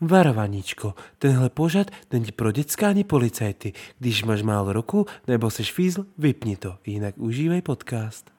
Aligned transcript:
Varovaničko, 0.00 0.94
tenhle 1.18 1.50
pořad 1.50 1.90
není 2.12 2.32
pro 2.32 2.52
dětská 2.52 2.88
ani 2.88 3.04
policajty. 3.04 3.72
Když 3.98 4.24
máš 4.24 4.42
málo 4.42 4.72
roku 4.72 5.06
nebo 5.26 5.50
seš 5.50 5.72
fízl, 5.72 6.06
vypni 6.18 6.56
to, 6.56 6.74
jinak 6.86 7.14
užívej 7.18 7.62
podcast. 7.62 8.30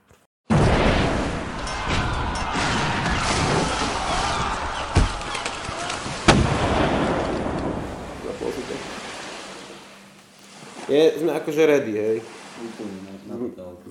Je, 10.89 11.21
sme 11.21 11.37
akože 11.37 11.69
ready, 11.69 11.93
hej. 11.93 12.17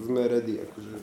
Sme 0.02 0.26
ready, 0.26 0.58
akože. 0.66 0.98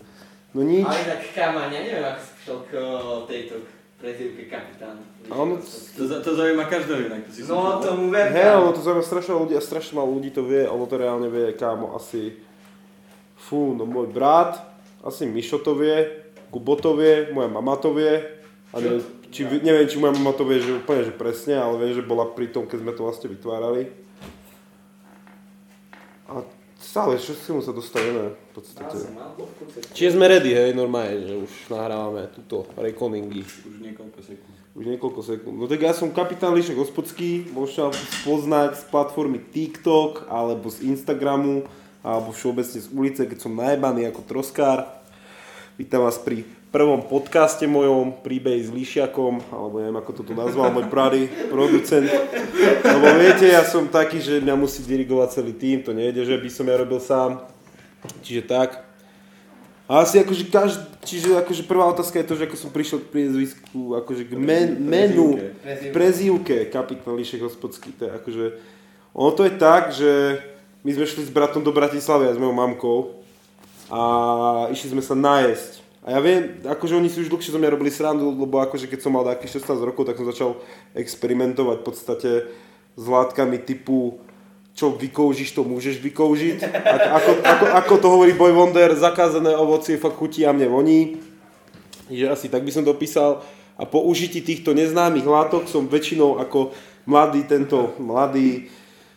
No 0.52 0.60
nič. 0.68 0.84
Ale 0.84 1.08
inak 1.08 1.24
kamáň, 1.32 1.70
ja 1.72 1.82
neviem, 1.88 2.04
ako 2.04 2.20
si 2.20 2.32
prišiel 2.36 2.60
k 2.68 2.72
o, 2.76 2.84
tejto 3.32 3.56
prezivke 3.96 4.46
kapitán. 4.46 5.00
A 5.26 5.34
ono, 5.36 5.58
To, 5.98 6.04
to 6.22 6.32
zaujíma 6.32 6.66
každého 6.66 7.06
inak. 7.06 7.26
To 7.26 7.32
si 7.32 7.42
No 7.44 7.80
tomu 7.80 8.12
hej, 8.12 8.30
verím. 8.30 8.62
ono 8.62 8.72
to 8.72 8.82
zaujíma 8.82 9.02
strašne 9.02 9.34
ľudí 9.34 9.54
a 9.54 9.62
strašne 9.62 9.96
málo 9.96 10.12
ľudí 10.12 10.30
to 10.30 10.44
vie, 10.44 10.64
ono 10.64 10.84
to 10.84 10.96
reálne 10.96 11.26
vie, 11.26 11.54
kámo, 11.54 11.94
asi, 11.94 12.36
fú, 13.38 13.72
no 13.72 13.84
môj 13.84 14.08
brat, 14.08 14.60
asi 15.02 15.26
Mišo 15.26 15.58
to 15.58 15.74
vie, 15.74 16.12
Kubo 16.48 16.76
to 16.76 16.94
vie, 16.94 17.32
moja 17.32 17.48
mama 17.48 17.76
to 17.76 17.92
vie, 17.92 18.22
a 18.70 18.78
neviem, 18.78 19.02
či, 19.28 19.42
vi- 19.44 19.60
neviem, 19.60 19.86
či 19.86 19.98
moja 19.98 20.14
mama 20.14 20.32
to 20.32 20.44
vie, 20.44 20.60
že 20.60 20.76
úplne, 20.76 21.02
že 21.02 21.12
presne, 21.12 21.56
ale 21.56 21.76
viem, 21.78 21.94
že 21.94 22.02
bola 22.02 22.28
pri 22.28 22.48
tom, 22.48 22.64
keď 22.64 22.78
sme 22.80 22.92
to 22.92 23.02
vlastne 23.02 23.28
vytvárali. 23.28 23.90
A 26.26 26.42
stále, 26.96 27.20
čo 27.20 27.36
si 27.36 27.52
mu 27.52 27.60
sa 27.60 27.76
dostaneme, 27.76 28.32
v 28.32 28.52
podstate. 28.56 28.96
Čiže 29.92 30.16
sme 30.16 30.32
ready, 30.32 30.56
hej, 30.56 30.72
normálne, 30.72 31.28
že 31.28 31.36
už 31.36 31.52
nahrávame 31.68 32.32
túto 32.32 32.72
rekoningy. 32.80 33.44
Už 33.44 33.84
niekoľko 33.84 34.20
sekúnd. 34.24 34.56
Už 34.80 34.84
niekoľko 34.96 35.22
sekúnd. 35.28 35.56
No 35.60 35.68
tak 35.68 35.84
ja 35.84 35.92
som 35.92 36.16
kapitán 36.16 36.56
Lišek 36.56 36.80
Hospodský, 36.80 37.52
môžete 37.52 37.84
ma 37.84 37.92
spoznať 37.92 38.72
z 38.80 38.84
platformy 38.88 39.44
TikTok, 39.44 40.32
alebo 40.32 40.72
z 40.72 40.88
Instagramu, 40.88 41.68
alebo 42.00 42.32
všeobecne 42.32 42.80
z 42.80 42.88
ulice, 42.88 43.28
keď 43.28 43.44
som 43.44 43.52
najebaný 43.60 44.08
ako 44.08 44.24
troskár. 44.24 44.88
Vítam 45.76 46.08
vás 46.08 46.16
pri 46.16 46.48
prvom 46.76 47.00
podcaste 47.00 47.64
mojom, 47.64 48.20
príbej 48.20 48.68
s 48.68 48.70
Lišiakom, 48.76 49.40
alebo 49.48 49.80
neviem 49.80 49.96
ako 49.96 50.12
to 50.12 50.22
tu 50.28 50.34
nazval, 50.36 50.76
môj 50.76 50.92
prady 50.92 51.32
producent. 51.48 52.12
Lebo 52.84 53.16
viete, 53.16 53.48
ja 53.48 53.64
som 53.64 53.88
taký, 53.88 54.20
že 54.20 54.44
mňa 54.44 54.60
musí 54.60 54.84
dirigovať 54.84 55.40
celý 55.40 55.56
tým, 55.56 55.88
to 55.88 55.96
nejde, 55.96 56.28
že 56.28 56.36
by 56.36 56.50
som 56.52 56.68
ja 56.68 56.76
robil 56.76 57.00
sám. 57.00 57.48
Čiže 58.20 58.44
tak. 58.44 58.84
A 59.88 60.04
asi 60.04 60.20
akože 60.20 60.52
každý, 60.52 60.84
čiže 61.08 61.40
akože 61.40 61.64
prvá 61.64 61.88
otázka 61.96 62.20
je 62.20 62.28
to, 62.28 62.36
že 62.36 62.44
ako 62.52 62.58
som 62.60 62.76
prišiel 62.76 63.00
k 63.06 63.08
priezvisku, 63.08 63.96
akože 63.96 64.28
k 64.28 64.36
men, 64.36 64.76
menu, 64.82 65.40
Prezivke. 65.64 65.94
prezývke 65.96 66.58
kapitán 66.74 67.16
Lišek 67.16 67.40
Hospodský, 67.46 67.96
to 67.96 68.10
je 68.10 68.12
akože, 68.12 68.46
ono 69.16 69.32
to 69.32 69.48
je 69.48 69.54
tak, 69.56 69.94
že 69.94 70.42
my 70.82 70.90
sme 70.90 71.06
šli 71.06 71.24
s 71.24 71.32
bratom 71.32 71.62
do 71.62 71.70
Bratislavy 71.70 72.28
a 72.28 72.34
s 72.34 72.42
mojou 72.42 72.58
mamkou 72.58 72.98
a 73.94 74.02
išli 74.74 74.98
sme 74.98 75.06
sa 75.06 75.14
najesť. 75.14 75.85
A 76.06 76.14
ja 76.14 76.20
viem, 76.22 76.62
akože 76.62 77.02
oni 77.02 77.10
si 77.10 77.26
už 77.26 77.34
dlhšie 77.34 77.50
zo 77.50 77.58
mňa 77.58 77.74
robili 77.74 77.90
srandu, 77.90 78.30
lebo 78.30 78.62
akože 78.62 78.86
keď 78.86 79.00
som 79.02 79.18
mal 79.18 79.26
takých 79.26 79.58
16 79.66 79.90
rokov, 79.90 80.06
tak 80.06 80.22
som 80.22 80.30
začal 80.30 80.62
experimentovať 80.94 81.82
v 81.82 81.86
podstate 81.86 82.32
s 82.94 83.06
látkami 83.10 83.58
typu 83.66 84.22
čo 84.76 84.92
vykoužíš, 84.92 85.56
to 85.56 85.64
môžeš 85.64 86.04
vykoužiť. 86.04 86.60
Ako, 86.60 87.08
ako, 87.16 87.32
ako, 87.48 87.66
ako 87.80 87.94
to 87.96 88.08
hovorí 88.12 88.36
Boy 88.36 88.52
Wonder, 88.52 88.92
zakázané 88.92 89.56
ovocie 89.56 89.96
fakt 89.96 90.20
chutí 90.20 90.44
a 90.44 90.52
mne 90.52 90.68
voní. 90.68 91.00
Že 92.12 92.26
asi 92.28 92.46
tak 92.52 92.68
by 92.68 92.72
som 92.76 92.84
to 92.84 92.92
písal. 92.92 93.40
A 93.80 93.88
po 93.88 94.04
užití 94.04 94.44
týchto 94.44 94.76
neznámych 94.76 95.24
látok 95.24 95.72
som 95.72 95.88
väčšinou 95.88 96.44
ako 96.44 96.76
mladý 97.08 97.48
tento, 97.48 97.96
mladý 98.04 98.68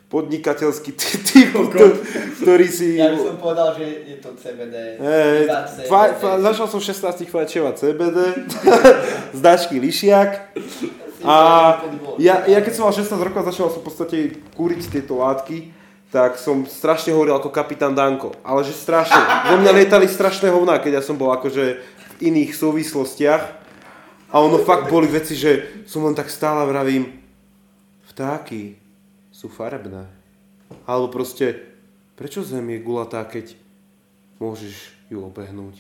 podnikateľský 0.09 0.91
ty- 0.97 1.21
typ, 1.21 1.53
kto- 1.53 2.01
ktorý 2.41 2.65
si... 2.65 2.97
Ja 2.97 3.13
by 3.13 3.21
som 3.21 3.37
povedal, 3.37 3.77
že 3.77 3.85
je 4.09 4.17
to 4.17 4.33
CBD. 4.41 4.97
Fa- 5.85 6.17
fa- 6.17 6.41
začal 6.41 6.67
som 6.67 6.81
v 6.81 6.89
16 6.89 7.29
fajčevať 7.29 7.75
CBD, 7.77 8.19
z 9.37 9.41
dačky 9.45 9.77
Lišiak. 9.77 10.57
A 11.29 11.37
ja, 12.17 12.47
ja 12.49 12.59
keď 12.65 12.73
som 12.73 12.89
mal 12.89 12.95
16 12.97 13.11
rokov 13.21 13.45
a 13.45 13.49
začal 13.53 13.69
som 13.69 13.81
v 13.85 13.87
podstate 13.87 14.17
kúriť 14.57 14.89
tieto 14.89 15.21
látky, 15.21 15.77
tak 16.09 16.41
som 16.41 16.65
strašne 16.65 17.13
hovoril 17.13 17.37
ako 17.37 17.53
kapitán 17.53 17.93
Danko. 17.93 18.33
Ale 18.41 18.65
že 18.65 18.73
strašne. 18.73 19.21
Vo 19.53 19.61
mňa 19.61 19.77
lietali 19.77 20.09
strašné 20.09 20.49
hovná, 20.49 20.81
keď 20.81 20.99
ja 20.99 21.03
som 21.05 21.21
bol 21.21 21.29
akože 21.37 21.65
v 21.85 22.33
iných 22.33 22.57
súvislostiach. 22.57 23.43
A 24.33 24.41
ono 24.41 24.61
fakt 24.65 24.89
boli 24.89 25.05
veci, 25.05 25.37
že 25.37 25.85
som 25.85 26.05
len 26.05 26.17
tak 26.17 26.33
stále 26.33 26.65
vravím, 26.65 27.13
vtáky 28.09 28.88
sú 29.39 29.47
farebné. 29.47 30.11
Alebo 30.83 31.15
proste, 31.15 31.63
prečo 32.19 32.43
zem 32.43 32.75
je 32.75 32.83
gulatá, 32.83 33.23
keď 33.23 33.55
môžeš 34.43 34.91
ju 35.07 35.23
obehnúť? 35.23 35.79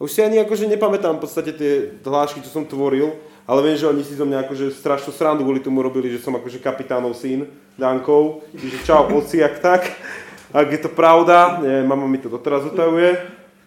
Už 0.00 0.08
si 0.08 0.24
ani 0.24 0.40
akože 0.40 0.64
nepamätám 0.64 1.20
v 1.20 1.22
podstate 1.24 1.52
tie 1.52 1.72
hlášky, 2.00 2.40
čo 2.40 2.48
som 2.48 2.64
tvoril, 2.64 3.12
ale 3.44 3.60
viem, 3.60 3.76
že 3.76 3.88
oni 3.88 4.00
si 4.00 4.16
zo 4.16 4.24
mňa 4.24 4.48
akože 4.48 4.72
strašnú 4.72 5.12
srandu 5.12 5.44
kvôli 5.44 5.60
tomu 5.60 5.84
robili, 5.84 6.08
že 6.08 6.20
som 6.24 6.32
akože 6.32 6.60
kapitánov 6.64 7.12
syn 7.12 7.44
Dankov, 7.76 8.44
čiže 8.56 8.88
čau 8.88 9.04
oci, 9.12 9.44
jak 9.44 9.60
tak. 9.60 9.92
Ak 10.52 10.68
je 10.72 10.80
to 10.80 10.88
pravda, 10.88 11.60
neviem, 11.60 11.84
mama 11.84 12.08
mi 12.08 12.16
to 12.16 12.32
doteraz 12.32 12.64
utajuje, 12.64 13.20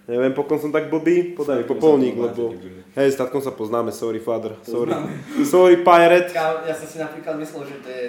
neviem, 0.09 0.33
pokon 0.33 0.57
som 0.57 0.73
tak 0.73 0.89
blbý, 0.89 1.37
podaj 1.37 1.61
mi 1.61 1.65
popolník, 1.69 2.17
lebo... 2.17 2.57
Hej, 2.97 3.13
statkom 3.13 3.37
sa 3.37 3.53
poznáme, 3.53 3.93
sorry 3.93 4.17
father, 4.17 4.57
sorry. 4.65 4.97
Sorry 5.45 5.77
pirate. 5.85 6.33
Kámo, 6.33 6.65
Ja 6.65 6.73
som 6.73 6.89
si 6.89 6.97
napríklad 6.97 7.37
myslel, 7.37 7.69
že 7.69 7.75
to 7.85 7.89
je 7.89 8.05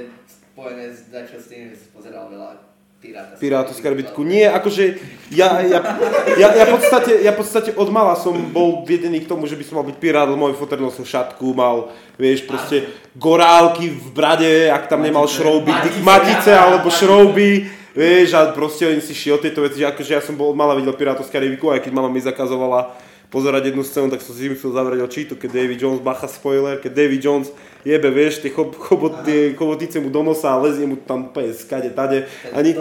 spojené 0.61 0.93
s 0.93 1.09
dačo 1.09 1.41
s 1.41 1.49
tým, 1.49 1.73
že 1.73 1.77
si 1.81 1.89
pozeral 1.89 2.29
veľa 2.29 2.69
Piráta. 3.01 3.41
Pirátu 3.41 3.73
z 3.73 3.81
Karibitku. 3.81 4.21
Nie, 4.29 4.53
akože 4.53 5.01
ja, 5.33 5.65
ja, 5.65 5.81
ja, 6.37 6.49
ja, 6.53 6.67
podstate, 6.69 7.25
ja 7.25 7.33
podstate 7.33 7.73
od 7.73 7.89
mala 7.89 8.13
som 8.13 8.37
bol 8.53 8.85
viedený 8.85 9.25
k 9.25 9.31
tomu, 9.33 9.49
že 9.49 9.57
by 9.57 9.65
som 9.65 9.81
mal 9.81 9.89
byť 9.89 9.97
pirát, 9.97 10.29
lebo 10.29 10.37
môj 10.37 10.53
foter 10.53 10.77
nosil 10.77 11.09
šatku, 11.09 11.57
mal, 11.57 11.89
vieš, 12.21 12.45
proste 12.45 12.93
gorálky 13.17 13.89
v 13.89 14.07
brade, 14.13 14.69
ak 14.69 14.93
tam 14.93 15.01
nemal 15.01 15.25
šrouby, 15.25 15.73
Matice. 15.73 16.05
matice 16.05 16.53
alebo 16.53 16.93
šrouby, 16.93 17.73
vieš, 17.97 18.37
a 18.37 18.53
proste 18.53 18.85
oni 18.85 19.01
si 19.01 19.17
šiel 19.17 19.41
tieto 19.41 19.65
veci, 19.65 19.81
že 19.81 19.89
akože 19.89 20.13
ja 20.13 20.21
som 20.21 20.37
bol 20.37 20.53
od 20.53 20.61
mala 20.61 20.77
videl 20.77 20.93
Pirátov 20.93 21.25
z 21.25 21.33
Karibiku, 21.33 21.73
aj 21.73 21.81
keď 21.81 21.97
mama 21.97 22.13
mi 22.13 22.21
zakazovala 22.21 23.01
pozerať 23.31 23.71
jednu 23.71 23.87
scénu, 23.87 24.11
tak 24.11 24.21
som 24.21 24.35
si 24.35 24.51
musel 24.51 24.75
zavrieť 24.75 25.07
oči, 25.07 25.23
to 25.31 25.39
keď 25.39 25.51
Davy 25.55 25.79
Jones, 25.79 26.03
bacha 26.03 26.27
spoiler, 26.27 26.83
keď 26.83 26.93
Davy 26.93 27.19
Jones 27.23 27.49
jebe, 27.87 28.11
vieš, 28.11 28.43
tie, 28.43 28.51
chob, 28.51 28.75
chobot, 28.75 29.23
tie 29.23 29.55
chobotice 29.55 29.97
mu 30.03 30.11
do 30.11 30.21
nosa 30.27 30.53
a 30.53 30.59
lezie 30.59 30.85
mu 30.85 30.99
tam 30.99 31.31
úplne 31.31 31.55
skade, 31.55 31.95
tade. 31.95 32.27
Ani. 32.51 32.75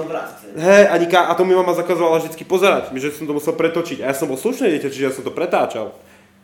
Hej, 0.58 0.84
ani 0.90 1.06
ka- 1.06 1.30
a 1.30 1.38
to 1.38 1.46
mi 1.46 1.54
mama 1.54 1.72
zakazovala 1.78 2.20
vždy 2.20 2.44
pozerať, 2.50 2.90
že 2.98 3.14
som 3.14 3.30
to 3.30 3.38
musel 3.38 3.54
pretočiť. 3.54 4.02
A 4.02 4.12
ja 4.12 4.16
som 4.18 4.26
bol 4.26 4.36
slušné 4.36 4.74
dieťa, 4.74 4.90
čiže 4.90 5.06
ja 5.06 5.14
som 5.14 5.24
to 5.24 5.32
pretáčal. 5.32 5.94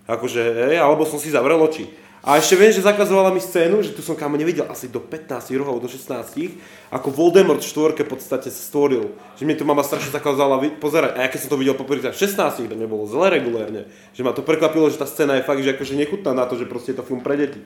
Akože, 0.05 0.69
hej, 0.69 0.77
alebo 0.77 1.01
som 1.03 1.17
si 1.17 1.33
zavrel 1.33 1.57
oči. 1.57 1.89
A 2.25 2.41
ešte 2.41 2.57
viem, 2.57 2.73
že 2.73 2.81
zakazovala 2.81 3.29
mi 3.29 3.37
scénu, 3.37 3.85
že 3.85 3.93
tu 3.93 4.01
som 4.01 4.17
kámo 4.17 4.33
nevidel 4.33 4.65
asi 4.65 4.89
do 4.89 4.97
15 4.97 5.45
rokov, 5.61 5.77
do 5.77 5.85
16, 5.85 6.57
ako 6.89 7.07
Voldemort 7.13 7.61
v 7.61 7.69
štvorke 7.69 8.01
v 8.01 8.17
podstate 8.17 8.49
sa 8.49 8.61
stvoril. 8.65 9.13
Že 9.37 9.45
mi 9.45 9.53
to 9.53 9.61
mama 9.61 9.85
strašne 9.85 10.09
zakazovala 10.09 10.57
vi- 10.57 10.73
pozerať. 10.73 11.21
A 11.21 11.21
ja 11.21 11.29
keď 11.29 11.45
som 11.45 11.53
to 11.53 11.61
videl 11.61 11.77
poprvé 11.77 12.01
v 12.01 12.17
16, 12.17 12.65
to 12.65 12.73
mne 12.73 12.89
bolo 12.89 13.05
zle 13.05 13.29
regulérne. 13.29 13.85
Že 14.17 14.25
ma 14.25 14.33
to 14.33 14.41
prekvapilo, 14.41 14.89
že 14.89 14.97
tá 14.97 15.05
scéna 15.05 15.37
je 15.37 15.45
fakt, 15.45 15.61
že 15.61 15.77
akože 15.77 15.93
nechutná 15.93 16.33
na 16.33 16.49
to, 16.49 16.57
že 16.57 16.65
proste 16.65 16.97
je 16.97 16.97
to 16.97 17.05
film 17.05 17.21
pre 17.21 17.37
deti. 17.37 17.61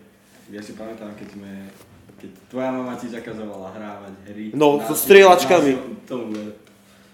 Ja 0.52 0.60
si 0.60 0.76
pamätám, 0.76 1.16
keď 1.16 1.40
sme... 1.40 1.50
Keď 2.20 2.52
tvoja 2.52 2.76
mama 2.76 3.00
ti 3.00 3.08
zakazovala 3.08 3.72
hrávať 3.72 4.14
hry. 4.28 4.46
No, 4.52 4.84
so 4.84 4.92
strieľačkami. 4.92 6.04
Tomu. 6.04 6.36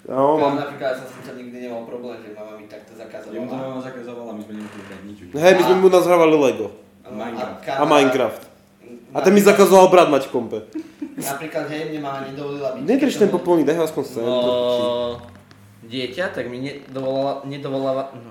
No, 0.09 0.37
Kámo, 0.37 0.41
mám... 0.41 0.57
napríklad 0.65 0.93
ja 0.93 0.97
som 0.97 1.05
s 1.05 1.13
týmto 1.13 1.33
nikdy 1.37 1.69
nemal 1.69 1.85
problém, 1.85 2.25
že 2.25 2.33
mama 2.33 2.57
mi 2.57 2.65
takto 2.65 2.93
Jemu 2.93 3.05
to 3.05 3.05
zakazovala. 3.05 3.69
mama 3.69 3.81
zakazovala, 3.85 4.31
my 4.33 4.41
sme 4.41 4.53
nemohli 4.57 4.81
hrať 4.81 5.01
nič. 5.05 5.17
Hej, 5.29 5.53
my 5.53 5.61
sme 5.61 5.75
mu 5.77 5.89
nazrávali 5.93 6.33
Lego. 6.41 6.84
Minecraft. 7.11 7.79
A 7.79 7.85
Minecraft. 7.85 8.41
A 9.15 9.17
ten 9.21 9.33
mi 9.33 9.41
zakazoval 9.41 9.87
brat 9.87 10.09
mať 10.11 10.27
v 10.27 10.31
kompe. 10.31 10.59
Napríklad, 11.15 11.71
hej, 11.71 11.95
mne 11.95 11.99
mama 12.03 12.19
nedovolila 12.27 12.75
byť. 12.75 12.81
Nedrž 12.83 13.13
ten 13.15 13.29
popolník, 13.31 13.65
daj 13.65 13.79
ho 13.79 13.83
aspoň 13.87 14.03
sem. 14.03 14.23
No, 14.23 15.21
dieťa, 15.87 16.35
tak 16.35 16.51
mi 16.51 16.59
nedovolala, 16.59 17.41
nedovolovala, 17.47 18.03
no, 18.11 18.29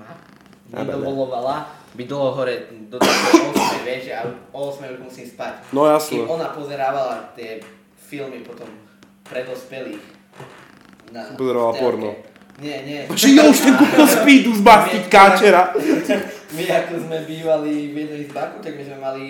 nedovolovala 0.68 1.56
byť 1.94 2.06
dlho 2.10 2.30
hore 2.34 2.54
do 2.90 2.98
takého 2.98 3.54
8, 3.54 3.86
vieš, 3.86 4.04
a 4.10 4.26
o 4.50 4.74
8 4.74 4.98
už 4.98 5.00
musím 5.06 5.26
spať. 5.30 5.52
No 5.70 5.86
jasné. 5.86 6.18
Kým 6.18 6.26
ona 6.26 6.50
pozerávala 6.50 7.30
tie 7.38 7.62
filmy 7.94 8.42
potom 8.42 8.66
pre 9.22 9.46
dospelých. 9.46 10.02
Na 11.14 11.22
Pozerávala 11.38 11.74
porno. 11.78 12.10
Nie, 12.58 12.82
nie. 12.82 13.00
Že 13.10 13.28
ja 13.38 13.42
už 13.46 13.58
ten 13.62 13.74
kúpil 13.78 14.06
speedu 14.06 14.50
z 14.58 14.62
bastiť 14.62 15.02
káčera. 15.14 15.70
My 16.52 16.64
ako 16.68 17.08
sme 17.08 17.24
bývali 17.24 17.90
v 17.90 18.04
jednom 18.04 18.20
izbáku, 18.20 18.60
tak 18.60 18.76
my 18.76 18.84
sme 18.84 18.98
mali 19.00 19.24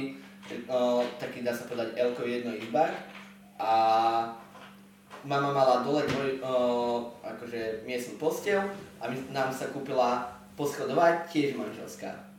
o, 0.67 1.07
taký, 1.23 1.47
dá 1.47 1.55
sa 1.55 1.71
povedať, 1.71 1.95
Elko 1.95 2.27
jedno 2.27 2.51
izbák 2.59 2.91
a 3.63 3.73
mama 5.23 5.55
mala 5.55 5.87
dole 5.87 6.03
dvoj, 6.11 6.43
o, 6.43 6.53
akože 7.23 7.87
miestnú 7.87 8.19
posteľ 8.19 8.67
a 8.99 9.09
my, 9.09 9.17
nám 9.31 9.55
sa 9.55 9.71
kúpila 9.71 10.27
poschodová 10.59 11.23
tiež 11.31 11.55
manželská. 11.55 12.34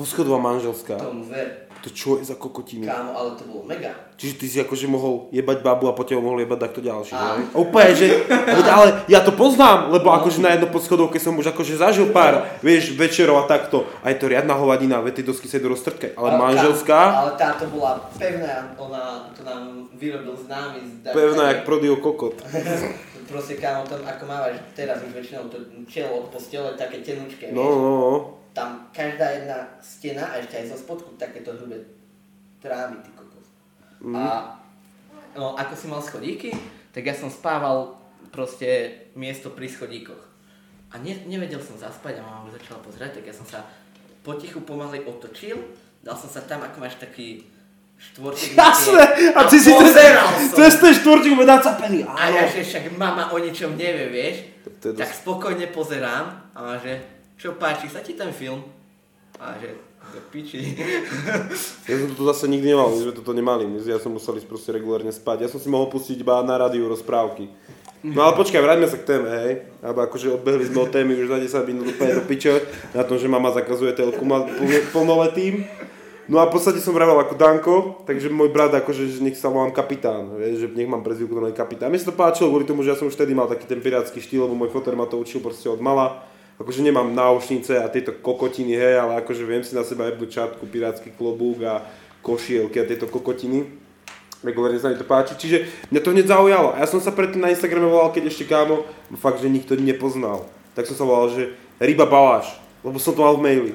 Poschodová 0.00 0.40
manželská. 0.40 0.96
Tomu 0.96 1.24
ver. 1.24 1.68
To 1.80 1.88
čo 1.88 2.20
je 2.20 2.28
za 2.28 2.36
kokotinu? 2.36 2.84
Kámo, 2.84 3.16
ale 3.16 3.30
to 3.36 3.44
bolo 3.44 3.64
mega. 3.64 3.88
Čiže 4.20 4.34
ty 4.36 4.46
si 4.46 4.60
akože 4.60 4.84
mohol 4.84 5.32
jebať 5.32 5.64
babu 5.64 5.88
a 5.88 5.96
po 5.96 6.04
tebe 6.04 6.20
mohol 6.20 6.36
jebať 6.38 6.60
takto 6.60 6.84
ďalší? 6.84 7.16
Úplne, 7.56 7.92
že, 7.96 8.06
ale 8.68 9.08
ja 9.08 9.24
to 9.24 9.32
poznám, 9.32 9.88
lebo 9.88 10.12
akože 10.12 10.44
na 10.44 10.52
jedno 10.52 10.68
podschodovke 10.68 11.16
som 11.16 11.32
už 11.34 11.48
akože 11.48 11.80
zažil 11.80 12.12
pár, 12.12 12.44
vieš, 12.60 12.92
večerov 12.92 13.40
a 13.40 13.48
takto. 13.48 13.88
A 14.04 14.12
je 14.12 14.20
to 14.20 14.28
riadna 14.28 14.52
hovadina, 14.52 15.00
veď 15.00 15.20
tie 15.20 15.24
dosky 15.24 15.48
sa 15.48 15.56
idú 15.56 15.72
roztrtkať. 15.72 16.20
Ale 16.20 16.36
manželská, 16.36 17.00
Ale 17.16 17.32
táto 17.40 17.64
bola 17.66 17.96
pevná, 18.12 18.76
ona 18.76 19.32
to 19.32 19.40
nám 19.40 19.88
vyrobil 19.96 20.36
známy. 20.36 20.84
z- 20.84 21.16
pevná 21.16 21.48
jak 21.48 21.64
prodio 21.64 21.96
kokot. 21.96 22.36
Proste 23.24 23.56
kámo, 23.56 23.86
tam 23.86 24.04
ako 24.04 24.26
mávaš 24.26 24.58
teraz 24.74 25.00
už 25.00 25.14
väčšinou 25.14 25.46
to 25.48 25.56
čelo 25.86 26.18
od 26.18 26.34
postele, 26.34 26.74
také 26.74 26.98
tenučké, 26.98 27.54
No, 27.54 27.62
no, 27.62 27.90
no. 27.96 28.12
Tam 28.50 28.90
každá 28.90 29.30
jedna 29.30 29.58
stena 29.78 30.26
a 30.26 30.38
ešte 30.38 30.58
aj 30.58 30.74
zo 30.74 30.76
spodku 30.76 31.14
takéto 31.14 31.54
hrubé 31.54 31.86
trámy, 32.58 32.98
ty 33.00 33.10
kokos. 33.14 33.46
Mhm. 34.02 34.14
A 34.16 34.58
no, 35.38 35.54
ako 35.54 35.74
si 35.78 35.86
mal 35.86 36.02
schodíky, 36.02 36.50
tak 36.90 37.06
ja 37.06 37.14
som 37.14 37.30
spával 37.30 37.94
proste 38.30 38.92
miesto 39.14 39.50
pri 39.50 39.70
schodíkoch. 39.70 40.22
A 40.90 40.98
ne, 40.98 41.14
nevedel 41.24 41.62
som 41.62 41.78
zaspať 41.78 42.18
a 42.18 42.26
mama 42.26 42.50
začala 42.50 42.82
pozerať, 42.82 43.22
tak 43.22 43.30
ja 43.30 43.34
som 43.34 43.46
sa 43.46 43.62
potichu 44.26 44.58
pomaly 44.60 45.06
otočil, 45.06 45.54
dal 46.02 46.18
som 46.18 46.26
sa 46.26 46.42
tam, 46.42 46.66
ako 46.66 46.82
máš 46.82 46.98
taký 46.98 47.46
štvorček. 48.00 48.58
Jasné! 48.58 49.30
A 49.36 49.46
ty 49.46 49.56
si 49.60 49.70
som. 49.70 49.86
cez 50.56 50.74
ten 50.82 50.92
štvorčík 50.96 51.36
bude 51.36 51.46
nacapený. 51.46 52.02
A 52.02 52.32
ja, 52.32 52.42
že 52.48 52.66
však 52.66 52.98
mama 52.98 53.30
o 53.30 53.38
ničom 53.38 53.78
nevie, 53.78 54.10
vieš, 54.10 54.36
To 54.82 54.96
tak 54.96 55.06
dosť- 55.06 55.20
spokojne 55.22 55.66
pozerám 55.70 56.26
a 56.56 56.74
že 56.80 56.98
čo 57.40 57.56
páči 57.56 57.88
sa 57.88 58.04
ti 58.04 58.12
ten 58.12 58.28
film? 58.36 58.60
A 59.40 59.56
že 59.56 59.72
do 60.12 60.20
piči. 60.28 60.76
Ja 61.88 61.96
som 61.96 62.12
to 62.12 62.22
zase 62.28 62.46
nikdy 62.46 62.76
nemal, 62.76 62.92
my 62.92 63.00
sme 63.00 63.16
toto 63.16 63.32
nemali, 63.32 63.64
my, 63.66 63.80
ja 63.82 63.98
som 63.98 64.12
musel 64.12 64.36
ísť 64.36 64.46
proste 64.46 64.70
regulárne 64.70 65.10
spať. 65.10 65.42
Ja 65.42 65.48
som 65.48 65.58
si 65.58 65.72
mohol 65.72 65.88
pustiť 65.88 66.20
iba 66.20 66.38
na 66.44 66.60
rádiu 66.60 66.86
rozprávky. 66.86 67.48
No 68.04 68.24
ale 68.24 68.36
počkaj, 68.36 68.60
vráťme 68.60 68.88
sa 68.88 68.96
k 69.00 69.08
téme, 69.08 69.28
hej. 69.28 69.52
Alebo 69.80 70.04
akože 70.04 70.36
odbehli 70.36 70.68
sme 70.68 70.84
od 70.84 70.92
témy 70.92 71.16
už 71.16 71.28
za 71.28 71.64
10 71.64 71.68
minút 71.68 71.86
úplne 71.96 72.16
do 72.16 72.24
piče, 72.24 72.64
na 72.96 73.02
tom, 73.04 73.16
že 73.20 73.28
mama 73.28 73.52
zakazuje 73.52 73.92
telku 73.92 74.24
plnoletým. 74.92 75.68
No 76.30 76.38
a 76.38 76.46
v 76.46 76.54
podstate 76.54 76.78
som 76.78 76.94
vravel 76.94 77.18
ako 77.18 77.34
Danko, 77.34 77.74
takže 78.06 78.30
môj 78.30 78.54
brat 78.54 78.70
akože, 78.70 79.10
že 79.10 79.18
nech 79.18 79.34
sa 79.34 79.50
volám 79.50 79.74
kapitán, 79.74 80.30
vieš, 80.38 80.62
že 80.62 80.66
nech 80.78 80.86
mám 80.86 81.02
prezivku 81.02 81.34
to 81.34 81.42
kapitán. 81.50 81.90
Mne 81.90 82.00
sa 82.00 82.14
to 82.14 82.16
páčilo 82.16 82.54
kvôli 82.54 82.64
tomu, 82.68 82.86
že 82.86 82.94
ja 82.94 82.96
som 82.96 83.10
už 83.10 83.18
vtedy 83.18 83.34
mal 83.34 83.50
taký 83.50 83.66
ten 83.66 83.82
pirátsky 83.82 84.22
štýl, 84.22 84.46
lebo 84.46 84.54
môj 84.54 84.70
foter 84.70 84.94
ma 84.94 85.10
to 85.10 85.18
učil 85.18 85.42
proste 85.42 85.66
od 85.66 85.82
mala. 85.82 86.29
Akože 86.60 86.84
nemám 86.84 87.08
náušnice 87.16 87.80
a 87.80 87.88
tieto 87.88 88.12
kokotiny, 88.12 88.76
hej, 88.76 89.00
ale 89.00 89.24
akože 89.24 89.48
viem 89.48 89.64
si 89.64 89.72
na 89.72 89.80
seba 89.80 90.12
jebnúť 90.12 90.28
čapku, 90.28 90.68
pirátsky 90.68 91.08
klobúk 91.16 91.64
a 91.64 91.80
košielky 92.20 92.76
a 92.76 92.84
tieto 92.84 93.08
kokotiny. 93.08 93.64
Regulárne 94.44 94.76
sa 94.76 94.92
mi 94.92 95.00
to 95.00 95.08
páči, 95.08 95.40
čiže 95.40 95.68
mňa 95.88 96.00
to 96.04 96.12
hneď 96.12 96.26
zaujalo. 96.28 96.76
A 96.76 96.84
ja 96.84 96.88
som 96.88 97.00
sa 97.00 97.16
predtým 97.16 97.40
na 97.40 97.48
Instagrame 97.48 97.88
volal, 97.88 98.12
keď 98.12 98.28
ešte 98.28 98.44
kámo, 98.44 98.84
fakt, 99.16 99.40
že 99.40 99.48
nikto 99.48 99.72
nepoznal. 99.76 100.48
Tak 100.76 100.84
som 100.84 100.96
sa 101.00 101.04
volal, 101.08 101.32
že 101.32 101.42
Ryba 101.80 102.04
Baláš, 102.04 102.52
lebo 102.84 103.00
som 103.00 103.16
to 103.16 103.24
mal 103.24 103.40
v 103.40 103.44
maili. 103.44 103.72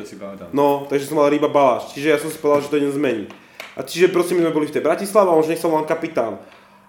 No, 0.54 0.86
takže 0.86 1.10
som 1.10 1.18
mal 1.18 1.34
Ryba 1.34 1.50
Baláš, 1.50 1.90
čiže 1.94 2.14
ja 2.14 2.18
som 2.22 2.30
si 2.30 2.38
povedal, 2.38 2.66
že 2.66 2.70
to 2.70 2.78
idem 2.78 2.94
zmeniť. 2.94 3.30
A 3.76 3.81
čiže 3.81 4.14
proste 4.14 4.38
my 4.38 4.46
sme 4.46 4.54
boli 4.54 4.70
v 4.70 4.78
tej 4.78 4.86
Bratislave 4.86 5.30
a 5.30 5.38
on 5.38 5.42
že 5.42 5.58
nech 5.58 5.62
sa 5.62 5.70
volám 5.70 5.90
kapitán. 5.90 6.38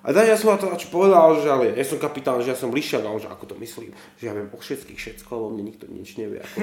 A 0.07 0.15
dan 0.15 0.23
ja 0.23 0.39
som 0.39 0.55
na 0.55 0.59
to 0.63 0.71
čo 0.79 0.87
povedal, 0.95 1.35
že 1.43 1.51
ale 1.51 1.75
ja 1.75 1.83
som 1.83 1.99
kapitán, 1.99 2.39
že 2.39 2.55
ja 2.55 2.59
som 2.59 2.71
lišiak 2.71 3.03
a 3.03 3.11
on 3.11 3.19
že 3.19 3.27
ako 3.27 3.51
to 3.51 3.55
myslím, 3.59 3.91
že 4.15 4.31
ja 4.31 4.33
viem 4.39 4.47
o 4.47 4.55
všetkých 4.55 4.95
všetko, 4.95 5.31
lebo 5.35 5.51
mne 5.51 5.67
nikto 5.67 5.91
nič 5.91 6.15
nevie 6.15 6.39
ako 6.39 6.63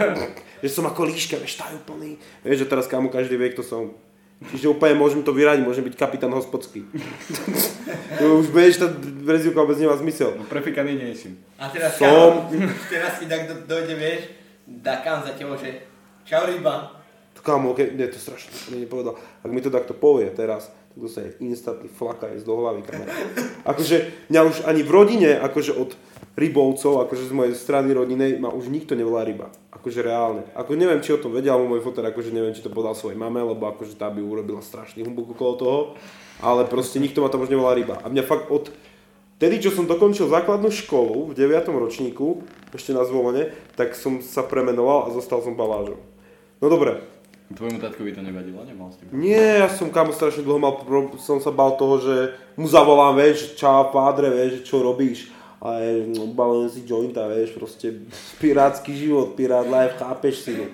že 0.64 0.68
som 0.72 0.88
ako 0.88 1.04
líška, 1.04 1.36
vieš, 1.36 1.60
tajúplný. 1.60 2.16
Vieš, 2.40 2.64
že 2.64 2.70
teraz 2.72 2.88
kámo 2.88 3.12
každý 3.12 3.36
vie, 3.36 3.52
kto 3.52 3.60
som. 3.60 3.92
Čiže 4.38 4.72
úplne 4.72 4.96
môžem 4.96 5.20
to 5.20 5.36
vyradiť, 5.36 5.68
môžem 5.68 5.84
byť 5.84 6.00
kapitán 6.00 6.32
hospodský. 6.32 6.86
Už 8.40 8.48
vieš, 8.54 8.80
tá 8.80 8.88
prezivka 9.26 9.60
vôbec 9.60 9.76
nemá 9.76 9.98
zmysel. 9.98 10.38
No 10.38 10.48
prefikaný 10.48 10.96
nie 10.96 11.12
si. 11.12 11.36
A 11.60 11.68
teraz, 11.68 11.98
Som. 12.00 12.48
kámo, 12.48 12.72
teraz 12.88 13.20
ti 13.20 13.28
tak 13.28 13.50
do, 13.50 13.68
dojde, 13.68 13.98
vieš, 14.00 14.32
dá 14.64 15.04
kam 15.04 15.20
za 15.26 15.36
tebou, 15.36 15.60
že 15.60 15.84
čau 16.24 16.48
ryba. 16.48 17.02
To 17.36 17.44
kámo, 17.44 17.74
okay, 17.74 17.92
nie, 17.92 18.08
to 18.08 18.16
strašne, 18.16 18.48
to 18.54 18.72
mi 18.72 18.86
nepovedal. 18.86 19.18
Ak 19.42 19.50
mi 19.50 19.60
to 19.60 19.74
takto 19.74 19.92
povie 19.92 20.30
teraz, 20.30 20.70
tak 20.88 20.96
to 20.98 21.08
sa 21.08 21.20
instantly 21.38 21.88
flaka 21.88 22.32
je 22.32 22.42
do 22.42 22.56
hlavy 22.58 22.82
kamera. 22.82 23.12
Akože 23.68 24.28
mňa 24.32 24.40
už 24.44 24.56
ani 24.64 24.82
v 24.82 24.90
rodine, 24.90 25.30
akože 25.38 25.76
od 25.76 25.94
rybovcov, 26.38 27.02
akože 27.06 27.28
z 27.28 27.32
mojej 27.34 27.54
strany 27.58 27.90
rodinej, 27.90 28.38
ma 28.38 28.54
už 28.54 28.70
nikto 28.70 28.94
nevolá 28.94 29.26
ryba. 29.26 29.50
Akože 29.74 30.00
reálne. 30.06 30.46
Ako 30.54 30.78
neviem, 30.78 31.02
či 31.02 31.12
o 31.14 31.20
tom 31.20 31.34
vedel, 31.34 31.50
alebo 31.50 31.74
môj 31.74 31.82
foter, 31.82 32.06
akože 32.06 32.30
neviem, 32.30 32.54
či 32.54 32.62
to 32.62 32.70
podal 32.70 32.94
svojej 32.94 33.18
mame, 33.18 33.42
lebo 33.42 33.66
akože 33.66 33.98
tá 33.98 34.06
by 34.08 34.22
urobila 34.22 34.62
strašný 34.62 35.02
humbuk 35.02 35.34
okolo 35.34 35.52
toho. 35.58 35.80
Ale 36.38 36.62
proste 36.70 37.02
nikto 37.02 37.18
ma 37.18 37.28
tam 37.28 37.42
už 37.42 37.50
nevolá 37.50 37.74
ryba. 37.74 37.98
A 38.02 38.06
mňa 38.06 38.22
fakt 38.22 38.46
od 38.48 38.70
Tedy, 39.38 39.62
čo 39.62 39.70
som 39.70 39.86
dokončil 39.86 40.26
základnú 40.26 40.66
školu 40.74 41.30
v 41.30 41.32
9. 41.38 41.70
ročníku, 41.70 42.42
ešte 42.74 42.90
na 42.90 43.06
zvolenie, 43.06 43.54
tak 43.78 43.94
som 43.94 44.18
sa 44.18 44.42
premenoval 44.42 45.06
a 45.06 45.14
zostal 45.14 45.38
som 45.46 45.54
balážom. 45.54 46.02
No 46.58 46.66
dobre, 46.66 47.06
Tvojmu 47.48 47.80
tatkovi 47.80 48.12
to 48.12 48.20
nevadilo, 48.20 48.60
nemal 48.64 48.92
s 48.92 49.00
tým. 49.00 49.08
nie, 49.16 49.40
ja 49.40 49.72
som 49.72 49.88
kamo 49.88 50.12
strašne 50.12 50.44
dlho 50.44 50.60
mal, 50.60 50.84
som 51.16 51.40
sa 51.40 51.48
bal 51.48 51.80
toho, 51.80 51.96
že 51.96 52.14
mu 52.60 52.68
zavolám, 52.68 53.16
vieš, 53.16 53.56
čau 53.56 53.88
pádre, 53.88 54.28
vieš, 54.28 54.68
čo 54.68 54.84
robíš. 54.84 55.32
A 55.58 55.80
je, 55.80 56.12
no, 56.12 56.28
balím 56.36 56.68
si 56.68 56.84
jointa, 56.84 57.24
vieš, 57.24 57.56
proste 57.56 58.04
pirátsky 58.42 58.92
život, 58.92 59.32
pirát 59.32 59.64
life, 59.64 59.96
chápeš 59.96 60.44
si, 60.44 60.52
no. 60.60 60.68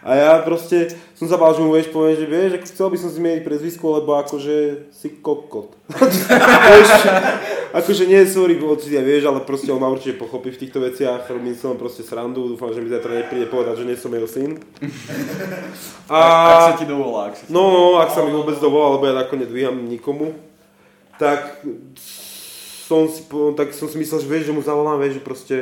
A 0.00 0.16
ja 0.16 0.32
proste 0.40 0.96
som 1.12 1.28
sa 1.28 1.36
bál, 1.36 1.52
že 1.52 1.60
mu 1.60 1.76
vieš, 1.76 1.92
poviem, 1.92 2.16
že 2.16 2.24
vieš, 2.24 2.56
ako 2.56 2.66
chcel 2.72 2.88
by 2.88 2.96
som 2.96 3.10
zmeniť 3.12 3.42
prezvisko, 3.44 4.00
lebo 4.00 4.16
akože 4.16 4.88
si 4.88 5.08
kokot. 5.20 5.76
akože 7.78 8.08
nie, 8.08 8.24
sorry, 8.24 8.56
otcia, 8.56 9.04
vieš, 9.04 9.28
ale 9.28 9.44
proste 9.44 9.68
on 9.68 9.76
ma 9.76 9.92
určite 9.92 10.16
pochopí 10.16 10.48
v 10.48 10.60
týchto 10.64 10.80
veciach, 10.80 11.28
robím 11.28 11.52
len 11.52 11.76
proste 11.76 12.00
srandu, 12.00 12.48
dúfam, 12.48 12.72
že 12.72 12.80
mi 12.80 12.88
zajtra 12.88 13.12
nepríde 13.12 13.52
povedať, 13.52 13.84
že 13.84 13.88
nie 13.92 13.96
som 14.00 14.08
jeho 14.16 14.24
syn. 14.24 14.56
A... 16.08 16.18
Ak 16.48 16.60
sa 16.72 16.74
ti 16.80 16.88
dovolá, 16.88 17.28
ak 17.28 17.36
sa 17.36 17.44
ti 17.44 17.52
No, 17.52 17.68
no, 17.68 17.82
ak 18.00 18.08
sa 18.08 18.24
mi 18.24 18.32
vôbec 18.32 18.56
dovolá, 18.56 18.96
lebo 18.96 19.04
ja 19.04 19.14
nakoniec 19.20 19.52
dvíham 19.52 19.84
nikomu, 19.84 20.32
tak 21.20 21.60
som 22.88 23.04
si, 23.06 23.22
tak 23.54 23.76
som 23.76 23.86
si 23.86 24.00
myslel, 24.00 24.24
že 24.24 24.28
vieš, 24.32 24.44
že 24.48 24.56
mu 24.56 24.64
zavolám, 24.64 24.96
vieš, 24.96 25.20
že 25.20 25.22
proste 25.22 25.56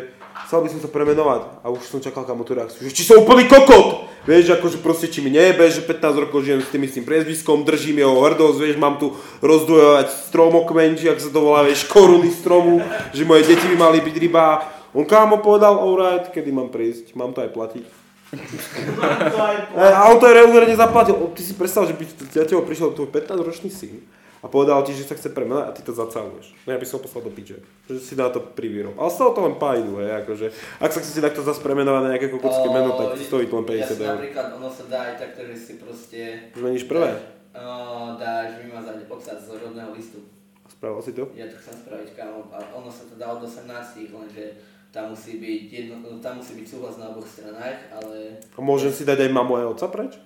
chcel 0.46 0.62
by 0.62 0.68
som 0.70 0.80
sa 0.84 0.90
premenovať 0.92 1.64
a 1.64 1.66
už 1.72 1.82
som 1.88 1.98
čakal 1.98 2.22
kamo 2.22 2.46
tú 2.46 2.54
reakciu, 2.54 2.86
že 2.86 2.94
či 2.94 3.02
som 3.02 3.24
úplný 3.24 3.48
kokot, 3.50 4.06
vieš, 4.28 4.54
akože 4.54 4.78
proste 4.78 5.10
či 5.10 5.24
mi 5.24 5.32
nejebe, 5.32 5.66
že 5.66 5.82
15 5.82 6.28
rokov 6.28 6.46
žijem 6.46 6.62
s 6.62 6.70
tým 6.70 6.84
istým 6.84 7.04
priezviskom, 7.08 7.66
držím 7.66 8.04
jeho 8.04 8.14
hrdosť, 8.22 8.58
vieš, 8.60 8.76
mám 8.76 9.00
tu 9.02 9.16
rozdvojovať 9.42 10.30
stromokmen, 10.30 10.94
či 10.94 11.10
ak 11.10 11.18
sa 11.18 11.32
to 11.32 11.40
volá, 11.42 11.64
vieš, 11.64 11.88
koruny 11.88 12.30
stromu, 12.30 12.84
že 13.10 13.26
moje 13.26 13.48
deti 13.48 13.66
by 13.66 13.76
mali 13.78 13.98
byť 14.04 14.16
ryba. 14.20 14.46
On 14.92 15.04
kámo 15.04 15.42
povedal, 15.42 15.76
alright, 15.76 16.28
kedy 16.28 16.52
mám 16.52 16.68
prísť, 16.68 17.12
mám 17.16 17.34
to 17.34 17.44
aj 17.44 17.50
platiť. 17.52 17.86
E, 18.28 19.84
A 19.88 20.12
on 20.12 20.20
to 20.20 20.28
aj 20.28 20.36
regulárne 20.36 20.76
zaplatil. 20.76 21.16
Ty 21.32 21.42
si 21.44 21.56
predstav, 21.56 21.88
že 21.88 21.96
by 21.96 22.04
za 22.28 22.44
tebou 22.44 22.64
prišiel 22.68 22.92
tvoj 22.92 23.08
15-ročný 23.08 23.72
syn 23.72 24.04
a 24.38 24.46
povedal 24.46 24.86
ti, 24.86 24.94
že 24.94 25.02
sa 25.02 25.18
chce 25.18 25.34
premenať 25.34 25.64
a 25.66 25.74
ty 25.74 25.80
to 25.82 25.90
zacaluješ. 25.90 26.54
No 26.62 26.70
ja 26.70 26.78
by 26.78 26.86
som 26.86 27.02
poslal 27.02 27.26
do 27.26 27.32
piče. 27.34 27.58
Že 27.90 27.98
si 27.98 28.14
na 28.14 28.30
to 28.30 28.38
privírov. 28.38 28.94
Ale 28.94 29.10
stalo 29.10 29.34
to 29.34 29.42
len 29.42 29.58
pájdu, 29.58 29.98
hej, 29.98 30.22
akože. 30.22 30.46
Ak 30.78 30.94
sa 30.94 31.02
chcete 31.02 31.20
takto 31.24 31.42
zase 31.42 31.58
premenovať 31.58 32.02
na 32.06 32.10
nejaké 32.14 32.30
kokotské 32.30 32.68
meno, 32.70 32.94
tak 32.94 33.18
to 33.18 33.24
stojí 33.26 33.50
to 33.50 33.58
len 33.58 33.66
50 33.66 33.78
Jasne, 33.82 34.06
eur. 34.06 34.16
napríklad 34.18 34.46
ono 34.54 34.68
sa 34.70 34.84
dá 34.86 34.98
aj 35.10 35.14
takto, 35.18 35.40
že 35.50 35.54
si 35.58 35.72
proste... 35.82 36.20
Zmeníš 36.54 36.86
prvé? 36.86 37.10
Uh, 37.58 38.14
dáš 38.14 38.62
vymazať 38.62 39.10
obsah 39.10 39.38
z 39.40 39.46
rodného 39.58 39.90
listu. 39.90 40.22
Spravil 40.70 41.02
si 41.02 41.12
to? 41.16 41.26
Ja 41.34 41.50
to 41.50 41.58
chcem 41.58 41.74
spraviť, 41.74 42.08
kámo, 42.14 42.46
a 42.54 42.58
ono 42.76 42.86
sa 42.86 43.02
to 43.10 43.18
dá 43.18 43.34
od 43.34 43.42
18, 43.42 43.66
lenže 44.14 44.44
tam 44.88 45.12
musí 45.12 45.36
byť, 45.36 45.62
jedno, 45.68 46.00
no, 46.00 46.16
tam 46.22 46.40
musí 46.40 46.56
byť 46.56 46.66
súhlas 46.68 46.96
na 46.96 47.12
oboch 47.12 47.28
stranách, 47.28 47.92
ale... 47.92 48.40
A 48.56 48.60
môžem 48.62 48.88
si 48.94 49.04
dať 49.04 49.28
aj 49.28 49.30
mamu 49.34 49.60
aj 49.60 49.66
otca 49.76 49.86
preč? 49.92 50.16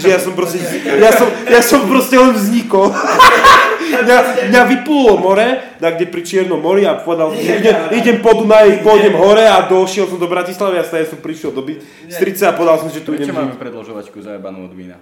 Že 0.00 0.06
ja 0.08 0.18
som 0.18 0.32
proste, 0.32 0.58
ja 0.84 1.12
som, 1.12 1.28
ja 1.48 1.60
som 1.60 1.84
proste 1.84 2.16
len 2.16 2.32
vznikol. 2.32 2.88
mňa, 3.98 4.18
mňa 4.50 4.62
vypúlo 4.76 5.18
more, 5.18 5.78
na 5.82 5.88
kde 5.92 6.06
pri 6.08 6.22
Čiernom 6.22 6.60
mori 6.60 6.86
a 6.86 7.00
povedal, 7.00 7.34
že 7.34 7.60
idem, 7.60 7.76
idem 7.96 8.16
po 8.22 8.36
Dunaji, 8.36 8.84
pôjdem 8.84 9.14
hore 9.16 9.44
a 9.44 9.66
došiel 9.66 10.06
som 10.06 10.18
do 10.20 10.30
Bratislavy 10.30 10.80
a 10.80 10.84
ja 10.84 11.06
som 11.08 11.18
prišiel 11.18 11.50
do 11.50 11.64
Bystrice 11.64 12.46
a 12.48 12.56
povedal 12.56 12.86
som, 12.86 12.88
že 12.92 13.02
tu 13.02 13.16
idem 13.16 13.30
Prečo 13.30 13.36
máme 13.36 13.54
predložovačku 13.58 14.22
zajebanú 14.22 14.68
od 14.70 14.72
vína? 14.74 14.96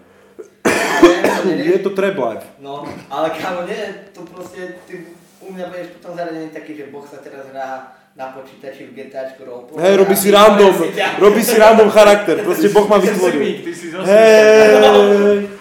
Je 1.45 1.79
to 1.79 1.95
Treblife. 1.95 2.47
No, 2.59 2.83
ale 3.13 3.31
kámo, 3.39 3.63
nie, 3.69 4.11
to 4.11 4.27
proste, 4.27 4.83
ty 4.91 5.15
u 5.39 5.55
mňa 5.55 5.71
budeš 5.71 5.89
potom 5.99 6.19
zaradený 6.19 6.51
taký, 6.51 6.75
že 6.75 6.91
Boh 6.91 7.07
sa 7.07 7.23
teraz 7.23 7.47
hrá 7.55 7.98
na 8.19 8.35
počítači 8.35 8.91
v 8.91 8.99
GTAčku 8.99 9.47
roleplay. 9.47 9.79
Hej, 9.79 9.95
robí 10.03 10.17
si 10.19 10.29
random, 10.35 10.75
robí 11.23 11.43
si 11.47 11.55
random 11.55 11.87
charakter, 11.87 12.43
proste 12.43 12.67
Boh 12.75 12.91
ma 12.91 12.99
vytvoril. 12.99 13.63
Hej. 14.03 15.55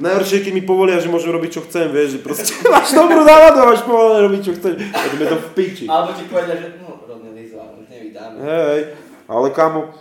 Najhoršie 0.00 0.36
je, 0.40 0.44
keď 0.48 0.52
mi 0.56 0.64
povolia, 0.64 1.00
že 1.00 1.12
môžem 1.12 1.28
robiť, 1.28 1.50
čo 1.56 1.60
chcem, 1.68 1.88
vieš, 1.92 2.16
že 2.16 2.18
proste 2.20 2.52
máš 2.72 2.92
dobrú 2.92 3.24
náladu 3.24 3.64
a 3.64 3.68
máš 3.72 3.84
povolené 3.84 4.20
robiť, 4.28 4.40
čo 4.44 4.52
chceš. 4.60 4.72
A 4.92 4.96
to 5.08 5.24
to 5.24 5.36
v 5.40 5.48
piči. 5.56 5.84
Alebo 5.88 6.10
ti 6.16 6.24
povedia, 6.28 6.56
že 6.56 6.68
no, 6.80 7.00
vám 7.04 7.76
už 7.80 7.88
nevydáme. 7.88 8.36
Hej, 8.40 8.80
ale 9.28 9.48
kamo, 9.52 9.92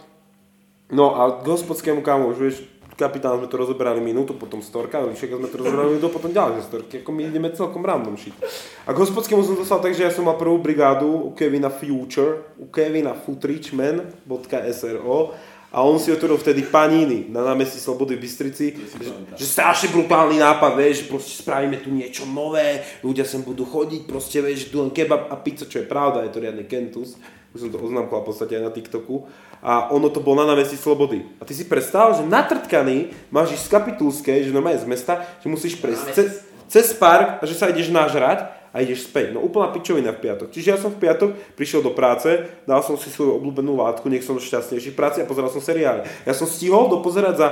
No 0.90 1.14
a 1.14 1.46
k 1.46 1.46
hospodskému 1.46 2.02
kámo, 2.02 2.34
už 2.34 2.38
vieš, 2.42 2.58
kapitán 3.00 3.40
sme 3.40 3.48
to 3.48 3.56
rozoberali 3.56 4.04
minútu, 4.04 4.36
potom 4.36 4.60
storka, 4.60 5.00
Lišeka 5.00 5.40
sme 5.40 5.48
to 5.48 5.64
rozoberali 5.64 5.96
minútu, 5.96 6.12
potom 6.12 6.36
ďalšie 6.36 6.68
storky, 6.68 7.00
ako 7.00 7.16
my 7.16 7.32
ideme 7.32 7.48
celkom 7.56 7.80
random 7.80 8.20
shit. 8.20 8.36
A 8.84 8.92
k 8.92 9.00
hospodskému 9.00 9.40
som 9.48 9.56
dostal 9.56 9.80
tak, 9.80 9.96
že 9.96 10.04
ja 10.04 10.12
som 10.12 10.28
mal 10.28 10.36
prvú 10.36 10.60
brigádu 10.60 11.08
u 11.08 11.32
Kevina 11.32 11.72
Future, 11.72 12.60
u 12.60 12.68
Kevina 12.68 13.16
futrichman.sro 13.16 15.32
a 15.70 15.86
on 15.86 16.02
si 16.02 16.10
otvoril 16.10 16.42
vtedy 16.42 16.66
paníny 16.66 17.30
na 17.30 17.46
námestí 17.46 17.78
Slobody 17.78 18.18
v 18.18 18.26
Bystrici, 18.26 18.74
že, 18.74 19.06
že 19.38 19.46
strašne 19.46 19.94
brutálny 19.94 20.42
nápad, 20.42 20.74
vieš, 20.74 21.06
že 21.06 21.14
proste 21.14 21.38
spravíme 21.38 21.78
tu 21.78 21.94
niečo 21.94 22.26
nové, 22.26 22.82
ľudia 23.06 23.22
sem 23.22 23.46
budú 23.46 23.70
chodiť, 23.70 24.10
proste 24.10 24.42
vieš, 24.42 24.74
tu 24.74 24.82
len 24.82 24.90
kebab 24.90 25.30
a 25.30 25.38
pizza, 25.38 25.70
čo 25.70 25.80
je 25.80 25.86
pravda, 25.86 26.26
je 26.26 26.34
to 26.34 26.42
riadny 26.42 26.66
kentus, 26.66 27.22
už 27.54 27.66
som 27.66 27.70
to 27.70 27.78
oznámkoval 27.78 28.26
v 28.26 28.28
podstate 28.34 28.58
aj 28.58 28.64
na 28.66 28.74
TikToku 28.74 29.30
a 29.60 29.92
ono 29.92 30.08
to 30.08 30.24
bolo 30.24 30.44
na 30.44 30.56
námestí 30.56 30.80
Slobody. 30.80 31.28
A 31.40 31.44
ty 31.44 31.52
si 31.52 31.68
predstav, 31.68 32.16
že 32.16 32.24
natrtkaný 32.24 33.12
máš 33.28 33.60
ísť 33.60 33.66
z 33.68 33.74
Kapitulskej, 33.76 34.38
že 34.48 34.56
normálne 34.56 34.80
z 34.80 34.88
mesta, 34.88 35.28
že 35.44 35.52
musíš 35.52 35.76
prejsť 35.84 36.06
cez, 36.16 36.30
cez 36.72 36.88
park 36.96 37.40
a 37.40 37.44
že 37.44 37.60
sa 37.60 37.68
ideš 37.68 37.92
nažrať 37.92 38.48
a 38.72 38.80
ideš 38.80 39.10
späť. 39.10 39.36
No 39.36 39.44
úplná 39.44 39.74
pičovina 39.74 40.16
v 40.16 40.22
piatok. 40.24 40.54
Čiže 40.54 40.68
ja 40.72 40.78
som 40.78 40.94
v 40.94 41.02
piatok 41.02 41.36
prišiel 41.58 41.82
do 41.84 41.92
práce, 41.92 42.30
dal 42.64 42.80
som 42.86 42.96
si 42.96 43.10
svoju 43.12 43.36
obľúbenú 43.42 43.76
látku, 43.76 44.08
nech 44.08 44.24
som 44.24 44.38
šťastnejší 44.38 44.94
v 44.94 45.00
práci 45.00 45.18
a 45.20 45.28
pozeral 45.28 45.52
som 45.52 45.60
seriály. 45.60 46.06
Ja 46.24 46.32
som 46.38 46.48
stihol 46.48 46.88
dopozerať 46.88 47.36
za 47.36 47.48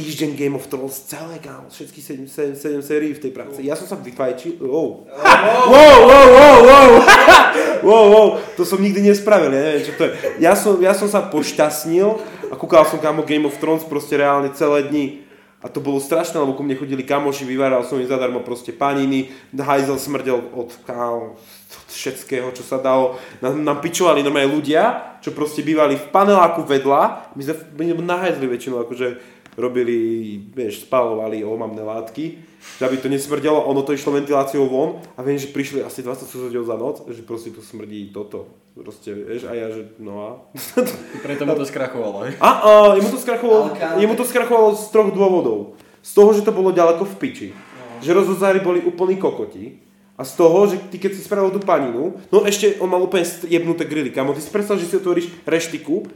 týždeň 0.00 0.30
Game 0.32 0.56
of 0.56 0.64
Thrones 0.72 0.96
celé, 1.04 1.36
kámo, 1.44 1.68
všetky 1.68 2.00
7, 2.00 2.56
7, 2.56 2.80
7 2.80 2.80
sérií 2.80 3.12
v 3.12 3.20
tej 3.20 3.32
práci. 3.36 3.68
Ja 3.68 3.76
som 3.76 3.84
sa 3.84 4.00
vyfajčil, 4.00 4.56
wow. 4.64 5.04
Wow, 5.68 5.98
wow, 6.08 6.26
wow, 6.32 6.58
wow, 6.64 6.88
wow, 7.88 8.04
wow, 8.08 8.28
to 8.56 8.64
som 8.64 8.80
nikdy 8.80 9.04
nespravil, 9.04 9.52
ja 9.52 9.60
neviem, 9.60 9.84
čo 9.84 9.92
to 10.00 10.08
je. 10.08 10.12
Ja 10.40 10.56
som, 10.56 10.80
ja 10.80 10.96
som 10.96 11.04
sa 11.04 11.28
pošťastnil 11.28 12.08
a 12.48 12.54
kúkal 12.56 12.88
som, 12.88 12.96
kámo, 12.96 13.28
Game 13.28 13.44
of 13.44 13.60
Thrones 13.60 13.84
proste 13.84 14.16
reálne 14.16 14.48
celé 14.56 14.88
dni. 14.88 15.06
A 15.60 15.68
to 15.68 15.76
bolo 15.84 16.00
strašné, 16.00 16.40
lebo 16.40 16.56
ku 16.56 16.64
mne 16.64 16.72
chodili 16.72 17.04
kamoši, 17.04 17.44
vyváral 17.44 17.84
som 17.84 18.00
im 18.00 18.08
zadarmo 18.08 18.40
proste 18.40 18.72
paniny, 18.72 19.28
hajzel 19.52 20.00
smrdel 20.00 20.40
od, 20.56 20.72
kámo, 20.88 21.36
od 21.36 21.88
všetkého, 21.92 22.48
čo 22.56 22.64
sa 22.64 22.80
dalo. 22.80 23.20
Nám, 23.44 23.60
nám 23.60 23.78
pičovali 23.84 24.24
normálne 24.24 24.48
ľudia, 24.48 25.20
čo 25.20 25.36
proste 25.36 25.60
bývali 25.60 26.00
v 26.00 26.08
paneláku 26.08 26.64
vedľa. 26.64 27.36
My 27.36 27.42
sme 27.44 27.92
nahajzli 28.00 28.48
väčšinou, 28.48 28.88
akože 28.88 29.39
robili, 29.60 30.40
vieš, 30.56 30.88
spalovali 30.88 31.44
omamné 31.44 31.84
látky, 31.84 32.50
že 32.80 32.82
aby 32.84 32.96
to 32.96 33.08
nesmrdelo, 33.08 33.60
ono 33.64 33.80
to 33.84 33.92
išlo 33.92 34.16
ventiláciou 34.16 34.68
von 34.68 35.00
a 35.16 35.20
viem, 35.24 35.36
že 35.36 35.52
prišli 35.52 35.84
asi 35.84 36.00
20 36.04 36.28
susedov 36.28 36.64
za 36.64 36.76
noc, 36.76 36.96
že 37.08 37.24
proste 37.24 37.52
tu 37.52 37.60
smrdí 37.60 38.12
toto. 38.12 38.48
Proste, 38.76 39.12
vieš, 39.12 39.44
a 39.44 39.52
ja, 39.52 39.68
že 39.68 39.96
no 40.00 40.14
a... 40.24 40.28
Preto 41.26 41.44
mu 41.44 41.56
to 41.56 41.66
skrachovalo, 41.68 42.24
hej? 42.28 42.32
A, 42.40 42.48
a 42.48 42.70
jemu 42.96 43.08
to 43.12 43.18
skrachovalo, 43.20 43.64
jemu 44.00 44.14
to 44.16 44.24
skrachovalo 44.24 44.68
z 44.76 44.84
troch 44.88 45.10
dôvodov. 45.12 45.76
Z 46.00 46.16
toho, 46.16 46.30
že 46.32 46.44
to 46.44 46.52
bolo 46.54 46.72
ďaleko 46.72 47.04
v 47.04 47.14
piči, 47.20 47.48
že 48.00 48.16
rozhodzári 48.16 48.64
boli 48.64 48.80
úplní 48.80 49.20
kokoti 49.20 49.84
a 50.16 50.24
z 50.24 50.32
toho, 50.36 50.68
že 50.68 50.76
ty 50.88 50.96
keď 51.00 51.16
si 51.16 51.24
spravil 51.24 51.52
tú 51.52 51.60
paninu, 51.60 52.16
no 52.32 52.44
ešte 52.44 52.76
on 52.80 52.88
mal 52.88 53.00
úplne 53.00 53.24
jebnuté 53.48 53.84
grily, 53.88 54.12
kamo, 54.12 54.36
ty 54.36 54.40
si 54.40 54.52
predstav, 54.52 54.76
že 54.76 54.88
si 54.88 54.96
otvoríš 54.96 55.32
reštiku 55.48 56.08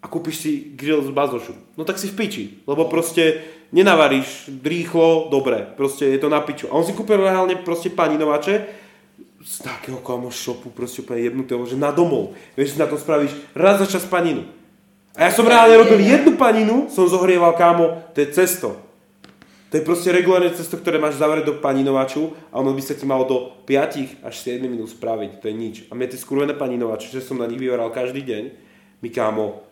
a 0.00 0.08
kúpiš 0.08 0.36
si 0.40 0.50
grill 0.72 1.04
z 1.04 1.12
bazošu. 1.12 1.52
No 1.76 1.84
tak 1.84 2.00
si 2.00 2.08
v 2.08 2.16
piči, 2.16 2.44
lebo 2.64 2.88
proste 2.88 3.44
nenavaríš 3.70 4.48
rýchlo, 4.64 5.28
dobre, 5.28 5.62
proste 5.76 6.08
je 6.08 6.18
to 6.18 6.32
na 6.32 6.40
piču. 6.40 6.72
A 6.72 6.76
on 6.80 6.84
si 6.84 6.96
kúpil 6.96 7.20
reálne 7.20 7.60
proste 7.60 7.92
paninovače 7.92 8.80
z 9.40 9.54
takého 9.64 10.00
kamo 10.04 10.28
shopu, 10.28 10.68
proste 10.72 11.00
úplne 11.00 11.24
jebnutého, 11.24 11.64
že 11.64 11.76
na 11.76 11.92
domov. 11.92 12.36
Vieš, 12.56 12.76
na 12.76 12.84
to 12.84 13.00
spravíš 13.00 13.32
raz 13.56 13.80
za 13.80 13.88
čas 13.88 14.04
paninu. 14.04 14.44
A 15.16 15.28
ja 15.28 15.30
som 15.32 15.48
reálne 15.48 15.80
robil 15.80 16.00
jednu 16.00 16.36
paninu, 16.36 16.88
som 16.92 17.08
zohrieval 17.08 17.56
kámo, 17.56 18.04
to 18.12 18.20
je 18.20 18.28
cesto. 18.36 18.76
To 19.70 19.78
je 19.78 19.86
proste 19.86 20.10
regulárne 20.10 20.50
cesto, 20.50 20.74
ktoré 20.74 20.98
máš 20.98 21.22
zavrieť 21.22 21.46
do 21.46 21.54
paninovaču 21.62 22.34
a 22.50 22.58
ono 22.58 22.74
by 22.74 22.82
sa 22.82 22.98
ti 22.98 23.06
malo 23.06 23.22
do 23.22 23.36
5 23.70 24.26
až 24.26 24.34
7 24.34 24.66
minút 24.66 24.90
spraviť, 24.90 25.38
to 25.38 25.46
je 25.46 25.54
nič. 25.54 25.76
A 25.88 25.94
mne 25.94 26.10
tie 26.10 26.18
skurvené 26.18 26.58
paninovače, 26.58 27.06
že 27.06 27.22
som 27.22 27.38
na 27.38 27.46
nich 27.46 27.62
vyvaral 27.62 27.94
každý 27.94 28.26
deň, 28.26 28.44
mi 28.98 29.08
kámo, 29.14 29.69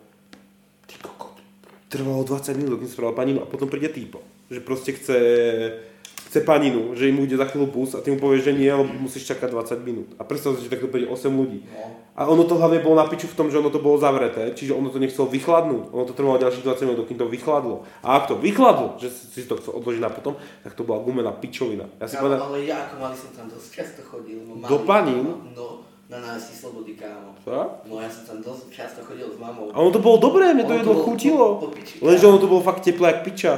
trvalo 1.89 2.21
20 2.21 2.53
minút, 2.55 2.79
kým 2.79 2.87
spravil 2.87 3.17
paninu 3.17 3.39
a 3.41 3.49
potom 3.49 3.65
príde 3.65 3.89
týpo, 3.89 4.21
že 4.47 4.61
proste 4.61 4.93
chce, 4.93 5.17
chce 6.29 6.39
paninu, 6.45 6.93
že 6.93 7.09
im 7.09 7.17
ide 7.25 7.33
za 7.33 7.49
chvíľu 7.49 7.73
bus 7.73 7.97
a 7.97 8.05
ty 8.05 8.13
mu 8.13 8.21
povieš, 8.21 8.53
že 8.53 8.53
nie, 8.53 8.69
lebo 8.69 8.85
musíš 8.93 9.25
čakať 9.33 9.49
20 9.49 9.81
minút. 9.81 10.09
A 10.21 10.23
predstav 10.23 10.53
si, 10.53 10.69
že 10.69 10.69
takto 10.69 10.85
príde 10.85 11.09
8 11.09 11.25
ľudí. 11.33 11.65
No. 11.65 11.97
A 12.13 12.29
ono 12.29 12.45
to 12.45 12.61
hlavne 12.61 12.85
bolo 12.85 13.01
na 13.01 13.09
piču 13.09 13.25
v 13.25 13.33
tom, 13.33 13.47
že 13.49 13.57
ono 13.57 13.73
to 13.73 13.81
bolo 13.81 13.97
zavreté, 13.97 14.53
čiže 14.53 14.77
ono 14.77 14.93
to 14.93 15.01
nechcelo 15.01 15.25
vychladnúť. 15.25 15.89
Ono 15.89 16.05
to 16.05 16.13
trvalo 16.13 16.37
ďalších 16.37 16.61
20 16.61 16.85
minút, 16.85 17.09
kým 17.09 17.17
to 17.17 17.25
vychladlo. 17.25 17.89
A 18.05 18.21
ak 18.21 18.29
to 18.29 18.37
vychladlo, 18.37 19.01
že 19.01 19.09
si 19.09 19.49
to 19.49 19.57
chcel 19.57 19.73
odložiť 19.81 20.01
na 20.05 20.13
potom, 20.13 20.37
tak 20.61 20.77
to 20.77 20.85
bola 20.85 21.01
gumená 21.01 21.33
pičovina. 21.33 21.89
Ja 21.97 22.05
si 22.05 22.21
Kámo, 22.21 22.29
povedal, 22.29 22.39
ale 22.45 22.57
ja 22.69 22.77
ako 22.85 22.95
malý 23.01 23.15
som 23.17 23.33
tam 23.33 23.49
dosť 23.49 23.67
často 23.73 24.01
chodil. 24.05 24.37
Do 24.45 24.77
panín? 24.85 25.25
No, 25.57 25.88
na 26.09 26.17
nájsť 26.19 26.47
slobody, 26.51 26.97
kámo. 26.97 27.37
Čo? 27.39 27.85
No 27.85 28.01
ja 28.01 28.09
som 28.09 28.25
tam 28.25 28.37
dosť 28.41 28.73
často 28.73 28.99
chodil 29.01 29.29
s 29.29 29.37
mamou. 29.37 29.69
A 29.69 29.77
ono 29.77 29.93
to 29.93 30.01
bolo 30.01 30.17
dobré, 30.17 30.51
mne 30.51 30.65
to 30.65 30.73
jedlo 30.75 30.95
chutilo. 30.99 31.45
po- 31.55 31.59
po 31.63 31.67
piči, 31.71 32.01
Lenže 32.01 32.25
ono 32.25 32.37
to 32.37 32.49
bolo 32.49 32.61
fakt 32.61 32.81
teplé 32.81 33.07
jak 33.07 33.21
piča. 33.23 33.53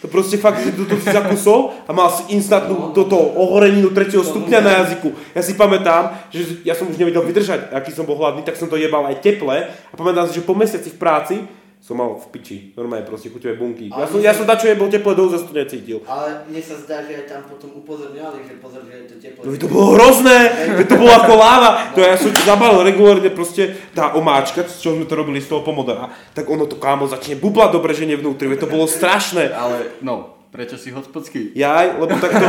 To 0.00 0.08
proste 0.08 0.34
fakt, 0.34 0.58
že 0.58 0.74
to, 0.74 0.82
si 0.98 1.06
zakusol 1.06 1.78
a 1.86 1.92
mal 1.92 2.10
si 2.10 2.34
instantnú 2.34 2.74
No. 2.74 2.86
toto 2.90 3.14
ohoreninu 3.14 3.92
3. 3.92 4.18
No, 4.18 4.26
stupňa 4.26 4.58
na 4.58 4.72
jazyku. 4.82 5.14
Ja 5.30 5.42
si 5.44 5.54
pamätám, 5.54 6.18
že 6.26 6.58
ja 6.62 6.74
som 6.74 6.90
už 6.90 6.98
nevedel 6.98 7.22
vydržať, 7.22 7.70
aký 7.70 7.94
som 7.94 8.02
bol 8.02 8.18
hladný, 8.18 8.42
tak 8.42 8.56
som 8.56 8.66
to 8.66 8.74
jebal 8.74 9.06
aj 9.06 9.20
teple. 9.20 9.52
A 9.62 9.94
pamätám 9.94 10.26
si, 10.26 10.34
že 10.34 10.42
po 10.42 10.56
mesiaci 10.56 10.90
v 10.90 10.98
práci 10.98 11.34
som 11.82 11.98
mal 11.98 12.14
v 12.14 12.26
piči, 12.30 12.70
normálne 12.78 13.02
proste 13.02 13.26
chuťové 13.26 13.58
bunky. 13.58 13.90
Ja 13.90 13.98
Ale 13.98 14.06
som, 14.06 14.22
my 14.22 14.22
ja 14.22 14.30
som 14.30 14.46
dačo 14.46 14.70
jebol 14.70 14.86
teple 14.86 15.18
dolu, 15.18 15.34
zase 15.34 15.50
to 15.50 15.54
necítil. 15.58 15.98
Ale 16.06 16.46
mne 16.46 16.62
sa 16.62 16.78
zdá, 16.78 17.02
že 17.02 17.12
aj 17.18 17.24
tam 17.26 17.42
potom 17.50 17.74
upozorňovali, 17.82 18.38
že 18.46 18.54
pozor, 18.62 18.86
že 18.86 19.02
je 19.02 19.06
to 19.10 19.16
teplé. 19.18 19.42
No 19.42 19.50
to 19.58 19.66
bolo 19.66 19.86
hrozné, 19.98 20.38
to 20.86 20.94
bolo 20.94 21.10
ako 21.10 21.32
láva. 21.34 21.90
To 21.90 21.98
ja 21.98 22.14
som 22.14 22.30
zabalil 22.46 22.86
regulárne 22.86 23.34
proste 23.34 23.74
tá 23.98 24.14
omáčka, 24.14 24.62
čo 24.62 24.94
sme 24.94 25.10
to 25.10 25.18
robili 25.18 25.42
z 25.42 25.50
toho 25.50 25.66
pomodora, 25.66 26.06
tak 26.38 26.46
ono 26.46 26.70
to 26.70 26.78
kámo 26.78 27.10
začne 27.10 27.34
bublať 27.34 27.74
dobre, 27.74 27.98
že 27.98 28.06
nevnútri, 28.06 28.46
to 28.54 28.70
bolo 28.70 28.86
strašné. 28.86 29.50
Ale, 29.50 29.98
no, 30.06 30.38
prečo 30.54 30.78
si 30.78 30.94
hospodský? 30.94 31.50
Jaj, 31.58 31.98
lebo 31.98 32.14
takto... 32.14 32.46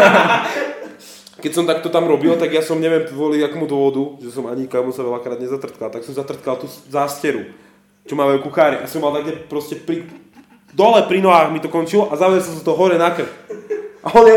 Keď 1.33 1.51
som 1.51 1.65
takto 1.65 1.89
tam 1.89 2.05
robil, 2.05 2.37
tak 2.37 2.53
ja 2.53 2.61
som 2.61 2.77
neviem 2.77 3.03
kvôli 3.09 3.41
akomu 3.41 3.65
dôvodu, 3.65 4.21
že 4.21 4.29
som 4.29 4.45
ani 4.45 4.69
kámo 4.69 4.93
sa 4.93 5.01
veľakrát 5.01 5.41
nezatrtkal, 5.41 5.89
tak 5.89 6.05
som 6.05 6.13
zatrtkal 6.13 6.61
tú 6.61 6.69
zásteru, 6.87 7.49
čo 8.03 8.13
majú 8.15 8.43
kuchári. 8.43 8.83
A 8.83 8.89
som 8.89 9.03
mal 9.03 9.15
takde 9.15 9.47
proste 9.47 9.79
pri, 9.79 10.07
dole 10.75 11.03
pri 11.07 11.23
nohách 11.23 11.51
mi 11.51 11.63
to 11.63 11.71
končilo 11.71 12.11
a 12.11 12.19
zavedel 12.19 12.43
som 12.43 12.63
to 12.63 12.75
hore 12.75 12.99
na 12.99 13.11
krk. 13.15 13.31
A, 14.03 14.11
on 14.19 14.27
je, 14.27 14.35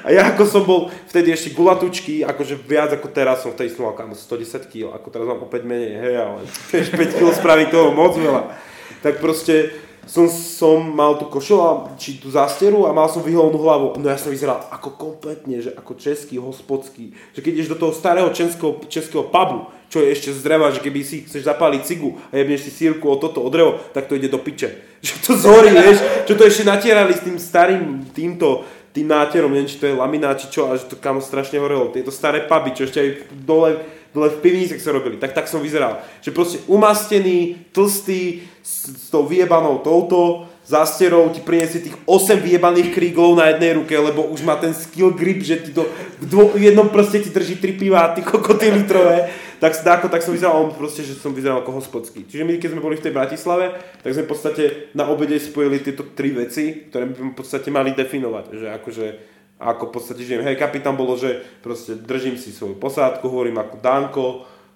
a 0.00 0.08
ja 0.08 0.32
ako 0.32 0.42
som 0.48 0.64
bol 0.64 0.88
vtedy 1.12 1.28
ešte 1.28 1.52
gulatučky, 1.52 2.24
akože 2.24 2.56
viac 2.56 2.96
ako 2.96 3.12
teraz 3.12 3.44
som 3.44 3.52
vtedy 3.52 3.76
mal 3.76 3.92
kámo 3.92 4.16
110 4.16 4.72
kg, 4.72 4.96
ako 4.96 5.06
teraz 5.12 5.28
mám 5.28 5.44
opäť 5.44 5.68
menej, 5.68 6.00
hej, 6.00 6.14
ale 6.16 6.40
vieš, 6.72 6.96
5 6.96 7.20
kg 7.20 7.28
spraví 7.36 7.68
toho 7.68 7.92
moc 7.92 8.16
veľa. 8.16 8.56
Tak 9.04 9.20
proste 9.20 9.76
som, 10.06 10.30
som 10.30 10.78
mal 10.78 11.18
tú 11.18 11.26
košelu, 11.26 11.98
či 11.98 12.22
tú 12.22 12.30
zásteru 12.30 12.86
a 12.86 12.94
mal 12.94 13.10
som 13.10 13.26
vyholenú 13.26 13.58
hlavu. 13.58 13.98
No 13.98 14.06
ja 14.06 14.14
som 14.14 14.30
vyzeral 14.30 14.62
ako 14.70 14.94
kompletne, 14.94 15.58
že 15.58 15.74
ako 15.74 15.98
český 15.98 16.38
hospodský. 16.38 17.10
Že 17.34 17.40
keď 17.42 17.52
ideš 17.58 17.70
do 17.74 17.78
toho 17.78 17.92
starého 17.92 18.30
českého, 18.30 18.78
českého 18.86 19.26
pubu, 19.26 19.66
čo 19.90 20.02
je 20.02 20.14
ešte 20.14 20.30
z 20.34 20.42
že 20.46 20.82
keby 20.82 21.00
si 21.02 21.26
chceš 21.26 21.46
zapáliť 21.46 21.82
cigu 21.82 22.18
a 22.30 22.38
jebneš 22.38 22.66
si 22.66 22.70
sírku 22.70 23.06
o 23.10 23.18
toto, 23.18 23.42
o 23.42 23.50
drevo, 23.50 23.78
tak 23.94 24.06
to 24.06 24.14
ide 24.14 24.30
do 24.30 24.38
piče. 24.38 24.70
Že 25.06 25.14
to 25.22 25.32
zhorí, 25.38 25.70
vieš, 25.70 26.02
čo 26.26 26.34
to 26.34 26.42
ešte 26.46 26.66
natierali 26.66 27.14
s 27.14 27.22
tým 27.22 27.38
starým 27.38 28.10
týmto 28.10 28.66
tým 28.96 29.12
náterom, 29.12 29.52
neviem, 29.52 29.68
či 29.68 29.76
to 29.76 29.92
je 29.92 29.92
laminát, 29.92 30.40
či 30.40 30.48
čo, 30.48 30.72
a 30.72 30.80
že 30.80 30.88
to 30.88 30.96
kam 30.96 31.20
strašne 31.20 31.60
horelo. 31.60 31.92
Tieto 31.92 32.08
staré 32.08 32.48
puby, 32.48 32.72
čo 32.72 32.88
ešte 32.88 32.98
aj 33.04 33.08
dole, 33.44 33.76
dole 34.16 34.32
v 34.32 34.40
pivnicách 34.40 34.80
sa 34.80 34.96
robili, 34.96 35.20
tak 35.20 35.36
tak 35.36 35.44
som 35.44 35.60
vyzeral. 35.60 36.00
Že 36.24 36.32
proste 36.32 36.58
umastený, 36.64 37.68
tlstý, 37.76 38.48
s, 38.64 38.88
s 38.88 39.06
tou 39.12 39.28
vyjebanou 39.28 39.84
touto, 39.84 40.48
zásterou 40.66 41.30
ti 41.30 41.38
priniesie 41.38 41.86
tých 41.86 41.96
8 42.10 42.42
vyjebaných 42.42 42.90
krígov 42.90 43.38
na 43.38 43.54
jednej 43.54 43.78
ruke, 43.78 43.94
lebo 43.94 44.26
už 44.26 44.42
má 44.42 44.58
ten 44.58 44.74
skill 44.74 45.14
grip, 45.14 45.38
že 45.46 45.62
ti 45.62 45.70
to 45.70 45.86
v, 46.18 46.24
dvo, 46.26 46.50
v 46.50 46.74
jednom 46.74 46.90
prste 46.90 47.22
ti 47.22 47.30
drží 47.30 47.62
3 47.62 47.78
piva 47.78 48.10
ty 48.16 48.26
kokoty 48.26 48.74
litrové. 48.74 49.30
Tak, 49.56 49.72
tak, 49.80 50.04
tak 50.12 50.20
som 50.20 50.36
vyzeral, 50.36 50.68
on 50.68 50.74
proste, 50.74 51.00
že 51.00 51.16
som 51.16 51.32
vyzeral 51.32 51.64
ako 51.64 51.80
hospodský. 51.80 52.28
Čiže 52.28 52.44
my, 52.44 52.60
keď 52.60 52.76
sme 52.76 52.84
boli 52.84 53.00
v 53.00 53.08
tej 53.08 53.16
Bratislave, 53.16 53.72
tak 54.04 54.12
sme 54.12 54.28
v 54.28 54.30
podstate 54.36 54.62
na 54.92 55.08
obede 55.08 55.40
spojili 55.40 55.80
tieto 55.80 56.04
tri 56.12 56.28
veci, 56.28 56.92
ktoré 56.92 57.08
by 57.08 57.32
v 57.32 57.36
podstate 57.38 57.72
mali 57.72 57.96
definovať. 57.96 58.52
Že 58.52 58.66
akože, 58.76 59.06
ako 59.56 59.88
v 59.88 59.92
podstate 59.92 60.22
žijem. 60.22 60.44
Hej, 60.44 60.60
kapitán 60.60 60.96
bolo, 60.96 61.16
že 61.16 61.40
proste 61.64 61.96
držím 61.96 62.36
si 62.36 62.52
svoju 62.52 62.76
posádku, 62.76 63.24
hovorím 63.24 63.56
ako 63.60 63.76
Danko, 63.80 64.26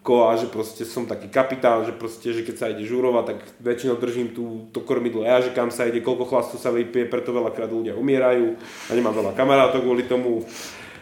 ko 0.01 0.33
a 0.33 0.37
že 0.41 0.49
proste 0.49 0.89
som 0.89 1.05
taký 1.05 1.29
kapitán, 1.29 1.85
že 1.85 1.93
proste, 1.93 2.33
že 2.33 2.41
keď 2.41 2.57
sa 2.57 2.73
ide 2.73 2.89
žurovať, 2.89 3.25
tak 3.29 3.39
väčšinou 3.61 4.01
držím 4.01 4.33
tú, 4.33 4.73
to 4.73 4.81
kormidlo 4.81 5.29
ja, 5.29 5.45
že 5.45 5.53
kam 5.53 5.69
sa 5.69 5.85
ide, 5.85 6.01
koľko 6.01 6.25
chlastu 6.25 6.57
sa 6.57 6.73
vypije, 6.73 7.13
preto 7.13 7.37
veľakrát 7.37 7.69
ľudia 7.69 7.93
umierajú 8.01 8.57
a 8.89 8.91
nemám 8.97 9.13
veľa 9.13 9.33
kamarátov 9.37 9.85
kvôli 9.85 10.09
tomu. 10.09 10.41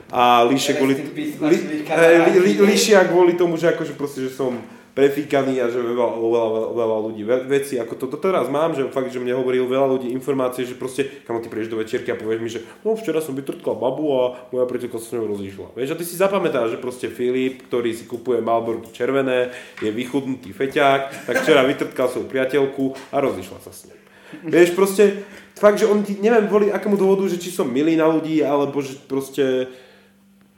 A 0.09 0.43
líšia 0.49 0.81
kvôli, 0.81 0.99
peace, 1.15 1.37
li, 1.37 1.47
našli 1.47 1.85
hej, 1.85 2.17
li, 2.33 2.41
li, 2.43 2.53
kamaráti. 2.57 2.65
líšia 2.65 3.07
kvôli 3.07 3.39
tomu, 3.39 3.55
že 3.55 3.71
akože 3.77 3.95
proste, 3.95 4.25
že 4.27 4.35
som 4.35 4.57
prefíkaný 4.99 5.63
a 5.63 5.71
že 5.71 5.79
veľa, 5.79 5.95
veľa, 6.19 6.43
veľa, 6.51 6.71
veľa 6.75 6.97
ľudí 7.07 7.23
ve, 7.23 7.47
veci, 7.47 7.79
ako 7.79 7.95
toto 7.95 8.19
teraz 8.19 8.51
mám, 8.51 8.75
že 8.75 8.83
fakt, 8.91 9.15
že 9.15 9.23
mne 9.23 9.39
hovoril 9.39 9.71
veľa 9.71 9.95
ľudí 9.95 10.11
informácie, 10.11 10.67
že 10.67 10.75
proste, 10.75 11.23
kam 11.23 11.39
ty 11.39 11.47
prídeš 11.47 11.71
do 11.71 11.79
večierky 11.79 12.11
a 12.11 12.19
povieš 12.19 12.41
mi, 12.43 12.51
že 12.51 12.67
no 12.83 12.99
včera 12.99 13.23
som 13.23 13.39
vytrtkla 13.39 13.79
babu 13.79 14.11
a 14.19 14.51
moja 14.51 14.67
priateľka 14.67 14.99
sa 14.99 15.07
s 15.07 15.15
ňou 15.15 15.31
rozišla. 15.31 15.79
Vieš, 15.79 15.95
a 15.95 15.99
ty 16.03 16.03
si 16.03 16.19
zapamätáš, 16.19 16.75
že 16.75 16.83
proste 16.83 17.07
Filip, 17.07 17.71
ktorý 17.71 17.95
si 17.95 18.11
kupuje 18.11 18.43
Malborky 18.43 18.91
červené, 18.91 19.55
je 19.79 19.95
vychudnutý 19.95 20.51
feťák, 20.51 21.31
tak 21.31 21.47
včera 21.47 21.63
vytrtkal 21.63 22.11
svoju 22.11 22.27
priateľku 22.27 23.15
a 23.15 23.23
rozišla 23.23 23.63
sa 23.63 23.71
s 23.71 23.87
ním. 23.87 23.99
Vieš, 24.51 24.75
proste, 24.75 25.23
fakt, 25.55 25.79
že 25.79 25.87
on 25.87 26.03
neviem, 26.03 26.51
kvôli 26.51 26.75
akému 26.75 26.99
dôvodu, 26.99 27.23
že 27.31 27.39
či 27.39 27.55
som 27.55 27.71
milý 27.71 27.95
na 27.95 28.11
ľudí, 28.11 28.43
alebo 28.43 28.83
že 28.83 28.99
proste... 29.07 29.71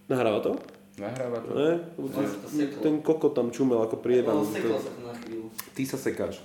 Nahráva 0.09 0.40
to? 0.40 0.56
Nahráva 1.00 1.40
to. 1.40 1.50
Ne? 1.57 1.71
to. 1.97 2.78
Ten 2.85 3.00
koko 3.00 3.33
tam 3.33 3.49
čumel 3.49 3.80
ako 3.80 3.97
chvíľu. 5.25 5.49
Ty 5.73 5.83
sa 5.88 5.97
sekáš. 5.97 6.45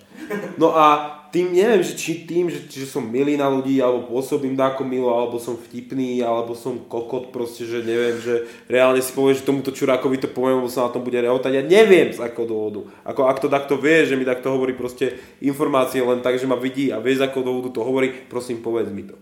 No 0.55 0.71
a 0.71 1.11
tým, 1.35 1.51
neviem, 1.51 1.83
že 1.83 1.99
či 1.99 2.23
tým, 2.23 2.47
že, 2.47 2.63
že 2.71 2.87
som 2.87 3.03
milý 3.03 3.35
na 3.35 3.51
ľudí, 3.51 3.83
alebo 3.83 4.15
pôsobím 4.15 4.55
dáko 4.55 4.87
milo, 4.87 5.11
alebo 5.11 5.35
som 5.35 5.59
vtipný, 5.59 6.23
alebo 6.23 6.55
som 6.55 6.79
kokot, 6.87 7.35
proste, 7.35 7.67
že 7.67 7.83
neviem, 7.83 8.15
že 8.23 8.47
reálne 8.71 9.03
si 9.03 9.11
povieš, 9.11 9.43
že 9.43 9.47
tomuto 9.51 9.75
čurákovi 9.75 10.23
to 10.23 10.31
poviem, 10.31 10.63
lebo 10.63 10.71
sa 10.71 10.87
na 10.87 10.95
tom 10.95 11.03
bude 11.03 11.19
rehotať. 11.19 11.51
Ja 11.51 11.63
neviem 11.67 12.15
z 12.15 12.23
akého 12.23 12.47
dôvodu. 12.47 12.87
Ako 13.03 13.27
ak 13.27 13.43
to 13.43 13.51
takto 13.51 13.75
vie, 13.75 14.07
že 14.07 14.15
mi 14.15 14.23
takto 14.23 14.55
hovorí 14.55 14.71
proste 14.71 15.19
informácie 15.43 15.99
len 15.99 16.23
tak, 16.23 16.39
že 16.39 16.47
ma 16.47 16.55
vidí 16.55 16.95
a 16.95 17.03
vie 17.03 17.19
z 17.19 17.27
akého 17.27 17.43
dôvodu 17.43 17.75
to 17.75 17.83
hovorí, 17.83 18.15
prosím, 18.31 18.63
povedz 18.63 18.87
mi 18.87 19.03
to. 19.03 19.19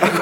Ako, 0.00 0.20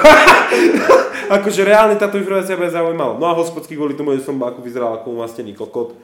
akože 1.29 1.61
reálne 1.65 1.95
táto 1.97 2.17
informácia 2.17 2.57
ma 2.57 2.69
zaujímala. 2.69 3.17
No 3.17 3.25
a 3.29 3.37
hospodský 3.37 3.77
kvôli 3.77 3.97
tomu, 3.97 4.13
že 4.17 4.25
som 4.25 4.37
ako 4.37 4.61
vyzeral 4.61 4.97
ako 4.97 5.15
umastený 5.15 5.53
kokot. 5.57 5.97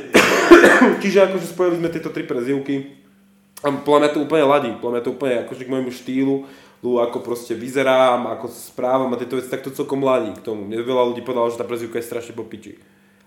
Čiže 1.02 1.30
akože 1.30 1.46
spojili 1.46 1.76
sme 1.80 1.92
tieto 1.92 2.12
tri 2.12 2.24
prezivky. 2.24 3.00
A 3.60 3.68
podľa 3.72 4.00
mňa 4.00 4.10
to 4.16 4.24
úplne 4.24 4.44
ladí, 4.48 4.70
podľa 4.80 4.92
mňa 4.96 5.04
to 5.04 5.12
úplne 5.12 5.34
akože 5.44 5.62
k 5.68 5.72
môjmu 5.72 5.92
štýlu, 5.92 6.34
lu, 6.80 6.96
ako 6.96 7.20
proste 7.20 7.52
vyzerám, 7.52 8.24
ako 8.32 8.48
správam 8.48 9.12
a 9.12 9.20
tieto 9.20 9.36
veci, 9.36 9.52
tak 9.52 9.60
to 9.60 9.68
celkom 9.68 10.00
ladí 10.00 10.32
k 10.32 10.44
tomu. 10.44 10.64
Mne 10.64 10.80
veľa 10.80 11.12
ľudí 11.12 11.20
povedalo, 11.20 11.52
že 11.52 11.60
tá 11.60 11.68
prezivka 11.68 12.00
je 12.00 12.08
strašne 12.08 12.32
po 12.32 12.48
piči. 12.48 12.80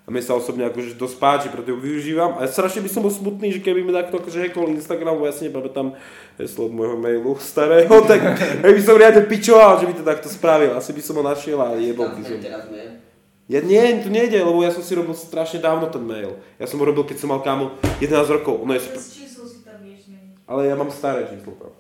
A 0.04 0.12
mne 0.12 0.20
sa 0.20 0.36
osobne 0.36 0.68
akože 0.68 1.00
dosť 1.00 1.16
páči, 1.16 1.48
preto 1.48 1.72
ju 1.72 1.80
využívam. 1.80 2.36
A 2.36 2.44
strašne 2.44 2.84
by 2.84 2.92
som 2.92 3.08
bol 3.08 3.14
smutný, 3.14 3.56
že 3.56 3.64
keby 3.64 3.88
mi 3.88 3.96
takto 3.96 4.20
akože 4.20 4.36
hackol 4.44 4.76
Instagram, 4.76 5.16
bo 5.16 5.24
ja 5.24 5.32
si 5.32 5.48
nepamätám 5.48 5.96
heslo 6.36 6.68
od 6.68 6.76
môjho 6.76 7.00
mailu 7.00 7.40
starého, 7.40 8.04
tak 8.04 8.20
by 8.76 8.82
som 8.84 9.00
riadne 9.00 9.24
pičoval, 9.24 9.80
že 9.80 9.88
by 9.88 9.94
to 9.96 10.04
takto 10.04 10.28
spravil. 10.28 10.76
Asi 10.76 10.92
by 10.92 11.00
som 11.00 11.16
ho 11.16 11.24
našiel 11.24 11.56
a 11.64 11.80
jebol 11.80 12.12
by 12.12 12.20
som. 12.20 12.36
Ja 13.48 13.60
nie, 13.64 14.04
to 14.04 14.12
nejde, 14.12 14.40
lebo 14.44 14.60
ja 14.64 14.72
som 14.72 14.84
si 14.84 14.92
robil 14.96 15.16
strašne 15.16 15.64
dávno 15.64 15.88
ten 15.88 16.04
mail. 16.04 16.40
Ja 16.60 16.68
som 16.68 16.80
ho 16.80 16.88
robil, 16.88 17.08
keď 17.08 17.24
som 17.24 17.32
mal 17.32 17.40
kámo 17.40 17.76
11 18.00 18.40
rokov. 18.40 18.60
Ono 18.60 18.72
je, 18.76 18.84
ale 20.48 20.68
ja 20.68 20.76
mám 20.76 20.92
staré 20.92 21.28
číslo. 21.32 21.56
tam. 21.56 21.72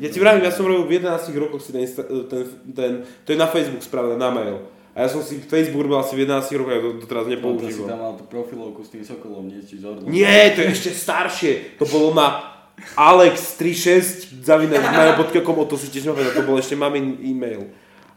Ja 0.00 0.08
ti 0.08 0.16
vravím, 0.16 0.48
ja 0.48 0.52
som 0.52 0.64
robil 0.64 0.88
v 0.88 1.04
11 1.04 1.28
rokoch 1.36 1.60
si 1.60 1.76
ten, 1.76 1.84
ten, 2.24 2.42
ten, 2.72 2.90
to 3.24 3.28
je 3.32 3.38
na 3.38 3.44
Facebook 3.44 3.84
spravené, 3.84 4.16
na 4.16 4.32
mail. 4.32 4.64
A 4.92 5.04
ja 5.04 5.08
som 5.08 5.24
si 5.24 5.40
Facebook 5.40 5.88
robil 5.88 5.96
asi 5.96 6.12
v 6.12 6.28
11 6.28 6.52
rokoch, 6.52 6.68
ja 6.68 6.80
to 6.80 6.90
doteraz 7.00 7.24
No, 7.24 7.28
to 7.28 7.32
si 7.32 7.34
nepoužívam. 7.34 7.88
tam 7.88 7.98
mal 7.98 8.12
tú 8.12 8.24
profilovku 8.28 8.80
s 8.84 8.90
tým 8.92 9.00
sokolom, 9.00 9.48
nie? 9.48 9.64
Či 9.64 9.80
z 9.80 9.84
Orlom. 9.88 10.04
Nie, 10.04 10.52
to 10.52 10.60
je 10.60 10.68
ešte 10.68 10.90
staršie. 10.92 11.80
To 11.80 11.88
bolo 11.88 12.12
na 12.12 12.52
alex36 12.94 14.36
zavinaj.com, 14.42 15.56
to 15.64 15.76
si 15.80 15.88
tiež 15.88 16.08
nepamätám, 16.08 16.34
to 16.34 16.44
bol 16.44 16.56
ešte 16.56 16.74
mamin 16.74 17.16
e-mail. 17.20 17.72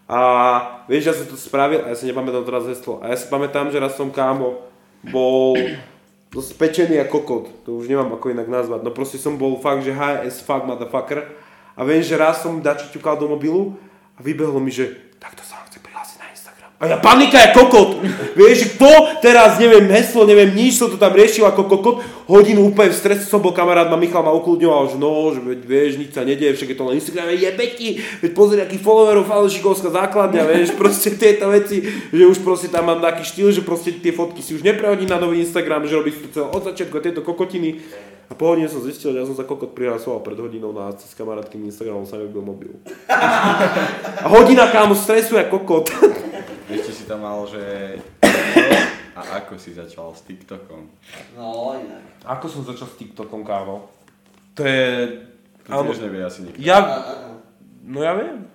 A 0.05 0.19
vieš, 0.85 1.03
ja 1.09 1.13
som 1.15 1.25
to 1.25 1.33
spravil 1.33 1.81
a 1.81 1.91
ja 1.91 1.97
si 1.97 2.05
nepamätám 2.05 2.43
teraz 2.43 2.67
heslo. 2.67 3.01
A 3.01 3.09
ja 3.09 3.17
si 3.17 3.25
pamätám, 3.25 3.71
že 3.71 3.81
raz 3.81 3.95
som 3.95 4.11
kámo 4.11 4.61
bol 5.01 5.57
dosť 6.29 6.51
pečený 6.59 6.99
a 6.99 7.07
kokot. 7.07 7.65
To 7.65 7.79
už 7.79 7.87
nemám 7.87 8.13
ako 8.13 8.29
inak 8.29 8.45
nazvať. 8.45 8.83
No 8.83 8.91
proste 8.91 9.15
som 9.15 9.33
bol 9.33 9.57
fakt, 9.57 9.81
že 9.81 9.95
high 9.95 10.21
as 10.21 10.37
fuck 10.37 10.61
motherfucker. 10.61 11.25
A 11.73 11.81
viem, 11.83 12.03
že 12.03 12.15
raz 12.15 12.43
som 12.43 12.61
dačo 12.61 12.91
ťukal 12.91 13.17
do 13.17 13.27
mobilu 13.27 13.73
a 14.13 14.21
vybehlo 14.21 14.61
mi, 14.61 14.69
že 14.69 14.93
takto 15.17 15.41
sa 15.41 15.57
vám 15.57 15.67
chce 15.67 15.79
prihlásiť 15.81 16.17
na 16.21 16.27
Instagram. 16.29 16.64
A 16.75 16.91
ja 16.91 16.99
panika 16.99 17.39
je 17.39 17.55
kokot. 17.55 18.03
Vieš, 18.35 18.75
kto 18.75 18.91
teraz, 19.23 19.55
neviem, 19.55 19.87
heslo, 19.95 20.27
neviem, 20.27 20.51
nič, 20.51 20.75
som 20.75 20.91
to 20.91 20.99
tam 20.99 21.15
riešil 21.15 21.47
ako 21.47 21.71
kokot. 21.71 22.03
Hodinu 22.27 22.67
úplne 22.67 22.91
v 22.91 22.99
strese 22.99 23.23
som 23.23 23.39
bol, 23.39 23.55
kamarát 23.55 23.87
ma 23.87 23.95
Michal 23.95 24.19
ma 24.19 24.35
ukludňoval, 24.35 24.91
že 24.91 24.97
no, 24.99 25.31
že 25.31 25.39
vieš, 25.39 25.95
nič 25.95 26.11
sa 26.11 26.27
nedieje, 26.27 26.51
však 26.59 26.75
je 26.75 26.77
to 26.77 26.83
len 26.83 26.99
Instagram, 26.99 27.31
jebe 27.31 27.65
ti, 27.79 28.03
veď 28.19 28.31
pozri, 28.35 28.59
aký 28.59 28.75
followerov, 28.75 29.23
Falešikovská 29.23 29.87
základňa, 29.87 30.41
vieš, 30.51 30.75
proste 30.81 31.15
tieto 31.15 31.47
veci, 31.47 31.79
že 32.11 32.23
už 32.27 32.43
proste 32.43 32.67
tam 32.67 32.91
mám 32.91 32.99
taký 32.99 33.23
štýl, 33.23 33.55
že 33.55 33.63
proste 33.63 33.95
tie 33.95 34.11
fotky 34.11 34.43
si 34.43 34.59
už 34.59 34.67
neprehodím 34.67 35.07
na 35.07 35.15
nový 35.15 35.47
Instagram, 35.47 35.87
že 35.87 35.95
robíš 35.95 36.27
to 36.27 36.43
celé 36.43 36.47
od 36.51 36.59
začiatku 36.59 36.91
a 36.99 37.05
tieto 37.07 37.23
kokotiny. 37.23 37.79
A 38.25 38.33
po 38.33 38.51
hodine 38.51 38.67
som 38.67 38.81
zistil, 38.83 39.13
že 39.13 39.21
ja 39.21 39.25
som 39.29 39.37
sa 39.37 39.45
kokot 39.45 39.77
prihlásoval 39.77 40.25
pred 40.25 40.35
hodinou 40.35 40.73
na 40.73 40.89
s 40.91 41.13
kamarátkým 41.13 41.61
Instagramom 41.69 42.09
sa 42.09 42.17
mi 42.17 42.25
mobil. 42.33 42.73
A 44.25 44.27
hodina 44.33 44.65
kámo 44.73 44.97
stresu 44.97 45.37
je 45.37 45.45
kokot. 45.45 45.87
Ešte 46.65 46.91
si 46.91 47.03
tam 47.05 47.21
mal, 47.21 47.45
že... 47.45 47.61
A 49.15 49.39
ako 49.39 49.55
si 49.55 49.71
začal 49.71 50.11
s 50.11 50.25
TikTokom? 50.27 50.91
No, 51.37 51.77
inak. 51.77 52.03
Ako 52.25 52.51
som 52.51 52.67
začal 52.67 52.89
s 52.89 52.97
TikTokom, 52.99 53.45
kámo? 53.45 53.87
To 54.57 54.61
je... 54.65 55.07
To 55.65 55.81
tiež 55.85 56.01
nevie 56.03 56.21
asi 56.25 56.45
nikto. 56.45 56.59
Ja... 56.59 56.81
No 57.85 58.01
ja 58.01 58.17
viem. 58.17 58.49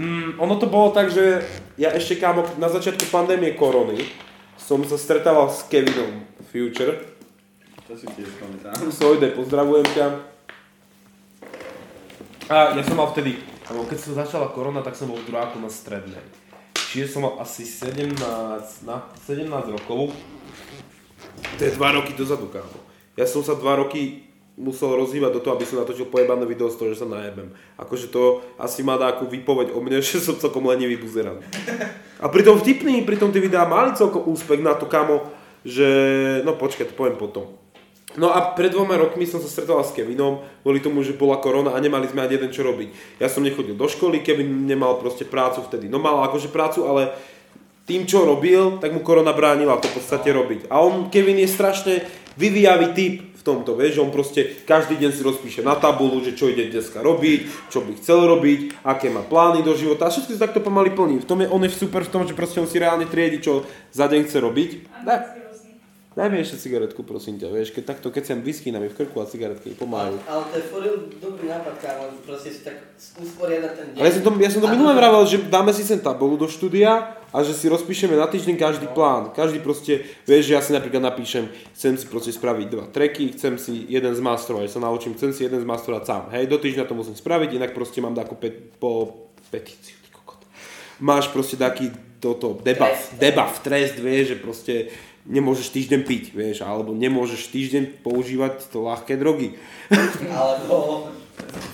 Mm, 0.00 0.40
ono 0.44 0.56
to 0.56 0.64
bolo 0.64 0.96
tak, 0.96 1.12
že 1.12 1.44
ja 1.76 1.92
ešte 1.92 2.16
kámo 2.16 2.48
na 2.56 2.72
začiatku 2.72 3.04
pandémie 3.12 3.52
korony 3.52 4.00
som 4.56 4.80
sa 4.84 4.96
stretával 4.96 5.52
s 5.52 5.64
Kevinom 5.68 6.24
Future. 6.48 7.04
To 7.88 7.92
si 7.96 8.08
tiež 8.16 8.32
pamätám. 8.40 8.92
Sojde, 8.92 9.32
pozdravujem 9.32 9.86
ťa. 9.92 10.06
A 12.48 12.76
ja 12.76 12.82
som 12.84 12.96
mal 12.96 13.12
vtedy, 13.12 13.40
alebo 13.68 13.84
keď 13.84 13.98
sa 14.00 14.24
začala 14.24 14.48
korona, 14.48 14.80
tak 14.80 14.96
som 14.96 15.12
bol 15.12 15.20
v 15.20 15.28
druháku 15.28 15.60
na 15.60 15.68
strednej. 15.68 16.24
Čiže 16.88 17.12
som 17.12 17.28
mal 17.28 17.36
asi 17.36 17.68
17, 17.68 18.16
na 18.88 18.96
17 19.28 19.44
rokov. 19.76 20.16
To 21.60 21.60
je 21.60 21.76
2 21.76 21.96
roky 22.00 22.16
dozadu, 22.16 22.48
kámo. 22.48 22.80
Ja 23.12 23.28
som 23.28 23.44
sa 23.44 23.52
2 23.52 23.82
roky 23.84 24.24
musel 24.58 24.96
rozhýbať 24.96 25.38
do 25.38 25.40
toho, 25.44 25.54
aby 25.54 25.68
som 25.68 25.78
natočil 25.78 26.10
pojebané 26.10 26.42
video 26.48 26.66
z 26.66 26.80
toho, 26.80 26.90
že 26.90 27.04
sa 27.04 27.06
najebem. 27.06 27.54
Akože 27.78 28.10
to 28.10 28.42
asi 28.58 28.82
má 28.82 28.98
takú 28.98 29.30
výpoveď 29.30 29.70
o 29.76 29.78
mne, 29.84 30.02
že 30.04 30.18
som 30.18 30.34
celkom 30.40 30.66
lenivý 30.66 30.96
buzeran. 30.96 31.38
A 32.18 32.26
pritom 32.26 32.58
vtipný, 32.58 33.06
pritom 33.06 33.30
tie 33.30 33.44
videá 33.44 33.68
mali 33.68 33.94
celkom 33.94 34.26
úspech 34.26 34.64
na 34.64 34.74
to, 34.74 34.90
kamo, 34.90 35.28
že... 35.62 35.86
No 36.42 36.58
počkaj, 36.58 36.90
to 36.90 36.98
poviem 36.98 37.14
potom. 37.14 37.54
No 38.18 38.34
a 38.34 38.52
pred 38.58 38.74
dvoma 38.74 38.98
rokmi 38.98 39.30
som 39.30 39.38
sa 39.38 39.46
stretol 39.46 39.78
s 39.78 39.94
Kevinom, 39.94 40.42
kvôli 40.66 40.82
tomu, 40.82 41.06
že 41.06 41.14
bola 41.14 41.38
korona 41.38 41.72
a 41.72 41.78
nemali 41.78 42.10
sme 42.10 42.26
ani 42.26 42.34
jeden 42.34 42.50
čo 42.50 42.66
robiť. 42.66 43.22
Ja 43.22 43.30
som 43.30 43.46
nechodil 43.46 43.78
do 43.78 43.86
školy, 43.86 44.26
Kevin 44.26 44.66
nemal 44.66 44.98
proste 44.98 45.22
prácu 45.22 45.62
vtedy. 45.62 45.86
No 45.86 46.02
mal 46.02 46.26
akože 46.26 46.50
prácu, 46.50 46.82
ale 46.90 47.14
tým, 47.86 48.04
čo 48.04 48.26
robil, 48.26 48.82
tak 48.82 48.90
mu 48.90 49.00
korona 49.00 49.30
bránila 49.30 49.78
to 49.78 49.86
v 49.88 50.02
podstate 50.02 50.28
robiť. 50.34 50.66
A 50.68 50.82
on, 50.82 51.08
Kevin 51.08 51.38
je 51.38 51.48
strašne 51.48 51.94
vyvíjavý 52.36 52.92
typ 52.92 53.14
v 53.38 53.42
tomto, 53.46 53.78
vieš, 53.78 53.96
že 53.96 54.04
on 54.04 54.12
proste 54.12 54.40
každý 54.66 54.98
deň 54.98 55.10
si 55.14 55.22
rozpíše 55.22 55.62
na 55.62 55.78
tabulu, 55.78 56.20
že 56.20 56.34
čo 56.34 56.50
ide 56.50 56.68
dneska 56.68 57.00
robiť, 57.00 57.70
čo 57.70 57.80
by 57.86 57.96
chcel 57.96 58.28
robiť, 58.28 58.82
aké 58.82 59.08
má 59.08 59.22
plány 59.22 59.62
do 59.62 59.72
života 59.78 60.10
a 60.10 60.12
všetko 60.12 60.34
si 60.34 60.42
takto 60.42 60.60
pomaly 60.60 60.90
plní. 60.92 61.22
V 61.22 61.26
tom 61.26 61.38
je, 61.40 61.48
on 61.48 61.62
je 61.64 61.70
super 61.70 62.02
v 62.02 62.12
tom, 62.12 62.26
že 62.26 62.36
proste 62.36 62.58
on 62.60 62.68
si 62.68 62.82
reálne 62.82 63.06
triedi, 63.06 63.40
čo 63.40 63.64
za 63.94 64.10
deň 64.10 64.26
chce 64.26 64.38
robiť. 64.42 64.70
Daj, 65.06 65.47
daj 66.18 66.28
mi 66.28 66.42
ešte 66.42 66.58
cigaretku, 66.58 67.06
prosím 67.06 67.38
ťa, 67.38 67.46
vieš, 67.46 67.70
keď 67.70 67.94
takto, 67.94 68.10
keď 68.10 68.22
sem 68.26 68.38
whisky 68.42 68.74
na 68.74 68.82
mi 68.82 68.90
v 68.90 68.98
krku 68.98 69.22
a 69.22 69.26
cigaretky 69.30 69.78
pomaly. 69.78 70.18
Ale 70.26 70.42
to 70.50 70.54
je 70.58 70.64
for 70.66 70.82
real 70.82 70.98
dobrý 71.22 71.46
nápad, 71.46 71.78
kámo, 71.78 72.10
proste 72.26 72.50
si 72.50 72.66
tak 72.66 72.90
usporiadať 72.98 73.72
ten 73.72 73.86
deň. 73.94 73.98
Ale 74.02 74.06
ja 74.10 74.14
som 74.18 74.22
to, 74.26 74.30
ja 74.34 74.50
som 74.50 74.60
to 74.60 74.66
to- 74.66 74.98
vravel, 74.98 75.22
že 75.22 75.36
dáme 75.46 75.70
si 75.70 75.86
sem 75.86 76.02
tabulu 76.02 76.34
do 76.34 76.50
štúdia 76.50 77.14
a 77.30 77.38
že 77.46 77.54
si 77.54 77.70
rozpíšeme 77.70 78.18
na 78.18 78.26
týždeň 78.26 78.56
každý 78.58 78.90
plán. 78.90 79.30
Každý 79.30 79.62
proste, 79.62 80.02
vieš, 80.26 80.50
že 80.50 80.52
ja 80.58 80.62
si 80.64 80.74
napríklad 80.74 81.06
napíšem, 81.06 81.46
chcem 81.78 81.94
si 81.94 82.08
proste 82.10 82.34
spraviť 82.34 82.66
dva 82.66 82.84
tracky, 82.90 83.30
chcem 83.38 83.54
si 83.54 83.86
jeden 83.86 84.10
zmasterovať, 84.10 84.66
ja 84.66 84.72
sa 84.74 84.82
naučím, 84.82 85.14
chcem 85.14 85.30
si 85.30 85.46
jeden 85.46 85.62
zmasterovať 85.62 86.02
sám. 86.02 86.22
Hej, 86.34 86.50
do 86.50 86.58
týždňa 86.58 86.88
to 86.88 86.98
musím 86.98 87.14
spraviť, 87.14 87.54
inak 87.54 87.70
proste 87.76 88.02
mám 88.02 88.18
takú 88.18 88.34
pet, 88.34 88.74
po 88.82 89.12
petíciu, 89.54 89.94
ty 90.02 90.10
kokot. 90.10 90.42
Máš 90.98 91.30
proste 91.30 91.54
taký 91.54 91.92
toto 92.18 92.58
debuff, 92.58 93.14
Trest. 93.14 93.14
debuff, 93.22 93.54
trest, 93.62 93.94
vieš, 94.02 94.34
že 94.34 94.36
proste 94.42 94.74
nemôžeš 95.26 95.74
týždeň 95.74 96.00
piť, 96.06 96.24
vieš, 96.36 96.62
alebo 96.62 96.94
nemôžeš 96.94 97.50
týždeň 97.50 98.04
používať 98.04 98.68
to 98.70 98.84
ľahké 98.84 99.18
drogy. 99.18 99.58
Alebo 100.30 101.08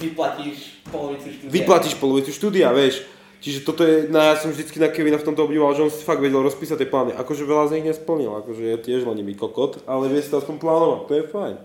vyplatíš 0.00 0.84
polovicu 0.88 1.28
štúdia. 1.32 1.50
vyplatíš 1.50 1.94
polovicu 1.96 2.30
štúdia, 2.32 2.68
vieš. 2.72 3.04
Čiže 3.44 3.60
toto 3.60 3.84
je, 3.84 4.08
no 4.08 4.16
ja 4.16 4.40
som 4.40 4.48
vždycky 4.48 4.80
na 4.80 4.88
Kevina 4.88 5.20
v 5.20 5.28
tomto 5.28 5.44
obdivoval, 5.44 5.76
že 5.76 5.84
on 5.84 5.92
si 5.92 6.00
fakt 6.00 6.24
vedel 6.24 6.40
rozpísať 6.40 6.80
tie 6.80 6.88
plány. 6.88 7.12
Akože 7.12 7.44
veľa 7.44 7.68
z 7.68 7.72
nich 7.76 7.92
nesplnil, 7.92 8.32
akože 8.40 8.62
je 8.64 8.76
tiež 8.80 9.04
lenivý 9.04 9.36
kokot, 9.36 9.84
ale 9.84 10.08
vie 10.08 10.24
si 10.24 10.32
to 10.32 10.40
aspoň 10.40 10.56
plánovať, 10.56 11.00
to 11.04 11.12
je 11.12 11.24
fajn. 11.28 11.56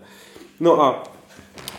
No 0.60 0.76
a 0.76 1.00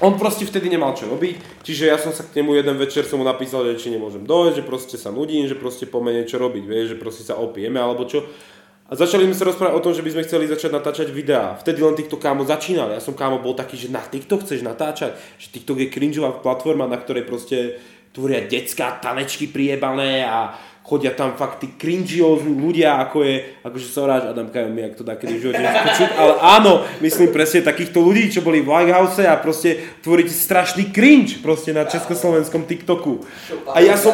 On 0.02 0.18
proste 0.18 0.50
vtedy 0.50 0.74
nemal 0.74 0.98
čo 0.98 1.06
robiť, 1.06 1.62
čiže 1.62 1.86
ja 1.86 1.98
som 2.02 2.10
sa 2.10 2.26
k 2.26 2.42
nemu 2.42 2.58
jeden 2.58 2.74
večer 2.82 3.06
som 3.06 3.22
mu 3.22 3.26
napísal, 3.26 3.62
že 3.70 3.86
či 3.86 3.94
nemôžem 3.94 4.26
dojsť, 4.26 4.58
že 4.58 4.64
proste 4.66 4.96
sa 4.98 5.14
nudím, 5.14 5.46
že 5.46 5.54
proste 5.54 5.86
pomene 5.86 6.26
čo 6.26 6.42
robiť, 6.42 6.64
vieš, 6.66 6.86
že 6.94 6.98
proste 6.98 7.22
sa 7.22 7.38
opijeme 7.38 7.78
alebo 7.78 8.10
čo. 8.10 8.26
A 8.92 9.00
začali 9.00 9.24
sme 9.24 9.40
sa 9.40 9.48
rozprávať 9.48 9.72
o 9.72 9.84
tom, 9.88 9.96
že 9.96 10.04
by 10.04 10.12
sme 10.12 10.26
chceli 10.28 10.52
začať 10.52 10.76
natáčať 10.76 11.08
videá. 11.16 11.56
Vtedy 11.56 11.80
len 11.80 11.96
TikTok 11.96 12.20
kámo 12.20 12.44
začínal. 12.44 12.92
Ja 12.92 13.00
som 13.00 13.16
kámo 13.16 13.40
bol 13.40 13.56
taký, 13.56 13.80
že 13.80 13.88
na 13.88 14.04
TikTok 14.04 14.44
chceš 14.44 14.68
natáčať, 14.68 15.16
že 15.40 15.48
TikTok 15.48 15.80
je 15.80 15.88
cringeová 15.88 16.36
platforma, 16.44 16.92
na 16.92 17.00
ktorej 17.00 17.24
proste 17.24 17.80
tvoria 18.12 18.44
detská 18.44 19.00
tanečky 19.00 19.48
priebané 19.48 20.28
a 20.28 20.60
chodia 20.84 21.16
tam 21.16 21.38
fakt 21.40 21.64
tí 21.64 21.72
cringiózni 21.80 22.52
ľudia, 22.52 23.00
ako 23.08 23.24
je, 23.24 23.64
akože 23.64 23.88
Soráč, 23.88 24.28
Adam 24.28 24.52
Kajom, 24.52 24.76
jak 24.76 24.98
to 25.00 25.08
v 25.08 25.40
živote 25.40 25.62
nespočuť, 25.62 26.10
ale 26.18 26.34
áno, 26.42 26.84
myslím 27.00 27.30
presne 27.30 27.62
takýchto 27.62 28.02
ľudí, 28.02 28.28
čo 28.34 28.42
boli 28.44 28.60
v 28.60 28.68
Lighthouse 28.68 29.24
a 29.24 29.38
proste 29.38 29.78
tvoríte 30.02 30.34
strašný 30.34 30.90
cringe 30.92 31.40
proste 31.40 31.72
na 31.72 31.86
československom 31.88 32.68
TikToku. 32.68 33.24
A 33.72 33.80
ja 33.80 33.96
som, 33.96 34.12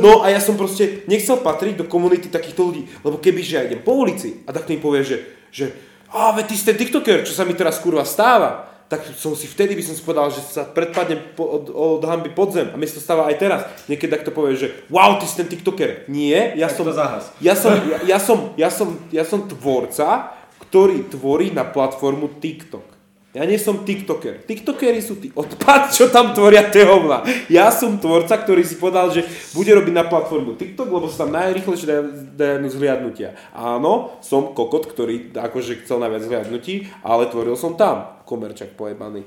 no 0.00 0.24
a 0.24 0.32
ja 0.32 0.40
som 0.40 0.56
proste 0.56 1.04
nechcel 1.10 1.40
patriť 1.42 1.82
do 1.82 1.86
komunity 1.88 2.32
takýchto 2.32 2.62
ľudí, 2.64 2.82
lebo 3.04 3.20
keby, 3.20 3.40
že 3.44 3.56
ja 3.58 3.66
idem 3.66 3.84
po 3.84 3.96
ulici 3.98 4.44
a 4.46 4.54
tak 4.54 4.68
mi 4.70 4.80
povie, 4.80 5.04
že, 5.04 5.16
že 5.52 5.64
a 6.12 6.36
veď 6.36 6.44
ty 6.52 6.54
si 6.56 6.68
ten 6.68 6.76
TikToker, 6.76 7.24
čo 7.24 7.32
sa 7.32 7.48
mi 7.48 7.56
teraz 7.56 7.80
kurva 7.80 8.04
stáva, 8.04 8.72
tak 8.92 9.08
som 9.16 9.32
si 9.32 9.48
vtedy 9.48 9.72
by 9.72 9.80
som 9.80 9.96
si 9.96 10.04
povedal, 10.04 10.28
že 10.28 10.44
sa 10.44 10.68
predpadne 10.68 11.16
po, 11.32 11.48
od, 11.48 11.72
od 11.72 12.04
hamby 12.04 12.28
podzem. 12.28 12.68
A 12.68 12.76
mi 12.76 12.84
sa 12.84 13.00
to 13.00 13.08
stáva 13.08 13.24
aj 13.24 13.40
teraz. 13.40 13.60
Niekedy 13.88 14.12
takto 14.12 14.36
povie, 14.36 14.52
že 14.52 14.68
wow, 14.92 15.16
ty 15.16 15.24
si 15.24 15.40
ten 15.40 15.48
TikToker. 15.48 16.12
Nie, 16.12 16.52
ja 16.60 16.68
Tak 16.68 16.76
som, 16.76 16.84
to 16.84 16.92
ja 17.40 17.56
som, 17.56 17.72
ja, 17.88 18.04
ja 18.04 18.18
som, 18.20 18.38
ja 18.60 18.68
som, 18.68 18.88
ja 19.08 19.24
som 19.24 19.48
tvorca, 19.48 20.36
ktorý 20.68 21.08
tvorí 21.08 21.48
na 21.48 21.64
platformu 21.64 22.36
TikTok. 22.36 22.91
Ja 23.32 23.48
nie 23.48 23.56
som 23.56 23.88
TikToker. 23.88 24.44
TikTokery 24.44 25.00
sú 25.00 25.16
tí 25.16 25.32
odpad, 25.32 25.88
čo 25.88 26.12
tam 26.12 26.36
tvoria 26.36 26.68
tie 26.68 26.84
hovna. 26.84 27.24
Ja 27.48 27.72
som 27.72 27.96
tvorca, 27.96 28.36
ktorý 28.36 28.60
si 28.60 28.76
povedal, 28.76 29.08
že 29.08 29.24
bude 29.56 29.72
robiť 29.72 29.94
na 29.96 30.04
platformu 30.04 30.52
TikTok, 30.60 30.92
lebo 30.92 31.08
sa 31.08 31.24
tam 31.24 31.32
najrychlejšie 31.40 31.86
dajú, 31.88 32.02
dajú 32.36 32.68
zhliadnutia. 32.68 33.32
Áno, 33.56 34.20
som 34.20 34.52
kokot, 34.52 34.84
ktorý 34.84 35.32
akože 35.32 35.80
chcel 35.80 36.04
najviac 36.04 36.28
zhliadnutí, 36.28 36.92
ale 37.00 37.32
tvoril 37.32 37.56
som 37.56 37.72
tam. 37.72 38.20
Komerčak 38.28 38.76
pojebaný. 38.76 39.24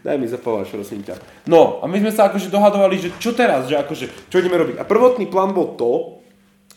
Daj 0.00 0.16
mi 0.16 0.32
zapávač, 0.32 0.72
prosím 0.72 1.04
ťa. 1.04 1.20
No, 1.44 1.84
a 1.84 1.84
my 1.84 1.96
sme 2.00 2.12
sa 2.16 2.32
akože 2.32 2.48
dohadovali, 2.48 2.96
že 2.96 3.12
čo 3.20 3.36
teraz, 3.36 3.68
že 3.68 3.76
akože, 3.76 4.32
čo 4.32 4.40
ideme 4.40 4.56
robiť. 4.56 4.80
A 4.80 4.88
prvotný 4.88 5.28
plán 5.28 5.52
bol 5.52 5.76
to, 5.76 6.24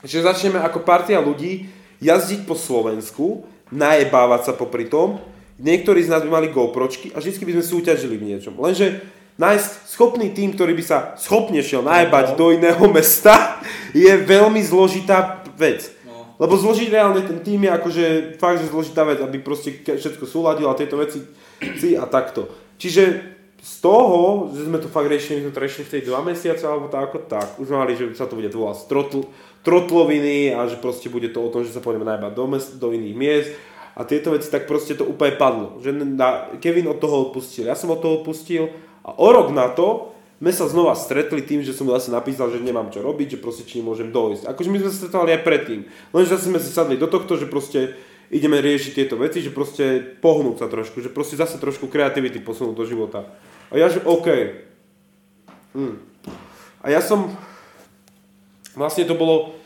že 0.04 0.28
začneme 0.28 0.60
ako 0.60 0.84
partia 0.84 1.24
ľudí 1.24 1.72
jazdiť 2.04 2.44
po 2.44 2.56
Slovensku, 2.56 3.48
najebávať 3.72 4.42
sa 4.44 4.54
popri 4.60 4.92
tom, 4.92 5.24
niektorí 5.60 6.02
z 6.02 6.10
nás 6.10 6.24
by 6.24 6.32
mali 6.32 6.48
GoPročky 6.50 7.12
a 7.14 7.20
vždy 7.20 7.44
by 7.44 7.54
sme 7.60 7.66
súťažili 7.68 8.16
v 8.16 8.28
niečom. 8.34 8.56
Lenže 8.56 9.04
nájsť 9.36 9.70
schopný 9.92 10.32
tým, 10.32 10.56
ktorý 10.56 10.76
by 10.76 10.84
sa 10.84 10.98
schopne 11.20 11.60
šiel 11.60 11.84
najebať 11.84 12.40
do 12.40 12.56
iného 12.56 12.84
mesta, 12.92 13.60
je 13.96 14.10
veľmi 14.10 14.64
zložitá 14.64 15.44
vec. 15.60 15.92
No. 16.08 16.36
Lebo 16.40 16.56
zložiť 16.56 16.90
reálne 16.92 17.22
ten 17.24 17.44
tým 17.44 17.68
je 17.68 17.72
akože 17.72 18.06
fakt, 18.40 18.64
že 18.64 18.72
zložitá 18.72 19.04
vec, 19.04 19.20
aby 19.20 19.40
proste 19.44 19.84
všetko 19.84 20.26
súladilo 20.26 20.72
a 20.72 20.80
tieto 20.80 20.96
veci 20.96 21.24
si 21.80 21.96
a 22.00 22.08
takto. 22.08 22.48
Čiže 22.80 23.36
z 23.60 23.74
toho, 23.84 24.56
že 24.56 24.64
sme 24.64 24.80
to 24.80 24.88
fakt 24.88 25.12
riešili, 25.12 25.44
my 25.44 25.52
sme 25.52 25.56
to 25.56 25.64
riešili 25.68 25.84
v 25.84 25.94
tej 26.00 26.04
dva 26.08 26.24
mesiace 26.24 26.64
alebo 26.64 26.88
tak, 26.88 27.12
ako 27.12 27.18
tak, 27.28 27.48
už 27.60 27.68
mali, 27.76 27.92
že 27.92 28.08
sa 28.16 28.24
to 28.24 28.40
bude 28.40 28.48
volať 28.48 28.88
trotl, 28.88 29.28
trotloviny 29.68 30.56
a 30.56 30.64
že 30.72 30.80
proste 30.80 31.12
bude 31.12 31.28
to 31.28 31.44
o 31.44 31.52
tom, 31.52 31.68
že 31.68 31.76
sa 31.76 31.84
pôjdeme 31.84 32.08
najbať 32.08 32.32
do, 32.32 32.46
mes, 32.48 32.64
do 32.80 32.88
iných 32.96 33.16
miest 33.20 33.52
a 34.00 34.08
tieto 34.08 34.32
veci, 34.32 34.48
tak 34.48 34.64
proste 34.64 34.96
to 34.96 35.04
úplne 35.04 35.36
padlo. 35.36 35.76
Že 35.84 36.16
na, 36.16 36.56
Kevin 36.64 36.88
od 36.88 37.04
toho 37.04 37.28
odpustil, 37.28 37.68
ja 37.68 37.76
som 37.76 37.92
od 37.92 38.00
toho 38.00 38.24
odpustil 38.24 38.72
a 39.04 39.12
o 39.12 39.28
rok 39.28 39.52
na 39.52 39.68
to 39.68 40.16
sme 40.40 40.56
sa 40.56 40.72
znova 40.72 40.96
stretli 40.96 41.44
tým, 41.44 41.60
že 41.68 41.76
som 41.76 41.84
zase 41.92 42.16
napísal, 42.16 42.48
že 42.48 42.64
nemám 42.64 42.96
čo 42.96 43.04
robiť, 43.04 43.36
že 43.36 43.44
proste 43.44 43.68
či 43.68 43.84
nemôžem 43.84 44.08
dojsť. 44.08 44.48
Akože 44.48 44.72
my 44.72 44.80
sme 44.80 44.88
sa 44.88 45.00
stretali 45.04 45.36
aj 45.36 45.44
predtým, 45.44 45.80
lenže 46.16 46.32
zase 46.32 46.48
sme 46.48 46.64
si 46.64 46.72
sadli 46.72 46.96
do 46.96 47.12
tohto, 47.12 47.36
že 47.36 47.52
proste 47.52 48.00
ideme 48.32 48.64
riešiť 48.64 48.92
tieto 48.96 49.20
veci, 49.20 49.44
že 49.44 49.52
proste 49.52 50.00
pohnúť 50.24 50.64
sa 50.64 50.68
trošku, 50.72 51.04
že 51.04 51.12
proste 51.12 51.36
zase 51.36 51.60
trošku 51.60 51.92
kreativity 51.92 52.40
posunúť 52.40 52.76
do 52.80 52.88
života. 52.88 53.28
A 53.68 53.76
ja, 53.76 53.92
že 53.92 54.00
OK. 54.08 54.28
Hm. 55.76 55.96
A 56.80 56.88
ja 56.88 57.04
som, 57.04 57.36
vlastne 58.80 59.04
to 59.04 59.20
bolo 59.20 59.60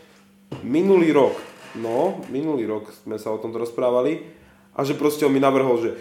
minulý 0.65 1.13
rok, 1.13 1.37
no, 1.77 2.21
minulý 2.29 2.69
rok 2.69 2.93
sme 3.05 3.17
sa 3.17 3.33
o 3.33 3.41
tomto 3.41 3.61
rozprávali 3.61 4.25
a 4.73 4.81
že 4.85 4.97
proste 4.97 5.25
on 5.25 5.33
mi 5.33 5.41
navrhol, 5.41 5.77
že 5.81 5.91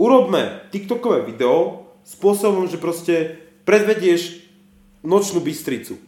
urobme 0.00 0.68
TikTokové 0.72 1.24
video 1.24 1.88
spôsobom, 2.04 2.68
že 2.68 2.80
proste 2.80 3.36
predvedieš 3.68 4.40
nočnú 5.04 5.44
bystricu. 5.44 6.00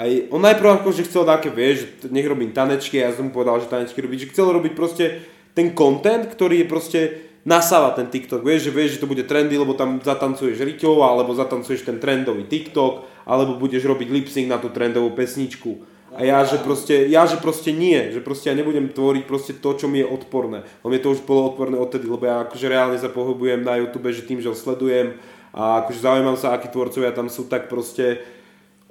Aj 0.00 0.08
on 0.32 0.40
najprv 0.40 0.80
akože 0.80 1.04
chcel 1.04 1.28
také, 1.28 1.52
vieš, 1.52 1.84
nech 2.08 2.24
robím 2.24 2.56
tanečky, 2.56 2.98
ja 2.98 3.12
som 3.12 3.28
mu 3.28 3.36
povedal, 3.36 3.60
že 3.60 3.68
tanečky 3.68 4.00
robiť, 4.00 4.18
že 4.24 4.30
chcel 4.32 4.48
robiť 4.48 4.72
proste 4.72 5.20
ten 5.52 5.76
content, 5.76 6.24
ktorý 6.24 6.64
je 6.64 6.66
proste 6.72 7.00
nasáva 7.44 7.92
ten 7.92 8.08
TikTok, 8.08 8.40
vieš, 8.40 8.70
že 8.70 8.72
vieš, 8.72 8.90
že 8.96 9.02
to 9.04 9.10
bude 9.10 9.26
trendy, 9.28 9.58
lebo 9.58 9.76
tam 9.76 10.00
zatancuješ 10.00 10.62
riťou, 10.62 11.04
alebo 11.04 11.36
zatancuješ 11.36 11.84
ten 11.84 12.00
trendový 12.00 12.48
TikTok, 12.48 13.26
alebo 13.28 13.60
budeš 13.60 13.84
robiť 13.84 14.08
lip 14.08 14.26
na 14.48 14.56
tú 14.56 14.72
trendovú 14.72 15.12
pesničku. 15.12 15.91
A 16.12 16.20
ja, 16.28 16.44
že 16.44 16.60
proste, 16.60 17.08
ja, 17.08 17.24
že 17.24 17.40
proste 17.40 17.72
nie, 17.72 18.12
že 18.12 18.20
proste 18.20 18.52
ja 18.52 18.54
nebudem 18.54 18.92
tvoriť 18.92 19.24
proste 19.24 19.52
to, 19.56 19.72
čo 19.72 19.88
mi 19.88 20.04
je 20.04 20.06
odporné. 20.06 20.60
No 20.84 20.92
mne 20.92 21.00
to 21.00 21.16
už 21.16 21.24
bolo 21.24 21.48
odporné 21.48 21.80
odtedy, 21.80 22.04
lebo 22.04 22.28
ja 22.28 22.44
akože 22.44 22.68
reálne 22.68 23.00
sa 23.00 23.08
pohybujem 23.08 23.64
na 23.64 23.80
YouTube, 23.80 24.12
že 24.12 24.28
tým, 24.28 24.44
že 24.44 24.52
ho 24.52 24.56
sledujem 24.56 25.16
a 25.56 25.84
akože 25.84 26.04
zaujímam 26.04 26.36
sa, 26.36 26.52
akí 26.52 26.68
tvorcovia 26.68 27.16
tam 27.16 27.32
sú, 27.32 27.48
tak 27.48 27.72
proste 27.72 28.20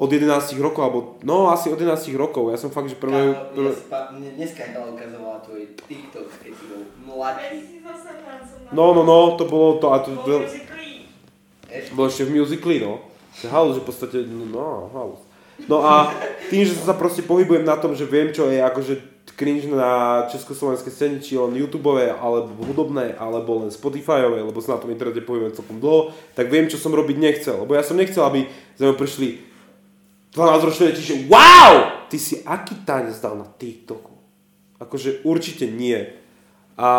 od 0.01 0.09
11 0.09 0.57
rokov, 0.57 0.81
alebo 0.81 0.99
no 1.21 1.53
asi 1.53 1.69
od 1.69 1.77
11 1.77 2.09
rokov. 2.17 2.49
Ja 2.49 2.57
som 2.57 2.73
fakt, 2.73 2.89
že 2.89 2.97
prvé... 2.97 3.37
Kámo, 3.37 3.53
prvé 3.53 3.69
ja 3.69 3.77
si 3.77 3.85
pa- 3.85 4.09
mne 4.09 4.29
dneska 4.33 4.61
Hela 4.65 4.89
ukazovala 4.89 5.37
tvoj 5.45 5.61
TikTok, 5.85 6.25
keď 6.41 6.51
si 6.57 6.63
bol 6.73 6.81
mladší. 7.05 7.57
no, 8.73 8.85
no, 8.97 9.01
no, 9.05 9.37
to 9.37 9.45
bolo 9.45 9.77
to, 9.77 9.93
a 9.93 10.01
to, 10.01 10.09
Bol 10.17 10.25
to, 10.25 10.35
musically. 10.41 11.05
Ešte. 11.69 11.93
bolo 11.93 12.05
ešte 12.09 12.23
v 12.25 12.31
musicali, 12.33 12.75
no. 12.81 12.93
House, 13.47 13.77
že 13.77 13.81
v 13.81 13.87
podstate, 13.87 14.17
no, 14.25 14.43
no, 14.49 14.89
house. 14.89 15.21
No 15.69 15.85
a 15.85 16.13
tým, 16.49 16.65
že 16.65 16.77
sa 16.77 16.97
proste 16.97 17.25
pohybujem 17.25 17.65
na 17.65 17.77
tom, 17.77 17.93
že 17.93 18.09
viem, 18.09 18.33
čo 18.33 18.49
je 18.49 18.61
akože 18.61 18.93
cringe 19.37 19.65
na 19.69 20.25
československej 20.29 20.93
scéne, 20.93 21.17
či 21.17 21.33
len 21.33 21.57
YouTubeové, 21.57 22.13
alebo 22.13 22.61
hudobné, 22.61 23.17
alebo 23.17 23.65
len 23.65 23.73
Spotifyové, 23.73 24.45
lebo 24.45 24.61
sa 24.61 24.77
na 24.77 24.81
tom 24.81 24.93
internete 24.93 25.25
pohybujem 25.25 25.57
celkom 25.57 25.81
dlho, 25.81 26.13
tak 26.37 26.53
viem, 26.53 26.69
čo 26.69 26.77
som 26.77 26.93
robiť 26.93 27.17
nechcel. 27.17 27.65
Lebo 27.65 27.73
ja 27.73 27.81
som 27.81 27.97
nechcel, 27.97 28.21
aby 28.21 28.45
za 28.77 28.85
mnou 28.85 28.97
prišli 28.97 29.41
12-ročné 30.37 30.93
deti, 30.93 31.03
že 31.03 31.15
wow, 31.25 32.05
ty 32.07 32.21
si 32.21 32.39
aký 32.45 32.85
tanec 32.85 33.17
dal 33.17 33.35
na 33.35 33.49
TikToku? 33.49 34.13
Akože 34.77 35.25
určite 35.25 35.65
nie. 35.65 35.97
A 36.77 36.89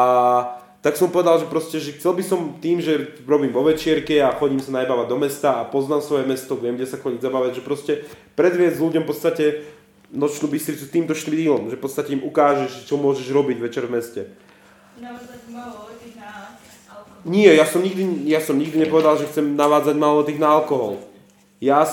tak 0.83 0.99
som 0.99 1.15
povedal, 1.15 1.39
že 1.39 1.47
proste, 1.47 1.79
že 1.79 1.95
chcel 1.95 2.11
by 2.19 2.25
som 2.27 2.59
tým, 2.59 2.83
že 2.83 3.23
robím 3.23 3.55
vo 3.55 3.63
večierke 3.63 4.19
a 4.19 4.35
chodím 4.35 4.59
sa 4.59 4.83
najbávať 4.83 5.07
do 5.07 5.15
mesta 5.15 5.63
a 5.63 5.69
poznám 5.71 6.03
svoje 6.03 6.27
mesto, 6.27 6.59
viem, 6.59 6.75
kde 6.75 6.91
sa 6.91 6.99
chodiť 6.99 7.23
zabávať, 7.23 7.63
že 7.63 7.63
proste 7.63 7.93
predviesť 8.35 8.83
ľuďom 8.83 9.07
v 9.07 9.11
podstate 9.15 9.45
nočnú 10.11 10.51
bystricu 10.51 10.83
týmto 10.91 11.15
štýlom, 11.15 11.71
že 11.71 11.79
v 11.79 11.85
podstate 11.87 12.19
im 12.19 12.27
ukážeš, 12.27 12.91
čo 12.91 12.99
môžeš 12.99 13.31
robiť 13.31 13.63
večer 13.63 13.87
v 13.87 13.95
meste. 13.95 14.21
Malo 14.99 15.87
tých 16.03 16.19
alkohol. 16.91 17.31
Nie, 17.31 17.55
ja 17.55 17.65
som 17.65 17.79
nikdy, 17.79 18.27
ja 18.27 18.43
som 18.43 18.59
nikdy 18.59 18.83
nepovedal, 18.83 19.23
že 19.23 19.31
chcem 19.31 19.55
navádzať 19.55 19.95
maloletých 19.95 20.43
na 20.43 20.59
alkohol. 20.59 20.99
Ja 21.63 21.87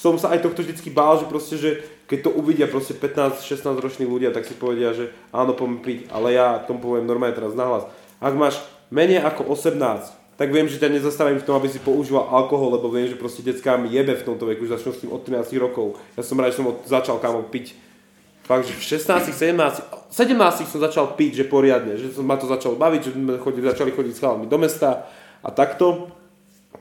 som 0.00 0.16
sa 0.16 0.32
aj 0.32 0.48
tohto 0.48 0.64
vždycky 0.64 0.88
bál, 0.88 1.20
že 1.20 1.28
proste, 1.28 1.60
že 1.60 1.84
keď 2.08 2.28
to 2.28 2.30
uvidia 2.36 2.68
proste 2.68 2.96
15-16 2.96 3.84
roční 3.84 4.04
ľudia, 4.04 4.32
tak 4.32 4.44
si 4.48 4.56
povedia, 4.56 4.92
že 4.92 5.12
áno, 5.32 5.56
poďme 5.56 5.80
piť, 5.80 5.98
ale 6.12 6.36
ja 6.36 6.60
tomu 6.64 6.80
poviem 6.80 7.08
normálne 7.08 7.36
teraz 7.36 7.56
nahlas. 7.56 7.88
Ak 8.22 8.34
máš 8.34 8.60
menej 8.92 9.22
ako 9.22 9.50
18, 9.54 10.24
tak 10.34 10.50
viem, 10.50 10.66
že 10.66 10.82
ťa 10.82 10.90
nezastavím 10.90 11.38
v 11.38 11.46
tom, 11.46 11.54
aby 11.54 11.70
si 11.70 11.78
používal 11.78 12.26
alkohol, 12.26 12.74
lebo 12.74 12.90
viem, 12.90 13.06
že 13.06 13.14
proste 13.14 13.46
detská 13.46 13.78
mi 13.78 13.94
jebe 13.94 14.18
v 14.18 14.26
tomto 14.26 14.50
veku, 14.50 14.66
už 14.66 14.74
začnú 14.74 14.90
s 14.90 15.00
tým 15.06 15.14
od 15.14 15.22
13 15.22 15.46
rokov. 15.62 15.94
Ja 16.18 16.26
som 16.26 16.34
rád, 16.42 16.50
že 16.50 16.58
som 16.58 16.66
od, 16.74 16.82
začal 16.90 17.22
kámo 17.22 17.46
piť. 17.46 17.78
Fakt, 18.44 18.66
že 18.66 18.74
v 18.74 18.82
16, 18.82 19.30
17, 19.30 20.10
17 20.10 20.68
som 20.68 20.80
začal 20.82 21.14
piť, 21.14 21.40
že 21.40 21.44
poriadne, 21.46 21.96
že 21.96 22.12
som 22.12 22.26
ma 22.26 22.34
to 22.34 22.50
začalo 22.50 22.74
baviť, 22.74 23.00
že 23.00 23.10
sme 23.14 23.38
chodili, 23.40 23.64
začali 23.64 23.90
chodiť 23.94 24.12
s 24.12 24.20
chalami 24.20 24.44
do 24.50 24.58
mesta 24.58 25.06
a 25.40 25.48
takto. 25.54 26.10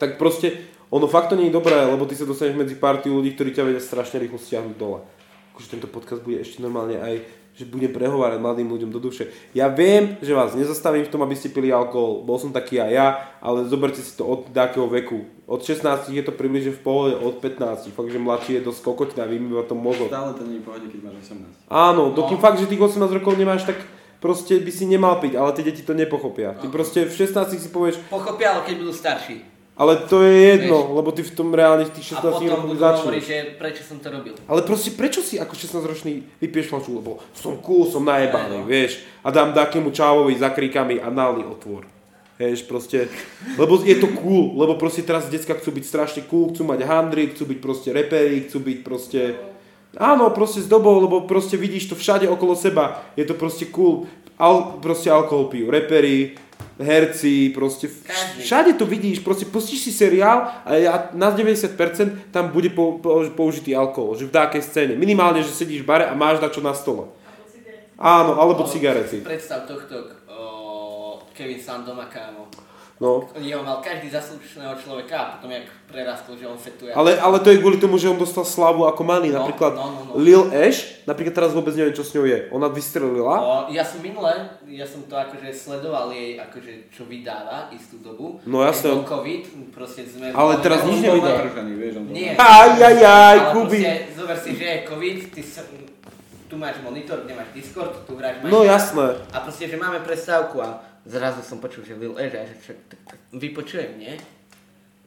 Tak 0.01 0.17
proste, 0.17 0.73
ono 0.89 1.05
fakt 1.05 1.31
to 1.31 1.37
nie 1.37 1.47
je 1.47 1.55
dobré, 1.55 1.77
lebo 1.77 2.09
ty 2.09 2.17
sa 2.17 2.25
dostaneš 2.25 2.57
medzi 2.57 2.75
partiu 2.75 3.15
ľudí, 3.15 3.37
ktorí 3.37 3.53
ťa 3.53 3.63
vedia 3.69 3.79
strašne 3.79 4.17
rýchlo 4.17 4.41
stiahnuť 4.41 4.75
dole. 4.75 5.05
Akože 5.53 5.77
tento 5.77 5.87
podcast 5.87 6.25
bude 6.25 6.41
ešte 6.41 6.59
normálne 6.59 6.97
aj 6.97 7.21
že 7.53 7.69
budem 7.69 7.93
prehovárať 7.93 8.41
mladým 8.41 8.65
ľuďom 8.65 8.89
do 8.89 8.97
duše. 8.97 9.29
Ja 9.53 9.69
viem, 9.69 10.17
že 10.25 10.33
vás 10.33 10.57
nezastavím 10.57 11.05
v 11.05 11.13
tom, 11.13 11.21
aby 11.21 11.37
ste 11.37 11.53
pili 11.53 11.69
alkohol, 11.69 12.25
bol 12.25 12.41
som 12.41 12.49
taký 12.49 12.81
aj 12.81 12.91
ja, 12.91 13.07
ale 13.37 13.69
zoberte 13.69 14.01
si 14.01 14.09
to 14.17 14.25
od 14.25 14.49
takého 14.49 14.89
veku. 14.89 15.29
Od 15.45 15.61
16 15.61 16.09
je 16.09 16.23
to 16.25 16.33
približne 16.33 16.73
v 16.73 16.81
pohode, 16.81 17.13
od 17.13 17.37
15. 17.37 17.93
Fakt, 17.93 18.09
že 18.09 18.17
mladší 18.17 18.51
je 18.57 18.65
dosť 18.65 18.81
kokotina, 18.81 19.29
vymýva 19.29 19.69
to 19.69 19.77
mozog. 19.77 20.09
Stále 20.09 20.33
to 20.33 20.49
nie 20.49 20.57
je 20.57 20.65
pohode, 20.65 20.87
keď 20.89 20.99
máš 21.05 21.15
18. 21.29 21.69
Áno, 21.69 22.03
dokým 22.09 22.41
fakt, 22.41 22.57
že 22.57 22.65
tých 22.65 22.81
18 22.81 23.21
rokov 23.21 23.37
nemáš, 23.37 23.69
tak 23.69 23.77
proste 24.17 24.57
by 24.57 24.71
si 24.73 24.89
nemal 24.89 25.21
piť, 25.21 25.37
ale 25.37 25.53
tie 25.53 25.67
deti 25.67 25.85
to 25.85 25.93
nepochopia. 25.93 26.57
Ty 26.57 26.73
proste 26.73 27.05
v 27.05 27.13
16 27.13 27.53
si 27.53 27.69
povieš, 27.69 28.01
Pochopia, 28.09 28.57
ale 28.57 28.65
keď 28.65 28.75
budú 28.81 28.93
starší. 28.95 29.52
Ale 29.73 30.05
to 30.05 30.21
je 30.21 30.33
jedno, 30.53 30.93
lebo 30.93 31.09
ty 31.09 31.25
v 31.25 31.33
tom 31.33 31.49
reálne 31.49 31.89
v 31.89 31.93
tých 31.97 32.13
A 32.13 32.21
16 32.21 32.29
potom 32.29 32.45
rokoch 32.45 32.77
začneš. 32.77 33.01
hovoriť, 33.09 33.23
že 33.25 33.37
prečo 33.57 33.81
som 33.81 33.97
to 33.97 34.07
robil. 34.13 34.33
Ale 34.45 34.61
proste 34.61 34.93
prečo 34.93 35.25
si 35.25 35.41
ako 35.41 35.53
16-ročný 35.57 36.13
vypieš 36.37 36.69
fľašu, 36.69 36.91
lebo 36.93 37.17
som 37.33 37.57
cool, 37.57 37.89
som 37.89 38.05
najebaný, 38.05 38.61
Aj, 38.61 38.61
no. 38.61 38.69
vieš, 38.69 39.01
a 39.25 39.33
dám 39.33 39.49
takému 39.57 39.89
čávovi 39.89 40.37
za 40.37 40.53
kríkami 40.53 41.01
análny 41.01 41.41
otvor. 41.49 41.89
Vieš, 42.37 42.65
proste, 42.65 43.09
lebo 43.57 43.77
je 43.81 43.93
to 43.97 44.09
cool, 44.21 44.57
lebo 44.57 44.73
proste 44.77 45.05
teraz 45.05 45.29
decka 45.29 45.53
chcú 45.57 45.69
byť 45.73 45.85
strašne 45.85 46.21
cool, 46.29 46.49
chcú 46.53 46.65
mať 46.65 46.81
handry, 46.85 47.29
chcú 47.33 47.45
byť 47.45 47.59
proste 47.61 47.89
reperi, 47.93 48.45
chcú 48.49 48.57
byť 48.57 48.77
proste, 48.81 49.37
áno, 49.97 50.33
proste 50.33 50.61
s 50.61 50.69
dobou, 50.69 50.97
lebo 50.97 51.29
proste 51.29 51.57
vidíš 51.61 51.93
to 51.93 51.95
všade 51.97 52.25
okolo 52.25 52.57
seba, 52.57 53.05
je 53.13 53.25
to 53.25 53.37
proste 53.37 53.69
cool, 53.69 54.09
Al, 54.41 54.81
proste 54.81 55.13
alkohol 55.13 55.45
pijú, 55.45 55.69
reperi, 55.69 56.33
herci, 56.79 57.51
proste 57.53 57.89
všade 58.39 58.73
to 58.73 58.85
vidíš, 58.85 59.19
proste 59.19 59.45
pustíš 59.45 59.85
si 59.85 59.91
seriál 59.93 60.49
a 60.65 60.95
na 61.13 61.29
90% 61.29 62.33
tam 62.33 62.49
bude 62.49 62.69
po, 62.69 62.97
po, 62.97 63.21
použitý 63.29 63.75
alkohol, 63.75 64.17
že 64.17 64.25
v 64.25 64.33
dákej 64.33 64.61
scéne. 64.61 64.93
Minimálne, 64.97 65.45
že 65.45 65.53
sedíš 65.53 65.85
v 65.85 65.89
bare 65.89 66.05
a 66.09 66.17
máš 66.17 66.41
na 66.41 66.49
čo 66.49 66.61
na 66.65 66.73
stole. 66.73 67.09
Áno, 67.93 68.41
alebo 68.41 68.65
cigarety. 68.65 69.21
Predstav 69.21 69.69
tohto 69.69 70.23
Kevin 71.33 71.61
Sandoma, 71.61 72.05
kámo. 72.05 72.49
No. 73.03 73.27
Jeho 73.35 73.59
mal 73.67 73.83
každý 73.83 74.07
za 74.07 74.23
slušného 74.23 74.79
človeka 74.79 75.15
a 75.19 75.25
potom 75.35 75.51
jak 75.51 75.67
prerastol, 75.91 76.39
že 76.39 76.47
on 76.47 76.55
fetuje. 76.55 76.95
Ale, 76.95 77.19
ale 77.19 77.43
to 77.43 77.51
je 77.51 77.59
kvôli 77.59 77.75
tomu, 77.75 77.99
že 77.99 78.07
on 78.07 78.15
dostal 78.15 78.47
slavu 78.47 78.87
ako 78.87 79.03
Manny. 79.03 79.27
No, 79.27 79.43
Napríklad 79.43 79.75
no, 79.75 79.83
no, 79.83 80.01
no. 80.07 80.23
Lil 80.23 80.47
Ash, 80.55 81.03
napríklad 81.03 81.35
teraz 81.35 81.51
vôbec 81.51 81.75
neviem, 81.75 81.91
čo 81.91 82.07
s 82.07 82.15
ňou 82.15 82.23
je. 82.23 82.47
Ona 82.55 82.71
vystrelila. 82.71 83.35
O, 83.43 83.51
ja 83.75 83.83
som 83.83 83.99
minule, 83.99 84.31
ja 84.71 84.87
som 84.87 85.03
to 85.03 85.19
akože 85.19 85.51
sledoval 85.51 86.15
jej, 86.15 86.39
akože 86.39 86.95
čo 86.95 87.03
vydáva 87.03 87.67
istú 87.75 87.99
dobu. 87.99 88.39
No. 88.47 88.63
Keď 88.63 88.95
bol 88.95 89.03
COVID, 89.19 89.43
proste 89.75 90.07
sme... 90.07 90.31
Ale 90.31 90.63
teraz 90.63 90.87
nič 90.87 91.03
nevydá. 91.03 91.43
on 91.99 92.07
Nie. 92.07 92.39
Aj, 92.39 92.71
aj, 92.71 92.97
aj, 93.03 93.37
Ale 93.51 93.67
proste, 93.67 93.91
zober 94.15 94.37
si, 94.39 94.51
že 94.55 94.63
je 94.63 94.77
COVID, 94.87 95.17
ty 95.35 95.41
sa, 95.43 95.61
tu 96.47 96.55
máš 96.55 96.79
monitor, 96.79 97.27
kde 97.27 97.35
máš 97.35 97.51
Discord, 97.51 98.07
tu 98.07 98.15
hráš 98.15 98.39
No 98.47 98.63
Minecraft. 98.63 98.71
jasné. 98.71 99.07
A 99.35 99.37
proste, 99.43 99.67
že 99.67 99.75
máme 99.75 99.99
prestávku 100.07 100.63
a 100.63 100.92
zrazu 101.05 101.43
som 101.43 101.59
počul, 101.59 101.83
že 101.83 101.95
Lil 101.95 102.15
a 102.15 102.27
že 102.27 102.55
však 102.59 102.77
tak, 102.87 102.99
tak 103.07 103.19
vypočujem, 103.35 103.99
nie? 103.99 104.13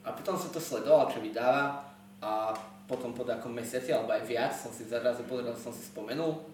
A 0.06 0.12
potom 0.14 0.38
som 0.38 0.52
to 0.54 0.62
sledoval, 0.62 1.10
čo 1.10 1.18
vydáva 1.18 1.82
a 2.22 2.54
potom 2.86 3.10
po 3.10 3.26
takom 3.26 3.50
mesiaci, 3.50 3.90
alebo 3.90 4.14
aj 4.14 4.22
viac, 4.22 4.54
som 4.54 4.70
si 4.70 4.86
zrazu 4.86 5.26
pozrel, 5.26 5.50
som 5.58 5.74
si 5.74 5.82
spomenul 5.82 6.46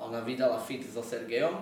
a 0.00 0.08
ona 0.08 0.24
vydala 0.24 0.56
feed 0.56 0.80
so 0.88 1.04
Sergejom. 1.04 1.60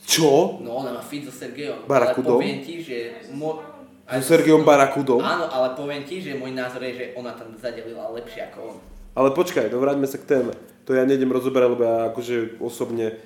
Čo? 0.00 0.56
No, 0.64 0.80
ona 0.80 0.96
má 0.96 1.02
feed 1.04 1.28
so 1.28 1.34
Sergejom. 1.34 1.84
Barakudom? 1.84 2.40
Ale 2.40 2.40
poviem 2.40 2.58
ti, 2.64 2.80
že... 2.80 3.20
Mo... 3.36 3.60
So 4.08 4.34
Sergejom 4.34 4.64
Barakudom? 4.64 5.20
Áno, 5.20 5.46
ale 5.52 5.76
poviem 5.76 6.02
ti, 6.08 6.24
že 6.24 6.40
môj 6.40 6.56
názor 6.56 6.80
je, 6.82 6.96
že 6.96 7.06
ona 7.14 7.36
tam 7.36 7.52
zadelila 7.54 8.08
lepšie 8.16 8.48
ako 8.48 8.58
on. 8.74 8.76
Ale 9.12 9.36
počkaj, 9.36 9.68
no 9.68 9.78
vráťme 9.78 10.08
sa 10.08 10.16
k 10.16 10.26
téme. 10.26 10.52
To 10.88 10.96
ja 10.96 11.04
nejdem 11.04 11.30
rozoberať, 11.30 11.68
lebo 11.76 11.82
ja 11.84 12.10
akože 12.10 12.58
osobne 12.58 13.20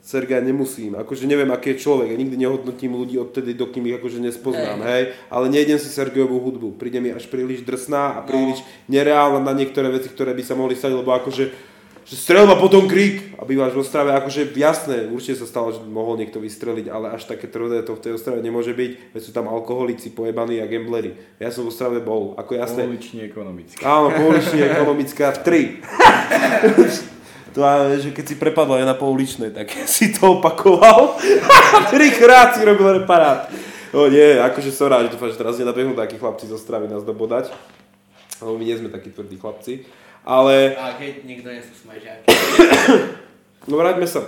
Sergeja 0.00 0.40
nemusím. 0.40 0.96
Akože 0.96 1.28
neviem, 1.28 1.48
aký 1.52 1.76
je 1.76 1.84
človek. 1.84 2.12
Ja 2.12 2.16
nikdy 2.16 2.40
nehodnotím 2.40 2.96
ľudí 2.96 3.20
odtedy, 3.20 3.52
dokým 3.52 3.84
ich 3.88 4.00
akože 4.00 4.16
nespoznám, 4.16 4.80
hej. 4.80 5.12
Ale 5.28 5.52
nejdem 5.52 5.76
si 5.76 5.92
Sergejovú 5.92 6.40
hudbu. 6.40 6.80
Príde 6.80 7.04
mi 7.04 7.12
až 7.12 7.28
príliš 7.28 7.60
drsná 7.68 8.16
a 8.16 8.24
príliš 8.24 8.64
nereálna 8.88 9.44
na 9.44 9.52
niektoré 9.52 9.92
veci, 9.92 10.08
ktoré 10.08 10.32
by 10.32 10.40
sa 10.40 10.56
mohli 10.56 10.72
stať, 10.72 10.92
lebo 10.96 11.12
akože 11.12 11.74
že 12.04 12.20
strelba, 12.20 12.60
potom 12.60 12.84
krík 12.84 13.32
a 13.40 13.48
bývaš 13.48 13.72
v 13.72 13.80
Ostrave, 13.80 14.12
akože 14.12 14.52
jasné, 14.52 15.08
určite 15.08 15.40
sa 15.40 15.48
stalo, 15.48 15.72
že 15.72 15.80
mohol 15.88 16.20
niekto 16.20 16.36
vystreliť, 16.36 16.92
ale 16.92 17.16
až 17.16 17.24
také 17.24 17.48
tvrdé 17.48 17.80
to 17.80 17.96
v 17.96 18.04
tej 18.04 18.12
Ostrave 18.20 18.44
nemôže 18.44 18.76
byť, 18.76 19.16
veď 19.16 19.22
sú 19.24 19.32
tam 19.32 19.48
alkoholici, 19.48 20.12
pojebaní 20.12 20.60
a 20.60 20.68
gambleri. 20.68 21.16
Ja 21.40 21.48
som 21.48 21.64
v 21.64 21.72
Ostrave 21.72 22.04
bol, 22.04 22.36
ako 22.36 22.60
jasné. 22.60 22.84
Poulične 22.84 23.24
ekonomicky. 23.24 23.80
Áno, 23.80 24.12
poulične 24.12 24.68
ekonomická 24.76 25.32
3. 25.32 25.80
To 27.54 27.62
a, 27.62 27.94
že 28.02 28.10
keď 28.10 28.24
si 28.26 28.34
prepadla 28.34 28.82
aj 28.82 28.86
na 28.90 28.96
pouličnej, 28.98 29.54
tak 29.54 29.70
si 29.94 30.10
to 30.10 30.42
opakoval. 30.42 31.14
Trikrát 31.94 32.58
si 32.58 32.66
robil 32.66 33.02
reparát. 33.02 33.46
No 33.94 34.10
nie, 34.10 34.42
akože 34.42 34.74
som 34.74 34.90
rád, 34.90 35.06
že 35.06 35.14
dúfam, 35.14 35.30
že 35.30 35.38
teraz 35.38 35.54
nenabehnú 35.54 35.94
takí 35.94 36.18
chlapci 36.18 36.50
zo 36.50 36.58
Stravy 36.58 36.90
nás 36.90 37.06
dobodať. 37.06 37.54
Lebo 38.42 38.58
my 38.58 38.64
nie 38.66 38.74
sme 38.74 38.90
takí 38.90 39.14
tvrdí 39.14 39.38
chlapci. 39.38 39.86
Ale, 40.26 40.74
A 40.74 40.98
keď 40.98 41.22
nikto 41.22 41.46
nie 41.46 41.62
sú 41.62 41.86
smažiaky. 41.86 42.26
no 43.70 43.78
vráťme 43.78 44.08
sa 44.08 44.24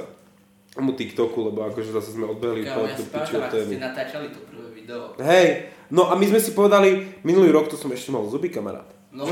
tomu 0.77 0.93
TikToku, 0.93 1.51
lebo 1.51 1.67
akože 1.67 1.89
zase 1.89 2.15
sme 2.15 2.29
odbehli 2.29 2.69
po 2.69 2.85
ja 2.85 2.95
pamätám, 2.95 3.49
ako 3.49 3.65
ste 3.65 3.81
natáčali 3.81 4.27
to 4.29 4.45
prvé 4.45 4.69
video. 4.77 5.17
Hej, 5.17 5.73
no 5.89 6.13
a 6.13 6.15
my 6.21 6.25
sme 6.29 6.37
si 6.37 6.53
povedali, 6.53 7.17
minulý 7.25 7.49
rok 7.49 7.73
to 7.73 7.81
som 7.81 7.89
ešte 7.89 8.13
mal 8.13 8.29
zuby 8.29 8.53
kamarát. 8.53 8.96
No, 9.17 9.25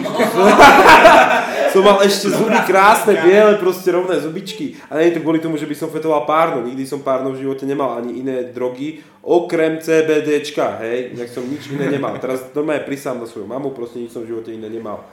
Som 1.77 1.85
mal 1.85 2.01
ešte 2.01 2.33
zuby 2.33 2.57
krásne, 2.65 3.21
biele, 3.21 3.61
proste 3.61 3.93
rovné 3.93 4.17
zubičky. 4.17 4.81
A 4.89 4.97
nie 4.97 5.13
to 5.13 5.21
kvôli 5.21 5.45
tomu, 5.45 5.61
že 5.61 5.69
by 5.69 5.77
som 5.77 5.93
fetoval 5.93 6.25
párno. 6.25 6.65
Nikdy 6.65 6.89
som 6.89 7.05
párno 7.05 7.37
v 7.37 7.45
živote 7.45 7.69
nemal, 7.69 8.01
ani 8.01 8.25
iné 8.25 8.49
drogy, 8.49 9.05
okrem 9.21 9.77
CBDčka, 9.85 10.81
hej. 10.81 11.13
Inak 11.13 11.29
som 11.29 11.45
nič 11.45 11.69
iné 11.69 11.93
nemal. 11.93 12.17
Teraz 12.17 12.49
normálne 12.57 12.87
prisám 12.89 13.21
na 13.21 13.29
svoju 13.29 13.45
mamu, 13.45 13.77
proste 13.77 14.01
nič 14.01 14.17
som 14.17 14.25
v 14.25 14.33
živote 14.33 14.57
iné 14.57 14.73
nemal. 14.73 15.05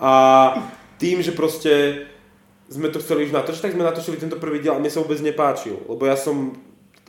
A 0.00 0.12
tým, 0.96 1.20
že 1.20 1.36
proste 1.36 2.06
sme 2.72 2.88
to 2.88 3.04
chceli 3.04 3.28
už 3.28 3.36
natočiť, 3.36 3.68
tak 3.68 3.74
sme 3.76 3.84
natočili 3.84 4.16
tento 4.16 4.40
prvý 4.40 4.64
diel 4.64 4.78
a 4.78 4.80
mne 4.80 4.88
sa 4.88 5.04
vôbec 5.04 5.20
nepáčil. 5.20 5.84
Lebo 5.90 6.08
ja 6.08 6.16
som, 6.16 6.56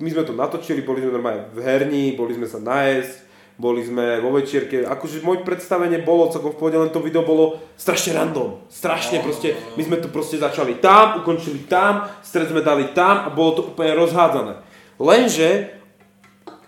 my 0.04 0.10
sme 0.12 0.28
to 0.28 0.36
natočili, 0.36 0.84
boli 0.84 1.00
sme 1.00 1.16
normálne 1.16 1.48
v 1.56 1.64
herni, 1.64 2.20
boli 2.20 2.36
sme 2.36 2.50
sa 2.50 2.60
najesť, 2.60 3.27
boli 3.58 3.82
sme 3.82 4.22
vo 4.22 4.30
večierke, 4.38 4.86
akože 4.86 5.26
moje 5.26 5.42
predstavenie 5.42 6.06
bolo 6.06 6.30
celkom 6.30 6.54
v 6.54 6.60
pohode, 6.62 6.78
len 6.78 6.94
to 6.94 7.02
video 7.02 7.26
bolo 7.26 7.58
strašne 7.74 8.14
random, 8.14 8.62
strašne 8.70 9.18
proste, 9.26 9.58
my 9.74 9.82
sme 9.82 9.98
to 9.98 10.14
proste 10.14 10.38
začali 10.38 10.78
tam, 10.78 11.26
ukončili 11.26 11.66
tam, 11.66 12.06
stred 12.22 12.54
sme 12.54 12.62
dali 12.62 12.94
tam 12.94 13.26
a 13.26 13.34
bolo 13.34 13.58
to 13.58 13.62
úplne 13.74 13.98
rozhádzané. 13.98 14.62
Lenže 15.02 15.74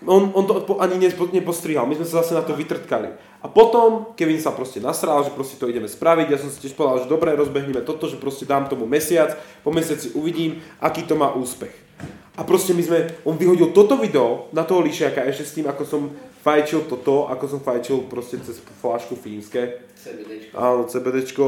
on, 0.02 0.34
on 0.34 0.44
to 0.48 0.82
ani 0.82 0.98
nepostrihal, 1.12 1.86
my 1.86 1.94
sme 1.94 2.06
sa 2.10 2.26
zase 2.26 2.34
na 2.34 2.42
to 2.42 2.58
vytrtkali. 2.58 3.14
A 3.40 3.46
potom 3.48 4.12
Kevin 4.18 4.42
sa 4.42 4.50
proste 4.52 4.82
nasral, 4.82 5.22
že 5.24 5.32
proste 5.32 5.56
to 5.56 5.70
ideme 5.70 5.88
spraviť, 5.88 6.26
ja 6.26 6.42
som 6.42 6.50
si 6.50 6.58
tiež 6.60 6.74
povedal, 6.74 7.06
že 7.06 7.12
dobre, 7.12 7.32
rozbehneme 7.38 7.86
toto, 7.86 8.10
že 8.10 8.18
proste 8.18 8.44
dám 8.44 8.66
tomu 8.66 8.84
mesiac, 8.84 9.38
po 9.62 9.70
mesiaci 9.70 10.12
uvidím, 10.18 10.58
aký 10.82 11.06
to 11.06 11.14
má 11.14 11.32
úspech. 11.32 11.72
A 12.40 12.44
proste 12.44 12.72
my 12.72 12.80
sme, 12.80 12.98
on 13.28 13.36
vyhodil 13.36 13.76
toto 13.76 14.00
video 14.00 14.48
na 14.56 14.64
toho 14.64 14.80
lišiaka 14.80 15.28
ešte 15.28 15.44
s 15.44 15.54
tým, 15.60 15.68
ako 15.68 15.82
som 15.84 16.08
fajčil 16.40 16.88
toto, 16.88 17.28
ako 17.28 17.44
som 17.46 17.60
fajčil 17.60 18.06
proste 18.06 18.40
cez 18.40 18.58
flášku 18.80 19.14
fínske, 19.14 19.84
CBDčko. 19.94 20.54
áno, 20.56 20.82
CBDčko, 20.88 21.46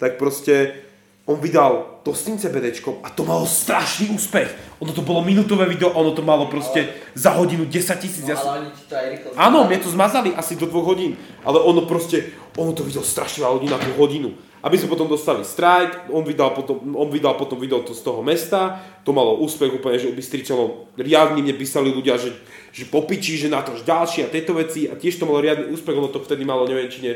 tak 0.00 0.16
proste 0.16 0.86
on 1.28 1.36
vydal 1.38 2.00
to 2.02 2.10
s 2.10 2.26
tým 2.26 2.40
CBDčkom 2.40 3.04
a 3.04 3.12
to 3.12 3.22
malo 3.22 3.44
strašný 3.44 4.10
úspech. 4.10 4.48
Ono 4.80 4.90
to 4.90 5.04
bolo 5.04 5.20
minútové 5.20 5.68
video, 5.68 5.92
ono 5.92 6.10
to 6.10 6.24
malo 6.24 6.48
proste 6.48 6.88
za 7.14 7.36
hodinu 7.36 7.68
10 7.68 8.00
tisíc. 8.00 8.24
No, 8.24 8.32
ja 8.32 8.36
som- 8.40 8.50
ale 8.50 8.66
oni 8.66 8.72
to 8.74 8.94
aj 8.96 9.06
rýchlo 9.12 9.28
Áno, 9.36 9.58
zmazali. 9.62 9.68
mne 9.68 9.78
to 9.78 9.88
zmazali 9.92 10.30
asi 10.34 10.52
do 10.56 10.66
dvoch 10.66 10.86
hodín, 10.90 11.14
ale 11.44 11.60
ono 11.60 11.84
proste, 11.84 12.32
ono 12.56 12.72
to 12.72 12.82
videl 12.82 13.04
strašne 13.04 13.44
veľa 13.44 13.54
ľudí 13.60 13.68
na 13.68 13.78
tú 13.78 13.92
hodinu. 13.94 14.32
Aby 14.60 14.76
sme 14.76 14.92
potom 14.92 15.08
dostali 15.08 15.40
strike, 15.40 16.12
on 16.12 16.20
vydal 16.20 16.52
potom, 16.52 16.76
on 16.92 17.08
vydal 17.08 17.32
potom 17.32 17.56
video 17.56 17.80
to 17.80 17.96
z 17.96 18.04
toho 18.04 18.20
mesta, 18.20 18.76
to 19.04 19.12
malo 19.12 19.40
úspech 19.40 19.72
úplne, 19.72 19.96
že 19.96 20.12
obystričalo, 20.12 20.92
riadne 21.00 21.40
mne 21.40 21.56
písali 21.56 21.88
ľudia, 21.88 22.20
že, 22.20 22.36
že 22.70 22.86
popičí, 22.86 23.36
že 23.36 23.50
natoč 23.50 23.82
ďalšie 23.82 24.26
a 24.26 24.32
tieto 24.32 24.54
veci 24.54 24.86
a 24.86 24.94
tiež 24.94 25.18
to 25.18 25.26
malo 25.26 25.42
riadny 25.42 25.70
úspech, 25.70 25.94
ono 25.94 26.08
to 26.08 26.22
vtedy 26.22 26.42
malo, 26.42 26.64
neviem, 26.64 26.86
či 26.86 27.02
nie, 27.02 27.14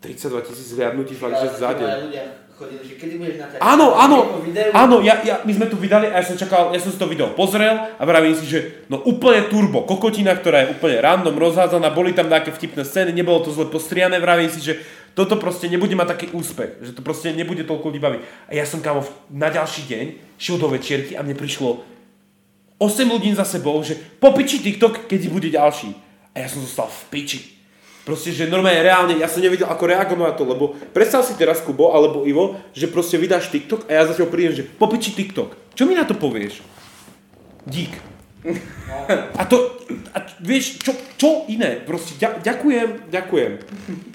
32 0.00 0.40
tisíc 0.48 0.72
zhliadnutí, 0.72 1.12
fakt, 1.12 1.36
že 1.36 1.60
za 1.60 1.76
deň. 1.76 1.84
aj 1.86 2.02
ľudia 2.08 2.24
chodili, 2.56 2.84
že 2.84 2.94
kedy 2.96 3.14
budeš 3.16 3.36
natáčať. 3.40 3.60
Áno, 3.60 3.86
áno, 3.96 4.18
áno, 4.72 4.96
ja, 5.00 5.20
ja, 5.24 5.40
my 5.44 5.52
sme 5.52 5.66
tu 5.68 5.76
vydali 5.76 6.08
a 6.08 6.20
ja 6.20 6.24
som 6.24 6.36
čakal, 6.36 6.72
ja 6.72 6.80
som 6.80 6.92
si 6.92 7.00
to 7.00 7.08
video 7.08 7.32
pozrel 7.32 7.72
a 7.96 8.02
vravím 8.04 8.36
si, 8.36 8.44
že 8.44 8.84
no 8.88 9.00
úplne 9.00 9.48
turbo, 9.48 9.84
kokotina, 9.84 10.36
ktorá 10.36 10.64
je 10.64 10.76
úplne 10.76 11.00
random, 11.00 11.36
rozhádzaná, 11.36 11.88
boli 11.92 12.12
tam 12.12 12.28
nejaké 12.28 12.52
vtipné 12.52 12.84
scény, 12.84 13.12
nebolo 13.12 13.40
to 13.40 13.52
zle 13.52 13.68
postriané, 13.68 14.20
vravím 14.20 14.52
si, 14.52 14.60
že 14.60 14.76
toto 15.12 15.40
proste 15.40 15.66
nebude 15.72 15.96
mať 15.96 16.08
taký 16.16 16.26
úspech, 16.32 16.84
že 16.84 16.92
to 16.92 17.00
proste 17.00 17.32
nebude 17.32 17.64
toľko 17.64 17.90
ľudí 17.92 18.00
baviť. 18.00 18.20
A 18.46 18.52
ja 18.54 18.64
som 18.68 18.78
kámo 18.78 19.02
v- 19.04 19.12
na 19.32 19.48
ďalší 19.50 19.88
deň 19.88 20.06
šiel 20.36 20.56
do 20.60 20.68
večierky 20.68 21.16
a 21.16 21.24
mne 21.24 21.34
prišlo 21.36 21.80
8 22.80 23.04
ľudí 23.04 23.28
za 23.36 23.44
sebou, 23.44 23.76
že 23.84 23.92
popiči 23.94 24.64
TikTok, 24.64 25.04
keď 25.04 25.20
bude 25.28 25.52
ďalší. 25.52 25.92
A 26.32 26.40
ja 26.40 26.48
som 26.48 26.64
zostal 26.64 26.88
v 26.88 27.02
piči. 27.12 27.60
Proste, 28.08 28.32
že 28.32 28.48
normálne 28.48 28.80
reálne, 28.80 29.20
ja 29.20 29.28
som 29.28 29.44
nevedel, 29.44 29.68
ako 29.68 29.84
reagovať 29.84 30.32
na 30.32 30.32
to, 30.32 30.48
lebo 30.48 30.72
predstav 30.96 31.20
si 31.20 31.36
teraz, 31.36 31.60
Kubo, 31.60 31.92
alebo 31.92 32.24
Ivo, 32.24 32.56
že 32.72 32.88
proste 32.88 33.20
vydáš 33.20 33.52
TikTok 33.52 33.84
a 33.84 34.00
ja 34.00 34.08
zatiaľ 34.08 34.32
prídem, 34.32 34.56
že 34.56 34.64
popiči 34.64 35.12
TikTok. 35.12 35.76
Čo 35.76 35.84
mi 35.84 35.92
na 35.92 36.08
to 36.08 36.16
povieš? 36.16 36.64
Dík. 37.68 37.92
A 39.36 39.44
to, 39.44 39.84
a 40.16 40.24
vieš, 40.40 40.80
čo, 40.80 40.96
čo 41.20 41.44
iné? 41.52 41.76
Proste 41.84 42.16
ďa, 42.16 42.40
ďakujem, 42.40 43.12
ďakujem. 43.12 43.52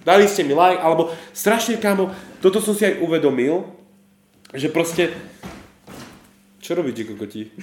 Dali 0.01 0.25
ste 0.25 0.41
mi 0.41 0.57
like, 0.57 0.81
alebo 0.81 1.13
strašne, 1.29 1.77
kámo, 1.77 2.09
toto 2.41 2.57
som 2.57 2.73
si 2.73 2.89
aj 2.89 2.97
uvedomil, 3.05 3.69
že 4.49 4.73
proste... 4.73 5.13
Čo 6.57 6.81
robíte, 6.81 7.05
kokoti? 7.05 7.53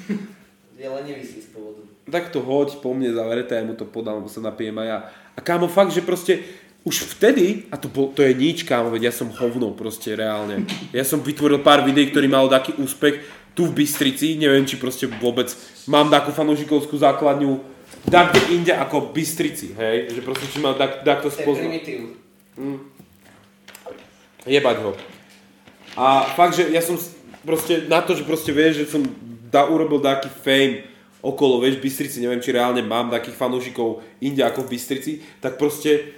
Je 0.79 0.89
lenivý 0.89 1.23
si 1.23 1.45
z 1.45 1.49
pôvodu. 1.53 1.85
tak 2.09 2.35
to 2.35 2.43
hoď 2.43 2.83
po 2.83 2.91
mne 2.97 3.15
zavreté, 3.15 3.61
ja 3.61 3.65
mu 3.65 3.79
to 3.79 3.87
podám, 3.87 4.27
sa 4.27 4.43
napijem 4.43 4.75
aj 4.83 4.89
ja. 4.89 4.99
A 5.37 5.41
kámo, 5.41 5.71
fakt, 5.71 5.95
že 5.95 6.03
proste 6.03 6.43
už 6.83 7.15
vtedy, 7.15 7.71
a 7.71 7.79
to, 7.79 7.87
bol, 7.87 8.11
to 8.11 8.27
je 8.27 8.35
nič, 8.35 8.67
kámo, 8.67 8.91
veď 8.91 9.09
ja 9.09 9.15
som 9.15 9.31
hovno 9.31 9.71
proste 9.71 10.19
reálne. 10.19 10.67
Ja 10.91 11.07
som 11.07 11.23
vytvoril 11.23 11.63
pár 11.63 11.87
videí, 11.87 12.11
ktorý 12.11 12.27
mal 12.27 12.51
taký 12.51 12.75
úspech 12.75 13.23
tu 13.55 13.69
v 13.69 13.85
Bystrici, 13.85 14.35
neviem, 14.41 14.65
či 14.67 14.81
proste 14.81 15.07
vôbec 15.07 15.53
mám 15.87 16.09
takú 16.09 16.33
fanúšikovskú 16.33 16.97
základňu 16.99 17.73
tak 18.11 18.35
kde 18.35 18.41
inde 18.59 18.73
ako 18.75 19.11
v 19.11 19.23
Bystrici, 19.23 19.77
hej, 19.79 20.11
že 20.11 20.21
proste 20.27 20.51
či 20.51 20.59
ma 20.59 20.75
tak, 20.75 21.07
takto 21.07 21.31
spoznal. 21.31 21.71
primitív. 21.71 22.19
Jebať 24.43 24.77
ho. 24.83 24.91
A 25.95 26.27
fakt, 26.35 26.59
že 26.59 26.67
ja 26.75 26.83
som 26.83 26.99
proste 27.47 27.87
na 27.87 28.03
to, 28.03 28.19
že 28.19 28.27
proste 28.27 28.51
vieš, 28.51 28.83
že 28.83 28.87
som 28.91 29.07
da, 29.53 29.69
urobil 29.69 30.01
taký 30.01 30.33
fame 30.33 30.89
okolo, 31.23 31.63
vieš, 31.63 31.79
Bystrici, 31.79 32.19
neviem, 32.19 32.41
či 32.43 32.57
reálne 32.57 32.83
mám 32.83 33.13
takých 33.13 33.39
fanúšikov 33.39 34.03
inde 34.19 34.43
ako 34.43 34.67
v 34.67 34.71
Bystrici, 34.75 35.13
tak 35.39 35.61
proste 35.61 36.17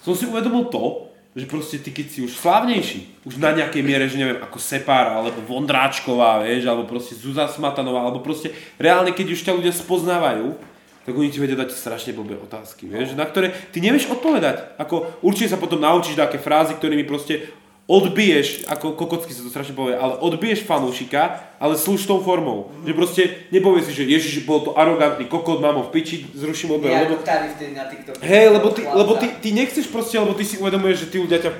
som 0.00 0.14
si 0.14 0.24
uvedomil 0.24 0.70
to, 0.72 1.10
že 1.36 1.44
proste 1.44 1.76
ty 1.76 1.92
keď 1.92 2.06
si 2.08 2.24
už 2.24 2.32
slávnejší, 2.40 3.28
už 3.28 3.36
na 3.36 3.52
nejakej 3.52 3.84
miere, 3.84 4.08
že 4.08 4.16
neviem, 4.16 4.40
ako 4.40 4.56
Sepár, 4.56 5.12
alebo 5.12 5.44
Vondráčková, 5.44 6.40
vieš, 6.40 6.64
alebo 6.64 6.88
proste 6.88 7.12
Zuzá 7.12 7.44
Smatanová, 7.44 8.08
alebo 8.08 8.24
proste 8.24 8.56
reálne, 8.80 9.12
keď 9.12 9.36
už 9.36 9.44
ťa 9.44 9.52
ľudia 9.52 9.74
spoznávajú, 9.76 10.56
tak 11.04 11.12
oni 11.12 11.28
ti 11.28 11.36
vedia 11.36 11.54
dať 11.54 11.76
strašne 11.76 12.16
blbé 12.16 12.40
otázky, 12.40 12.88
vieš, 12.88 13.12
na 13.12 13.28
ktoré 13.28 13.52
ty 13.70 13.84
nevieš 13.84 14.08
odpovedať. 14.08 14.80
Ako 14.80 15.20
určite 15.20 15.52
sa 15.52 15.60
potom 15.60 15.78
naučíš 15.78 16.16
také 16.16 16.40
frázy, 16.40 16.72
ktorými 16.72 17.04
proste 17.04 17.52
odbiješ, 17.86 18.66
ako 18.66 18.98
kokocky 18.98 19.30
sa 19.30 19.46
to 19.46 19.50
strašne 19.50 19.70
povie, 19.78 19.94
ale 19.94 20.18
odbiješ 20.18 20.66
fanúšika, 20.66 21.54
ale 21.62 21.78
slušnou 21.78 22.18
formou. 22.18 22.74
Že 22.82 22.92
proste 22.98 23.22
nepovieš 23.54 23.86
si, 23.86 24.02
že 24.02 24.04
ježiš, 24.10 24.34
bol 24.42 24.66
to 24.66 24.74
arogantný 24.74 25.30
kokot, 25.30 25.62
mám 25.62 25.78
ho 25.78 25.86
v 25.86 25.94
piči, 25.94 26.26
zruším 26.34 26.74
odber, 26.74 26.90
Nie 26.90 27.06
lebo... 27.06 27.22
vtedy 27.22 27.78
na 27.78 27.86
TikToku. 27.86 28.18
Hej, 28.18 28.46
lebo 28.58 28.68
ty, 28.74 28.82
lebo 28.82 29.12
ty, 29.14 29.26
ty 29.38 29.48
nechceš 29.54 29.86
proste, 29.86 30.18
lebo 30.18 30.34
ty 30.34 30.42
si 30.42 30.58
uvedomuješ, 30.58 31.06
že 31.06 31.10
tí 31.14 31.18
ľudia 31.22 31.38
ťa, 31.38 31.50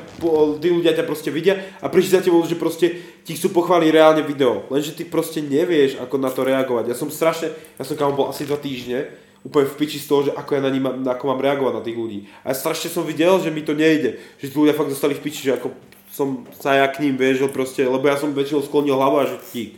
tí 0.59 0.69
ľudia 0.75 0.93
ťa 0.99 1.05
proste 1.07 1.31
vidia 1.31 1.63
a 1.79 1.87
prišli 1.87 2.19
za 2.19 2.23
tebou, 2.27 2.43
že 2.43 2.59
proste 2.59 2.99
ti 3.23 3.39
chcú 3.39 3.63
pochváliť 3.63 3.95
reálne 3.95 4.23
video. 4.27 4.67
Lenže 4.67 4.99
ty 4.99 5.07
proste 5.07 5.39
nevieš, 5.39 6.03
ako 6.03 6.19
na 6.19 6.35
to 6.35 6.43
reagovať. 6.43 6.91
Ja 6.91 6.99
som 6.99 7.07
strašne, 7.07 7.55
ja 7.79 7.87
som 7.87 7.95
kam 7.95 8.19
bol 8.19 8.35
asi 8.35 8.43
dva 8.43 8.59
týždne, 8.59 9.15
úplne 9.47 9.71
v 9.71 9.79
piči 9.79 10.03
z 10.03 10.11
toho, 10.11 10.21
že 10.27 10.35
ako 10.35 10.59
ja 10.59 10.61
na, 10.67 10.75
nich, 10.75 10.83
mám- 10.83 11.07
ako 11.07 11.25
mám 11.31 11.39
reagovať 11.39 11.75
na 11.79 11.83
tých 11.87 11.95
ľudí. 11.95 12.19
A 12.43 12.51
ja 12.51 12.55
strašne 12.59 12.91
som 12.91 13.07
videl, 13.07 13.39
že 13.39 13.55
mi 13.55 13.63
to 13.63 13.79
nejde. 13.79 14.19
Že 14.43 14.47
tí 14.51 14.57
ľudia 14.59 14.75
fakt 14.75 14.91
dostali 14.91 15.15
v 15.15 15.23
piči, 15.23 15.47
že 15.47 15.55
ako 15.55 15.71
som 16.17 16.49
sa 16.57 16.73
ja 16.73 16.89
k 16.89 17.05
ním 17.05 17.21
vieš, 17.21 17.45
že 17.45 17.53
proste, 17.53 17.85
lebo 17.85 18.09
ja 18.09 18.17
som 18.17 18.33
väčšinou 18.33 18.65
sklonil 18.65 18.97
hlavu 18.97 19.21
a 19.21 19.29
že 19.29 19.37
tík. 19.53 19.77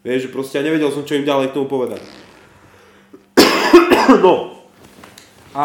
Vieš, 0.00 0.28
že 0.28 0.32
proste 0.32 0.56
ja 0.56 0.64
nevedel 0.64 0.88
som, 0.88 1.04
čo 1.04 1.20
im 1.20 1.28
ďalej 1.28 1.52
k 1.52 1.56
tomu 1.60 1.68
povedať. 1.68 2.00
no, 4.24 4.54
a 5.54 5.64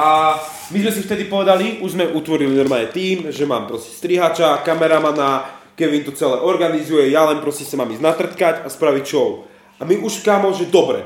my 0.70 0.78
sme 0.86 0.92
si 0.94 1.02
vtedy 1.02 1.26
povedali, 1.26 1.82
už 1.82 1.98
sme 1.98 2.14
utvorili 2.14 2.54
normálne 2.54 2.94
tým, 2.94 3.34
že 3.34 3.50
mám 3.50 3.66
proste 3.66 3.90
strihača, 3.90 4.62
kameramana, 4.62 5.50
Kevin 5.74 6.06
to 6.06 6.14
celé 6.14 6.38
organizuje, 6.38 7.10
ja 7.10 7.26
len 7.26 7.42
proste 7.42 7.66
sa 7.66 7.74
mám 7.74 7.90
ísť 7.90 8.06
natrtkať 8.06 8.56
a 8.62 8.70
spraviť 8.70 9.04
show. 9.10 9.50
A 9.82 9.90
my 9.90 9.98
už 9.98 10.22
kámo, 10.22 10.54
že 10.54 10.70
dobre, 10.70 11.02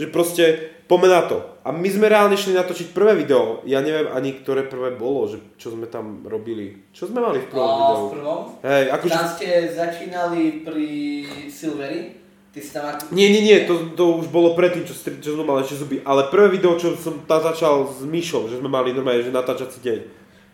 že 0.00 0.08
proste 0.08 0.71
poďme 0.86 1.08
na 1.08 1.22
to. 1.26 1.36
A 1.62 1.70
my 1.70 1.86
sme 1.86 2.10
reálne 2.10 2.34
šli 2.34 2.58
natočiť 2.58 2.90
prvé 2.90 3.14
video, 3.14 3.62
ja 3.62 3.78
neviem 3.78 4.10
ani 4.10 4.34
ktoré 4.34 4.66
prvé 4.66 4.98
bolo, 4.98 5.30
že 5.30 5.38
čo 5.54 5.70
sme 5.70 5.86
tam 5.86 6.26
robili. 6.26 6.90
Čo 6.90 7.06
sme 7.06 7.22
mali 7.22 7.38
v 7.38 7.48
prvom 7.50 7.70
A 7.70 7.74
videu? 7.78 8.02
v 8.02 8.12
prvom? 8.18 8.40
Hej, 8.66 8.84
akože... 8.90 9.12
Tam 9.14 9.28
ste 9.30 9.48
začínali 9.70 10.66
pri 10.66 10.88
Silveri. 11.46 12.18
Ty 12.52 12.60
si 12.60 12.70
tam. 12.74 12.84
Nie, 13.16 13.32
nie, 13.32 13.40
nie, 13.40 13.64
to, 13.64 13.96
to 13.96 14.20
už 14.20 14.28
bolo 14.28 14.52
predtým, 14.52 14.84
čo, 14.84 14.92
čo 14.92 15.30
sme 15.38 15.48
mali 15.48 15.64
ešte 15.64 15.80
zuby. 15.80 16.04
Ale 16.04 16.28
prvé 16.28 16.60
video, 16.60 16.76
čo 16.76 16.92
som 17.00 17.24
tam 17.24 17.40
začal 17.40 17.88
s 17.88 18.04
Myšou, 18.04 18.52
že 18.52 18.60
sme 18.60 18.68
mali 18.68 18.92
normálne, 18.92 19.24
že 19.24 19.32
natáčací 19.32 19.80
deň. 19.80 20.00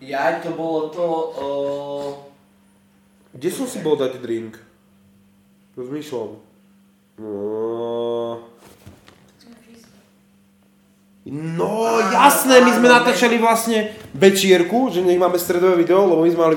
Ja, 0.06 0.38
to 0.38 0.54
bolo 0.54 0.94
to... 0.94 1.02
O... 1.34 1.46
Kde 3.34 3.50
som 3.50 3.66
si 3.66 3.82
bol 3.82 3.98
dať 3.98 4.22
drink? 4.22 4.54
S 5.74 5.88
Myšom. 5.90 6.38
No... 7.18 8.46
No 11.28 12.00
jasné, 12.08 12.64
my 12.64 12.72
sme 12.72 12.88
natáčali 12.88 13.36
vlastne 13.36 13.92
večierku, 14.16 14.88
že 14.88 15.04
nech 15.04 15.20
máme 15.20 15.36
stredové 15.36 15.84
video, 15.84 16.08
lebo 16.08 16.24
my 16.24 16.30
sme 16.32 16.40
mali 16.40 16.56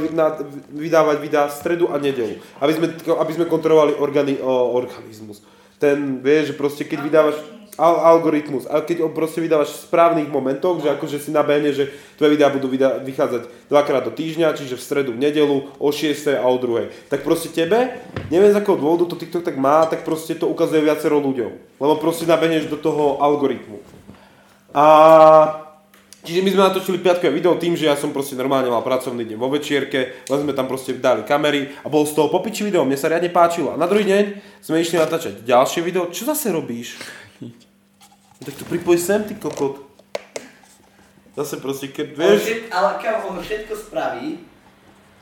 vydávať 0.72 1.18
videá 1.20 1.44
v 1.52 1.58
stredu 1.60 1.92
a 1.92 2.00
nedelu. 2.00 2.40
Aby 2.64 2.74
sme, 2.80 2.88
aby 3.20 3.32
sme 3.36 3.52
kontrolovali 3.52 4.00
organi, 4.00 4.40
o, 4.40 4.72
organizmus. 4.72 5.44
Ten, 5.76 6.24
vieš, 6.24 6.56
že 6.56 6.56
proste 6.56 6.84
keď 6.88 7.00
vydávaš 7.04 7.36
al, 7.76 8.16
algoritmus, 8.16 8.64
a 8.64 8.80
keď 8.80 9.12
proste 9.12 9.44
vydávaš 9.44 9.76
v 9.76 9.84
správnych 9.92 10.30
momentoch, 10.32 10.80
že 10.80 10.94
akože 10.96 11.20
si 11.20 11.36
nabehne, 11.36 11.76
že 11.76 11.92
tvoje 12.16 12.40
videá 12.40 12.48
budú 12.48 12.72
vydá, 12.72 13.00
vychádzať 13.04 13.68
dvakrát 13.68 14.08
do 14.08 14.16
týždňa, 14.16 14.56
čiže 14.56 14.80
v 14.80 14.86
stredu, 14.88 15.12
v 15.16 15.20
nedelu, 15.20 15.68
o 15.84 15.90
6 15.92 16.40
a 16.40 16.48
o 16.48 16.56
2. 16.56 17.12
Tak 17.12 17.28
proste 17.28 17.52
tebe, 17.52 17.92
neviem 18.32 18.56
z 18.56 18.60
akého 18.60 18.80
dôvodu 18.80 19.04
to 19.08 19.20
TikTok 19.20 19.44
tak 19.44 19.60
má, 19.60 19.84
tak 19.88 20.08
proste 20.08 20.36
to 20.36 20.48
ukazuje 20.48 20.80
viacero 20.80 21.20
ľuďom. 21.20 21.52
Lebo 21.76 21.94
proste 22.00 22.24
nabehneš 22.24 22.72
do 22.72 22.80
toho 22.80 23.20
algoritmu. 23.20 24.01
A 24.72 24.86
čiže 26.24 26.40
my 26.40 26.50
sme 26.56 26.62
natočili 26.64 27.04
piatkové 27.04 27.36
video 27.36 27.60
tým, 27.60 27.76
že 27.76 27.92
ja 27.92 27.96
som 28.00 28.16
proste 28.16 28.40
normálne 28.40 28.72
mal 28.72 28.80
pracovný 28.84 29.28
deň 29.28 29.38
vo 29.38 29.52
večierke, 29.52 30.24
len 30.32 30.40
sme 30.40 30.56
tam 30.56 30.72
proste 30.72 30.96
dali 30.96 31.28
kamery 31.28 31.76
a 31.84 31.92
bol 31.92 32.08
z 32.08 32.16
toho 32.16 32.32
popiči 32.32 32.64
video, 32.64 32.88
mne 32.88 32.96
sa 32.96 33.12
riadne 33.12 33.28
páčilo. 33.32 33.76
A 33.76 33.80
na 33.80 33.88
druhý 33.88 34.08
deň 34.08 34.24
sme 34.64 34.80
išli 34.80 34.96
natáčať 34.96 35.44
ďalšie 35.44 35.84
video. 35.84 36.08
Čo 36.08 36.32
zase 36.32 36.56
robíš? 36.56 36.96
No 38.42 38.48
tak 38.48 38.58
to 38.58 38.66
pripoj 38.66 38.98
sem, 38.98 39.22
ty 39.22 39.38
kokot. 39.38 39.86
Zase 41.38 41.62
proste, 41.62 41.94
keď 41.94 42.08
Vieš? 42.18 42.42
vieš... 42.44 42.74
Ale 42.74 42.98
kam 43.00 43.24
on 43.30 43.38
všetko 43.38 43.74
spraví, 43.78 44.44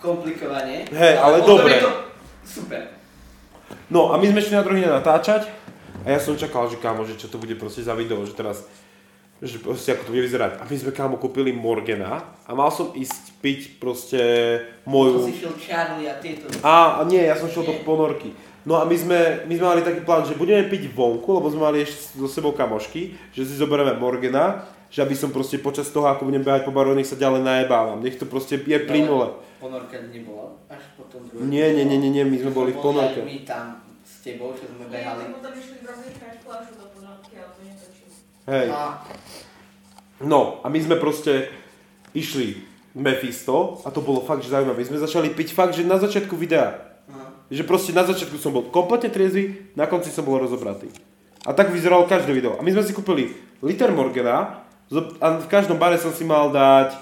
komplikovane. 0.01 0.87
Hej, 0.89 1.13
ale 1.19 1.43
potom 1.43 1.59
dobre. 1.61 1.83
to 1.83 1.91
super. 2.47 2.81
No 3.91 4.13
a 4.13 4.17
my 4.17 4.25
sme 4.29 4.41
šli 4.41 4.55
na 4.57 4.63
druhý 4.65 4.81
deň 4.87 5.03
natáčať 5.03 5.51
a 6.01 6.07
ja 6.07 6.17
som 6.17 6.33
čakal, 6.39 6.65
že 6.71 6.81
kámo, 6.81 7.05
že 7.05 7.19
čo 7.19 7.27
to 7.29 7.37
bude 7.37 7.53
proste 7.59 7.85
za 7.85 7.93
video, 7.93 8.23
že 8.25 8.33
teraz 8.33 8.65
že 9.39 9.57
proste 9.63 9.95
ako 9.95 10.07
to 10.07 10.11
bude 10.11 10.27
vyzerať. 10.27 10.59
A 10.59 10.67
my 10.67 10.75
sme 10.75 10.91
kámo 10.91 11.15
kúpili 11.15 11.55
Morgana 11.55 12.27
a 12.43 12.51
mal 12.51 12.67
som 12.69 12.91
ísť 12.91 13.39
piť 13.39 13.59
proste 13.79 14.19
To 14.83 14.91
moju... 14.91 15.31
si 15.31 15.39
šiel 15.39 15.55
Charlie 15.55 16.11
a 16.11 16.19
tieto. 16.19 16.51
A, 16.59 16.99
a 16.99 17.07
nie, 17.07 17.23
ja 17.23 17.39
som 17.39 17.47
šiel 17.47 17.63
do 17.63 17.75
ponorky. 17.87 18.35
No 18.67 18.75
a 18.75 18.83
my 18.83 18.95
sme, 18.99 19.47
my 19.47 19.53
sme 19.55 19.65
mali 19.65 19.81
taký 19.81 20.03
plán, 20.03 20.27
že 20.27 20.35
budeme 20.35 20.67
piť 20.67 20.91
vonku, 20.91 21.25
lebo 21.31 21.47
sme 21.47 21.63
mali 21.63 21.87
ešte 21.87 22.19
so 22.19 22.27
sebou 22.27 22.51
kamošky, 22.51 23.15
že 23.31 23.47
si 23.47 23.55
zoberieme 23.55 23.95
Morgana, 23.95 24.67
že 24.91 24.99
aby 24.99 25.15
som 25.15 25.31
proste 25.31 25.61
počas 25.61 25.87
toho, 25.87 26.11
ako 26.11 26.27
budem 26.27 26.43
behať 26.43 26.67
po 26.67 26.75
baru, 26.75 26.91
nech 26.91 27.07
sa 27.07 27.15
ďalej 27.15 27.45
najebávam. 27.45 28.03
Nech 28.03 28.19
to 28.19 28.27
proste 28.27 28.59
je 28.59 28.79
plynule. 28.83 29.39
Ponorka 29.63 29.95
nebola, 30.11 30.59
až 30.67 30.83
potom 30.99 31.23
druhé. 31.23 31.47
Nie, 31.47 31.71
nie, 31.71 31.87
nie, 31.87 31.99
nie, 31.99 32.11
nie, 32.11 32.23
my 32.27 32.37
sme 32.41 32.51
boli 32.51 32.71
v 32.75 32.79
ponorke. 32.83 33.23
My 33.23 33.47
tam 33.47 33.79
s 34.03 34.23
tebou, 34.25 34.51
čo 34.51 34.67
sme 34.67 34.91
behali. 34.91 35.31
potom 35.31 35.51
išli 35.55 35.79
robili 35.85 36.11
crash 36.17 36.39
flashu 36.43 36.73
do 36.75 36.85
ponorky, 36.91 37.39
ale 37.39 37.49
to 37.55 37.61
netočím. 37.63 38.09
Hej. 38.49 38.73
A 38.73 39.05
No 40.19 40.59
a 40.63 40.67
my 40.67 40.79
sme 40.83 40.99
proste 40.99 41.47
išli 42.11 42.59
Mephisto 42.91 43.79
a 43.87 43.89
to 43.93 44.03
bolo 44.03 44.19
fakt, 44.27 44.43
že 44.43 44.51
zaujímavé. 44.51 44.83
My 44.83 44.87
sme 44.95 44.99
začali 44.99 45.31
piť 45.31 45.55
fakt, 45.55 45.79
že 45.79 45.87
na 45.87 45.95
začiatku 45.95 46.35
videa. 46.35 46.75
Aha. 47.07 47.47
Že 47.47 47.63
proste 47.63 47.95
na 47.95 48.03
začiatku 48.03 48.35
som 48.35 48.51
bol 48.51 48.67
kompletne 48.67 49.07
triezvy, 49.07 49.71
na 49.79 49.87
konci 49.87 50.11
som 50.11 50.27
bol 50.27 50.35
rozobratý. 50.35 50.91
A 51.47 51.55
tak 51.55 51.71
vyzeralo 51.71 52.03
každé 52.03 52.35
video. 52.35 52.59
A 52.59 52.61
my 52.61 52.75
sme 52.75 52.83
si 52.83 52.91
kúpili 52.91 53.31
liter 53.63 53.95
Morgana 53.95 54.67
a 55.23 55.27
v 55.39 55.47
každom 55.47 55.79
bare 55.79 55.95
som 55.95 56.11
si 56.11 56.27
mal 56.27 56.51
dať 56.51 56.99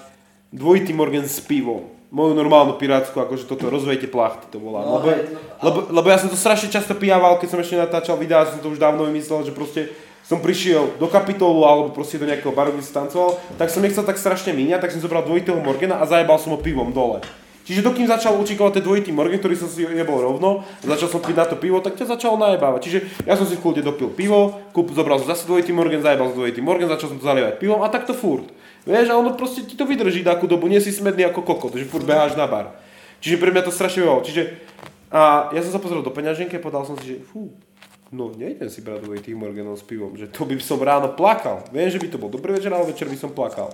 dvojitý 0.54 0.94
Morgan 0.94 1.26
s 1.26 1.42
pivom. 1.42 1.90
Moju 2.08 2.32
normálnu 2.32 2.80
pirátsku, 2.80 3.18
akože 3.20 3.44
toto 3.44 3.68
rozvejte 3.68 4.08
plachty 4.08 4.48
to 4.48 4.56
volá. 4.56 4.80
No, 4.80 4.96
lebo, 4.96 5.08
hej, 5.12 5.28
no, 5.28 5.40
lebo, 5.60 5.78
lebo 5.92 6.06
ja 6.08 6.16
som 6.16 6.32
to 6.32 6.40
strašne 6.40 6.72
často 6.72 6.96
pijával, 6.96 7.36
keď 7.36 7.48
som 7.52 7.60
ešte 7.60 7.76
natáčal 7.76 8.16
videá, 8.16 8.48
som 8.48 8.62
to 8.64 8.72
už 8.72 8.80
dávno 8.80 9.04
vymyslel, 9.04 9.44
že 9.44 9.52
proste 9.52 9.92
som 10.28 10.44
prišiel 10.44 11.00
do 11.00 11.08
kapitolu 11.08 11.64
alebo 11.64 11.88
proste 11.88 12.20
do 12.20 12.28
nejakého 12.28 12.52
baru, 12.52 12.76
kde 12.76 12.84
som 12.84 13.08
tancoval, 13.08 13.40
tak 13.56 13.72
som 13.72 13.80
nechcel 13.80 14.04
tak 14.04 14.20
strašne 14.20 14.52
míňať, 14.52 14.84
tak 14.84 14.92
som 14.92 15.00
zobral 15.00 15.24
dvojitého 15.24 15.56
Morgana 15.56 15.96
a 15.96 16.04
zajebal 16.04 16.36
som 16.36 16.52
ho 16.52 16.60
pivom 16.60 16.92
dole. 16.92 17.24
Čiže 17.64 17.84
dokým 17.84 18.08
začal 18.08 18.32
účinkovať 18.40 18.80
ten 18.80 18.84
dvojitý 18.84 19.12
Morgan, 19.12 19.40
ktorý 19.40 19.52
som 19.52 19.68
si 19.68 19.84
jebol 19.84 20.24
rovno, 20.24 20.64
začal 20.80 21.08
som 21.12 21.20
piť 21.20 21.36
na 21.36 21.44
to 21.44 21.56
pivo, 21.60 21.84
tak 21.84 22.00
ťa 22.00 22.16
začalo 22.16 22.40
najebávať. 22.40 22.80
Čiže 22.80 22.98
ja 23.28 23.36
som 23.36 23.44
si 23.44 23.56
v 23.56 23.64
kľude 23.64 23.84
dopil 23.84 24.08
pivo, 24.08 24.56
kúp, 24.72 24.88
zobral 24.96 25.20
som 25.20 25.28
zase 25.28 25.44
dvojitý 25.44 25.76
Morgan, 25.76 26.00
zajebal 26.00 26.32
som 26.32 26.36
dvojitý 26.40 26.64
Morgan, 26.64 26.88
začal 26.88 27.12
som 27.12 27.20
to 27.20 27.28
zalievať 27.28 27.60
pivom 27.60 27.84
a 27.84 27.92
takto 27.92 28.16
furt. 28.16 28.48
Vieš, 28.88 29.12
a 29.12 29.20
ono 29.20 29.36
proste 29.36 29.68
ti 29.68 29.76
to 29.76 29.84
vydrží 29.84 30.24
takú 30.24 30.48
dobu, 30.48 30.64
nie 30.64 30.80
si 30.80 30.96
smedný 30.96 31.28
ako 31.28 31.44
kokot, 31.44 31.76
že 31.76 31.84
furt 31.84 32.08
beháš 32.08 32.40
na 32.40 32.48
bar. 32.48 32.80
Čiže 33.20 33.36
pre 33.36 33.52
mňa 33.52 33.68
to 33.68 33.72
strašne 33.72 34.00
bolo. 34.00 34.24
Čiže 34.24 34.48
a 35.12 35.52
ja 35.56 35.60
som 35.64 35.72
sa 35.72 35.80
pozrel 35.80 36.04
do 36.04 36.12
peňaženky 36.12 36.56
a 36.56 36.64
povedal 36.64 36.84
som 36.84 36.96
si, 37.00 37.16
že 37.16 37.16
fú, 37.20 37.52
no 38.12 38.32
nejdem 38.32 38.68
si 38.72 38.80
brať 38.80 39.04
dvojitý 39.04 39.36
Morganov 39.36 39.76
s 39.76 39.84
pivom, 39.84 40.16
že 40.16 40.28
to 40.28 40.48
by 40.48 40.56
som 40.60 40.80
ráno 40.80 41.12
plakal. 41.12 41.64
Viem, 41.72 41.92
že 41.92 42.00
by 42.00 42.08
to 42.08 42.20
bol 42.20 42.32
dobrý 42.32 42.56
večer, 42.56 42.72
ale 42.72 42.88
večer 42.88 43.08
by 43.08 43.18
som 43.18 43.30
plakal. 43.32 43.72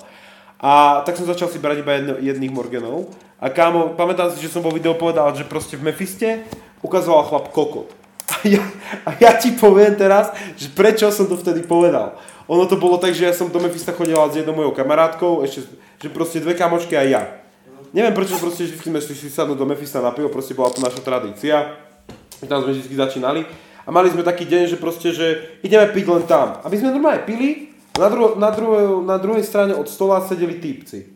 A 0.59 1.03
tak 1.05 1.19
som 1.19 1.29
začal 1.29 1.53
si 1.53 1.61
brať 1.61 1.85
iba 1.85 1.93
jedno, 1.99 2.15
jedných 2.19 2.55
Morganov. 2.55 3.13
A 3.37 3.53
kámo, 3.53 3.93
pamätám 3.99 4.33
si, 4.33 4.41
že 4.41 4.49
som 4.49 4.65
vo 4.65 4.73
videu 4.73 4.97
povedal, 4.97 5.29
že 5.37 5.45
proste 5.45 5.77
v 5.77 5.93
Mefiste 5.93 6.47
ukazoval 6.81 7.29
chlap 7.29 7.47
kokot. 7.53 7.93
A 8.25 8.41
ja, 8.49 8.65
a 9.05 9.13
ja 9.21 9.37
ti 9.37 9.53
poviem 9.53 9.93
teraz, 10.01 10.33
že 10.57 10.73
prečo 10.73 11.13
som 11.13 11.29
to 11.29 11.37
vtedy 11.37 11.61
povedal. 11.61 12.17
Ono 12.49 12.65
to 12.69 12.77
bolo 12.77 12.97
tak, 12.97 13.13
že 13.13 13.29
ja 13.29 13.33
som 13.37 13.49
do 13.49 13.61
Memphisa 13.61 13.93
chodila 13.93 14.29
s 14.29 14.37
jednou 14.37 14.57
mojou 14.57 14.73
kamarátkou, 14.77 15.45
ešte, 15.45 15.65
že 16.01 16.09
proste 16.13 16.41
dve 16.41 16.53
kamočky 16.53 16.93
a 16.97 17.05
ja. 17.05 17.23
Neviem 17.93 18.13
prečo 18.13 18.37
proste 18.37 18.69
vždy 18.69 18.81
sme 18.81 19.01
si 19.01 19.29
sadnúť 19.33 19.57
do 19.61 19.69
Memphisa 19.69 20.05
na 20.05 20.13
pivo, 20.13 20.29
proste 20.29 20.57
bola 20.57 20.69
to 20.73 20.81
naša 20.81 21.01
tradícia. 21.01 21.77
Tam 22.45 22.61
sme 22.61 22.77
vždy 22.77 22.97
začínali. 22.97 23.49
A 23.85 23.93
mali 23.93 24.09
sme 24.09 24.25
taký 24.25 24.49
deň, 24.49 24.73
že 24.73 24.81
proste, 24.81 25.13
že 25.13 25.61
ideme 25.61 25.85
piť 25.93 26.07
len 26.09 26.25
tam. 26.25 26.61
A 26.65 26.67
my 26.73 26.77
sme 26.77 26.93
normálne 26.93 27.23
pili, 27.29 27.75
na, 27.95 28.09
druho, 28.11 28.35
na, 28.35 28.51
druhej, 28.51 28.87
na 29.07 29.17
druhej 29.21 29.45
strane 29.47 29.73
od 29.77 29.87
stola 29.87 30.25
sedeli 30.25 30.59
týpci. 30.59 31.15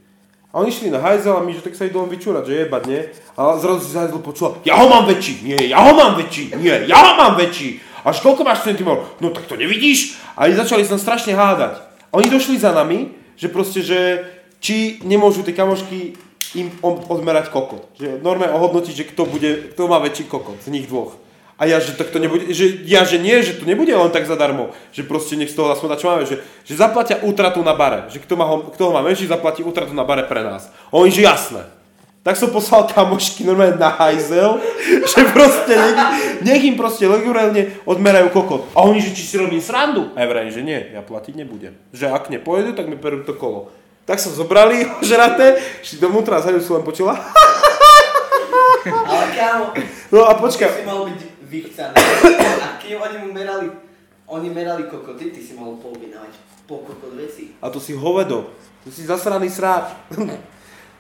A 0.49 0.65
oni 0.65 0.73
šli 0.73 0.89
na 0.89 1.03
hajzel 1.03 1.37
a 1.37 1.45
my, 1.45 1.53
že 1.53 1.61
tak 1.61 1.77
sa 1.77 1.85
idú 1.85 2.01
len 2.01 2.09
vyčúrať, 2.09 2.49
že 2.49 2.65
jebať, 2.65 2.83
nie? 2.89 3.01
A 3.37 3.61
zrazu 3.61 3.85
si 3.85 3.93
hajzel 3.93 4.21
počula, 4.25 4.57
ja 4.65 4.81
ho 4.81 4.89
mám 4.89 5.05
väčší, 5.05 5.45
nie, 5.45 5.61
ja 5.69 5.85
ho 5.85 5.93
mám 5.93 6.17
väčší, 6.17 6.57
nie, 6.57 6.73
ja 6.89 6.97
ho 6.97 7.13
mám 7.21 7.37
väčší. 7.37 7.85
Až 8.01 8.25
koľko 8.25 8.49
máš 8.49 8.65
centimetrov? 8.65 9.05
No 9.21 9.29
tak 9.35 9.45
to 9.45 9.61
nevidíš? 9.61 10.17
A 10.39 10.49
oni 10.49 10.57
začali 10.57 10.89
sa 10.89 10.97
strašne 10.97 11.37
hádať. 11.37 11.85
A 12.09 12.13
oni 12.17 12.33
došli 12.33 12.57
za 12.57 12.73
nami, 12.73 13.13
že 13.37 13.53
proste, 13.53 13.85
že 13.85 14.25
či 14.65 15.05
nemôžu 15.05 15.45
tie 15.45 15.53
kamošky 15.53 16.17
im 16.57 16.73
od- 16.81 17.05
odmerať 17.13 17.53
kokot. 17.53 17.85
Že 18.01 18.25
normálne 18.25 18.57
ohodnotiť, 18.57 18.95
že 18.97 19.09
kto, 19.13 19.29
bude, 19.29 19.77
kto 19.77 19.85
má 19.85 20.01
väčší 20.01 20.25
kokot 20.25 20.57
z 20.65 20.73
nich 20.73 20.89
dvoch. 20.89 21.13
A 21.59 21.67
ja, 21.67 21.83
že 21.83 21.99
tak 21.99 22.15
to 22.15 22.23
nebude, 22.23 22.55
že 22.55 22.87
ja, 22.87 23.03
že 23.03 23.19
nie, 23.19 23.35
že 23.43 23.59
to 23.59 23.67
nebude 23.67 23.91
len 23.91 24.15
tak 24.15 24.31
zadarmo, 24.31 24.71
že 24.95 25.03
proste 25.03 25.35
nech 25.35 25.51
z 25.51 25.59
toho 25.59 25.75
aspoň 25.75 25.99
čo 25.99 26.07
máme, 26.07 26.23
že, 26.23 26.39
že 26.63 26.79
zaplatia 26.79 27.19
útratu 27.19 27.59
na 27.67 27.75
bare, 27.75 28.07
že 28.15 28.23
kto, 28.23 28.39
má 28.39 28.47
ho, 28.47 28.71
kto 28.71 28.83
ho 28.87 28.93
má 28.95 29.03
menší, 29.03 29.27
zaplatí 29.27 29.67
útratu 29.67 29.91
na 29.91 30.07
bare 30.07 30.23
pre 30.23 30.47
nás. 30.47 30.71
A 30.95 30.95
oni, 30.95 31.11
že 31.11 31.27
jasné. 31.27 31.67
Tak 32.23 32.39
som 32.39 32.55
poslal 32.55 32.87
kamošky 32.87 33.43
normálne 33.43 33.75
na 33.75 33.91
hajzel, 33.91 34.63
že 35.11 35.21
proste 35.35 35.75
nech, 35.75 35.99
nech 36.47 36.63
im 36.63 36.79
proste 36.79 37.11
legálne 37.11 37.75
odmerajú 37.83 38.31
kokot. 38.31 38.63
A 38.79 38.87
oni, 38.87 39.03
že 39.03 39.11
či 39.19 39.27
si 39.27 39.35
robím 39.35 39.59
srandu? 39.59 40.15
A 40.15 40.23
ja 40.23 40.31
vrajím, 40.31 40.55
že 40.55 40.63
nie, 40.63 40.79
ja 40.95 41.03
platiť 41.03 41.35
nebudem. 41.35 41.75
Že 41.91 42.15
ak 42.15 42.31
nepojedu, 42.31 42.79
tak 42.79 42.87
mi 42.87 42.95
perú 42.95 43.27
to 43.27 43.35
kolo. 43.35 43.75
Tak 44.07 44.23
som 44.23 44.31
zobrali 44.31 44.87
ožraté, 45.03 45.59
šli 45.83 45.99
dovnútra 45.99 46.39
a 46.39 46.45
zadu 46.47 46.63
som 46.63 46.79
len 46.79 46.87
počula. 46.87 47.19
Ale 48.87 49.27
kámo, 49.35 49.75
No 50.15 50.25
a 50.25 50.39
počkaj, 50.39 50.81
si 50.81 50.83
mal 50.87 51.05
byť 51.05 51.38
vychcaný. 51.49 51.97
A 52.65 52.77
kým 52.77 53.01
oni 53.01 53.17
mu 53.25 53.33
merali, 53.33 53.73
oni 54.29 54.49
merali 54.53 54.85
kokoty, 54.85 55.33
ty 55.33 55.41
si 55.41 55.57
mal 55.57 55.73
poobjednávať 55.81 56.33
po 56.69 56.85
kokot 56.85 57.17
veci. 57.17 57.57
A 57.65 57.73
to 57.73 57.81
si 57.81 57.97
hovedo. 57.97 58.53
To 58.85 58.93
si 58.93 59.09
zasraný 59.09 59.49
sráč. 59.49 59.97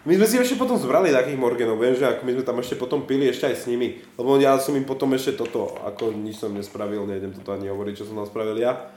My 0.08 0.16
sme 0.16 0.24
si 0.24 0.40
ešte 0.40 0.56
potom 0.56 0.80
zbrali 0.80 1.12
takých 1.12 1.36
Morganov, 1.36 1.76
viem, 1.76 1.92
že 1.92 2.08
ako 2.08 2.24
my 2.24 2.32
sme 2.32 2.44
tam 2.46 2.56
ešte 2.64 2.80
potom 2.80 3.04
pili 3.04 3.28
ešte 3.28 3.50
aj 3.50 3.56
s 3.60 3.64
nimi. 3.68 4.00
Lebo 4.16 4.40
ja 4.40 4.56
som 4.56 4.72
im 4.72 4.88
potom 4.88 5.12
ešte 5.12 5.36
toto, 5.36 5.76
ako 5.84 6.16
nič 6.16 6.40
som 6.40 6.54
nespravil, 6.54 7.04
nejdem 7.04 7.36
toto 7.36 7.52
ani 7.52 7.68
hovoriť, 7.68 7.92
čo 7.92 8.08
som 8.08 8.16
tam 8.16 8.24
spravil 8.24 8.56
ja. 8.56 8.88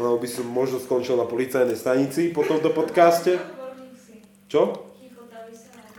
Lebo 0.00 0.16
by 0.16 0.24
som 0.24 0.48
možno 0.48 0.80
skončil 0.80 1.18
na 1.20 1.28
policajnej 1.28 1.76
stanici 1.76 2.32
po 2.32 2.40
tomto 2.40 2.72
podcaste. 2.72 3.36
Čo? 4.48 4.86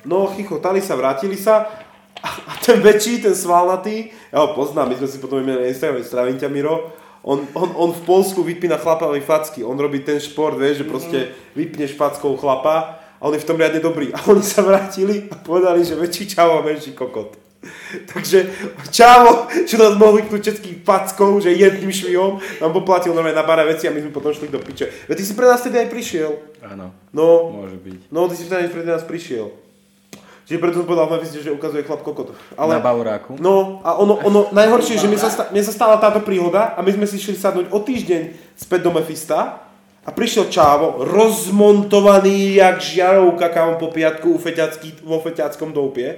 No, 0.07 0.31
chichotali 0.33 0.81
sa, 0.81 0.97
vrátili 0.97 1.37
sa 1.37 1.86
a, 2.23 2.29
ten 2.61 2.81
väčší, 2.81 3.21
ten 3.21 3.35
svalnatý, 3.35 4.11
ja 4.33 4.37
ho 4.43 4.53
poznám, 4.57 4.91
my 4.91 4.95
sme 4.99 5.07
si 5.07 5.17
potom 5.17 5.41
imeli 5.41 5.65
na 5.65 5.69
Instagrame, 5.71 6.03
zdravím 6.03 6.37
ťa 6.37 6.49
Miro, 6.49 6.91
on, 7.27 7.43
on, 7.53 7.69
on 7.75 7.89
v 7.91 8.01
Polsku 8.07 8.43
vypína 8.43 8.79
chlapavi 8.79 9.19
facky, 9.19 9.63
on 9.63 9.75
robí 9.75 9.99
ten 9.99 10.19
šport, 10.19 10.55
vieš, 10.55 10.83
že 10.83 10.85
proste 10.87 11.19
vypneš 11.59 11.99
fackou 11.99 12.39
chlapa 12.39 13.03
a 13.19 13.23
on 13.27 13.33
je 13.35 13.43
v 13.43 13.47
tom 13.49 13.59
riadne 13.59 13.83
dobrý. 13.83 14.13
A 14.15 14.23
oni 14.29 14.39
sa 14.45 14.63
vrátili 14.63 15.27
a 15.27 15.35
povedali, 15.35 15.83
že 15.83 15.99
väčší 15.99 16.23
čavo 16.31 16.61
a 16.61 16.65
menší 16.65 16.95
kokot. 16.95 17.35
Takže 18.13 18.47
čavo, 18.93 19.49
čo 19.65 19.75
nás 19.81 19.97
mohli 19.97 20.23
vypnúť 20.23 20.39
všetkých 20.39 20.77
fackov, 20.85 21.41
že 21.41 21.57
jedným 21.57 21.91
švihom 21.91 22.39
nám 22.61 22.71
poplatil 22.71 23.11
normálne 23.11 23.35
na 23.35 23.43
bare 23.43 23.65
veci 23.65 23.89
a 23.89 23.91
my 23.91 23.99
sme 23.99 24.13
potom 24.13 24.31
šli 24.31 24.47
do 24.47 24.61
piče. 24.61 25.09
Veď 25.09 25.15
ty 25.17 25.23
si 25.25 25.33
pre 25.33 25.49
nás 25.49 25.59
tedy 25.59 25.81
aj 25.81 25.89
prišiel. 25.89 26.31
Áno, 26.63 26.93
No, 27.11 27.49
môže 27.51 27.75
byť. 27.81 28.13
No, 28.13 28.29
ty 28.29 28.37
si 28.37 28.45
pred 28.47 28.87
nás 28.87 29.03
prišiel. 29.03 29.51
Čiže 30.47 30.63
preto 30.63 30.79
som 30.79 30.87
povedal 30.87 31.11
v 31.11 31.19
Memphise, 31.19 31.43
že 31.43 31.51
ukazuje 31.51 31.83
chlap 31.83 32.07
kokot. 32.07 32.31
Ale... 32.55 32.79
Na 32.79 32.83
Bauráku. 32.83 33.35
no, 33.35 33.83
a 33.83 33.99
ono, 33.99 34.15
ono 34.23 34.47
najhoršie, 34.55 34.95
že 34.95 35.11
mne 35.11 35.19
sa, 35.19 35.27
sta- 35.27 35.51
mne 35.51 35.59
sa 35.59 35.75
stala 35.75 35.99
táto 35.99 36.23
príhoda 36.23 36.71
a 36.71 36.79
my 36.79 36.87
sme 36.87 37.03
si 37.03 37.19
šli 37.19 37.35
sadnúť 37.35 37.67
o 37.67 37.83
týždeň 37.83 38.55
späť 38.55 38.87
do 38.87 38.95
Mefista 38.95 39.67
a 40.07 40.09
prišiel 40.15 40.47
Čávo, 40.47 41.03
rozmontovaný 41.03 42.63
jak 42.63 42.79
žiarovka, 42.79 43.51
kámo, 43.51 43.75
po 43.75 43.91
piatku 43.91 44.31
u 44.31 44.39
feťacký, 44.39 45.03
vo 45.03 45.19
feťackom 45.19 45.75
doupie. 45.75 46.15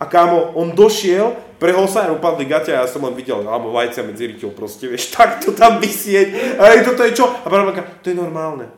A 0.00 0.08
kámo, 0.08 0.56
on 0.56 0.72
došiel, 0.72 1.36
prehol 1.60 1.92
sa 1.92 2.08
a 2.08 2.14
upadli 2.14 2.48
gaťa 2.48 2.72
a 2.72 2.80
ja 2.80 2.88
som 2.88 3.04
len 3.04 3.12
videl, 3.12 3.44
alebo 3.44 3.76
vajcia 3.76 4.00
medzi 4.00 4.32
riťou 4.32 4.56
proste, 4.56 4.88
vieš, 4.88 5.12
tak 5.18 5.44
to 5.44 5.52
tam 5.52 5.76
vysieť. 5.76 6.56
A 6.56 6.72
toto 6.80 7.04
je 7.04 7.12
čo? 7.12 7.28
A 7.28 7.44
práve 7.44 7.76
to 8.00 8.08
je 8.08 8.16
normálne. 8.16 8.77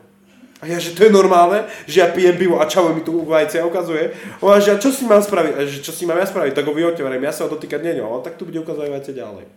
A 0.61 0.69
ja, 0.69 0.77
že 0.77 0.93
to 0.93 1.09
je 1.09 1.09
normálne, 1.09 1.65
že 1.89 2.05
ja 2.05 2.13
pijem 2.13 2.37
pivo 2.37 2.61
a 2.61 2.69
čavo 2.69 2.93
mi 2.93 3.01
tu 3.01 3.25
vajcia 3.25 3.65
ukazuje. 3.65 4.13
Ona, 4.45 4.61
že 4.61 4.77
a 4.77 4.81
čo 4.81 4.93
si 4.93 5.09
mám 5.09 5.25
spraviť? 5.25 5.53
A 5.57 5.59
že 5.65 5.81
čo 5.81 5.89
si 5.89 6.05
mám 6.05 6.21
ja 6.21 6.29
spraviť? 6.29 6.53
Tak 6.53 6.69
ho 6.69 6.73
vyhoďte, 6.77 7.01
ja 7.01 7.33
sa 7.33 7.49
ho 7.49 7.53
dotýkať 7.53 7.81
nenio. 7.81 8.05
Ale 8.05 8.21
tak 8.21 8.37
tu 8.37 8.45
bude 8.45 8.61
ukazovať 8.61 9.09
ďalej. 9.09 9.49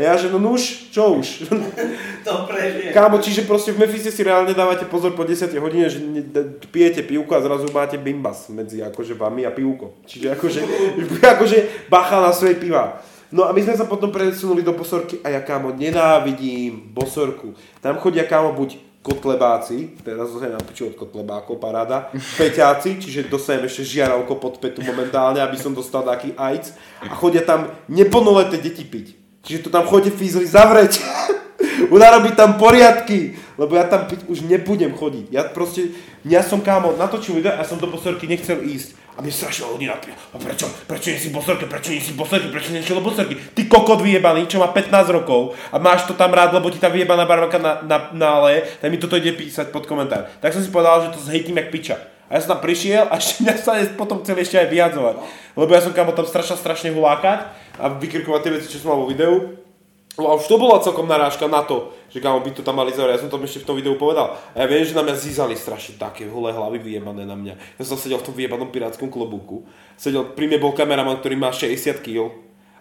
Ja, 0.00 0.16
že 0.16 0.32
no 0.32 0.40
nuž, 0.40 0.90
čo 0.90 1.20
už? 1.20 1.48
To 2.24 2.48
prežije. 2.48 2.96
Kámo, 2.96 3.20
čiže 3.20 3.44
proste 3.44 3.76
v 3.76 3.84
Memphise 3.84 4.08
si 4.08 4.24
reálne 4.24 4.56
dávate 4.56 4.88
pozor 4.88 5.12
po 5.12 5.28
10 5.28 5.52
hodine, 5.60 5.92
že 5.92 6.00
pijete 6.72 7.04
pivko 7.04 7.36
a 7.36 7.44
zrazu 7.44 7.68
máte 7.68 8.00
bimbas 8.00 8.48
medzi 8.48 8.80
akože 8.80 9.12
vami 9.12 9.44
a 9.44 9.52
pivko. 9.52 10.00
Čiže 10.08 10.32
akože, 10.32 10.60
akože 11.36 11.58
bacha 11.92 12.24
na 12.24 12.32
svoje 12.32 12.56
piva. 12.56 13.04
No 13.28 13.44
a 13.44 13.52
my 13.52 13.60
sme 13.60 13.76
sa 13.76 13.84
potom 13.84 14.08
presunuli 14.08 14.64
do 14.64 14.72
Bosorky 14.72 15.20
a 15.20 15.28
ja 15.28 15.44
kámo 15.44 15.74
nenávidím 15.76 16.88
Bosorku. 16.94 17.52
Tam 17.84 18.00
chodia 18.00 18.24
kámo 18.24 18.56
buď 18.56 18.93
kotlebáci, 19.04 20.00
teraz 20.00 20.32
zase 20.32 20.48
na 20.48 20.56
piču 20.56 20.88
od 20.88 20.96
kotlebákov, 20.96 21.60
paráda, 21.60 22.08
peťáci, 22.40 22.96
čiže 22.96 23.28
dostanem 23.28 23.68
ešte 23.68 24.00
žiarovko 24.00 24.40
pod 24.40 24.56
petu 24.56 24.80
momentálne, 24.80 25.44
aby 25.44 25.60
som 25.60 25.76
dostal 25.76 26.08
taký 26.08 26.32
AIDS 26.40 26.72
a 27.04 27.12
chodia 27.12 27.44
tam 27.44 27.68
neplnoleté 27.84 28.56
deti 28.56 28.80
piť. 28.80 29.12
Čiže 29.44 29.68
to 29.68 29.70
tam 29.70 29.84
chodí 29.84 30.08
fízli 30.08 30.48
zavrieť. 30.48 31.04
Unarobiť 31.94 32.32
tam 32.32 32.56
poriadky, 32.56 33.36
lebo 33.54 33.78
ja 33.78 33.86
tam 33.86 34.10
už 34.26 34.46
nebudem 34.46 34.94
chodiť. 34.94 35.26
Ja 35.30 35.46
proste, 35.46 35.94
ja 36.26 36.42
som 36.42 36.60
kámo, 36.60 36.98
natočil 36.98 37.38
video 37.38 37.54
a 37.54 37.62
som 37.62 37.78
do 37.78 37.86
bosorky 37.86 38.26
nechcel 38.26 38.62
ísť. 38.62 39.04
A 39.14 39.22
mne 39.22 39.30
strašne 39.30 39.70
ľudí 39.70 39.86
napísal, 39.86 40.18
a 40.34 40.42
prečo, 40.42 40.66
prečo 40.90 41.14
nie 41.14 41.22
si 41.22 41.30
bosorke, 41.30 41.70
prečo 41.70 41.94
nie 41.94 42.02
si 42.02 42.18
bosorke, 42.18 42.50
prečo 42.50 42.74
nie 42.74 42.82
si 42.82 42.90
bosorke? 42.90 43.38
Ty 43.54 43.62
kokot 43.70 44.02
vyjebaný, 44.02 44.50
čo 44.50 44.58
má 44.58 44.74
15 44.74 44.90
rokov 45.14 45.54
a 45.70 45.78
máš 45.78 46.10
to 46.10 46.18
tam 46.18 46.34
rád, 46.34 46.50
lebo 46.50 46.66
ti 46.66 46.82
tá 46.82 46.90
vyjebaná 46.90 47.22
barmanka 47.22 47.62
na, 47.62 47.78
na, 47.86 48.10
náleje, 48.10 48.66
tak 48.82 48.90
mi 48.90 48.98
toto 48.98 49.14
ide 49.14 49.30
písať 49.30 49.70
pod 49.70 49.86
komentár. 49.86 50.26
Tak 50.42 50.50
som 50.50 50.66
si 50.66 50.74
povedal, 50.74 51.06
že 51.06 51.14
to 51.14 51.22
zhejtím 51.30 51.62
jak 51.62 51.70
piča. 51.70 51.96
A 52.26 52.34
ja 52.34 52.42
som 52.42 52.58
tam 52.58 52.66
prišiel 52.66 53.06
a 53.06 53.14
ešte 53.22 53.46
mňa 53.46 53.54
sa 53.62 53.78
potom 53.94 54.18
chcel 54.26 54.34
ešte 54.42 54.58
aj 54.58 54.66
vyjadzovať. 54.66 55.14
Lebo 55.54 55.70
ja 55.70 55.78
som 55.78 55.94
kámo 55.94 56.10
tam 56.10 56.26
strašne, 56.26 56.58
strašne 56.58 56.90
hulákať 56.90 57.54
a 57.78 57.94
vykrikovať 57.94 58.40
tie 58.42 58.50
veci, 58.58 58.66
čo 58.66 58.82
som 58.82 58.98
mal 58.98 59.06
vo 59.06 59.06
videu. 59.06 59.62
No 60.14 60.30
a 60.30 60.38
už 60.38 60.46
to 60.46 60.62
bola 60.62 60.78
celkom 60.78 61.10
narážka 61.10 61.50
na 61.50 61.66
to, 61.66 61.90
že 62.06 62.22
kámo 62.22 62.38
by 62.38 62.54
to 62.54 62.62
tam 62.62 62.78
mali 62.78 62.94
zavrieť. 62.94 63.18
Ja 63.18 63.22
som 63.26 63.30
to 63.34 63.42
ešte 63.42 63.66
v 63.66 63.66
tom 63.66 63.74
videu 63.74 63.98
povedal. 63.98 64.38
A 64.54 64.62
ja 64.62 64.66
viem, 64.70 64.86
že 64.86 64.94
na 64.94 65.02
mňa 65.02 65.14
zízali 65.18 65.58
strašne 65.58 65.98
také 65.98 66.30
holé 66.30 66.54
hlavy 66.54 66.78
vyjebané 66.78 67.26
na 67.26 67.34
mňa. 67.34 67.82
Ja 67.82 67.82
som 67.82 67.98
sedel 67.98 68.22
v 68.22 68.30
tom 68.30 68.34
vyjebanom 68.38 68.70
pirátskom 68.70 69.10
klobúku. 69.10 69.66
Sedel, 69.98 70.22
pri 70.22 70.46
mne 70.46 70.62
bol 70.62 70.70
kameraman, 70.70 71.18
ktorý 71.18 71.34
má 71.34 71.50
60 71.50 71.98
kg. 71.98 72.30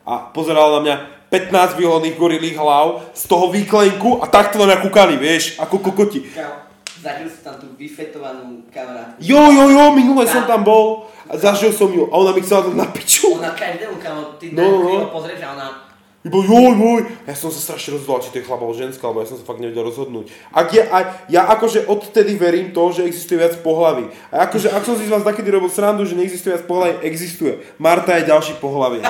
A 0.05 0.29
pozeral 0.29 0.77
na 0.77 0.81
mňa 0.86 0.95
15 1.34 1.81
vyholených 1.81 2.19
gorilých 2.21 2.57
hlav 2.61 3.09
z 3.17 3.23
toho 3.25 3.49
výklenku 3.49 4.21
a 4.21 4.29
takto 4.29 4.61
na 4.61 4.69
mňa 4.69 4.77
kúkali, 4.86 5.17
vieš, 5.17 5.57
ako 5.57 5.81
kokoti. 5.81 6.29
Kámo, 6.29 6.69
zažil 7.01 7.34
si 7.34 7.41
tam 7.41 7.57
tú 7.57 7.73
vyfetovanú 7.73 8.61
kamarátku. 8.69 9.17
Jo, 9.17 9.41
jo, 9.49 9.65
jo, 9.73 9.84
minule 9.97 10.29
som 10.29 10.45
tam 10.45 10.61
bol 10.61 11.09
a 11.25 11.34
zažil 11.34 11.73
som 11.73 11.89
ju 11.89 12.05
a 12.05 12.13
ona 12.13 12.29
mi 12.38 12.45
chcela 12.45 12.69
na 12.77 12.86
piču. 12.86 13.41
Ona 13.41 13.57
každému, 13.57 13.97
kámo, 13.97 14.38
ty 14.38 14.53
no. 14.53 14.86
no. 14.86 15.09
pozrieš 15.09 15.41
a 15.41 15.57
ona... 15.57 15.92
Iba 16.24 16.39
joj, 16.39 16.71
joj. 16.80 17.01
Ja 17.28 17.36
som 17.36 17.51
sa 17.51 17.59
strašne 17.59 17.99
rozhodoval, 17.99 18.24
či 18.24 18.32
to 18.32 18.39
je 18.39 18.47
chlap 18.47 18.63
alebo 18.63 18.71
ženská, 18.71 19.11
lebo 19.11 19.19
ja 19.19 19.28
som 19.28 19.36
sa 19.36 19.43
fakt 19.43 19.59
nevedel 19.59 19.84
rozhodnúť. 19.84 20.32
Ak 20.55 20.71
je, 20.71 20.80
aj, 20.80 21.28
ja 21.28 21.51
akože 21.51 21.84
odtedy 21.84 22.39
verím 22.39 22.71
to, 22.71 22.95
že 22.95 23.03
existuje 23.03 23.43
viac 23.43 23.59
pohlaví. 23.59 24.07
A 24.32 24.47
akože, 24.47 24.71
ak 24.71 24.88
som 24.88 24.95
si 24.95 25.03
z 25.03 25.11
vás 25.11 25.28
takedy 25.28 25.51
robil 25.51 25.67
srandu, 25.67 26.07
že 26.07 26.15
neexistuje 26.15 26.55
viac 26.55 26.63
pohlaví, 26.63 27.03
existuje. 27.03 27.59
Marta 27.76 28.15
je 28.15 28.32
ďalší 28.32 28.55
pohlavie. 28.63 29.03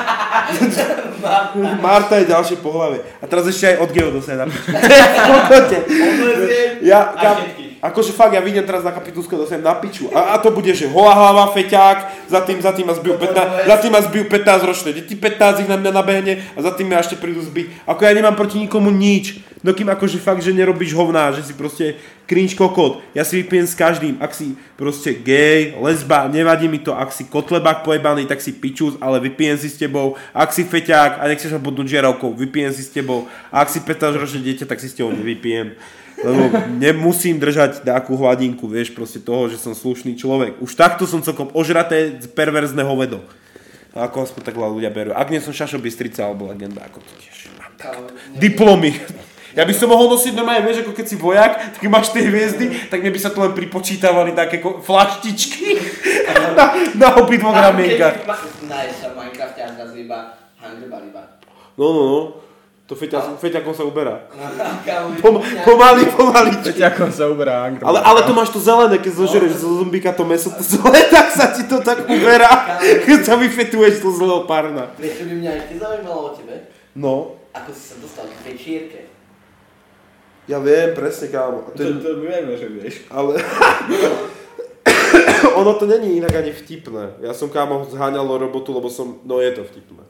Marta 1.86 2.18
je 2.18 2.26
ďalšie 2.34 2.58
pohlavie. 2.66 3.06
A 3.22 3.30
teraz 3.30 3.46
ešte 3.46 3.78
aj 3.78 3.86
od 3.86 3.90
Geo 3.94 4.10
dostane 4.10 4.44
na. 4.44 4.46
Ja, 6.84 7.14
A 7.14 7.22
kam. 7.22 7.73
Akože 7.84 8.16
fakt, 8.16 8.32
ja 8.32 8.40
vidím 8.40 8.64
teraz 8.64 8.80
na 8.80 8.96
kapitulské 8.96 9.36
dostanem 9.36 9.68
na 9.68 9.76
piču. 9.76 10.08
A, 10.16 10.34
a 10.34 10.36
to 10.40 10.56
bude, 10.56 10.72
že 10.72 10.88
holá 10.88 11.12
hlava, 11.12 11.52
feťák, 11.52 12.32
za 12.32 12.40
tým, 12.40 12.64
za 12.64 12.72
tým 12.72 12.88
ma 12.88 12.96
zbijú 12.96 13.20
15, 13.20 13.68
za 13.68 13.76
tým 13.84 13.92
ma 13.92 14.00
zbijú 14.00 14.24
15 14.32 14.70
ročné 14.72 14.90
deti, 14.96 15.20
15 15.20 15.68
ich 15.68 15.70
na 15.70 15.76
mňa 15.76 15.92
nabehne 15.92 16.40
a 16.56 16.60
za 16.64 16.72
tým 16.72 16.88
ma 16.88 17.04
ešte 17.04 17.20
prídu 17.20 17.44
zbiť. 17.44 17.84
Ako 17.84 18.08
ja 18.08 18.16
nemám 18.16 18.40
proti 18.40 18.56
nikomu 18.56 18.88
nič. 18.88 19.44
No 19.64 19.72
kým 19.72 19.88
akože 19.88 20.20
fakt, 20.20 20.44
že 20.44 20.52
nerobíš 20.52 20.92
hovná, 20.92 21.32
že 21.32 21.44
si 21.44 21.56
proste 21.56 21.96
cringe 22.28 22.52
kokot. 22.56 23.00
Ja 23.16 23.24
si 23.24 23.40
vypijem 23.40 23.64
s 23.64 23.76
každým. 23.76 24.20
Ak 24.20 24.36
si 24.36 24.60
proste 24.76 25.16
gay, 25.16 25.72
lesba, 25.80 26.28
nevadí 26.28 26.68
mi 26.68 26.84
to. 26.84 26.92
Ak 26.92 27.16
si 27.16 27.24
kotlebák 27.28 27.84
pojebaný, 27.84 28.28
tak 28.28 28.44
si 28.44 28.52
pičus, 28.52 29.00
ale 29.00 29.24
vypijem 29.24 29.56
si 29.56 29.72
s 29.72 29.80
tebou. 29.80 30.20
Ak 30.36 30.52
si 30.52 30.68
feťák 30.68 31.20
a 31.20 31.24
nechceš 31.32 31.56
ma 31.56 31.64
bodnúť 31.64 31.96
žiarovkou, 31.96 32.36
vypijem 32.36 32.76
si 32.76 32.84
s 32.84 32.92
tebou. 32.92 33.28
A 33.56 33.64
ak 33.64 33.72
si 33.72 33.80
15 33.80 34.20
ročné 34.20 34.40
dieťa, 34.44 34.68
tak 34.68 34.84
si 34.84 34.92
s 34.92 35.00
tebou 35.00 35.16
nevypijem. 35.16 35.80
Lebo 36.22 36.44
nemusím 36.78 37.42
držať 37.42 37.82
nejakú 37.82 38.14
hladinku, 38.14 38.70
vieš, 38.70 38.94
proste 38.94 39.18
toho, 39.18 39.50
že 39.50 39.58
som 39.58 39.74
slušný 39.74 40.14
človek. 40.14 40.62
Už 40.62 40.78
takto 40.78 41.10
som 41.10 41.26
celkom 41.26 41.50
ožraté 41.58 42.22
perverzné 42.38 42.86
hovedo. 42.86 43.26
A 43.94 44.06
ako 44.10 44.26
aspoň 44.26 44.42
tak 44.46 44.56
ľudia 44.58 44.90
berú. 44.94 45.14
Ak 45.14 45.30
nie 45.30 45.42
som 45.42 45.54
Šašo 45.54 45.78
Bystrica 45.78 46.26
alebo 46.26 46.50
legenda, 46.50 46.82
ako 46.86 47.02
to 47.02 47.14
tiež 47.22 47.54
mám 47.58 47.74
ne- 48.34 48.42
diplomy. 48.42 48.92
Ja 49.54 49.70
by 49.70 49.74
som 49.78 49.94
mohol 49.94 50.10
nosiť 50.10 50.34
normálne, 50.34 50.66
vieš, 50.66 50.82
ako 50.82 50.98
keď 50.98 51.06
si 51.06 51.14
vojak, 51.14 51.78
tak 51.78 51.86
máš 51.86 52.10
tie 52.10 52.26
hviezdy, 52.26 52.90
tak 52.90 53.06
mne 53.06 53.14
by 53.14 53.20
sa 53.22 53.30
to 53.30 53.38
len 53.38 53.54
pripočítavali 53.54 54.34
také 54.34 54.58
ko- 54.58 54.82
flaštičky 54.82 55.78
na, 56.58 56.66
na 56.98 57.08
obidvoch 57.22 57.54
ramienkach. 57.54 58.26
Nájsť 58.66 58.96
sa 58.98 59.08
v 59.14 59.16
Minecrafte 59.22 59.62
iba. 59.94 60.42
No, 61.78 61.86
no, 61.94 62.02
no. 62.06 62.20
To 62.94 63.02
feťa, 63.02 63.42
feťakom 63.42 63.74
sa 63.74 63.90
uberá. 63.90 64.30
Pom, 65.26 65.42
pomaly, 65.66 66.06
pomaly. 66.14 66.54
Peťakom 66.62 67.10
sa 67.10 67.26
uberá. 67.26 67.74
Ale, 67.82 67.98
ale 67.98 68.22
to 68.22 68.38
máš 68.38 68.54
to 68.54 68.62
zelené, 68.62 69.02
keď 69.02 69.18
zožereš 69.18 69.66
zo 69.66 69.82
zombíka 69.82 70.14
to 70.14 70.22
meso, 70.22 70.54
to 70.54 70.62
zelené, 70.62 71.10
tak 71.16 71.34
sa 71.34 71.50
ti 71.50 71.66
to 71.66 71.82
tak 71.82 72.06
uberá, 72.06 72.78
keď 72.78 73.26
sa 73.26 73.34
vyfetuješ 73.34 73.98
to 73.98 74.14
z 74.14 74.20
leopárna. 74.22 74.94
Vieš, 75.02 75.14
čo 75.18 75.24
by 75.26 75.34
mňa 75.42 75.52
ešte 75.58 75.74
zaujímalo 75.82 76.22
o 76.22 76.32
tebe? 76.38 76.70
No, 76.94 77.42
Ako 77.58 77.74
si 77.74 77.82
sa 77.82 77.96
dostal 77.98 78.30
k 78.30 78.54
večierke? 78.54 79.10
ja 80.46 80.62
viem, 80.62 80.94
presne, 80.94 81.34
kámo. 81.34 81.74
To 81.74 81.82
To, 81.82 81.98
to 81.98 82.10
vieme, 82.22 82.54
že 82.54 82.70
vieš. 82.70 83.10
ale... 83.10 83.42
ono 85.56 85.74
to 85.74 85.86
není 85.86 86.18
inak 86.18 86.36
ani 86.36 86.52
vtipné. 86.52 87.18
Ja 87.22 87.34
som 87.34 87.50
kámo 87.50 87.86
zháňal 87.90 88.28
robotu, 88.28 88.74
lebo 88.74 88.90
som... 88.90 89.22
No 89.26 89.42
je 89.42 89.52
to 89.56 89.64
vtipné. 89.66 90.04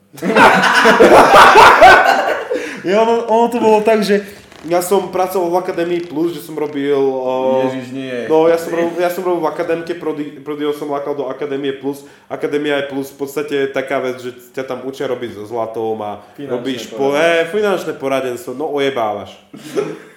Ja, 2.83 3.01
ono, 3.01 3.27
ono 3.27 3.47
to 3.47 3.57
bolo 3.59 3.79
tak, 3.81 4.03
že 4.03 4.23
ja 4.63 4.79
som 4.79 5.11
pracoval 5.11 5.51
v 5.51 5.59
Akadémii 5.59 6.01
Plus, 6.07 6.39
že 6.39 6.41
som 6.47 6.55
robil... 6.55 6.95
Uh, 6.95 7.67
Ježiš, 7.67 7.91
nie. 7.91 8.15
No, 8.31 8.47
ja 8.47 8.55
som, 8.55 8.71
robil, 8.71 8.95
ja 8.95 9.11
som 9.11 9.19
robil 9.27 9.43
v 9.43 9.51
akadémke, 9.51 9.91
prodi, 9.99 10.39
prodio 10.39 10.71
som 10.71 10.87
lákal 10.87 11.19
do 11.19 11.27
Akadémie 11.27 11.75
Plus. 11.75 12.07
Akadémia 12.31 12.79
je 12.79 12.95
Plus 12.95 13.11
v 13.11 13.17
podstate 13.19 13.53
je 13.67 13.67
taká 13.67 13.99
vec, 13.99 14.23
že 14.23 14.31
ťa 14.55 14.63
tam 14.63 14.87
učia 14.87 15.11
robiť 15.11 15.35
so 15.35 15.43
zlatom 15.43 15.99
a 15.99 16.23
Finančné 16.39 16.47
robíš 16.47 16.81
po, 16.95 17.11
poradenstvo. 17.11 17.43
e, 17.43 17.51
finančné 17.51 17.91
poradenstvo, 17.99 18.51
no 18.55 18.71
ojebávaš. 18.71 19.35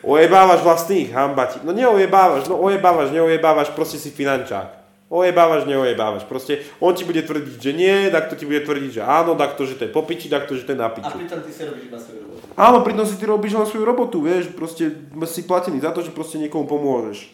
Ojebávaš 0.06 0.62
vlastných, 0.62 1.10
hamba 1.10 1.50
ti. 1.50 1.58
No 1.66 1.74
neojebávaš, 1.74 2.46
no 2.46 2.62
ojebávaš, 2.62 3.10
neojebávaš, 3.10 3.74
proste 3.74 3.98
si 3.98 4.14
finančák. 4.14 4.75
Ojebávaš, 5.06 5.70
neojebávaš. 5.70 6.26
Proste 6.26 6.66
on 6.82 6.90
ti 6.90 7.06
bude 7.06 7.22
tvrdiť, 7.22 7.62
že 7.62 7.70
nie, 7.70 8.10
tak 8.10 8.26
to 8.26 8.34
ti 8.34 8.42
bude 8.42 8.58
tvrdiť, 8.66 8.90
že 8.98 9.02
áno, 9.06 9.38
tak 9.38 9.54
to, 9.54 9.62
že 9.62 9.78
to 9.78 9.86
je 9.86 9.94
popiči, 9.94 10.26
tak 10.26 10.50
to, 10.50 10.58
že 10.58 10.66
to 10.66 10.74
je 10.74 10.78
na 10.82 10.90
A 10.90 10.94
piču. 10.94 11.14
pritom 11.14 11.38
ty 11.46 11.54
si 11.54 11.62
robíš 11.62 11.86
iba 11.86 11.98
svoju 11.98 12.20
robotu. 12.26 12.42
Áno, 12.58 12.76
pritom 12.82 13.06
si 13.06 13.14
ty 13.14 13.24
robíš 13.30 13.52
len 13.54 13.66
svoju 13.70 13.84
robotu, 13.86 14.18
vieš, 14.18 14.50
proste 14.50 14.90
si 15.30 15.40
platený 15.46 15.78
za 15.78 15.94
to, 15.94 16.02
že 16.02 16.10
proste 16.10 16.42
niekomu 16.42 16.66
pomôžeš. 16.66 17.30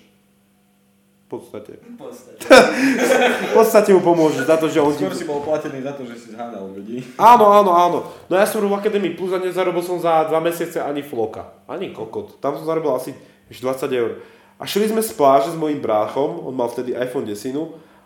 V 1.32 1.40
podstate. 1.40 1.80
V 1.80 1.96
podstate. 1.96 2.44
V 3.48 3.52
podstate 3.56 3.90
mu 3.96 4.04
pomôžeš 4.04 4.44
za 4.44 4.60
to, 4.60 4.68
že 4.68 4.76
on 4.84 4.92
ti... 4.92 5.08
Skôr 5.08 5.16
si 5.16 5.24
bol 5.24 5.40
platený 5.40 5.80
za 5.80 5.96
to, 5.96 6.04
že 6.04 6.12
si 6.20 6.28
zháňal 6.36 6.76
ľudí. 6.76 7.00
Áno, 7.16 7.56
áno, 7.56 7.72
áno. 7.72 7.98
No 8.28 8.36
ja 8.36 8.44
som 8.44 8.60
robil 8.60 8.76
v 8.76 8.80
Akadémii 8.84 9.16
Plus 9.16 9.32
a 9.32 9.40
nezarobil 9.40 9.80
som 9.80 9.96
za 9.96 10.28
dva 10.28 10.44
mesiace 10.44 10.76
ani 10.76 11.00
floka. 11.00 11.56
Ani 11.64 11.88
kokot. 11.88 12.36
Tam 12.36 12.52
som 12.60 12.68
zarobil 12.68 12.92
asi 12.92 13.16
už 13.48 13.64
20 13.64 13.88
eur. 13.96 14.20
A 14.62 14.66
šli 14.70 14.86
sme 14.86 15.02
z 15.02 15.10
pláže 15.18 15.50
s 15.50 15.58
mojím 15.58 15.82
bráchom, 15.82 16.46
on 16.46 16.54
mal 16.54 16.70
vtedy 16.70 16.94
iPhone 16.94 17.26
10 17.26 17.50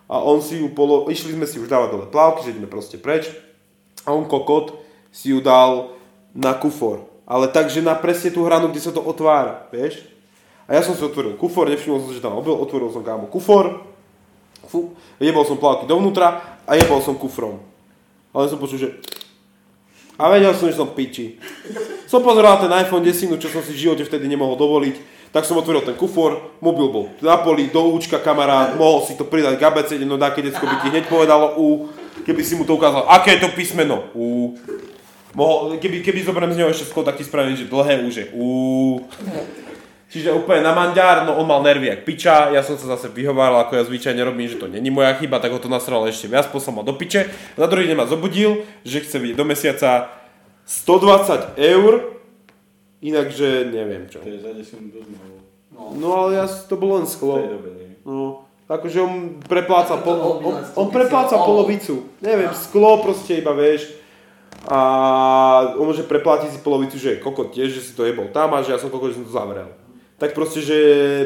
a 0.09 0.17
on 0.25 0.41
si 0.41 0.57
ju 0.57 0.73
polo... 0.73 1.05
Išli 1.05 1.37
sme 1.37 1.45
si 1.45 1.61
už 1.61 1.69
dávať 1.69 1.93
dole 1.93 2.05
plávky, 2.09 2.49
že 2.49 2.57
ideme 2.57 2.65
proste 2.65 2.97
preč. 2.97 3.29
A 4.09 4.17
on 4.17 4.25
kokot 4.25 4.81
si 5.13 5.29
ju 5.29 5.37
dal 5.37 5.93
na 6.33 6.57
kufor. 6.57 7.05
Ale 7.29 7.45
takže 7.53 7.85
na 7.85 7.93
presne 7.93 8.33
tú 8.33 8.41
hranu, 8.41 8.73
kde 8.73 8.81
sa 8.81 8.89
to 8.89 9.05
otvára, 9.05 9.69
vieš? 9.69 10.01
A 10.65 10.73
ja 10.73 10.81
som 10.81 10.97
si 10.97 11.03
otvoril 11.05 11.37
kufor, 11.37 11.69
nevšimol 11.69 12.01
som, 12.01 12.09
že 12.09 12.23
tam 12.25 12.33
mobil, 12.33 12.57
otvoril 12.57 12.89
som 12.89 13.05
kámo 13.05 13.29
kufor, 13.29 13.85
fu, 14.65 14.97
jebol 15.21 15.45
som 15.45 15.61
plávky 15.61 15.85
dovnútra 15.85 16.57
a 16.65 16.71
jebol 16.73 17.05
som 17.05 17.19
kufrom. 17.19 17.61
Ale 18.33 18.49
som 18.49 18.57
počul, 18.57 18.81
že... 18.81 18.89
A 20.17 20.33
vedel 20.33 20.55
som, 20.57 20.65
že 20.65 20.79
som 20.79 20.89
piči. 20.89 21.37
Som 22.09 22.25
pozeral 22.25 22.57
ten 22.57 22.73
iPhone 22.73 23.05
10, 23.05 23.37
čo 23.37 23.47
som 23.53 23.61
si 23.61 23.77
v 23.77 23.83
živote 23.85 24.07
vtedy 24.07 24.25
nemohol 24.25 24.57
dovoliť. 24.57 25.16
Tak 25.37 25.45
som 25.45 25.61
otvoril 25.61 25.85
ten 25.85 25.93
kufor, 25.93 26.57
mobil 26.65 26.89
bol 26.89 27.05
na 27.21 27.37
poli, 27.37 27.69
do 27.69 27.93
účka 27.93 28.17
kamarát, 28.17 28.73
mohol 28.73 29.05
si 29.05 29.13
to 29.13 29.21
pridať 29.21 29.61
k 29.61 29.69
abecede, 29.69 30.01
no 30.01 30.17
také 30.17 30.41
decko 30.41 30.65
by 30.65 30.81
ti 30.81 30.89
hneď 30.89 31.05
povedalo 31.05 31.61
U, 31.61 31.93
keby 32.25 32.41
si 32.41 32.57
mu 32.57 32.65
to 32.65 32.73
ukázal, 32.73 33.05
aké 33.05 33.37
je 33.37 33.45
to 33.45 33.53
písmeno, 33.53 34.09
U. 34.17 34.57
Mohol, 35.37 35.77
keby, 35.77 36.01
keby 36.01 36.25
zoberiem 36.25 36.57
z 36.57 36.65
neho 36.65 36.73
ešte 36.73 36.89
skôr, 36.89 37.05
tak 37.05 37.21
ti 37.21 37.23
spravím, 37.23 37.53
že 37.53 37.69
dlhé 37.69 38.01
U, 38.01 38.09
že 38.09 38.33
U. 38.33 38.49
Čiže 40.09 40.33
úplne 40.33 40.65
na 40.65 40.73
manďár, 40.73 41.29
no 41.29 41.37
on 41.37 41.45
mal 41.45 41.61
nervy 41.61 41.93
jak 41.93 42.01
piča, 42.01 42.49
ja 42.49 42.65
som 42.65 42.73
sa 42.73 42.97
zase 42.97 43.13
vyhováral, 43.13 43.61
ako 43.61 43.77
ja 43.77 43.85
zvyčajne 43.85 44.25
robím, 44.25 44.49
že 44.49 44.57
to 44.57 44.65
není 44.65 44.89
moja 44.89 45.13
chyba, 45.21 45.37
tak 45.37 45.53
ho 45.53 45.61
to 45.61 45.69
nasral 45.69 46.01
ešte 46.09 46.25
viac, 46.25 46.49
poslal 46.49 46.81
ma 46.81 46.81
do 46.81 46.97
piče. 46.97 47.29
Na 47.61 47.69
druhý 47.69 47.85
deň 47.85 47.93
ma 47.93 48.09
zobudil, 48.09 48.65
že 48.81 49.05
chce 49.05 49.21
vidieť 49.21 49.37
do 49.37 49.45
mesiaca 49.45 50.09
120 50.65 51.61
eur, 51.61 52.16
inakže 53.01 53.69
neviem 53.69 54.09
čo. 54.09 54.21
To 54.21 54.29
je 54.29 54.39
za 54.41 54.51
10 54.53 54.93
dosť. 54.93 55.09
No. 55.73 55.93
No 55.93 56.07
ale 56.17 56.41
ja, 56.41 56.45
to 56.49 56.75
bolo 56.79 56.97
len 56.97 57.05
V 57.05 57.09
tej 57.09 57.15
sklo. 57.17 57.33
dobe, 57.37 57.69
nie. 57.77 57.89
No, 58.01 58.47
akože 58.65 58.97
on 59.03 59.13
prepláca, 59.45 59.99
to 59.99 60.03
pol, 60.03 60.17
on, 60.41 60.55
on, 60.73 60.87
prepláca 60.89 61.37
polovicu. 61.37 62.09
Neviem, 62.19 62.49
sklo 62.57 63.03
proste 63.05 63.37
iba, 63.37 63.53
vieš. 63.53 63.93
A 64.67 64.79
on 65.77 65.87
môže 65.87 66.03
preplatiť 66.03 66.57
si 66.57 66.59
polovicu, 66.59 66.97
že 66.99 67.15
je 67.15 67.23
kokot 67.23 67.53
tiež, 67.53 67.71
že 67.71 67.81
si 67.85 67.91
to 67.93 68.03
jebol 68.03 68.27
tam 68.33 68.51
a 68.57 68.65
že 68.65 68.75
ja 68.75 68.79
som 68.81 68.89
kokot, 68.91 69.13
že 69.13 69.21
som 69.21 69.27
to 69.29 69.37
zavrel. 69.37 69.69
Tak 70.17 70.33
proste, 70.33 70.65
že 70.65 70.77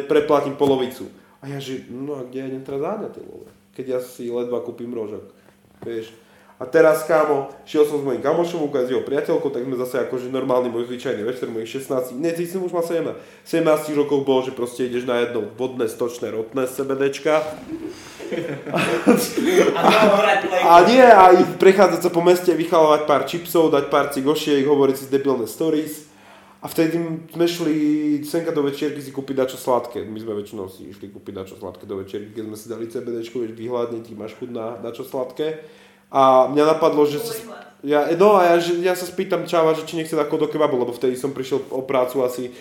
preplatím 0.06 0.60
polovicu. 0.60 1.08
A 1.42 1.50
ja 1.50 1.58
že, 1.58 1.88
no 1.90 2.20
a 2.20 2.28
kde 2.28 2.38
ja 2.38 2.46
idem 2.52 2.62
teraz 2.62 2.82
záňať? 2.86 3.14
Keď 3.74 3.86
ja 3.88 4.00
si 4.04 4.30
ledva 4.30 4.62
kúpim 4.62 4.92
rožok, 4.94 5.32
vieš. 5.82 6.14
A 6.62 6.70
teraz, 6.70 7.10
kámo, 7.10 7.50
šiel 7.66 7.90
som 7.90 7.98
s 7.98 8.06
mojím 8.06 8.22
kamošom, 8.22 8.70
s 8.70 8.94
jeho 8.94 9.02
priateľkou, 9.02 9.50
tak 9.50 9.66
sme 9.66 9.82
zase 9.82 10.06
akože 10.06 10.30
normálny 10.30 10.70
môj 10.70 10.94
zvyčajný 10.94 11.26
večer, 11.26 11.50
mojich 11.50 11.82
16, 11.82 12.14
nie, 12.22 12.30
ty 12.38 12.46
som 12.46 12.62
už 12.62 12.70
mal 12.70 12.86
17, 12.86 13.18
17 13.50 13.98
rokov 13.98 14.22
bolo, 14.22 14.46
že 14.46 14.54
proste 14.54 14.86
ideš 14.86 15.10
na 15.10 15.26
jedno 15.26 15.50
vodné, 15.58 15.90
stočné, 15.90 16.30
rotné 16.30 16.70
CBDčka 16.70 17.42
A 19.76 19.90
a 20.62 20.76
nie, 20.88 21.04
a 21.04 21.36
ísť 21.36 21.60
prechádzať 21.60 22.00
sa 22.06 22.12
po 22.14 22.22
meste, 22.24 22.54
vychalovať 22.56 23.02
pár 23.04 23.26
čipsov, 23.28 23.74
dať 23.74 23.92
pár 23.92 24.14
cigošiek, 24.14 24.64
hovoriť 24.64 24.96
si 24.96 25.06
debilné 25.12 25.50
stories. 25.50 26.08
A 26.62 26.70
vtedy 26.70 26.94
sme 27.34 27.46
šli 27.50 27.76
senka 28.22 28.54
do 28.54 28.62
večierky 28.62 29.02
si 29.02 29.10
kúpiť 29.10 29.34
dačo 29.34 29.58
sladké. 29.58 30.06
My 30.06 30.22
sme 30.22 30.38
väčšinou 30.38 30.70
si 30.70 30.94
išli 30.94 31.10
kúpiť 31.10 31.34
dačo 31.42 31.56
sladké 31.58 31.90
do 31.90 31.98
večierky, 31.98 32.38
keď 32.38 32.44
sme 32.46 32.58
si 32.58 32.66
dali 32.70 32.86
CBDčko, 32.86 33.42
vieš, 33.42 33.58
vyhľadne 33.58 34.06
ti 34.06 34.14
máš 34.14 34.38
chuť 34.38 34.50
na 34.54 34.78
dačo 34.78 35.02
sladké. 35.02 35.66
A 36.12 36.52
mňa 36.52 36.76
napadlo, 36.76 37.08
že 37.08 37.24
sa, 37.24 37.34
ja, 37.82 38.12
no 38.20 38.36
a 38.36 38.52
ja, 38.52 38.56
že, 38.60 38.78
ja 38.84 38.94
sa 38.94 39.08
spýtam 39.08 39.48
čáva, 39.48 39.74
že 39.74 39.88
či 39.88 39.96
nechce 39.96 40.14
ako 40.14 40.46
do 40.46 40.48
kebabu, 40.52 40.76
lebo 40.76 40.92
vtedy 40.92 41.16
som 41.16 41.32
prišiel 41.32 41.64
o 41.72 41.82
prácu 41.82 42.22
asi 42.22 42.52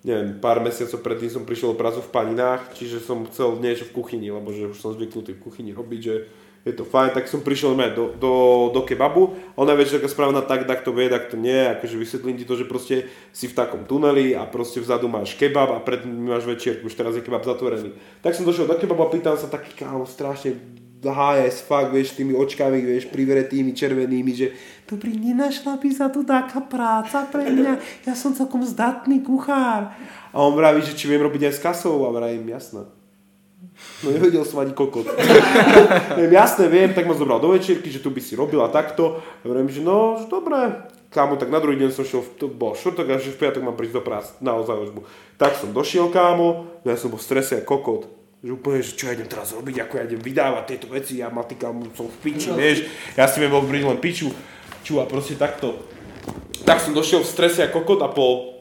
neviem, 0.00 0.40
pár 0.40 0.64
mesiacov 0.64 1.04
predtým 1.04 1.28
som 1.28 1.44
prišiel 1.44 1.76
o 1.76 1.80
prácu 1.80 2.00
v 2.00 2.12
paninách, 2.12 2.72
čiže 2.72 3.04
som 3.04 3.28
chcel 3.28 3.60
niečo 3.60 3.84
v 3.88 4.00
kuchyni, 4.00 4.32
lebo 4.32 4.48
že 4.48 4.72
už 4.72 4.80
som 4.80 4.96
zvyknutý 4.96 5.36
v 5.36 5.44
kuchyni 5.44 5.76
robiť, 5.76 6.00
že 6.00 6.14
je 6.60 6.76
to 6.76 6.84
fajn, 6.84 7.16
tak 7.16 7.24
som 7.24 7.40
prišiel 7.40 7.72
do, 7.96 8.12
do, 8.20 8.32
do 8.68 8.80
kebabu, 8.84 9.32
ona 9.56 9.72
je 9.80 9.96
taká 9.96 10.08
správna 10.12 10.44
tak, 10.44 10.68
tak 10.68 10.84
to 10.84 10.92
vie, 10.92 11.08
tak 11.08 11.32
to 11.32 11.36
nie, 11.40 11.72
akože 11.72 11.96
vysvetlím 11.96 12.36
ti 12.36 12.44
to, 12.44 12.52
že 12.52 12.68
proste 12.68 13.08
si 13.32 13.48
v 13.48 13.56
takom 13.56 13.88
tuneli 13.88 14.36
a 14.36 14.44
proste 14.44 14.76
vzadu 14.80 15.08
máš 15.08 15.40
kebab 15.40 15.72
a 15.72 15.80
pred 15.80 16.04
máš 16.04 16.44
večierku, 16.44 16.84
už 16.84 16.96
teraz 16.96 17.16
je 17.16 17.24
kebab 17.24 17.48
zatvorený. 17.48 17.96
Tak 18.20 18.36
som 18.36 18.44
došiel 18.44 18.68
do 18.68 18.76
kebabu 18.76 19.08
a 19.08 19.12
pýtam 19.12 19.40
sa 19.40 19.48
taký 19.48 19.72
kámo, 19.72 20.04
strašne 20.04 20.60
hájas, 21.08 21.64
fakt, 21.64 21.88
vieš, 21.88 22.12
tými 22.12 22.36
očkami, 22.36 22.84
vieš, 22.84 23.08
privretými, 23.08 23.72
červenými, 23.72 24.32
že 24.36 24.52
dobrý, 24.84 25.16
nenašla 25.16 25.80
by 25.80 25.88
sa 25.88 26.12
tu 26.12 26.20
taká 26.20 26.60
práca 26.60 27.24
pre 27.32 27.48
mňa, 27.48 28.04
ja 28.04 28.12
som 28.12 28.36
celkom 28.36 28.60
zdatný 28.60 29.24
kuchár. 29.24 29.96
A 30.30 30.36
on 30.36 30.52
vraví, 30.52 30.84
že 30.84 30.92
či 30.92 31.08
viem 31.08 31.24
robiť 31.24 31.48
aj 31.48 31.54
s 31.56 31.64
kasou 31.64 32.04
a 32.04 32.12
vravím, 32.12 32.52
jasné. 32.52 32.84
No 34.04 34.12
nevedel 34.12 34.44
som 34.44 34.60
ani 34.60 34.76
kokot. 34.76 35.08
jasné, 36.40 36.68
viem, 36.68 36.92
tak 36.92 37.08
ma 37.08 37.16
zobral 37.16 37.40
do 37.40 37.52
večierky, 37.52 37.88
že 37.88 38.00
tu 38.00 38.12
by 38.12 38.20
si 38.20 38.36
robila 38.36 38.68
takto. 38.68 39.24
A 39.40 39.44
vravím, 39.44 39.72
že 39.72 39.80
no, 39.80 40.20
že 40.20 40.28
dobré. 40.28 40.84
kámo, 41.08 41.40
tak 41.40 41.48
na 41.48 41.60
druhý 41.60 41.80
deň 41.80 41.90
som 41.92 42.04
šiel, 42.04 42.24
to 42.36 42.48
bol 42.48 42.76
štvrtok 42.76 43.08
a 43.08 43.16
že 43.16 43.32
v 43.32 43.40
piatok 43.40 43.64
mám 43.64 43.76
prísť 43.76 43.96
do 44.00 44.02
práce, 44.04 44.36
naozaj 44.44 44.76
už. 44.84 44.88
Tak 45.40 45.56
som 45.56 45.72
došiel, 45.72 46.12
kámo, 46.12 46.68
ja 46.84 46.96
som 47.00 47.08
bol 47.08 47.20
v 47.20 47.24
strese 47.24 47.56
a 47.60 47.64
kokot. 47.64 48.19
Že 48.40 48.56
úplne, 48.56 48.80
že 48.80 48.96
čo 48.96 49.04
ja 49.08 49.12
idem 49.12 49.28
teraz 49.28 49.52
robiť, 49.52 49.84
ako 49.84 50.00
ja 50.00 50.08
idem 50.08 50.20
vydávať 50.24 50.64
tieto 50.64 50.88
veci, 50.88 51.20
ja 51.20 51.28
ma 51.28 51.44
ty 51.44 51.60
kámo, 51.60 51.92
som 51.92 52.08
v 52.08 52.18
piči, 52.24 52.48
vieš, 52.56 52.88
ja 53.12 53.28
si 53.28 53.36
viem 53.36 53.52
obriť 53.52 53.84
len 53.84 54.00
piču, 54.00 54.32
ču 54.80 54.96
a 54.96 55.04
proste 55.04 55.36
takto. 55.36 55.76
Tak 56.64 56.80
som 56.80 56.96
došiel 56.96 57.20
v 57.20 57.28
strese 57.28 57.60
a 57.60 57.68
kokot 57.68 58.00
a 58.00 58.08
po 58.08 58.56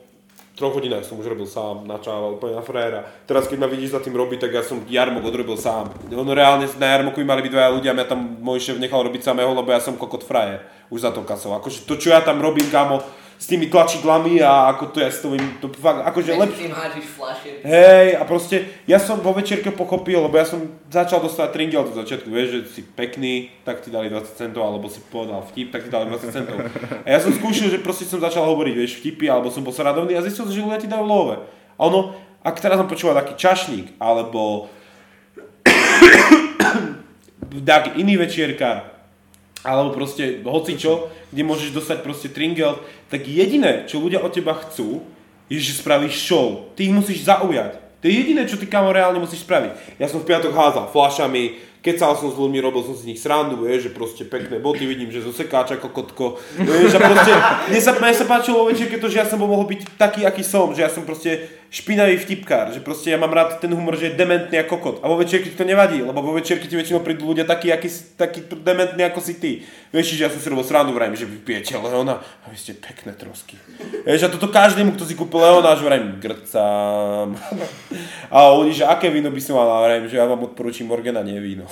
troch 0.60 0.76
hodinách 0.76 1.08
som 1.08 1.16
už 1.16 1.32
robil 1.32 1.48
sám, 1.48 1.88
načával 1.88 2.36
úplne 2.36 2.60
na 2.60 2.64
frajera. 2.64 3.08
Teraz 3.24 3.48
keď 3.48 3.64
ma 3.64 3.72
vidíš 3.72 3.96
za 3.96 4.04
tým 4.04 4.12
robiť, 4.20 4.44
tak 4.44 4.52
ja 4.52 4.60
som 4.60 4.84
jarmok 4.84 5.24
odrobil 5.24 5.56
sám. 5.56 5.96
Ono 6.12 6.36
reálne 6.36 6.68
na 6.76 6.88
jarmoku 7.00 7.24
mali 7.24 7.40
byť 7.48 7.52
dvaja 7.56 7.70
ľudia, 7.72 7.96
mňa 7.96 8.06
tam 8.12 8.20
môj 8.44 8.60
šéf 8.60 8.76
nechal 8.76 9.00
robiť 9.00 9.24
samého, 9.24 9.56
lebo 9.56 9.72
ja 9.72 9.80
som 9.80 9.96
kokot 9.96 10.28
frajer. 10.28 10.68
Už 10.92 11.08
za 11.08 11.16
to 11.16 11.24
kasou. 11.24 11.56
Akože 11.56 11.88
to, 11.88 11.96
čo 11.96 12.12
ja 12.12 12.20
tam 12.20 12.44
robím, 12.44 12.68
kámo, 12.68 13.00
s 13.40 13.48
tými 13.48 13.72
tlačidlami 13.72 14.44
a 14.44 14.68
ako 14.76 14.92
to 14.92 15.00
ja 15.00 15.08
s 15.08 15.24
tým, 15.24 15.40
to 15.64 15.72
fakt, 15.72 16.04
akože 16.04 16.36
Medzi 16.36 16.44
lepšie. 16.44 16.60
tým 16.60 16.74
hádžiš 16.76 17.08
fľaše. 17.16 17.50
Hej, 17.64 18.08
a 18.20 18.24
proste, 18.28 18.68
ja 18.84 19.00
som 19.00 19.24
vo 19.24 19.32
večierke 19.32 19.72
pochopil, 19.72 20.20
lebo 20.20 20.36
ja 20.36 20.44
som 20.44 20.68
začal 20.92 21.24
dostávať 21.24 21.56
tringel 21.56 21.88
do 21.88 21.96
začiatku, 21.96 22.28
vieš, 22.28 22.48
že 22.52 22.60
si 22.76 22.82
pekný, 22.84 23.48
tak 23.64 23.80
ti 23.80 23.88
dali 23.88 24.12
20 24.12 24.28
centov, 24.36 24.68
alebo 24.68 24.92
si 24.92 25.00
povedal 25.08 25.40
vtip, 25.48 25.72
tak 25.72 25.88
ti 25.88 25.90
dali 25.90 26.12
20 26.12 26.36
centov. 26.36 26.60
A 27.00 27.08
ja 27.08 27.20
som 27.24 27.32
skúšil, 27.32 27.72
že 27.72 27.80
proste 27.80 28.04
som 28.04 28.20
začal 28.20 28.44
hovoriť, 28.44 28.76
vieš, 28.76 29.00
vtipy, 29.00 29.32
alebo 29.32 29.48
som 29.48 29.64
bol 29.64 29.72
sradovný 29.72 30.20
a 30.20 30.22
zistil, 30.22 30.44
že 30.52 30.60
ľudia 30.60 30.84
ti 30.84 30.92
dajú 30.92 31.08
love. 31.08 31.40
A 31.80 31.82
ono, 31.88 32.20
ak 32.44 32.60
teraz 32.60 32.76
som 32.76 32.92
počúval 32.92 33.24
taký 33.24 33.40
čašník, 33.40 33.96
alebo 34.04 34.68
taký 37.64 38.04
iný 38.04 38.20
večierka, 38.20 39.00
alebo 39.64 39.92
proste 39.92 40.40
hocičo, 40.44 41.12
kde 41.32 41.44
môžeš 41.44 41.76
dostať 41.76 41.98
proste 42.00 42.32
tringel, 42.32 42.80
tak 43.10 43.26
jediné, 43.26 43.89
čo 43.89 43.99
ľudia 43.99 44.22
od 44.22 44.32
teba 44.32 44.53
chcú, 44.53 45.01
je, 45.49 45.57
že 45.57 45.82
spravíš 45.82 46.30
show. 46.30 46.70
Ty 46.78 46.86
ich 46.86 46.93
musíš 46.93 47.26
zaujať. 47.26 47.89
To 47.99 48.07
je 48.07 48.16
jediné, 48.16 48.47
čo 48.47 48.55
ty 48.55 48.70
kamo 48.70 48.95
reálne 48.95 49.20
musíš 49.20 49.43
spraviť. 49.43 49.99
Ja 49.99 50.07
som 50.07 50.24
v 50.24 50.30
piatok 50.32 50.55
házal 50.55 50.88
flašami, 50.88 51.60
kecal 51.84 52.16
som 52.16 52.32
s 52.32 52.39
ľuďmi, 52.39 52.64
robil 52.64 52.80
som 52.80 52.95
z 52.95 53.12
nich 53.12 53.20
srandu, 53.20 53.60
vieš, 53.60 53.91
že 53.91 53.91
proste 53.91 54.24
pekné 54.24 54.60
boty, 54.64 54.88
vidím, 54.88 55.12
že 55.12 55.20
zo 55.20 55.36
sekáča 55.36 55.76
kokotko, 55.84 56.39
vieš, 56.64 56.95
a 56.95 56.99
proste, 57.03 57.34
mne 57.72 57.80
sa, 57.84 57.91
mne 57.99 58.16
sa 58.16 58.26
páčilo 58.28 58.64
vo 58.64 58.70
večerke 58.72 58.99
to, 58.99 59.12
že 59.12 59.20
ja 59.20 59.28
som 59.28 59.39
mohol 59.39 59.68
byť 59.68 59.99
taký, 59.99 60.24
aký 60.24 60.47
som, 60.47 60.72
že 60.72 60.84
ja 60.84 60.91
som 60.91 61.03
proste 61.03 61.59
špinavý 61.70 62.17
vtipkár, 62.17 62.74
že 62.74 62.82
proste 62.82 63.13
ja 63.13 63.17
mám 63.22 63.30
rád 63.30 63.61
ten 63.61 63.70
humor, 63.70 63.93
že 63.93 64.09
je 64.09 64.17
dementný 64.17 64.57
ako 64.65 64.78
kokot. 64.78 64.95
A 65.01 65.07
vo 65.07 65.22
večerke 65.22 65.53
ti 65.53 65.57
to 65.57 65.61
nevadí, 65.61 66.01
lebo 66.01 66.17
vo 66.22 66.34
večerke 66.34 66.65
ti 66.65 66.74
väčšinou 66.74 67.05
prídu 67.05 67.30
ľudia 67.30 67.45
takí, 67.45 67.70
aký, 67.70 67.86
si- 67.86 68.17
taký 68.17 68.41
dementný 68.49 69.05
ako 69.05 69.22
si 69.22 69.38
ty. 69.38 69.51
Vieš, 69.93 70.17
že 70.17 70.26
ja 70.26 70.30
som 70.34 70.41
si 70.41 70.49
robil 70.49 70.65
srandu, 70.65 70.97
vrajím, 70.97 71.13
že 71.13 71.30
vy 71.30 71.38
Leona 71.86 72.17
a 72.17 72.45
vy 72.49 72.57
ste 72.57 72.74
pekné 72.74 73.13
trosky. 73.13 73.53
Vieš, 74.01 74.26
a 74.26 74.34
toto 74.34 74.49
každému, 74.49 74.97
kto 74.97 75.05
si 75.05 75.13
kúpil 75.13 75.41
Leona, 75.41 75.78
že 75.78 75.86
vrajím, 75.86 76.17
grcám. 76.17 77.38
A 78.34 78.53
oni, 78.53 78.74
že 78.74 78.86
aké 78.86 79.09
víno 79.09 79.34
by 79.34 79.41
som 79.41 79.57
mal, 79.57 79.82
vrajím, 79.89 80.05
že 80.05 80.22
ja 80.22 80.30
vám 80.30 80.45
odporúčam 80.45 80.86
Morgana, 80.86 81.26
nie 81.26 81.41
víno. 81.41 81.65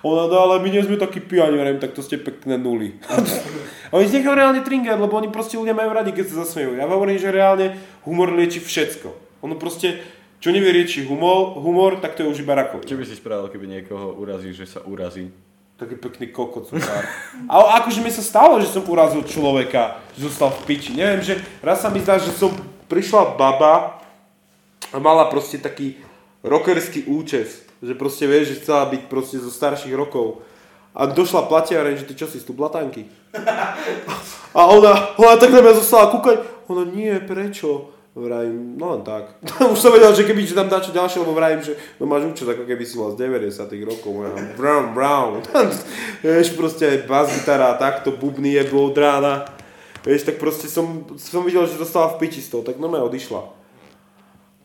Ona, 0.00 0.32
no 0.32 0.36
ale 0.48 0.64
my 0.64 0.68
nie 0.72 0.80
sme 0.80 0.96
takí 0.96 1.20
pijani, 1.20 1.60
tak 1.76 1.92
to 1.92 2.00
ste 2.00 2.16
pekné 2.16 2.56
nuly. 2.56 2.96
Oni 3.94 4.08
z 4.08 4.16
nechajú 4.16 4.32
reálne 4.32 4.64
tringer, 4.64 4.96
lebo 4.96 5.18
oni 5.18 5.34
proste 5.34 5.58
ľudia 5.58 5.74
majú 5.74 5.90
radi, 5.90 6.14
keď 6.14 6.30
sa 6.30 6.46
zasmejú. 6.46 6.78
Ja 6.78 6.86
hovorím, 6.86 7.18
že 7.18 7.34
reálne 7.34 7.74
humor 8.06 8.30
lieči 8.30 8.62
všetko. 8.62 9.10
Ono 9.42 9.58
proste, 9.58 9.98
čo 10.38 10.54
nevie 10.54 10.70
riečiť 10.70 11.10
humor, 11.10 11.58
humor, 11.58 11.98
tak 11.98 12.14
to 12.14 12.22
je 12.22 12.30
už 12.30 12.46
iba 12.46 12.54
rakovina. 12.54 12.86
Čo 12.86 12.96
by 12.96 13.04
si 13.04 13.18
spravil, 13.18 13.50
keby 13.50 13.66
niekoho 13.66 14.14
urazíš, 14.14 14.62
že 14.62 14.66
sa 14.78 14.80
urazí? 14.86 15.34
Taký 15.74 15.98
pekný 15.98 16.30
kokot 16.30 16.70
som 16.70 16.78
pár. 16.78 17.04
A 17.50 17.82
akože 17.82 17.98
mi 17.98 18.14
sa 18.14 18.22
stalo, 18.22 18.62
že 18.62 18.70
som 18.70 18.86
urazil 18.86 19.26
človeka, 19.26 19.98
že 20.14 20.30
zostal 20.30 20.54
v 20.54 20.70
piči. 20.70 20.94
Neviem, 20.94 21.26
že 21.26 21.42
raz 21.58 21.82
sa 21.82 21.90
mi 21.90 21.98
zdá, 21.98 22.14
že 22.20 22.30
som 22.30 22.54
prišla 22.86 23.34
baba 23.34 23.98
a 24.92 24.96
mala 25.02 25.26
proste 25.32 25.58
taký 25.58 25.98
rockerský 26.46 27.10
účes. 27.10 27.69
Že 27.80 27.94
proste 27.96 28.24
vieš, 28.28 28.52
že 28.52 28.58
chcela 28.60 28.84
byť 28.88 29.02
proste 29.08 29.40
zo 29.40 29.48
starších 29.48 29.96
rokov. 29.96 30.44
A 30.92 31.06
došla 31.06 31.48
platiareň, 31.48 32.02
že 32.02 32.06
ty 32.06 32.14
čo 32.18 32.26
si, 32.28 32.42
tu 32.42 32.52
blatanky? 32.52 33.08
A 34.58 34.66
ona, 34.66 35.14
ona 35.14 35.38
tak 35.38 35.54
na 35.54 35.62
mňa 35.62 35.78
zostala 35.78 36.10
kúkať. 36.10 36.42
Ona, 36.66 36.82
nie, 36.82 37.14
prečo? 37.22 37.94
Vrajím, 38.10 38.74
no 38.74 38.98
len 38.98 39.06
tak. 39.06 39.38
Už 39.72 39.78
som 39.78 39.94
vedel, 39.94 40.10
že 40.10 40.26
keby 40.26 40.42
že 40.42 40.58
tam 40.58 40.66
dá 40.66 40.82
čo 40.82 40.90
ďalšie, 40.90 41.22
lebo 41.22 41.30
vrajím, 41.30 41.62
že 41.62 41.78
no 42.02 42.10
máš 42.10 42.26
účet, 42.26 42.50
ako 42.50 42.66
keby 42.66 42.82
si 42.82 42.98
mal 42.98 43.14
z 43.14 43.22
90 43.22 43.70
rokov. 43.86 44.12
Ja, 44.26 44.30
brown, 44.58 44.90
brown. 44.90 45.32
Vieš, 46.26 46.58
proste 46.58 46.90
aj 46.90 46.98
bas 47.06 47.30
gitara, 47.30 47.78
takto, 47.78 48.10
bubny 48.10 48.58
je 48.58 48.66
od 48.66 48.98
rána. 48.98 49.46
Vieš, 50.02 50.26
tak 50.26 50.42
proste 50.42 50.66
som, 50.66 51.06
som 51.22 51.46
videl, 51.46 51.62
že 51.70 51.78
dostala 51.78 52.10
v 52.10 52.26
piči 52.26 52.42
z 52.42 52.50
toho, 52.50 52.66
tak 52.66 52.82
no 52.82 52.90
odišla. 52.90 53.59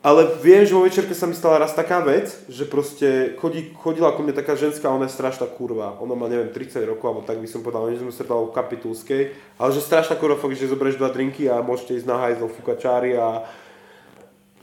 Ale 0.05 0.37
viem, 0.37 0.61
že 0.61 0.77
vo 0.77 0.85
večerke 0.85 1.17
sa 1.17 1.25
mi 1.25 1.33
stala 1.33 1.57
raz 1.57 1.73
taká 1.73 1.97
vec, 1.97 2.29
že 2.45 2.69
proste 2.69 3.33
chodí, 3.41 3.73
chodila 3.73 4.13
ku 4.13 4.21
mne 4.21 4.37
taká 4.37 4.53
ženská, 4.53 4.85
ona 4.85 5.09
je 5.09 5.17
strašná 5.17 5.49
kurva. 5.49 5.97
Ona 5.97 6.13
má, 6.13 6.29
neviem, 6.29 6.53
30 6.53 6.77
rokov, 6.85 7.09
alebo 7.09 7.25
tak 7.25 7.41
by 7.41 7.49
som 7.49 7.65
povedal, 7.65 7.89
že 7.89 8.05
sme 8.05 8.13
stretali 8.13 8.45
v 8.45 8.53
Kapitulskej. 8.53 9.21
Ale 9.57 9.69
že 9.73 9.81
strašná 9.81 10.13
kurva, 10.21 10.37
fakt, 10.37 10.61
že 10.61 10.69
zoberieš 10.69 11.01
dva 11.01 11.09
drinky 11.09 11.49
a 11.49 11.65
môžete 11.65 11.97
ísť 11.97 12.05
na 12.05 12.21
hajzel, 12.21 12.53
fukačári 12.53 13.17
a 13.17 13.49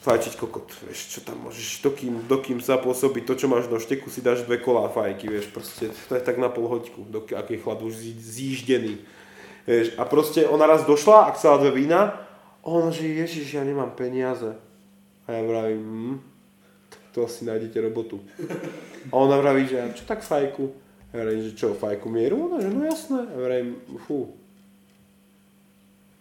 fajčiť 0.06 0.34
kokot, 0.38 0.66
vieš, 0.86 1.14
čo 1.14 1.20
tam 1.26 1.42
môžeš, 1.46 1.78
dokým, 1.82 2.26
dokým 2.26 2.58
sa 2.58 2.78
pôsobí 2.78 3.22
to, 3.22 3.38
čo 3.38 3.46
máš 3.46 3.70
do 3.70 3.78
šteku, 3.78 4.10
si 4.10 4.18
dáš 4.18 4.42
dve 4.42 4.58
kolá 4.58 4.90
fajky, 4.90 5.30
vieš, 5.30 5.50
proste, 5.54 5.94
to 6.10 6.18
je 6.18 6.22
tak 6.22 6.42
na 6.42 6.50
pol 6.50 6.66
hoďku, 6.66 7.06
aký 7.34 7.62
chlad 7.62 7.82
už 7.86 7.94
zí- 7.98 8.18
zíždený. 8.18 8.98
Vieš, 9.62 9.94
a 9.94 10.02
proste 10.02 10.42
ona 10.42 10.66
raz 10.66 10.82
došla 10.82 11.30
a 11.30 11.34
chcela 11.38 11.62
dve 11.62 11.82
vína, 11.82 12.18
ona, 12.66 12.90
že 12.90 13.06
ježiš, 13.10 13.58
ja 13.58 13.62
nemám 13.62 13.94
peniaze. 13.94 14.58
A 15.26 15.32
ja 15.32 15.42
vravím, 15.42 15.82
hm, 15.82 16.20
to 17.14 17.24
asi 17.24 17.44
nájdete 17.44 17.80
robotu. 17.80 18.20
A 19.10 19.14
ona 19.16 19.36
vraví, 19.36 19.66
že 19.68 19.78
čo 19.94 20.04
tak 20.04 20.22
fajku? 20.22 20.72
Ja 21.12 21.22
vravím, 21.22 21.42
že 21.44 21.52
čo, 21.54 21.74
fajku 21.74 22.08
mieru? 22.08 22.48
Ona, 22.48 22.62
že 22.62 22.68
no 22.72 22.82
jasné. 22.84 23.20
A 23.22 23.36
vravím, 23.36 23.76
fú, 24.08 24.34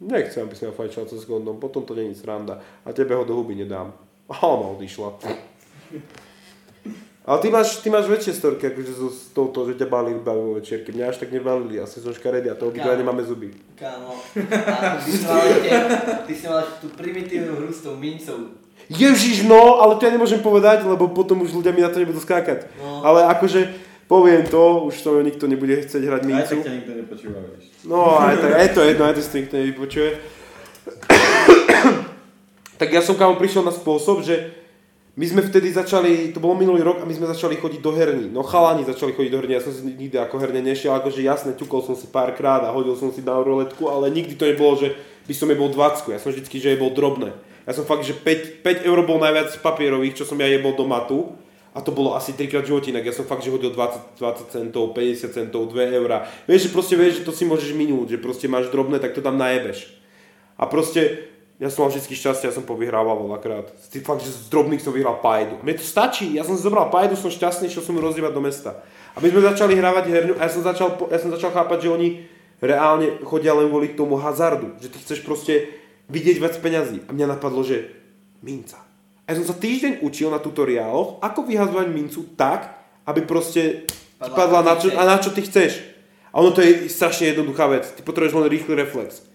nechcem, 0.02 0.42
aby 0.42 0.54
si 0.56 0.66
ma 0.66 0.72
fajčila 0.74 1.06
cez 1.06 1.24
kondom, 1.24 1.60
potom 1.62 1.82
to 1.86 1.94
není 1.94 2.14
sranda. 2.14 2.60
A 2.84 2.92
tebe 2.92 3.14
ho 3.14 3.24
do 3.24 3.34
huby 3.34 3.54
nedám. 3.54 3.94
A 4.28 4.46
ona 4.46 4.74
odišla. 4.76 5.18
Ale 7.22 7.38
ty 7.38 7.50
máš, 7.50 7.76
ty 7.76 7.90
máš 7.90 8.10
väčšie 8.10 8.34
storky, 8.34 8.66
akože 8.66 8.92
so, 8.98 9.06
s 9.06 9.30
touto, 9.30 9.62
že 9.62 9.78
ťa 9.78 9.86
balili 9.86 10.18
baví 10.18 10.42
vo 10.42 10.58
večierke. 10.58 10.90
Mňa 10.90 11.14
až 11.14 11.22
tak 11.22 11.30
nebalili, 11.30 11.78
asi 11.78 12.02
som 12.02 12.10
škaredý 12.10 12.50
a 12.50 12.58
to 12.58 12.66
obidva 12.66 12.98
nemáme 12.98 13.22
zuby. 13.22 13.54
Kámo, 13.78 14.18
a 14.50 14.98
ty 14.98 15.10
si 15.14 15.22
mal 15.22 15.46
ty 16.26 16.34
si 16.34 16.46
mal 16.50 16.66
tú 16.82 16.90
primitívnu 16.90 17.62
hru 17.62 17.70
s 17.70 17.86
tou 17.86 17.94
mincou. 17.94 18.58
Ježiš, 18.92 19.48
no, 19.48 19.80
ale 19.80 19.96
to 19.96 20.04
ja 20.04 20.12
nemôžem 20.12 20.40
povedať, 20.44 20.84
lebo 20.84 21.08
potom 21.08 21.40
už 21.40 21.52
ľudia 21.52 21.72
mi 21.72 21.80
na 21.80 21.88
to 21.88 21.98
nebudú 21.98 22.20
skákať. 22.20 22.68
No. 22.76 23.00
Ale 23.04 23.24
akože, 23.32 23.72
poviem 24.06 24.44
to, 24.46 24.84
už 24.88 24.94
to 25.00 25.10
nikto 25.24 25.48
nebude 25.48 25.72
chcieť 25.82 26.02
hrať 26.04 26.22
Aj 26.22 26.28
mincu. 26.28 26.54
tak 26.60 26.66
ťa 26.68 26.74
nikto 26.76 26.92
nepočúva, 26.92 27.38
vieš. 27.40 27.64
No, 27.88 28.20
aj 28.20 28.36
tak, 28.38 28.52
aj 28.52 28.68
to 28.76 28.80
jedno, 28.84 29.02
aj 29.08 29.14
to 29.16 29.20
si 29.24 29.30
to 29.30 29.38
nikto 29.40 29.56
nevypočuje. 29.56 30.10
tak 32.80 32.88
ja 32.92 33.00
som 33.00 33.14
kámo 33.16 33.38
prišiel 33.38 33.64
na 33.64 33.74
spôsob, 33.74 34.22
že 34.26 34.62
my 35.12 35.28
sme 35.28 35.44
vtedy 35.44 35.68
začali, 35.68 36.32
to 36.32 36.40
bolo 36.40 36.56
minulý 36.56 36.80
rok 36.80 37.04
a 37.04 37.08
my 37.08 37.12
sme 37.12 37.28
začali 37.28 37.60
chodiť 37.60 37.84
do 37.84 37.92
herní. 37.92 38.32
No 38.32 38.40
chalani 38.40 38.80
začali 38.88 39.12
chodiť 39.12 39.28
do 39.28 39.38
herní, 39.44 39.54
ja 39.60 39.60
som 39.60 39.68
si 39.68 39.84
nikdy 39.84 40.16
ako 40.16 40.40
herne 40.40 40.64
nešiel, 40.64 40.96
akože 40.96 41.20
jasne, 41.20 41.52
ťukol 41.52 41.84
som 41.84 41.92
si 41.92 42.08
párkrát 42.08 42.64
a 42.64 42.72
hodil 42.72 42.96
som 42.96 43.12
si 43.12 43.20
na 43.20 43.36
roletku, 43.36 43.92
ale 43.92 44.08
nikdy 44.08 44.40
to 44.40 44.48
nebolo, 44.48 44.72
že 44.80 44.96
by 45.26 45.34
som 45.34 45.50
jebol 45.50 45.70
20, 45.70 46.12
ja 46.12 46.18
som 46.18 46.30
vždycky, 46.34 46.58
že 46.58 46.74
jebol 46.74 46.90
drobné. 46.90 47.34
Ja 47.62 47.72
som 47.72 47.86
fakt, 47.86 48.02
že 48.02 48.14
5, 48.14 48.66
5 48.66 48.88
eur 48.88 48.98
bol 49.06 49.22
najviac 49.22 49.54
papierových, 49.62 50.18
čo 50.18 50.24
som 50.26 50.38
ja 50.42 50.50
jebol 50.50 50.74
do 50.74 50.82
matu. 50.82 51.38
A 51.72 51.80
to 51.80 51.88
bolo 51.88 52.12
asi 52.12 52.36
3 52.36 52.52
krát 52.52 52.68
v 52.68 52.76
živote, 52.76 52.92
inak 52.92 53.08
ja 53.08 53.16
som 53.16 53.24
fakt, 53.24 53.40
že 53.40 53.48
hodil 53.48 53.72
20, 53.72 54.20
20 54.20 54.52
centov, 54.52 54.92
50 54.92 55.32
centov, 55.32 55.72
2 55.72 55.96
eurá. 55.96 56.28
Vieš, 56.44 56.68
že 56.68 56.70
proste 56.74 57.00
vieš, 57.00 57.22
že 57.22 57.24
to 57.24 57.32
si 57.32 57.48
môžeš 57.48 57.72
minúť, 57.72 58.12
že 58.12 58.18
proste 58.20 58.44
máš 58.44 58.68
drobné, 58.68 59.00
tak 59.00 59.16
to 59.16 59.24
tam 59.24 59.40
najebeš. 59.40 59.88
A 60.60 60.68
proste, 60.68 61.32
ja 61.56 61.72
som 61.72 61.88
mal 61.88 61.94
vždy 61.96 62.12
šťastie, 62.12 62.52
ja 62.52 62.52
som 62.52 62.68
povyhrával 62.68 63.24
veľakrát. 63.24 63.72
Ty 63.88 64.04
fakt, 64.04 64.20
že 64.20 64.36
z 64.36 64.52
drobných 64.52 64.84
som 64.84 64.92
vyhral 64.92 65.24
pajdu. 65.24 65.64
Mne 65.64 65.80
to 65.80 65.84
stačí, 65.86 66.36
ja 66.36 66.44
som 66.44 66.60
si 66.60 66.66
zobral 66.66 66.92
pajdu, 66.92 67.16
som 67.16 67.32
šťastný, 67.32 67.72
šiel 67.72 67.80
som 67.80 67.96
ju 67.96 68.04
rozdievať 68.04 68.36
do 68.36 68.44
mesta. 68.44 68.84
A 69.16 69.24
my 69.24 69.32
sme 69.32 69.40
začali 69.40 69.72
hrávať 69.72 70.12
herňu 70.12 70.34
a 70.36 70.44
ja 70.44 70.50
som 70.52 70.60
začal, 70.60 70.92
ja 71.08 71.16
som 71.16 71.32
začal 71.32 71.56
chápať, 71.56 71.88
že 71.88 71.94
oni 71.94 72.08
reálne 72.62 73.18
chodia 73.26 73.52
len 73.58 73.66
kvôli 73.66 73.98
tomu 73.98 74.16
hazardu. 74.16 74.78
Že 74.78 74.88
ty 74.94 74.98
chceš 75.02 75.20
proste 75.26 75.68
vidieť 76.06 76.38
viac 76.38 76.54
peňazí. 76.62 77.02
A 77.04 77.10
mňa 77.10 77.36
napadlo, 77.36 77.66
že 77.66 77.90
minca. 78.40 78.78
A 79.26 79.34
ja 79.34 79.42
som 79.42 79.50
sa 79.50 79.58
týždeň 79.58 80.06
učil 80.06 80.30
na 80.30 80.38
tutoriáloch, 80.38 81.18
ako 81.18 81.46
vyhazovať 81.46 81.86
mincu 81.90 82.22
tak, 82.38 82.78
aby 83.06 83.26
proste 83.26 83.86
Padla 84.22 84.34
padla 84.38 84.60
na 84.62 84.74
čo, 84.78 84.88
a 84.94 85.02
na 85.02 85.16
čo 85.18 85.34
ty 85.34 85.42
chceš. 85.42 85.82
A 86.30 86.38
ono 86.38 86.54
to 86.54 86.62
je 86.62 86.86
strašne 86.86 87.34
jednoduchá 87.34 87.66
vec. 87.66 87.84
Ty 87.90 88.00
potrebuješ 88.06 88.38
len 88.38 88.46
rýchly 88.48 88.72
reflex. 88.78 89.26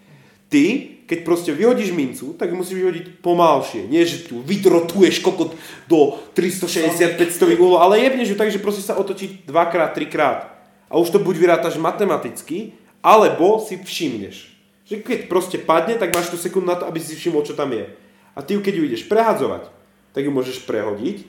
Ty, 0.48 0.96
keď 1.04 1.20
proste 1.28 1.52
vyhodíš 1.52 1.92
mincu, 1.92 2.32
tak 2.40 2.56
musíš 2.56 2.80
vyhodiť 2.80 3.20
pomalšie. 3.20 3.84
Nie, 3.92 4.08
že 4.08 4.32
tu 4.32 4.40
vydrotuješ 4.40 5.20
kokot 5.20 5.52
do 5.92 6.16
360-500 6.32 7.60
úlov, 7.60 7.84
ale 7.84 8.00
jebneš 8.00 8.32
ju 8.32 8.38
tak, 8.40 8.48
že 8.48 8.64
proste 8.64 8.80
sa 8.80 8.96
otočí 8.96 9.44
dvakrát, 9.44 9.92
trikrát. 9.92 10.56
A 10.88 10.96
už 10.96 11.12
to 11.12 11.20
buď 11.20 11.36
vyrátaš 11.36 11.76
matematicky, 11.76 12.72
alebo 13.08 13.64
si 13.64 13.80
všimneš. 13.80 14.52
Že 14.84 14.96
keď 15.00 15.20
proste 15.32 15.56
padne, 15.56 15.96
tak 15.96 16.12
máš 16.12 16.28
tú 16.28 16.36
sekundu 16.36 16.68
na 16.68 16.76
to, 16.76 16.84
aby 16.84 17.00
si 17.00 17.16
všimol, 17.16 17.48
čo 17.48 17.56
tam 17.56 17.72
je. 17.72 17.88
A 18.36 18.44
ty 18.44 18.60
ju, 18.60 18.60
keď 18.60 18.74
ju 18.76 18.84
ideš 18.84 19.08
prehadzovať, 19.08 19.72
tak 20.12 20.28
ju 20.28 20.32
môžeš 20.36 20.68
prehodiť, 20.68 21.24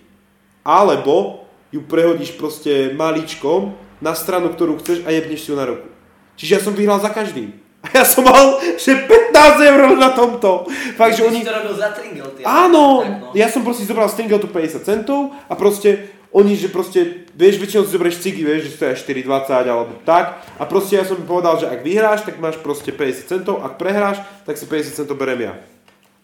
alebo 0.67 1.47
ju 1.71 1.87
prehodíš 1.87 2.35
proste 2.35 2.91
maličkom 2.99 3.79
na 4.03 4.19
stranu, 4.19 4.51
ktorú 4.51 4.83
chceš 4.83 5.07
a 5.07 5.15
jebneš 5.15 5.47
si 5.47 5.51
ju 5.55 5.57
na 5.59 5.71
ruku. 5.71 5.87
Čiže 6.35 6.55
ja 6.59 6.61
som 6.63 6.75
vyhral 6.75 6.99
za 6.99 7.15
každým. 7.15 7.55
A 7.87 8.03
ja 8.03 8.03
som 8.03 8.27
mal, 8.27 8.59
že 8.75 9.07
15 9.07 9.71
eur 9.71 9.95
na 9.95 10.11
tomto. 10.11 10.67
Fakt, 10.99 11.15
že 11.15 11.23
oni... 11.23 11.47
to 11.47 11.55
robil 11.55 11.79
za 11.79 11.95
tringel, 11.95 12.27
ty. 12.35 12.43
Áno, 12.43 13.07
Tak, 13.07 13.15
no. 13.23 13.31
ja 13.39 13.47
som 13.47 13.63
proste 13.63 13.87
zobral 13.87 14.11
stringel 14.11 14.43
tu 14.43 14.51
50 14.51 14.83
centov 14.83 15.31
a 15.47 15.55
proste 15.55 16.18
oni, 16.29 16.53
že 16.61 16.69
proste, 16.69 17.25
vieš, 17.33 17.57
väčšinou 17.57 17.89
si 17.89 17.95
zoberieš 17.97 18.21
cigy, 18.21 18.45
vieš, 18.45 18.69
že 18.69 18.75
stoja 18.77 18.95
4,20 19.01 19.65
alebo 19.65 19.97
tak 20.05 20.45
a 20.61 20.63
proste 20.69 21.01
ja 21.01 21.05
som 21.09 21.17
im 21.17 21.25
povedal, 21.25 21.57
že 21.57 21.71
ak 21.73 21.81
vyhráš, 21.81 22.29
tak 22.29 22.37
máš 22.37 22.61
proste 22.61 22.93
50 22.93 23.25
centov, 23.25 23.65
ak 23.65 23.81
prehráš, 23.81 24.21
tak 24.45 24.61
si 24.61 24.69
50 24.69 24.93
centov 24.93 25.17
berem 25.17 25.41
ja. 25.49 25.55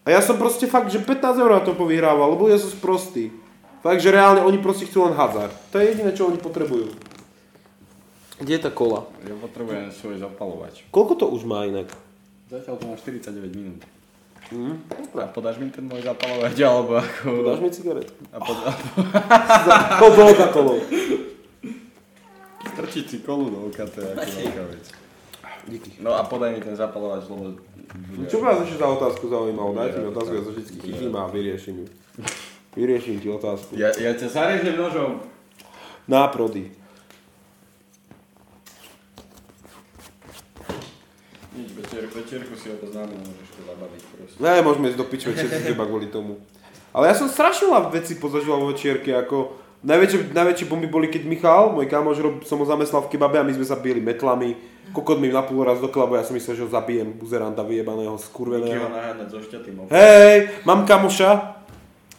A 0.05 0.13
ja 0.13 0.21
som 0.21 0.37
proste 0.37 0.69
fakt, 0.69 0.93
že 0.93 1.01
15 1.01 1.41
eur 1.41 1.49
na 1.49 1.65
to 1.65 1.73
povyhrával, 1.73 2.37
lebo 2.37 2.45
ja 2.45 2.61
som 2.61 2.69
sprostý. 2.69 3.33
Fakt, 3.81 4.05
že 4.05 4.13
reálne 4.13 4.45
oni 4.45 4.61
proste 4.61 4.85
chcú 4.85 5.09
len 5.09 5.17
hazard. 5.17 5.53
To 5.73 5.81
je 5.81 5.89
jediné, 5.89 6.13
čo 6.13 6.29
oni 6.29 6.37
potrebujú. 6.37 6.93
Kde 8.37 8.53
je 8.53 8.61
tá 8.61 8.69
kola? 8.69 9.09
Ja 9.25 9.33
potrebujem 9.41 9.89
svoj 9.89 10.21
zapalovač. 10.21 10.85
Koľko 10.93 11.13
to 11.17 11.25
už 11.33 11.49
má 11.49 11.65
inak? 11.65 11.89
Zatiaľ 12.45 12.77
to 12.77 12.85
má 12.85 12.93
49 12.93 13.41
minút. 13.57 13.81
Hm? 14.53 14.77
A 15.17 15.25
podáš 15.33 15.57
mi 15.57 15.73
ten 15.73 15.89
môj 15.89 16.05
zapalovač, 16.05 16.53
alebo 16.61 17.01
ako... 17.01 17.49
Dáš 17.49 17.59
mi 17.65 17.69
cigaretku? 17.73 18.21
A 18.29 18.37
pod... 18.37 18.57
To 19.97 20.05
bolo 20.13 20.31
za 20.41 20.47
kolou. 20.53 20.77
strčiť 22.75 23.05
si 23.07 23.17
kolu 23.23 23.49
do 23.49 23.59
oka, 23.71 23.87
to 23.87 24.03
je 24.03 24.09
ako 24.13 24.29
veľká 24.35 24.63
vec. 24.69 24.85
Díky. 25.65 25.89
No 25.97 26.13
a 26.13 26.21
podaj 26.29 26.53
mi 26.53 26.61
ten 26.61 26.77
zapalovač, 26.77 27.25
lebo... 27.25 27.57
No 28.13 28.23
čo 28.29 28.37
vás 28.43 28.61
ešte 28.61 28.77
za 28.77 28.87
otázku 28.91 29.31
zaujímalo? 29.31 29.73
Dajte 29.73 29.97
mi 30.03 30.07
otázku, 30.13 30.33
ja 30.35 30.43
sa 30.45 30.51
vždy 30.53 30.63
chytím 30.77 31.13
a 31.15 31.25
vyrieším 31.31 31.75
ju. 31.81 31.87
Vyrieším 32.75 33.17
ti 33.23 33.27
otázku. 33.31 33.71
Ja, 33.79 33.89
ja 33.95 34.11
ťa 34.13 34.27
zarežem 34.29 34.75
nožom. 34.77 35.23
Na 36.05 36.27
prody. 36.29 36.69
Nič, 41.55 41.71
večer, 41.95 42.11
večerku 42.11 42.53
si 42.59 42.67
oboznámil, 42.75 43.15
môžeš 43.23 43.49
to 43.55 43.61
zabaviť 43.63 44.01
proste. 44.11 44.37
Ne, 44.43 44.53
môžeme 44.59 44.85
ísť 44.91 44.99
do 44.99 45.05
všetci 45.07 45.45
z 45.47 45.65
teba 45.71 45.83
kvôli 45.87 46.11
tomu. 46.11 46.43
Ale 46.91 47.11
ja 47.11 47.15
som 47.15 47.27
strašne 47.31 47.71
veľa 47.71 47.91
veci 47.91 48.19
pozažil 48.19 48.51
vo 48.51 48.71
večierke, 48.71 49.11
ako 49.15 49.55
najväčšie, 49.83 50.31
najväčšie 50.31 50.65
bomby 50.67 50.87
boli, 50.87 51.07
keď 51.07 51.23
Michal, 51.27 51.71
môj 51.71 51.87
kamoš, 51.87 52.19
rob, 52.19 52.35
som 52.43 52.59
ho 52.59 52.65
zamestnal 52.67 53.03
v 53.07 53.15
kebabe 53.15 53.39
a 53.39 53.47
my 53.47 53.51
sme 53.55 53.67
sa 53.67 53.79
bili 53.79 53.99
metlami. 53.99 54.55
Kokot 54.95 55.19
mi 55.19 55.31
napol 55.31 55.63
raz 55.67 55.79
do 55.83 55.91
klabo, 55.91 56.15
ja 56.15 56.23
som 56.23 56.35
myslel, 56.35 56.55
že 56.55 56.63
ho 56.67 56.71
zabijem, 56.71 57.15
buzeranta 57.15 57.63
vyjebaného, 57.63 58.15
skurveného. 58.15 58.87
Hej, 59.91 60.63
mám 60.63 60.87
kamoša, 60.87 61.59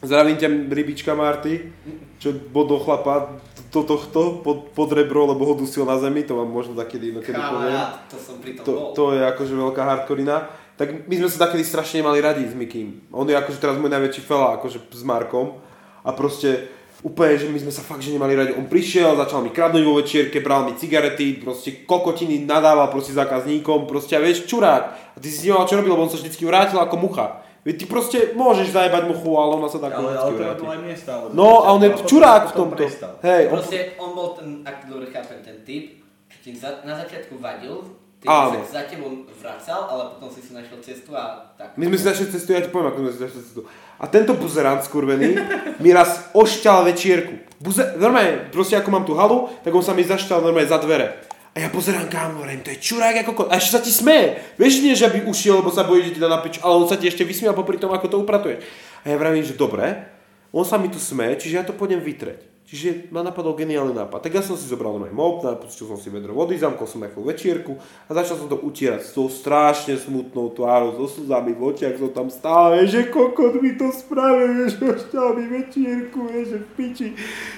zdravím 0.05 0.37
ťa 0.37 0.49
rybička 0.68 1.12
Marty, 1.16 1.72
čo 2.20 2.37
bodol 2.53 2.81
chlapa 2.85 3.33
do 3.77 3.85
tohto 3.85 4.41
pod, 4.41 4.72
pod 4.72 4.89
rebro, 4.97 5.29
lebo 5.29 5.45
ho 5.45 5.55
dusil 5.55 5.85
na 5.85 6.01
zemi, 6.01 6.24
to 6.24 6.33
vám 6.33 6.49
možno 6.49 6.72
takedy 6.72 7.12
inokedy 7.12 7.37
poviem. 7.37 7.77
To 8.09 8.16
som 8.16 8.41
pri 8.41 8.57
tom 8.57 8.64
To, 8.64 8.72
bol. 8.72 8.91
to 8.97 9.05
je 9.12 9.22
akože 9.29 9.53
veľká 9.53 9.83
hardkorina. 9.85 10.49
Tak 10.77 11.09
my 11.09 11.14
sme 11.20 11.29
sa 11.29 11.49
takedy 11.49 11.64
strašne 11.64 12.01
nemali 12.05 12.20
radi 12.20 12.45
s 12.45 12.53
Mikým. 12.53 13.09
On 13.12 13.24
je 13.29 13.37
akože 13.37 13.61
teraz 13.61 13.77
môj 13.77 13.93
najväčší 13.93 14.22
fela, 14.24 14.57
akože 14.61 14.89
s 14.93 15.03
Markom. 15.05 15.57
A 16.05 16.12
proste 16.12 16.68
úplne, 17.01 17.37
že 17.37 17.49
my 17.49 17.57
sme 17.61 17.72
sa 17.72 17.81
fakt 17.85 18.05
že 18.05 18.12
nemali 18.12 18.37
radi. 18.37 18.53
On 18.57 18.68
prišiel, 18.68 19.16
začal 19.16 19.41
mi 19.41 19.53
kradnúť 19.53 19.85
vo 19.85 20.01
večierke, 20.01 20.45
bral 20.45 20.64
mi 20.68 20.77
cigarety, 20.77 21.41
proste 21.41 21.85
kokotiny 21.85 22.45
nadával 22.45 22.89
proste 22.93 23.16
zákazníkom, 23.16 23.89
proste 23.89 24.16
a 24.16 24.20
vieš, 24.20 24.45
čurák. 24.45 24.85
A 25.14 25.16
ty 25.16 25.29
si 25.33 25.41
s 25.41 25.45
ním 25.49 25.57
mal 25.57 25.68
čo 25.68 25.81
robil, 25.81 25.93
lebo 25.93 26.05
on 26.05 26.12
sa 26.12 26.20
vždycky 26.20 26.45
vrátil 26.45 26.77
ako 26.77 26.97
mucha. 27.01 27.45
Veď 27.67 27.83
ty 27.83 27.85
proste 27.91 28.19
môžeš 28.39 28.71
zajebať 28.71 29.11
muchu, 29.11 29.35
ale 29.35 29.59
ona 29.59 29.67
sa 29.67 29.83
tak 29.83 29.99
Ale, 29.99 30.14
ale 30.14 30.55
to 30.55 30.71
aj 30.71 30.79
mne 30.79 30.95
stále. 30.95 31.35
No 31.35 31.67
a 31.67 31.75
on 31.75 31.83
je 31.83 31.91
čurák 32.07 32.55
v 32.55 32.62
tomto. 32.62 32.79
prestal. 32.79 33.19
Hej, 33.27 33.51
on, 33.51 33.59
Proste 33.59 33.79
on 33.99 34.11
bol 34.14 34.29
ten, 34.39 34.62
ak 34.62 34.87
dobre 34.87 35.11
chápem, 35.11 35.43
ten 35.43 35.59
typ, 35.67 35.99
čo 36.31 36.39
ti 36.47 36.51
za, 36.55 36.87
na 36.87 36.95
začiatku 36.95 37.43
vadil, 37.43 37.83
ty 38.23 38.31
Áno. 38.31 38.62
sa 38.71 38.71
za 38.71 38.83
tebou 38.87 39.27
vracal, 39.35 39.83
ale 39.91 40.03
potom 40.14 40.31
si 40.31 40.47
si 40.47 40.55
našiel 40.55 40.79
cestu 40.79 41.11
a 41.19 41.51
tak. 41.59 41.75
My 41.75 41.91
sme 41.91 41.99
si 41.99 42.07
našli 42.07 42.27
cestu, 42.31 42.55
ja 42.55 42.62
ti 42.62 42.71
poviem, 42.71 42.95
ako 42.95 42.99
sme 43.03 43.11
si 43.11 43.21
našli 43.27 43.41
cestu. 43.43 43.61
A 43.99 44.05
tento 44.07 44.39
buzerant 44.39 44.87
skurvený 44.87 45.35
mi 45.83 45.91
raz 45.91 46.31
ošťal 46.39 46.87
večierku. 46.87 47.35
Buze, 47.59 47.99
normálne, 47.99 48.47
proste 48.55 48.79
ako 48.79 48.95
mám 48.95 49.03
tú 49.03 49.19
halu, 49.19 49.51
tak 49.67 49.75
on 49.75 49.83
sa 49.83 49.91
mi 49.91 50.07
zašťal 50.07 50.39
normálne 50.39 50.71
za 50.71 50.79
dvere. 50.79 51.26
A 51.57 51.65
ja 51.65 51.73
pozerám 51.73 52.13
kámo, 52.13 52.45
hovorím, 52.45 52.61
to 52.61 52.69
je 52.69 52.85
čurák 52.85 53.25
ako 53.25 53.33
ko... 53.33 53.43
A 53.49 53.57
ešte 53.57 53.73
sa 53.73 53.81
ti 53.81 53.89
smeje. 53.89 54.37
Vieš, 54.61 54.85
nie, 54.85 54.93
že 54.93 55.09
by 55.09 55.25
ušiel, 55.25 55.65
lebo 55.65 55.73
sa 55.73 55.89
bojí, 55.89 56.05
že 56.05 56.13
ti 56.13 56.21
dá 56.21 56.29
na 56.29 56.45
pič, 56.45 56.61
ale 56.61 56.77
on 56.77 56.85
sa 56.85 57.01
ti 57.01 57.09
ešte 57.09 57.25
vysmial 57.25 57.57
popri 57.57 57.81
tom, 57.81 57.97
ako 57.97 58.13
to 58.13 58.21
upratuješ. 58.21 58.61
A 59.09 59.09
ja 59.09 59.17
vravím, 59.17 59.41
že 59.41 59.57
dobre, 59.57 60.05
on 60.53 60.69
sa 60.69 60.77
mi 60.77 60.93
tu 60.93 61.01
smeje, 61.01 61.41
čiže 61.41 61.57
ja 61.57 61.65
to 61.65 61.73
pôjdem 61.73 62.05
vytreť. 62.05 62.56
Čiže 62.67 63.14
ma 63.14 63.23
napadol 63.23 63.55
geniálny 63.55 63.95
nápad. 63.95 64.27
Tak 64.27 64.33
ja 64.35 64.43
som 64.43 64.59
si 64.59 64.67
zobral 64.67 64.91
normálne 64.91 65.14
mop, 65.14 65.47
napustil 65.47 65.87
som 65.87 65.95
si 65.95 66.11
vedro 66.11 66.35
vody, 66.35 66.59
zamkol 66.59 66.91
som 66.91 66.99
nejakú 66.99 67.23
večierku 67.23 67.79
a 67.79 68.11
začal 68.11 68.43
som 68.43 68.51
to 68.51 68.59
utierať 68.59 69.07
s 69.07 69.14
tou 69.14 69.31
strašne 69.31 69.95
smutnou 69.95 70.51
tvárou, 70.51 70.99
so 70.99 71.07
slzami 71.07 71.55
v 71.55 71.62
očiach 71.62 71.95
som 71.95 72.11
tam 72.11 72.27
stále, 72.27 72.83
že 72.91 73.07
kokot 73.07 73.62
mi 73.62 73.79
to 73.79 73.95
spravil, 73.95 74.67
že 74.67 74.83
ošťal 74.83 75.39
mi 75.39 75.47
večierku, 75.62 76.27
vieš, 76.27 76.59
v 76.59 76.69
piči. 76.75 77.09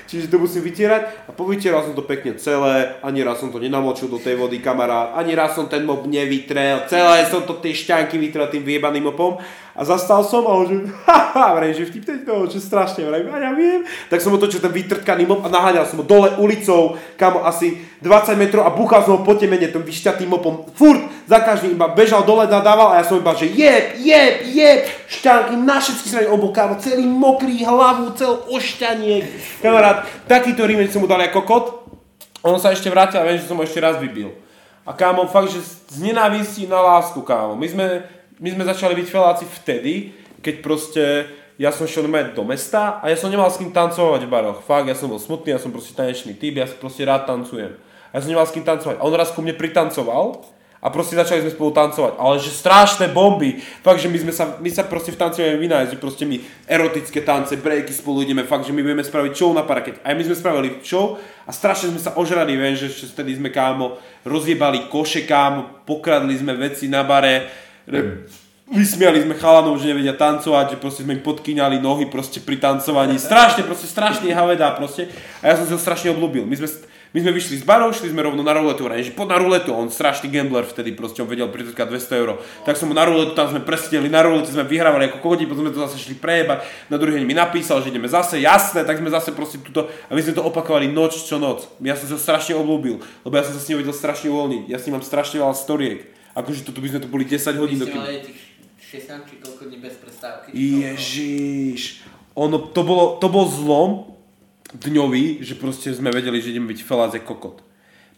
Čiže 0.04 0.28
to 0.28 0.36
musím 0.44 0.68
vytierať 0.68 1.24
a 1.24 1.32
povytieral 1.32 1.88
som 1.88 1.96
to 1.96 2.04
pekne 2.04 2.36
celé, 2.36 3.00
ani 3.00 3.24
raz 3.24 3.40
som 3.40 3.48
to 3.48 3.56
nenamočil 3.56 4.12
do 4.12 4.20
tej 4.20 4.36
vody, 4.36 4.60
kamarát, 4.60 5.16
ani 5.16 5.32
raz 5.32 5.56
som 5.56 5.64
ten 5.72 5.88
mop 5.88 6.04
nevytrel, 6.04 6.84
celé 6.84 7.24
som 7.32 7.48
to 7.48 7.56
tie 7.64 7.72
šťanky 7.72 8.20
vytrel 8.20 8.52
tým 8.52 8.60
vyjebaným 8.60 9.08
mopom 9.08 9.40
a 9.78 9.86
zastal 9.86 10.26
som 10.26 10.42
a 10.42 10.58
on 10.58 10.66
že, 10.66 10.74
haha, 11.06 11.54
vraj, 11.54 11.70
že 11.70 11.86
vtipne 11.86 12.26
to, 12.26 12.50
že 12.50 12.58
strašne, 12.58 13.06
vraj, 13.06 13.22
a 13.30 13.38
ja 13.38 13.54
viem. 13.54 13.86
Tak 14.10 14.18
som 14.18 14.34
otočil 14.34 14.58
ten 14.58 14.74
vytrtkaný 14.74 15.22
mop 15.22 15.46
a 15.46 15.48
naháňal 15.48 15.86
som 15.86 16.02
ho 16.02 16.04
dole 16.04 16.34
ulicou, 16.34 16.98
kam 17.14 17.38
asi 17.46 17.78
20 18.02 18.34
metrov 18.34 18.66
a 18.66 18.74
búchal 18.74 19.06
som 19.06 19.14
ho 19.14 19.20
po 19.22 19.38
temene 19.38 19.70
tým 19.70 19.86
vyšťatým 19.86 20.26
mopom. 20.26 20.66
Furt, 20.74 21.06
za 21.30 21.38
každým 21.46 21.78
iba 21.78 21.86
bežal 21.94 22.26
dole, 22.26 22.50
nadával 22.50 22.90
a 22.90 22.98
ja 22.98 23.06
som 23.06 23.22
iba, 23.22 23.30
že 23.38 23.54
jeb, 23.54 24.02
jeb, 24.02 24.34
jeb, 24.50 24.82
šťanky 25.06 25.54
na 25.54 25.78
všetky 25.78 26.06
strany, 26.10 26.26
kámo, 26.26 26.74
celý 26.82 27.06
mokrý, 27.06 27.62
hlavu, 27.62 28.18
cel 28.18 28.34
ošťaniek. 28.50 29.24
Kamarát, 29.62 30.10
takýto 30.26 30.66
rímeň 30.66 30.90
som 30.90 31.06
mu 31.06 31.06
dal 31.06 31.22
ako 31.22 31.46
kokot. 31.46 31.66
On 32.42 32.58
sa 32.58 32.74
ešte 32.74 32.90
vrátil 32.90 33.22
a 33.22 33.26
viem, 33.26 33.38
že 33.38 33.46
som 33.46 33.54
ho 33.54 33.62
ešte 33.62 33.78
raz 33.78 33.94
vybil. 33.94 34.34
A 34.82 34.90
kámo, 34.90 35.28
fakt, 35.28 35.52
že 35.54 35.60
z 35.62 36.00
nenávistí 36.00 36.64
na 36.66 36.80
lásku, 36.80 37.20
kámo. 37.22 37.54
My 37.54 37.68
sme, 37.68 37.86
my 38.38 38.48
sme 38.54 38.64
začali 38.64 38.94
byť 38.94 39.06
feláci 39.10 39.44
vtedy, 39.46 40.14
keď 40.38 40.54
proste 40.62 41.04
ja 41.58 41.74
som 41.74 41.90
šiel 41.90 42.06
normálne 42.06 42.38
do 42.38 42.46
mesta 42.46 43.02
a 43.02 43.10
ja 43.10 43.18
som 43.18 43.26
nemal 43.34 43.50
s 43.50 43.58
kým 43.58 43.74
tancovať 43.74 44.22
v 44.22 44.30
baroch. 44.30 44.62
Fakt, 44.62 44.86
ja 44.86 44.94
som 44.94 45.10
bol 45.10 45.18
smutný, 45.18 45.58
ja 45.58 45.60
som 45.60 45.74
proste 45.74 45.90
tanečný 45.90 46.38
typ, 46.38 46.54
ja 46.54 46.70
proste 46.70 47.02
rád 47.02 47.26
tancujem. 47.26 47.74
A 48.08 48.12
ja 48.14 48.20
som 48.22 48.30
nemal 48.30 48.46
s 48.46 48.54
kým 48.54 48.62
tancovať. 48.62 49.02
A 49.02 49.04
on 49.04 49.12
raz 49.18 49.34
ku 49.34 49.42
mne 49.42 49.58
pritancoval 49.58 50.46
a 50.78 50.86
proste 50.94 51.18
začali 51.18 51.42
sme 51.42 51.50
spolu 51.50 51.74
tancovať. 51.74 52.14
Ale 52.14 52.38
že 52.38 52.54
strašné 52.54 53.10
bomby. 53.10 53.58
Fakt, 53.58 53.98
že 53.98 54.06
my, 54.06 54.18
sme 54.22 54.30
sa, 54.30 54.54
my 54.62 54.70
sa 54.70 54.86
proste 54.86 55.10
v 55.10 55.18
tanci 55.18 55.42
vieme 55.42 55.58
vynájsť, 55.66 55.98
že 55.98 55.98
proste 55.98 56.22
my 56.22 56.38
erotické 56.70 57.26
tance, 57.26 57.58
breaky 57.58 57.90
spolu 57.90 58.22
ideme, 58.22 58.46
fakt, 58.46 58.62
že 58.62 58.70
my 58.70 58.78
budeme 58.78 59.02
spraviť 59.02 59.32
show 59.34 59.50
na 59.50 59.66
parakete. 59.66 59.98
Aj 60.06 60.14
my 60.14 60.22
sme 60.22 60.38
spravili 60.38 60.78
show 60.86 61.18
a 61.42 61.50
strašne 61.50 61.90
sme 61.90 61.98
sa 61.98 62.14
ožrali, 62.14 62.54
viem, 62.54 62.78
že 62.78 62.86
že 62.86 63.10
vtedy 63.10 63.34
sme 63.34 63.50
kámo 63.50 63.98
rozjebali 64.22 64.86
koše 64.86 65.26
kámo, 65.26 65.82
pokradli 65.82 66.38
sme 66.38 66.54
veci 66.54 66.86
na 66.86 67.02
bare, 67.02 67.66
re- 67.88 68.28
vysmiali 68.68 69.24
sme 69.24 69.34
chalanov, 69.36 69.80
že 69.80 69.88
nevedia 69.88 70.12
tancovať, 70.12 70.76
že 70.76 70.80
proste 70.80 71.02
sme 71.04 71.16
im 71.16 71.24
podkyňali 71.24 71.80
nohy 71.80 72.04
proste 72.12 72.44
pri 72.44 72.60
tancovaní. 72.60 73.16
Strašne, 73.16 73.64
proste 73.64 73.88
strašne 73.88 74.28
havedá 74.28 74.76
proste. 74.76 75.08
A 75.40 75.52
ja 75.52 75.54
som 75.56 75.64
ho 75.64 75.80
strašne 75.80 76.12
obľúbil. 76.12 76.44
My 76.44 76.52
sme, 76.60 76.68
my 77.16 77.18
sme 77.24 77.32
vyšli 77.32 77.54
z 77.56 77.64
barov, 77.64 77.96
šli 77.96 78.12
sme 78.12 78.20
rovno 78.20 78.44
na 78.44 78.52
ruletu, 78.52 78.84
že 78.84 79.16
poď 79.16 79.28
na 79.32 79.38
ruletu, 79.40 79.72
on 79.72 79.88
strašný 79.88 80.28
gambler 80.28 80.68
vtedy, 80.68 80.92
proste 80.92 81.24
on 81.24 81.28
vedel 81.32 81.48
pritrkať 81.48 81.88
200 81.88 82.20
eur. 82.20 82.36
Tak 82.68 82.76
som 82.76 82.92
mu 82.92 82.94
na 82.94 83.08
ruletu, 83.08 83.32
tam 83.32 83.48
sme 83.48 83.64
presedeli, 83.64 84.12
na 84.12 84.20
rulete 84.20 84.52
sme 84.52 84.68
vyhrávali 84.68 85.08
ako 85.08 85.24
kokoti, 85.24 85.48
potom 85.48 85.64
sme 85.64 85.72
to 85.72 85.80
zase 85.88 85.96
šli 86.04 86.20
prejebať. 86.20 86.60
Na 86.92 87.00
druhý 87.00 87.16
deň 87.16 87.24
mi 87.24 87.32
napísal, 87.32 87.80
že 87.80 87.88
ideme 87.88 88.12
zase, 88.12 88.36
jasné, 88.44 88.84
tak 88.84 89.00
sme 89.00 89.08
zase 89.08 89.32
proste 89.32 89.56
túto, 89.64 89.88
a 89.88 90.12
my 90.12 90.20
sme 90.20 90.36
to 90.36 90.44
opakovali 90.44 90.92
noč 90.92 91.24
čo 91.24 91.40
noc. 91.40 91.72
Ja 91.80 91.96
som 91.96 92.04
sa 92.12 92.20
strašne 92.20 92.60
obľúbil, 92.60 93.00
lebo 93.00 93.32
ja 93.32 93.48
som 93.48 93.56
sa 93.56 93.64
s 93.64 93.68
ním 93.72 93.80
vedel 93.80 93.96
strašne 93.96 94.28
uvoľniť. 94.28 94.62
Ja 94.68 94.76
s 94.76 94.84
ním 94.84 95.00
mám 95.00 95.04
strašne 95.08 95.40
veľa 95.40 95.56
storiek. 95.56 96.17
Akože 96.38 96.62
toto 96.62 96.78
by 96.78 96.88
sme 96.94 97.00
tu 97.02 97.08
boli 97.10 97.26
10 97.26 97.34
Vy 97.50 97.58
hodín. 97.58 97.78
ste 97.82 97.90
dokým- 97.90 97.98
mali 97.98 98.22
tých 98.22 98.40
16 98.78 99.26
či 99.26 99.34
koľko 99.42 99.62
dní 99.66 99.78
bez 99.82 99.94
prestávky. 99.98 100.54
Ježiš. 100.54 102.06
Ono, 102.38 102.70
to, 102.70 102.86
bolo, 102.86 103.18
to 103.18 103.26
bol 103.26 103.44
zlom 103.50 103.90
dňový, 104.70 105.42
že 105.42 105.58
proste 105.58 105.90
sme 105.90 106.14
vedeli, 106.14 106.38
že 106.38 106.54
ideme 106.54 106.70
byť 106.70 106.80
feláze 106.86 107.18
kokot. 107.18 107.58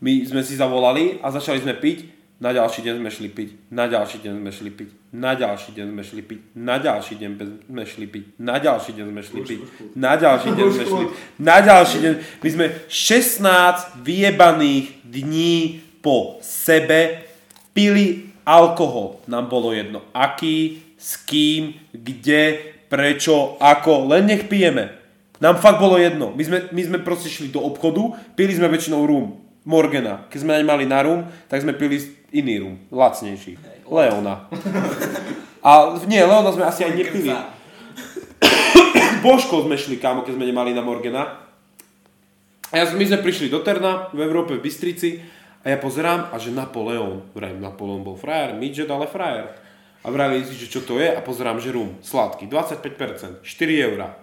My 0.04 0.20
sme 0.28 0.44
si 0.44 0.56
zavolali 0.60 1.16
a 1.24 1.32
začali 1.32 1.64
sme 1.64 1.72
piť, 1.72 2.20
na 2.40 2.56
ďalší 2.56 2.80
deň 2.80 2.94
sme 3.04 3.10
šli 3.12 3.28
piť, 3.28 3.48
na 3.68 3.84
ďalší 3.84 4.16
deň 4.24 4.34
sme 4.40 4.48
šli 4.48 4.70
piť, 4.72 4.88
na 5.12 5.32
ďalší 5.36 5.70
deň 5.76 5.86
sme 5.92 6.02
šli 6.04 6.22
piť, 6.24 6.40
na 6.56 6.76
ďalší 6.80 7.12
deň 7.20 7.28
sme 7.36 7.84
šli 7.84 8.06
piť, 8.08 8.24
na 8.40 8.54
ďalší 8.56 8.90
deň 8.96 9.06
sme 9.12 9.22
šli 9.22 9.40
piť, 9.44 9.60
na 9.96 10.12
ďalší 10.16 10.48
deň 10.56 10.68
sme 10.72 10.84
šli 10.88 11.04
na 11.38 11.56
ďalší 11.60 11.98
deň. 12.00 12.12
My 12.40 12.48
sme 12.48 12.66
16 12.88 14.00
vyjebaných 14.00 14.86
dní 15.04 15.56
po 16.00 16.40
sebe 16.40 17.29
pili 17.74 18.30
alkohol 18.44 19.22
nám 19.30 19.46
bolo 19.46 19.70
jedno. 19.70 20.02
Aký, 20.10 20.82
s 20.98 21.16
kým, 21.24 21.78
kde, 21.94 22.74
prečo, 22.90 23.56
ako, 23.62 24.10
len 24.10 24.28
nech 24.28 24.50
pijeme. 24.50 25.00
Nám 25.40 25.56
fakt 25.56 25.80
bolo 25.80 25.96
jedno. 25.96 26.36
My 26.36 26.42
sme, 26.44 26.58
my 26.68 26.82
sme 26.84 26.98
proste 27.00 27.32
šli 27.32 27.48
do 27.48 27.64
obchodu, 27.64 28.12
pili 28.36 28.52
sme 28.52 28.68
väčšinou 28.68 29.08
rum, 29.08 29.40
Morgana. 29.64 30.28
Keď 30.28 30.38
sme 30.44 30.60
nemali 30.60 30.84
na 30.84 31.00
rum, 31.00 31.24
tak 31.48 31.64
sme 31.64 31.72
pili 31.72 31.96
iný 32.34 32.60
rum, 32.60 32.74
lacnejší. 32.92 33.56
Leona. 33.88 34.46
A 35.64 35.96
nie, 36.04 36.20
Leona 36.20 36.52
sme 36.52 36.68
asi 36.68 36.84
aj 36.84 36.92
nepili. 36.92 37.32
Božko 39.24 39.64
sme 39.64 39.80
šli, 39.80 39.96
kámo, 39.96 40.20
keď 40.20 40.36
sme 40.36 40.48
nemali 40.48 40.76
na 40.76 40.84
Morgana. 40.84 41.48
A 42.70 42.74
ja, 42.76 42.84
my 42.92 43.02
sme 43.02 43.24
prišli 43.24 43.50
do 43.50 43.64
Terna 43.64 44.12
v 44.12 44.20
Európe, 44.22 44.54
v 44.54 44.62
Bystrici 44.62 45.39
a 45.60 45.66
ja 45.68 45.76
pozerám 45.76 46.32
a 46.32 46.40
že 46.40 46.54
Napoleon, 46.54 47.20
vrajím, 47.36 47.60
Napoleon 47.60 48.00
bol 48.00 48.16
frajer, 48.16 48.56
midget, 48.56 48.88
ale 48.88 49.04
frajer. 49.04 49.52
A 50.00 50.08
vravím 50.08 50.40
si, 50.48 50.56
že 50.56 50.72
čo 50.72 50.80
to 50.80 50.96
je 50.96 51.12
a 51.12 51.20
pozerám, 51.20 51.60
že 51.60 51.76
rum, 51.76 52.00
sladký, 52.00 52.48
25%, 52.48 53.44
4 53.44 53.84
eurá. 53.84 54.16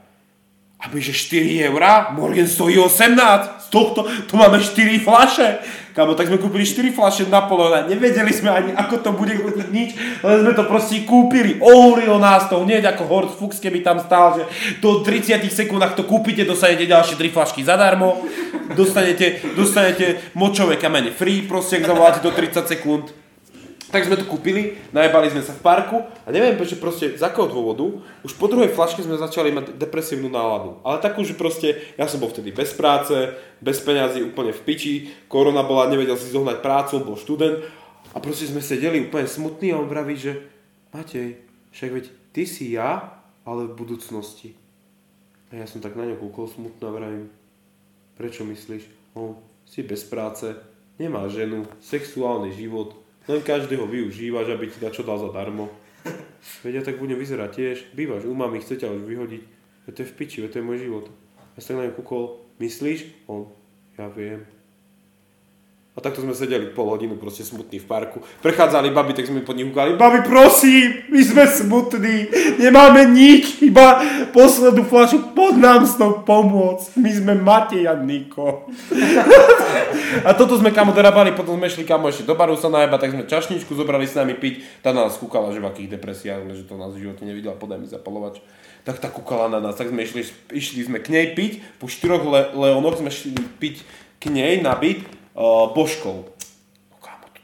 A 0.78 0.94
že 0.94 1.10
4 1.10 1.74
eurá? 1.74 2.14
Morgan 2.14 2.48
stojí 2.48 2.78
18. 2.78 3.66
Z 3.66 3.68
tohto, 3.74 4.06
tu 4.30 4.38
máme 4.38 4.62
4 4.62 5.00
flaše. 5.00 5.58
Kámo, 5.98 6.14
tak 6.14 6.30
sme 6.30 6.38
kúpili 6.38 6.62
4 6.62 6.94
flaše 6.94 7.26
Napoleona. 7.26 7.90
Nevedeli 7.90 8.30
sme 8.30 8.54
ani, 8.54 8.70
ako 8.78 9.02
to 9.02 9.10
bude 9.18 9.34
nič, 9.74 9.98
len 10.22 10.46
sme 10.46 10.54
to 10.54 10.70
proste 10.70 11.02
kúpili. 11.10 11.58
Ohrilo 11.58 12.22
nás 12.22 12.46
to, 12.46 12.62
hneď 12.62 12.94
ako 12.94 13.10
Horst 13.10 13.34
Fuchs, 13.42 13.58
keby 13.58 13.82
tam 13.82 13.98
stál, 13.98 14.38
že 14.38 14.46
do 14.78 15.02
30 15.02 15.42
sekúndach 15.50 15.98
to 15.98 16.06
kúpite, 16.06 16.46
dostanete 16.46 16.86
ďalšie 16.86 17.18
3 17.18 17.34
flašky 17.34 17.66
zadarmo. 17.66 18.22
Dostanete, 18.78 19.42
dostanete 19.58 20.30
močové 20.38 20.78
kamene 20.78 21.10
free, 21.10 21.50
proste, 21.50 21.82
ak 21.82 21.90
zavoláte 21.90 22.22
do 22.22 22.30
30 22.30 22.70
sekúnd. 22.70 23.27
Tak 23.88 24.04
sme 24.04 24.20
to 24.20 24.28
kúpili, 24.28 24.76
najebali 24.92 25.32
sme 25.32 25.40
sa 25.40 25.56
v 25.56 25.64
parku 25.64 26.04
a 26.04 26.28
neviem 26.28 26.60
prečo 26.60 26.76
proste 26.76 27.16
z 27.16 27.24
akého 27.24 27.48
dôvodu, 27.48 27.88
už 28.20 28.36
po 28.36 28.52
druhej 28.52 28.76
flaške 28.76 29.00
sme 29.00 29.16
začali 29.16 29.56
mať 29.56 29.80
depresívnu 29.80 30.28
náladu. 30.28 30.84
Ale 30.84 31.00
takú, 31.00 31.24
že 31.24 31.40
proste, 31.40 31.96
ja 31.96 32.04
som 32.04 32.20
bol 32.20 32.28
vtedy 32.28 32.52
bez 32.52 32.76
práce, 32.76 33.16
bez 33.64 33.80
peňazí, 33.80 34.20
úplne 34.28 34.52
v 34.52 34.60
piči, 34.68 34.94
korona 35.32 35.64
bola, 35.64 35.88
nevedel 35.88 36.20
si 36.20 36.28
zohnať 36.28 36.60
prácu, 36.60 37.00
bol 37.00 37.16
študent 37.16 37.64
a 38.12 38.20
proste 38.20 38.52
sme 38.52 38.60
sedeli 38.60 39.08
úplne 39.08 39.24
smutní 39.24 39.72
a 39.72 39.80
on 39.80 39.88
vraví, 39.88 40.20
že 40.20 40.36
Matej, 40.92 41.40
však 41.72 41.90
veď 41.94 42.06
ty 42.36 42.44
si 42.44 42.76
ja, 42.76 43.24
ale 43.48 43.72
v 43.72 43.78
budúcnosti. 43.78 44.52
A 45.48 45.64
ja 45.64 45.66
som 45.70 45.80
tak 45.80 45.96
na 45.96 46.04
ňo 46.04 46.20
kúkol 46.20 46.52
smutno 46.52 46.92
a 46.92 46.96
vravím, 46.96 47.32
prečo 48.20 48.44
myslíš? 48.44 49.16
On, 49.16 49.40
si 49.64 49.80
bez 49.84 50.04
práce, 50.04 50.52
nemá 51.00 51.24
ženu, 51.32 51.64
sexuálny 51.80 52.52
život, 52.52 53.07
len 53.28 53.42
každý 53.44 53.76
ho 53.76 53.86
využívaš, 53.86 54.56
aby 54.56 54.72
ti 54.72 54.80
čo 54.80 55.04
dal 55.04 55.20
zadarmo. 55.20 55.68
Veď 56.64 56.80
ja 56.80 56.84
tak 56.88 57.00
budem 57.00 57.20
vyzerať 57.20 57.52
tiež. 57.52 57.78
Bývaš 57.92 58.24
u 58.24 58.34
mami, 58.34 58.64
chce 58.64 58.80
ťa 58.80 58.96
už 58.96 59.04
vyhodiť. 59.04 59.44
To 59.92 60.00
je 60.04 60.08
v 60.08 60.16
piči, 60.16 60.44
to 60.48 60.60
je 60.60 60.68
môj 60.68 60.84
život. 60.84 61.06
Ja 61.56 61.62
sa 61.64 61.76
na 61.76 61.88
ňu 61.88 61.96
kúkol, 61.96 62.44
myslíš? 62.60 63.28
On, 63.28 63.48
ja 63.96 64.08
viem. 64.12 64.57
A 65.98 66.02
takto 66.06 66.22
sme 66.22 66.38
sedeli 66.38 66.70
pol 66.78 66.94
hodinu 66.94 67.18
proste 67.18 67.42
smutní 67.42 67.82
v 67.82 67.90
parku. 67.90 68.22
Prechádzali 68.46 68.94
baby, 68.94 69.18
tak 69.18 69.34
sme 69.34 69.42
pod 69.42 69.58
nich 69.58 69.66
ukali, 69.66 69.98
babi 69.98 70.22
prosím, 70.30 71.10
my 71.10 71.22
sme 71.26 71.44
smutní, 71.50 72.30
nemáme 72.62 73.10
nič, 73.10 73.66
iba 73.66 74.06
poslednú 74.30 74.86
flašu, 74.86 75.34
pod 75.34 75.58
nám 75.58 75.90
s 75.90 75.98
tou 75.98 76.22
pomôcť. 76.22 77.02
My 77.02 77.10
sme 77.10 77.34
Matej 77.42 77.90
a 77.90 77.98
Niko. 77.98 78.70
a 80.28 80.38
toto 80.38 80.62
sme 80.62 80.70
kamo 80.70 80.94
dorábali, 80.94 81.34
potom 81.34 81.58
sme 81.58 81.66
šli 81.66 81.82
kamo 81.82 82.14
ešte 82.14 82.30
do 82.30 82.38
baru 82.38 82.54
sa 82.54 82.70
najeba, 82.70 83.02
tak 83.02 83.18
sme 83.18 83.26
čašničku 83.26 83.74
zobrali 83.74 84.06
s 84.06 84.14
nami 84.14 84.38
piť. 84.38 84.86
Tá 84.86 84.94
nás 84.94 85.18
kúkala, 85.18 85.50
že 85.50 85.58
v 85.58 85.66
akých 85.66 85.98
depresiách, 85.98 86.46
že 86.54 86.70
to 86.70 86.78
nás 86.78 86.94
v 86.94 87.10
živote 87.10 87.26
nevidela, 87.26 87.58
podaj 87.58 87.82
mi 87.82 87.90
zapalovač. 87.90 88.38
Tak 88.86 89.02
tá 89.02 89.10
kúkala 89.10 89.50
na 89.50 89.58
nás, 89.58 89.74
tak 89.74 89.90
sme 89.90 90.06
išli, 90.06 90.22
išli 90.54 90.86
sme 90.86 91.02
k 91.02 91.10
nej 91.10 91.34
piť, 91.34 91.82
po 91.82 91.90
štyroch 91.90 92.22
le- 92.22 92.54
leonoch 92.54 93.02
sme 93.02 93.10
šli 93.10 93.34
piť 93.58 93.82
k 94.22 94.30
nej 94.30 94.62
na 94.62 94.78
byt 94.78 95.17
uh, 95.38 95.70
Božkou. 95.72 96.26
No 96.90 96.98
kámo, 96.98 97.30
to, 97.30 97.40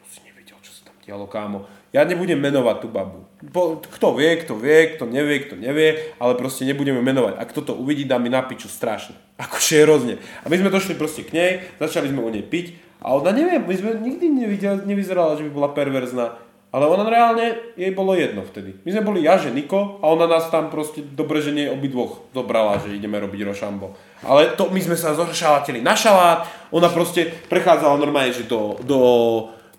to, 0.00 0.02
si 0.08 0.24
nevidel, 0.24 0.56
čo 0.64 0.72
sa 0.72 0.88
tam 0.88 0.96
dialo, 1.04 1.28
kámo. 1.28 1.68
Ja 1.94 2.02
nebudem 2.02 2.42
menovať 2.42 2.76
tú 2.82 2.88
babu. 2.90 3.22
Po, 3.54 3.78
kto 3.78 4.18
vie, 4.18 4.42
kto 4.42 4.58
vie, 4.58 4.98
kto 4.98 5.06
nevie, 5.06 5.46
kto 5.46 5.54
nevie, 5.54 6.10
ale 6.18 6.34
proste 6.34 6.66
nebudeme 6.66 6.98
menovať. 6.98 7.38
Ak 7.38 7.54
kto 7.54 7.70
to 7.70 7.72
uvidí, 7.78 8.02
dá 8.02 8.18
mi 8.18 8.26
na 8.26 8.42
piču 8.42 8.66
strašne. 8.66 9.14
Akože 9.38 9.86
hrozne. 9.86 10.18
A 10.42 10.50
my 10.50 10.58
sme 10.58 10.74
došli 10.74 10.98
proste 10.98 11.22
k 11.22 11.30
nej, 11.30 11.50
začali 11.78 12.10
sme 12.10 12.24
u 12.24 12.30
nej 12.34 12.42
piť 12.42 12.74
a 12.98 13.14
ona 13.14 13.30
neviem, 13.30 13.62
my 13.62 13.74
sme 13.76 13.90
nikdy 14.00 14.26
nevideli, 14.32 14.88
nevyzerala, 14.88 15.36
že 15.36 15.44
by 15.46 15.50
bola 15.52 15.70
perverzná. 15.70 16.40
Ale 16.74 16.90
ona 16.90 17.06
reálne, 17.06 17.70
jej 17.78 17.94
bolo 17.94 18.18
jedno 18.18 18.42
vtedy. 18.42 18.74
My 18.82 18.90
sme 18.90 19.06
boli 19.06 19.22
ja, 19.22 19.38
že 19.38 19.54
Niko 19.54 20.02
a 20.02 20.10
ona 20.10 20.26
nás 20.26 20.50
tam 20.50 20.74
proste 20.74 21.06
dobre, 21.06 21.38
že 21.38 21.54
nie 21.54 21.70
obidvoch 21.70 22.26
dobrala, 22.34 22.82
že 22.82 22.90
ideme 22.90 23.14
robiť 23.22 23.46
rošambo. 23.46 23.94
Ale 24.26 24.58
to 24.58 24.66
my 24.74 24.82
sme 24.82 24.98
sa 24.98 25.14
zošalatili 25.14 25.78
na 25.78 25.94
šalát, 25.94 26.50
ona 26.74 26.90
proste 26.90 27.30
prechádzala 27.46 27.94
normálne, 27.94 28.34
že 28.34 28.50
do, 28.50 28.74
do, 28.82 29.00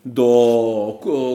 do 0.08 0.30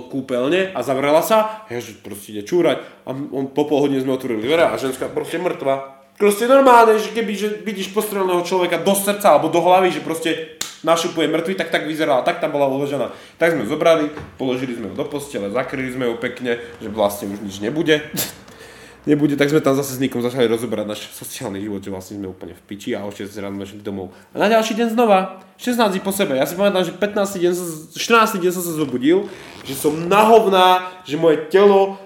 kúpeľne 0.08 0.72
a 0.72 0.80
zavrela 0.80 1.20
sa, 1.20 1.68
ja, 1.68 1.76
že 1.76 1.92
proste 2.00 2.32
ide 2.32 2.48
čúrať 2.48 2.80
a 3.04 3.12
on 3.12 3.52
po 3.52 3.68
pol 3.68 3.84
sme 3.84 4.16
otvorili 4.16 4.48
dvere 4.48 4.64
a 4.64 4.80
ženská 4.80 5.12
proste 5.12 5.36
mŕtva. 5.36 5.99
Proste 6.20 6.44
normálne, 6.44 7.00
že 7.00 7.16
keby 7.16 7.32
že 7.32 7.48
vidíš 7.64 7.96
postreleného 7.96 8.44
človeka 8.44 8.76
do 8.76 8.92
srdca 8.92 9.32
alebo 9.32 9.48
do 9.48 9.64
hlavy, 9.64 9.88
že 9.88 10.04
proste 10.04 10.60
našupuje 10.84 11.24
mŕtvy, 11.32 11.56
tak 11.56 11.72
tak 11.72 11.88
vyzerala, 11.88 12.20
tak 12.20 12.44
tam 12.44 12.52
bola 12.52 12.68
uložená. 12.68 13.08
Tak 13.40 13.56
sme 13.56 13.64
ju 13.64 13.72
zobrali, 13.72 14.12
položili 14.36 14.76
sme 14.76 14.92
ju 14.92 14.94
do 15.00 15.08
postele, 15.08 15.48
zakryli 15.48 15.88
sme 15.88 16.12
ju 16.12 16.20
pekne, 16.20 16.60
že 16.76 16.92
vlastne 16.92 17.32
už 17.32 17.40
nič 17.40 17.56
nebude. 17.64 18.04
nebude, 19.08 19.32
tak 19.40 19.48
sme 19.48 19.64
tam 19.64 19.72
zase 19.72 19.96
s 19.96 20.02
Nikom 20.02 20.20
začali 20.20 20.44
rozoberať 20.44 20.92
náš 20.92 21.08
sociálny 21.16 21.64
život, 21.64 21.80
že 21.80 21.88
vlastne 21.88 22.20
sme 22.20 22.28
úplne 22.28 22.52
v 22.52 22.62
piči 22.68 22.92
a 22.92 23.08
o 23.08 23.12
6 23.12 23.24
ráno 23.40 23.56
sme 23.56 23.72
šli 23.72 23.80
domov. 23.80 24.12
A 24.36 24.44
na 24.44 24.52
ďalší 24.52 24.76
deň 24.76 24.92
znova, 24.92 25.40
16 25.56 25.88
dní 25.88 26.00
po 26.04 26.12
sebe. 26.12 26.36
Ja 26.36 26.44
si 26.44 26.52
pamätám, 26.52 26.84
že 26.84 26.92
15 27.00 27.40
deň, 27.40 27.52
14 27.96 28.44
deň 28.44 28.52
som 28.52 28.64
sa 28.64 28.72
zobudil, 28.76 29.24
že 29.64 29.72
som 29.72 29.96
nahovná, 29.96 31.00
že 31.08 31.16
moje 31.16 31.48
telo 31.48 31.96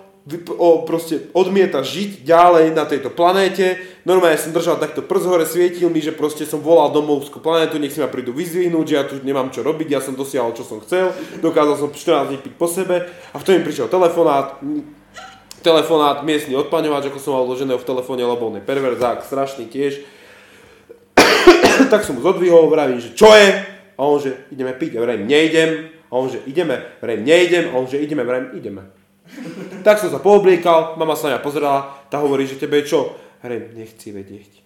o, 0.57 0.89
proste 0.89 1.29
odmieta 1.37 1.85
žiť 1.85 2.25
ďalej 2.25 2.73
na 2.73 2.89
tejto 2.89 3.12
planéte. 3.12 3.77
Normálne 4.05 4.37
som 4.37 4.53
držal 4.53 4.77
takto 4.77 5.01
prst 5.01 5.25
hore, 5.25 5.49
svietil 5.49 5.89
mi, 5.89 6.05
že 6.05 6.13
proste 6.13 6.45
som 6.45 6.61
volal 6.61 6.93
domovskú 6.93 7.41
planétu, 7.41 7.81
nech 7.81 7.89
si 7.89 8.05
ma 8.05 8.13
prídu 8.13 8.37
vyzvihnúť, 8.37 8.85
že 8.85 8.95
ja 9.01 9.05
tu 9.09 9.17
nemám 9.25 9.49
čo 9.49 9.65
robiť, 9.65 9.89
ja 9.89 10.01
som 10.05 10.13
dosiahol, 10.13 10.53
čo 10.53 10.61
som 10.61 10.85
chcel, 10.85 11.09
dokázal 11.41 11.81
som 11.81 11.89
14 11.89 12.29
dní 12.29 12.39
piť 12.45 12.55
po 12.61 12.69
sebe 12.69 13.09
a 13.09 13.37
v 13.41 13.45
tom 13.49 13.57
mi 13.57 13.65
prišiel 13.65 13.89
telefonát, 13.89 14.61
telefonát, 15.65 16.21
miestny 16.21 16.53
odpaňovač, 16.53 17.09
ako 17.09 17.17
som 17.17 17.33
mal 17.33 17.49
vloženého 17.49 17.81
v 17.81 17.89
telefóne, 17.89 18.29
lebo 18.29 18.53
on 18.53 18.61
je 18.61 18.69
perverzák, 18.69 19.25
strašný 19.25 19.73
tiež. 19.73 20.05
tak 21.93 22.05
som 22.05 22.21
mu 22.21 22.21
zodvihol, 22.21 22.69
vravím, 22.69 23.01
že 23.01 23.17
čo 23.17 23.33
je? 23.33 23.65
A 23.97 24.01
on, 24.05 24.21
že 24.21 24.37
ideme 24.53 24.77
piť, 24.77 24.99
a 24.99 25.01
vravím, 25.01 25.25
nejdem. 25.25 25.89
A 26.13 26.21
on, 26.21 26.29
že 26.29 26.45
ideme, 26.45 26.77
vravím, 27.01 27.25
nejdem. 27.25 27.65
A 27.73 27.81
on, 27.81 27.89
že 27.89 27.99
ideme, 27.99 28.23
vravím, 28.23 28.53
ideme. 28.55 28.83
Tak 29.81 29.99
som 29.99 30.13
sa 30.13 30.21
poobliekal, 30.21 31.01
mama 31.01 31.17
sa 31.17 31.33
na 31.33 31.39
mňa 31.39 31.43
pozerala, 31.43 31.81
tá 32.13 32.21
hovorí, 32.21 32.45
že 32.45 32.61
tebe 32.61 32.85
je 32.85 32.93
čo? 32.93 33.17
Hrem, 33.45 33.77
nechci 33.77 34.09
vedieť. 34.09 34.65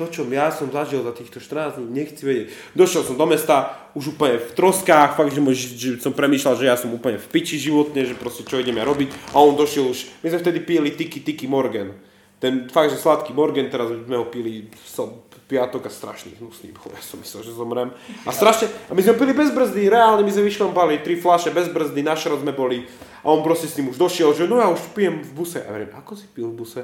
To, 0.00 0.08
čo 0.08 0.24
ja 0.32 0.48
som 0.48 0.72
zažil 0.72 1.04
za 1.04 1.12
týchto 1.12 1.36
14 1.36 1.76
dní, 1.76 1.92
nechci 1.92 2.24
vedieť. 2.24 2.46
Došiel 2.72 3.04
som 3.04 3.20
do 3.20 3.28
mesta, 3.28 3.76
už 3.92 4.16
úplne 4.16 4.40
v 4.40 4.50
troskách, 4.56 5.20
fakt, 5.20 5.36
že, 5.36 5.44
môj, 5.44 5.52
že 5.76 6.00
som 6.00 6.16
premýšľal, 6.16 6.56
že 6.56 6.64
ja 6.64 6.80
som 6.80 6.88
úplne 6.88 7.20
v 7.20 7.28
piči 7.28 7.60
životne, 7.60 8.08
že 8.08 8.16
proste 8.16 8.48
čo 8.48 8.56
idem 8.56 8.80
ja 8.80 8.88
robiť. 8.88 9.36
A 9.36 9.44
on 9.44 9.52
došiel 9.52 9.84
už, 9.92 10.08
my 10.24 10.32
sme 10.32 10.40
vtedy 10.40 10.58
pili 10.64 10.96
Tiki 10.96 11.20
Tiki 11.20 11.44
Morgan. 11.44 11.92
Ten 12.40 12.72
fakt, 12.72 12.96
že 12.96 12.98
sladký 12.98 13.36
Morgan, 13.36 13.68
teraz 13.68 13.92
sme 13.92 14.16
ho 14.16 14.24
pili 14.32 14.72
som 14.80 15.28
piatok 15.52 15.84
a 15.84 15.90
strašný 15.92 16.40
hnusný. 16.40 16.72
Ja 16.72 17.04
som 17.04 17.20
myslel, 17.20 17.44
že 17.44 17.52
zomrem. 17.52 17.92
A 18.24 18.32
strašne, 18.32 18.72
a 18.88 18.96
my 18.96 19.04
sme 19.04 19.20
pili 19.20 19.36
bez 19.36 19.52
brzdy, 19.52 19.92
reálne 19.92 20.24
my 20.24 20.32
sme 20.32 20.48
vyšlampali 20.48 21.04
tri 21.04 21.20
flaše 21.20 21.52
bez 21.52 21.68
brzdy, 21.68 22.00
na 22.00 22.16
šrot 22.16 22.40
sme 22.40 22.56
boli. 22.56 22.88
A 23.20 23.28
on 23.28 23.44
proste 23.44 23.68
s 23.68 23.76
tým 23.76 23.92
už 23.92 24.00
došiel, 24.00 24.32
že 24.32 24.48
no 24.48 24.56
ja 24.56 24.72
už 24.72 24.80
pijem 24.96 25.20
v 25.20 25.30
buse. 25.36 25.60
A 25.60 25.68
ja 25.68 25.76
hovorím, 25.76 25.92
ako 25.92 26.12
si 26.16 26.24
pil 26.32 26.48
v 26.48 26.56
buse? 26.56 26.82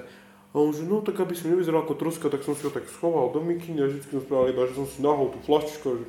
A 0.59 0.61
on 0.61 0.75
že 0.75 0.83
no 0.83 0.99
tak 0.99 1.15
aby 1.23 1.39
som 1.39 1.55
nevyzeral 1.55 1.87
ako 1.87 1.95
truska, 1.95 2.27
tak 2.27 2.43
som 2.43 2.59
si 2.59 2.67
ho 2.67 2.75
tak 2.75 2.91
schoval 2.91 3.31
do 3.31 3.39
mikiny 3.39 3.79
a 3.79 3.87
vždy 3.87 4.03
som 4.11 4.19
spravil 4.19 4.51
iba, 4.51 4.67
že 4.67 4.75
som 4.75 4.91
si 4.91 4.99
nahol 4.99 5.31
tú 5.31 5.39
flaštičku 5.47 5.87
že... 5.87 6.05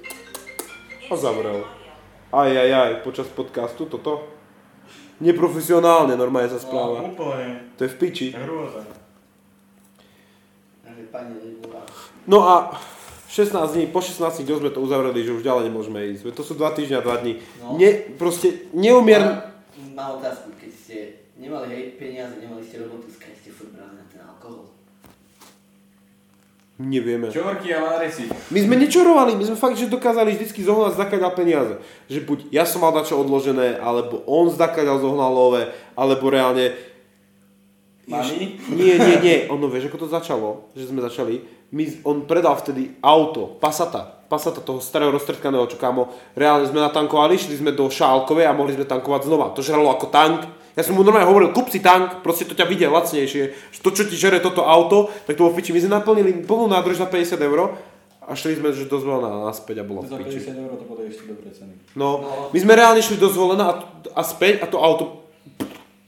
a 1.06 1.14
zavrel. 1.14 1.70
Aj, 2.34 2.50
aj, 2.50 2.70
aj, 2.74 2.92
počas 3.06 3.30
podcastu 3.30 3.86
toto. 3.86 4.26
Neprofesionálne 5.22 6.18
normálne 6.18 6.50
sa 6.50 6.58
správa. 6.58 7.06
No, 7.06 7.14
úplne. 7.14 7.62
To 7.78 7.86
je 7.86 7.94
v 7.94 7.98
piči. 8.02 8.28
Hrôza. 8.34 8.90
No 12.26 12.50
a 12.50 12.74
16 13.30 13.54
dní, 13.78 13.86
po 13.94 14.02
16 14.02 14.50
dňoch 14.50 14.66
sme 14.66 14.74
to 14.74 14.82
uzavreli, 14.82 15.22
že 15.22 15.38
už 15.38 15.46
ďalej 15.46 15.70
nemôžeme 15.70 16.02
ísť. 16.18 16.34
To 16.34 16.42
sú 16.42 16.58
2 16.58 16.74
týždňa, 16.74 17.06
2 17.06 17.22
dní. 17.22 17.34
No. 17.62 17.78
Ne, 17.78 18.18
proste 18.18 18.66
neumierne... 18.74 19.46
Mám 19.94 20.18
otázku, 20.18 20.50
keď 20.58 20.72
ste 20.74 20.98
nemali 21.40 21.72
hej 21.72 21.84
peniaze, 21.96 22.36
nemali 22.36 22.62
ste 22.62 22.84
robotu, 22.84 23.08
skaj 23.08 23.32
ste 23.40 23.50
furt 23.56 23.72
brali 23.72 23.96
na 23.96 24.06
ten 24.12 24.20
alkohol. 24.20 24.68
Nevieme. 26.80 27.28
Čorky 27.28 27.76
a 27.76 28.00
adresy. 28.00 28.32
My 28.56 28.64
sme 28.64 28.80
nečorovali, 28.80 29.36
my 29.36 29.44
sme 29.44 29.60
fakt, 29.60 29.76
že 29.76 29.92
dokázali 29.92 30.32
vždycky 30.32 30.64
zohnať 30.64 30.96
zdakaďal 30.96 31.32
peniaze. 31.36 31.76
Že 32.08 32.20
buď 32.24 32.40
ja 32.56 32.64
som 32.64 32.80
mal 32.80 32.96
dačo 32.96 33.20
odložené, 33.20 33.84
alebo 33.84 34.24
on 34.24 34.48
zdakaďal 34.48 35.04
zohnal 35.04 35.28
love, 35.28 35.68
alebo 36.00 36.26
reálne... 36.32 36.72
Mami? 38.08 38.64
Nie, 38.72 38.96
nie, 38.96 39.16
nie. 39.20 39.38
Ono, 39.52 39.68
vieš, 39.68 39.92
ako 39.92 40.08
to 40.08 40.10
začalo? 40.10 40.72
Že 40.72 40.96
sme 40.96 41.04
začali? 41.04 41.44
My, 41.76 41.84
on 42.08 42.24
predal 42.24 42.56
vtedy 42.56 42.96
auto, 43.04 43.60
Passata. 43.60 44.24
Passata 44.32 44.64
toho 44.64 44.80
starého 44.80 45.12
roztrkaného, 45.12 45.68
čo 45.68 45.76
kámo, 45.76 46.16
reálne 46.32 46.64
sme 46.64 46.80
natankovali, 46.80 47.36
šli 47.36 47.60
sme 47.60 47.76
do 47.76 47.92
Šálkovej 47.92 48.48
a 48.48 48.56
mohli 48.56 48.80
sme 48.80 48.88
tankovať 48.88 49.28
znova. 49.28 49.52
To 49.52 49.60
žralo 49.60 49.92
ako 49.92 50.08
tank. 50.16 50.48
Ja 50.78 50.86
som 50.86 50.94
mu 50.94 51.02
normálne 51.02 51.30
hovoril, 51.30 51.50
kúp 51.56 51.74
si 51.74 51.82
tank, 51.82 52.22
proste 52.22 52.46
to 52.46 52.54
ťa 52.54 52.70
vidia 52.70 52.90
lacnejšie. 52.90 53.74
To, 53.82 53.90
čo 53.90 54.06
ti 54.06 54.16
žere 54.18 54.38
toto 54.44 54.66
auto, 54.66 55.10
tak 55.26 55.38
to 55.38 55.46
vo 55.48 55.52
fiči. 55.54 55.74
My 55.74 55.80
sme 55.82 55.92
naplnili 55.98 56.46
plnú 56.46 56.70
nádrž 56.70 57.02
za 57.02 57.08
50 57.10 57.40
eur 57.42 57.80
a 58.30 58.32
šli 58.38 58.62
sme, 58.62 58.70
že 58.70 58.86
do 58.86 59.02
Zvolena 59.02 59.50
naspäť 59.50 59.82
a 59.82 59.84
bolo 59.88 60.06
Za 60.06 60.22
v 60.22 60.30
piči. 60.30 60.46
50 60.54 60.64
eur 60.66 60.72
to 60.78 60.86
podaj 60.86 61.06
ešte 61.10 61.24
dobré 61.26 61.50
ceny. 61.50 61.74
No, 61.98 62.22
my 62.54 62.58
sme 62.62 62.74
reálne 62.78 63.02
šli 63.02 63.18
do 63.18 63.30
Zvolena 63.34 63.66
a, 63.70 63.76
a 64.14 64.22
späť 64.22 64.62
a 64.62 64.70
to 64.70 64.78
auto 64.78 65.26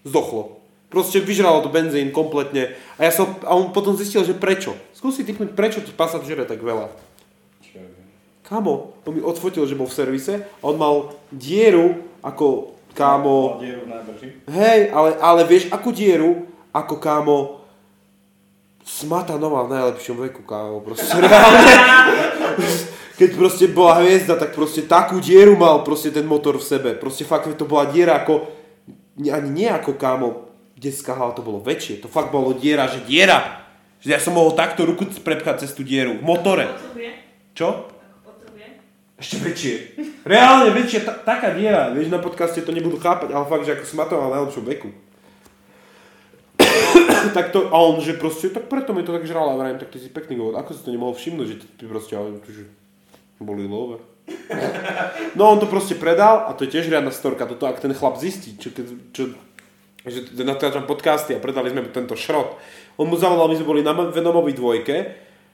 zdochlo. 0.05 0.61
Proste 0.91 1.23
vyžralo 1.23 1.63
to 1.63 1.71
benzín 1.71 2.11
kompletne. 2.11 2.75
A, 2.99 3.07
ja 3.07 3.11
som, 3.15 3.39
a 3.47 3.55
on 3.55 3.73
potom 3.73 3.97
zistil, 3.97 4.21
že 4.27 4.37
prečo. 4.37 4.75
Skúsi 4.91 5.23
typnúť, 5.25 5.55
prečo 5.55 5.79
ti 5.81 5.89
Passat 5.95 6.27
žere 6.27 6.43
tak 6.43 6.61
veľa. 6.61 6.91
Kámo, 8.51 8.99
on 9.07 9.11
mi 9.15 9.23
odfotil, 9.23 9.63
že 9.63 9.79
bol 9.79 9.87
v 9.87 9.95
servise 9.95 10.43
a 10.43 10.63
on 10.67 10.75
mal 10.75 11.15
dieru 11.31 12.03
ako 12.19 12.75
kámo... 12.93 13.57
Dieru. 13.59 13.87
Hej, 14.51 14.91
ale, 14.91 15.09
ale 15.19 15.41
vieš, 15.47 15.71
akú 15.71 15.91
dieru, 15.91 16.47
ako 16.71 16.95
kámo... 16.99 17.37
Smata 18.81 19.37
nová 19.37 19.63
v 19.69 19.77
najlepšom 19.77 20.17
veku, 20.25 20.41
kámo, 20.41 20.81
proste 20.81 21.13
reálne. 21.21 21.75
Keď 23.15 23.29
proste 23.37 23.69
bola 23.69 24.01
hviezda, 24.01 24.33
tak 24.33 24.57
proste 24.57 24.89
takú 24.89 25.21
dieru 25.21 25.53
mal 25.53 25.85
proste 25.85 26.09
ten 26.09 26.25
motor 26.25 26.57
v 26.57 26.65
sebe. 26.65 26.89
Proste 26.97 27.21
fakt 27.21 27.45
to 27.53 27.69
bola 27.69 27.85
diera 27.85 28.25
ako... 28.25 28.49
Ani 29.21 29.49
nie 29.53 29.69
ako 29.69 29.99
kámo, 30.01 30.49
detská 30.73 31.13
hala, 31.13 31.37
to 31.37 31.45
bolo 31.45 31.61
väčšie. 31.61 32.01
To 32.01 32.09
fakt 32.09 32.33
bolo 32.33 32.57
diera, 32.57 32.89
že 32.89 33.05
diera. 33.05 33.61
Že 34.01 34.09
ja 34.09 34.19
som 34.19 34.33
mohol 34.33 34.57
takto 34.57 34.81
ruku 34.81 35.05
prepchať 35.05 35.61
cez 35.61 35.77
tú 35.77 35.85
dieru. 35.85 36.17
V 36.17 36.25
motore. 36.25 36.65
Čo? 37.53 37.90
Ešte 39.21 39.37
väčšie. 39.37 39.73
Reálne 40.25 40.73
väčšie, 40.73 41.05
ta, 41.05 41.13
taká 41.13 41.53
diera. 41.53 41.93
Vieš, 41.93 42.09
na 42.09 42.17
podcaste 42.17 42.65
to 42.65 42.73
nebudú 42.73 42.97
chápať, 42.97 43.29
ale 43.29 43.45
fakt, 43.45 43.69
že 43.69 43.77
ako 43.77 43.85
smatoval 43.85 44.25
na 44.25 44.33
najlepšom 44.41 44.65
veku. 44.65 44.89
tak 47.37 47.53
to, 47.53 47.69
a 47.69 47.77
on, 47.77 48.01
že 48.01 48.17
proste, 48.17 48.49
tak 48.49 48.65
preto 48.65 48.97
mi 48.97 49.05
to 49.05 49.13
tak 49.13 49.29
žrala, 49.29 49.53
vrajím, 49.53 49.77
tak 49.77 49.93
ty 49.93 50.01
si 50.01 50.09
pekný 50.09 50.41
govor. 50.41 50.57
Ako 50.57 50.73
si 50.73 50.81
to 50.81 50.89
nemohol 50.89 51.13
všimnúť, 51.13 51.47
že 51.47 51.55
ty 51.77 51.85
proste, 51.85 52.17
ale 52.17 52.41
že 52.49 52.65
boli 53.37 53.69
love. 53.69 54.01
No 55.37 55.47
on 55.47 55.63
to 55.63 55.67
proste 55.69 55.95
predal 55.95 56.43
a 56.45 56.51
to 56.51 56.67
je 56.67 56.75
tiež 56.75 56.91
riadna 56.91 57.07
storka, 57.07 57.47
toto 57.47 57.63
ak 57.63 57.79
ten 57.79 57.95
chlap 57.95 58.19
zistí, 58.19 58.59
čo, 58.59 58.67
keď, 58.75 58.85
čo 59.15 59.31
že 60.01 60.33
natáčam 60.41 60.89
podcasty 60.89 61.37
a 61.37 61.39
predali 61.39 61.69
sme 61.69 61.85
mu 61.85 61.89
tento 61.93 62.17
šrot. 62.17 62.57
On 62.97 63.05
mu 63.05 63.15
zavolal, 63.15 63.47
my 63.47 63.55
sme 63.55 63.69
boli 63.69 63.81
na 63.85 63.93
Venomovej 63.93 64.57
dvojke, 64.57 64.97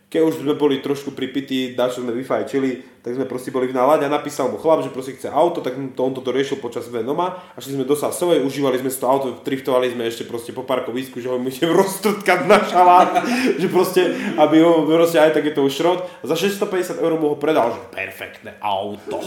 keď 0.07 0.21
už 0.23 0.39
sme 0.39 0.55
boli 0.55 0.79
trošku 0.79 1.11
pripití, 1.11 1.75
dačo 1.75 1.99
sme 1.99 2.15
vyfajčili, 2.15 3.03
tak 3.03 3.19
sme 3.19 3.27
proste 3.27 3.51
boli 3.51 3.67
v 3.67 3.75
nálade 3.75 4.07
a 4.07 4.11
napísal 4.11 4.47
mu 4.47 4.55
chlap, 4.55 4.79
že 4.79 4.87
proste 4.87 5.19
chce 5.19 5.27
auto, 5.27 5.59
tak 5.59 5.75
to 5.75 5.99
on 5.99 6.15
toto 6.15 6.31
riešil 6.31 6.63
počas 6.63 6.87
Venoma 6.87 7.35
a 7.51 7.57
šli 7.59 7.75
sme 7.75 7.83
do 7.83 7.91
Sasovej, 7.91 8.39
užívali 8.39 8.79
sme 8.79 8.87
si 8.87 9.03
to 9.03 9.07
auto, 9.07 9.35
driftovali 9.43 9.91
sme 9.91 10.07
ešte 10.07 10.23
proste 10.23 10.55
po 10.55 10.63
parkovisku, 10.63 11.19
že 11.19 11.27
ho 11.27 11.35
my 11.35 11.51
idem 11.51 11.75
roztrtkať 11.83 12.39
na 12.47 12.59
šalát, 12.63 13.19
že 13.61 13.67
proste, 13.67 14.15
aby 14.39 14.63
ho 14.63 14.87
proste 14.87 15.19
aj 15.19 15.35
tak 15.35 15.43
je 15.43 15.53
to 15.59 15.67
už 15.67 15.75
šrot. 15.75 15.99
A 16.23 16.23
za 16.23 16.39
650 16.39 17.03
eur 17.03 17.13
mu 17.19 17.35
ho 17.35 17.35
predal, 17.35 17.75
že 17.75 17.79
perfektné 17.91 18.55
auto, 18.63 19.19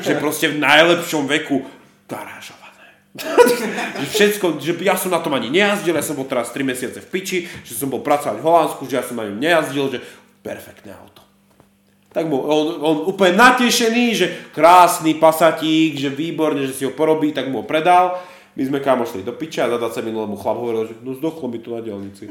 že 0.00 0.16
proste 0.16 0.48
v 0.48 0.64
najlepšom 0.64 1.28
veku 1.28 1.60
garážované. 2.08 2.62
že 4.00 4.06
všetko, 4.08 4.56
že 4.56 4.72
ja 4.80 4.96
som 4.96 5.12
na 5.12 5.20
tom 5.20 5.36
ani 5.36 5.52
nejazdil, 5.52 5.92
ja 5.92 6.00
som 6.00 6.16
bol 6.16 6.24
teraz 6.24 6.48
3 6.48 6.64
mesiace 6.64 6.96
v 7.04 7.08
piči, 7.12 7.44
že 7.60 7.76
som 7.76 7.92
bol 7.92 8.00
pracovať 8.00 8.40
v 8.40 8.46
Holandsku, 8.48 8.88
že 8.88 8.96
ja 8.96 9.04
som 9.04 9.20
na 9.20 9.28
ňom 9.28 9.36
nejazdil, 9.36 9.92
že 9.92 9.98
perfektné 10.42 10.92
auto. 10.92 11.22
Tak 12.12 12.28
bol 12.28 12.44
on, 12.44 12.66
on 12.84 12.96
úplne 13.08 13.40
natešený, 13.40 14.04
že 14.12 14.26
krásny 14.52 15.16
pasatík, 15.16 15.96
že 15.96 16.12
výborne, 16.12 16.68
že 16.68 16.76
si 16.76 16.84
ho 16.84 16.92
porobí, 16.92 17.32
tak 17.32 17.48
mu 17.48 17.64
ho 17.64 17.66
predal. 17.66 18.20
My 18.52 18.68
sme 18.68 18.84
kámo 18.84 19.08
šli 19.08 19.24
do 19.24 19.32
piča 19.32 19.64
a 19.64 19.72
za 19.72 19.80
20 19.80 20.12
minút 20.12 20.28
mu 20.28 20.36
chlap 20.36 20.60
hovoril, 20.60 20.84
že 20.84 21.00
no 21.00 21.16
zdochlo 21.16 21.48
mi 21.48 21.56
tu 21.56 21.72
na 21.72 21.80
diálnici. 21.80 22.28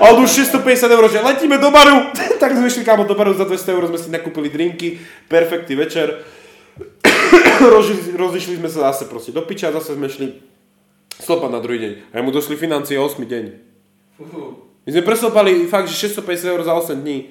a 0.00 0.08
on 0.08 0.24
už 0.24 0.48
650 0.48 0.88
eur, 0.88 1.04
že 1.12 1.20
letíme 1.20 1.60
do 1.60 1.68
baru. 1.68 2.08
tak 2.40 2.56
sme 2.56 2.64
išli 2.64 2.80
kámo 2.80 3.04
do 3.04 3.12
baru, 3.12 3.36
za 3.36 3.44
200 3.44 3.76
eur 3.76 3.84
sme 3.92 4.00
si 4.00 4.08
nakúpili 4.08 4.48
drinky, 4.48 4.96
perfektný 5.28 5.76
večer. 5.76 6.24
Rozi, 7.76 8.16
rozišli 8.16 8.56
sme 8.56 8.72
sa 8.72 8.88
zase 8.88 9.04
proste 9.04 9.36
do 9.36 9.44
piča, 9.44 9.68
zase 9.68 10.00
sme 10.00 10.08
šli 10.08 10.40
slopať 11.20 11.50
na 11.52 11.60
druhý 11.60 11.78
deň. 11.84 11.92
A 12.16 12.24
mu 12.24 12.32
došli 12.32 12.56
financie 12.56 12.96
8 12.96 13.20
deň. 13.20 13.44
Fú. 14.16 14.71
My 14.82 14.90
sme 14.90 15.02
preslopali 15.06 15.70
fakt, 15.70 15.86
že 15.86 16.10
650 16.10 16.52
eur 16.52 16.60
za 16.66 16.74
8 16.74 16.98
dní. 16.98 17.30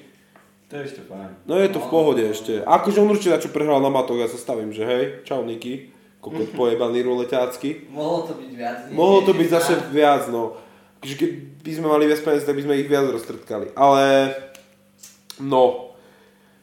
To 0.72 0.80
je 0.80 0.88
ešte 0.88 1.04
fajn. 1.04 1.44
No 1.44 1.60
je 1.60 1.68
to 1.68 1.84
v 1.84 1.88
pohode 1.92 2.22
ešte. 2.24 2.64
A 2.64 2.80
akože 2.80 3.04
on 3.04 3.12
určite 3.12 3.44
čo 3.44 3.52
prehral 3.52 3.84
na 3.84 3.92
matok, 3.92 4.24
ja 4.24 4.28
sa 4.28 4.40
stavím, 4.40 4.72
že 4.72 4.88
hej, 4.88 5.04
čau 5.28 5.44
Niky. 5.44 5.92
Kokot 6.24 6.48
pojebaný 6.60 7.04
ruleťácky. 7.04 7.92
Mohlo 7.92 8.24
to 8.24 8.32
byť 8.40 8.50
viac. 8.56 8.78
nie? 8.88 8.96
Mohlo 8.96 9.20
to 9.28 9.32
byť 9.36 9.48
zase 9.52 9.72
viac, 9.92 10.32
no. 10.32 10.56
Akože 11.04 11.14
keď 11.20 11.30
by 11.60 11.72
sme 11.76 11.86
mali 11.92 12.04
viac 12.08 12.24
peniazí, 12.24 12.46
tak 12.48 12.56
by 12.56 12.64
sme 12.64 12.80
ich 12.80 12.88
viac 12.88 13.04
roztrtkali. 13.04 13.76
Ale, 13.76 14.32
no. 15.44 15.91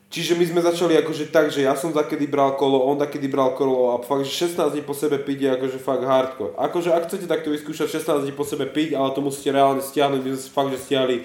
Čiže 0.10 0.34
my 0.34 0.42
sme 0.42 0.66
začali 0.66 0.98
akože 1.06 1.30
tak, 1.30 1.54
že 1.54 1.70
ja 1.70 1.78
som 1.78 1.94
takedy 1.94 2.26
bral 2.26 2.58
kolo, 2.58 2.82
on 2.82 2.98
takedy 2.98 3.30
bral 3.30 3.54
kolo 3.54 3.94
a 3.94 4.02
fakt, 4.02 4.26
že 4.26 4.50
16 4.50 4.74
dní 4.74 4.82
po 4.82 4.98
sebe 4.98 5.22
piť 5.22 5.38
je 5.46 5.50
akože 5.54 5.78
fakt 5.78 6.02
hardcore. 6.02 6.58
Akože 6.58 6.90
ak 6.90 7.06
chcete 7.06 7.30
takto 7.30 7.54
vyskúšať 7.54 8.02
16 8.02 8.26
dní 8.26 8.34
po 8.34 8.42
sebe 8.42 8.66
piť, 8.66 8.98
ale 8.98 9.14
to 9.14 9.22
musíte 9.22 9.54
reálne 9.54 9.86
stiahnuť, 9.86 10.20
my 10.26 10.30
sme 10.34 10.50
fakt, 10.50 10.74
že 10.74 10.82
stiahli 10.82 11.16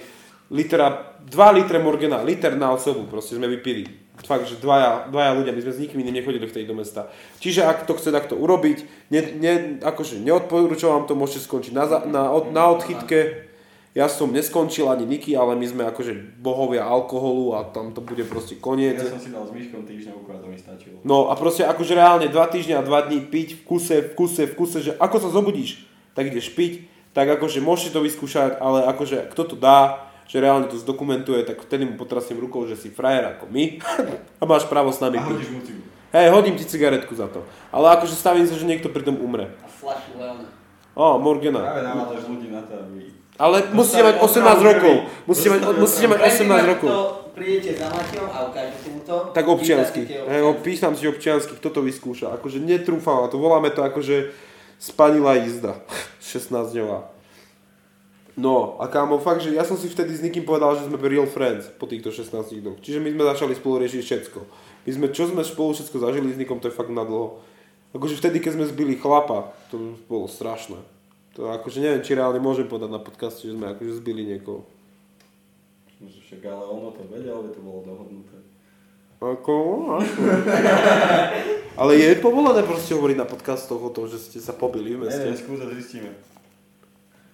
litera, 0.52 1.16
2 1.24 1.56
litre 1.56 1.80
Morgana, 1.80 2.20
liter 2.20 2.52
na 2.60 2.76
osobu 2.76 3.08
proste 3.08 3.40
sme 3.40 3.48
vypili. 3.48 3.88
Fakt, 4.20 4.46
že 4.46 4.60
dvaja, 4.60 5.08
dvaja 5.08 5.32
ľudia, 5.32 5.56
my 5.56 5.64
sme 5.64 5.72
s 5.74 5.80
nikým 5.80 6.04
iným 6.04 6.20
nechodili 6.20 6.44
vtedy 6.44 6.68
do 6.68 6.76
mesta. 6.76 7.08
Čiže 7.40 7.64
ak 7.64 7.88
to 7.88 7.96
chce 7.96 8.12
takto 8.12 8.36
urobiť, 8.36 9.10
ne, 9.10 9.20
ne, 9.40 9.54
akože 9.80 10.20
neodporúčam 10.20 10.92
vám 10.92 11.04
to, 11.08 11.16
môžete 11.16 11.48
skončiť 11.48 11.72
na, 11.72 11.84
na, 12.04 12.22
od- 12.28 12.52
na 12.52 12.68
odchytke. 12.68 13.48
Ja 13.94 14.10
som 14.10 14.34
neskončil 14.34 14.90
ani 14.90 15.06
Niky, 15.06 15.38
ale 15.38 15.54
my 15.54 15.66
sme 15.70 15.82
akože 15.86 16.42
bohovia 16.42 16.82
alkoholu 16.82 17.54
a 17.54 17.62
tam 17.70 17.94
to 17.94 18.02
bude 18.02 18.26
proste 18.26 18.58
koniec. 18.58 18.98
Ja 18.98 19.06
som 19.06 19.22
si 19.22 19.30
dal 19.30 19.46
s 19.46 19.54
Myškom 19.54 19.86
týždňovku 19.86 20.26
a 20.34 20.42
to 20.42 20.50
mi 20.50 20.58
stačilo. 20.58 20.98
No 21.06 21.30
a 21.30 21.38
proste 21.38 21.62
akože 21.62 21.94
reálne 21.94 22.26
2 22.26 22.34
týždňa 22.34 22.82
a 22.82 22.86
2 22.86 22.90
dní 23.06 23.20
piť 23.30 23.48
v 23.54 23.60
kuse, 23.62 23.96
v 24.02 24.10
kuse, 24.18 24.42
v 24.50 24.54
kuse, 24.58 24.78
že 24.82 24.92
ako 24.98 25.16
sa 25.22 25.28
zobudíš, 25.30 25.86
tak 26.18 26.26
ideš 26.26 26.50
piť, 26.58 26.90
tak 27.14 27.30
akože 27.38 27.62
môžete 27.62 27.94
to 27.94 28.02
vyskúšať, 28.02 28.58
ale 28.58 28.82
akože 28.90 29.30
kto 29.30 29.54
to 29.54 29.54
dá, 29.54 30.10
že 30.26 30.42
reálne 30.42 30.66
to 30.66 30.74
zdokumentuje, 30.74 31.46
tak 31.46 31.62
vtedy 31.62 31.86
mu 31.86 31.94
potrasím 31.94 32.42
rukou, 32.42 32.66
že 32.66 32.74
si 32.74 32.90
frajer 32.90 33.38
ako 33.38 33.46
my 33.46 33.78
a 34.40 34.44
máš 34.44 34.66
právo 34.66 34.90
s 34.90 34.98
nami 34.98 35.22
A 35.22 35.22
piť. 35.22 35.38
hodíš 35.38 35.50
mu 35.54 35.62
cigu. 35.62 35.82
Hej, 36.10 36.34
hodím 36.34 36.58
ti 36.58 36.66
cigaretku 36.66 37.14
za 37.14 37.30
to. 37.30 37.46
Ale 37.70 37.94
akože 37.94 38.18
stavím 38.18 38.46
sa, 38.50 38.58
že 38.58 38.66
niekto 38.66 38.90
pri 38.90 39.06
tom 39.06 39.22
umre. 39.22 39.54
A 39.62 39.70
flašu 39.70 40.18
Leona. 40.18 40.50
Ó, 40.98 41.18
Morgana. 41.22 41.62
Práve 41.62 41.82
navádaš 41.86 42.26
ľudí 42.26 42.50
na 42.54 42.62
to, 42.66 42.74
aby... 42.74 43.10
Ale 43.34 43.66
musíte 43.74 44.02
mať 44.06 44.16
18 44.22 44.62
rokov. 44.62 44.94
Musíte 45.26 45.50
mať, 45.50 45.60
musíte 45.74 46.06
mať 46.06 46.20
18 46.22 46.70
rokov. 46.70 46.90
Prídete 47.34 47.74
za 47.74 47.90
Matejom 47.90 48.30
a 48.30 48.46
ukážete 48.46 48.88
mu 48.94 49.00
to. 49.02 49.16
Tak 49.34 49.44
občiansky. 49.50 50.06
Hej, 50.06 50.38
no, 50.38 50.54
písam 50.62 50.94
si 50.94 51.10
občiansky, 51.10 51.58
kto 51.58 51.66
to 51.74 51.80
vyskúša. 51.82 52.30
Akože 52.38 52.62
netrúfam, 52.62 53.26
a 53.26 53.30
to 53.30 53.42
voláme 53.42 53.74
to 53.74 53.82
akože 53.82 54.30
spanilá 54.78 55.42
jízda. 55.42 55.82
16 56.22 56.54
dňová. 56.54 57.10
No 58.34 58.78
a 58.82 58.86
kámo, 58.90 59.18
fakt, 59.22 59.46
že 59.46 59.54
ja 59.54 59.62
som 59.62 59.78
si 59.78 59.86
vtedy 59.86 60.14
s 60.14 60.22
nikým 60.22 60.42
povedal, 60.42 60.74
že 60.74 60.86
sme 60.90 60.98
real 61.06 61.26
friends 61.26 61.70
po 61.78 61.86
týchto 61.86 62.10
16 62.10 62.34
dňoch. 62.62 62.82
Čiže 62.82 62.98
my 62.98 63.14
sme 63.14 63.22
začali 63.30 63.54
spolu 63.54 63.82
riešiť 63.82 64.02
všetko. 64.02 64.38
My 64.86 64.90
sme, 64.90 65.06
čo 65.14 65.30
sme 65.30 65.42
spolu 65.46 65.70
všetko 65.74 65.96
zažili 66.02 66.34
s 66.34 66.38
Nikom, 66.38 66.58
to 66.58 66.70
je 66.70 66.74
fakt 66.74 66.90
na 66.90 67.06
dlho. 67.06 67.42
Akože 67.94 68.18
vtedy, 68.18 68.42
keď 68.42 68.58
sme 68.58 68.66
zbili 68.66 68.98
chlapa, 68.98 69.54
to 69.70 69.98
bolo 70.10 70.26
strašné. 70.26 70.93
To 71.34 71.50
akože 71.50 71.78
neviem, 71.78 72.00
či 72.00 72.14
reálne 72.14 72.38
môžem 72.38 72.64
povedať 72.64 72.90
na 72.90 73.02
podcaste, 73.02 73.42
že 73.42 73.54
sme 73.54 73.66
akože 73.68 73.98
zbili 73.98 74.22
niekoho. 74.24 74.62
Však 75.98 76.40
ale 76.44 76.64
ono 76.64 76.90
to 76.90 77.02
vedel, 77.06 77.42
aby 77.42 77.50
to 77.50 77.60
bolo 77.60 77.80
dohodnuté. 77.82 78.38
Ako, 79.18 79.54
ako. 79.96 80.20
Ale 81.80 81.92
je 81.96 82.20
povolené 82.20 82.60
proste 82.62 82.92
hovoriť 82.92 83.16
na 83.16 83.24
podcastoch 83.24 83.80
o 83.80 83.88
tom, 83.88 84.04
že 84.04 84.20
ste 84.20 84.38
sa 84.38 84.52
pobili 84.52 84.94
v 84.94 85.06
Neviem, 85.06 85.32
meste. 85.32 85.42
skúsa 85.42 85.66
zistíme. 85.72 86.12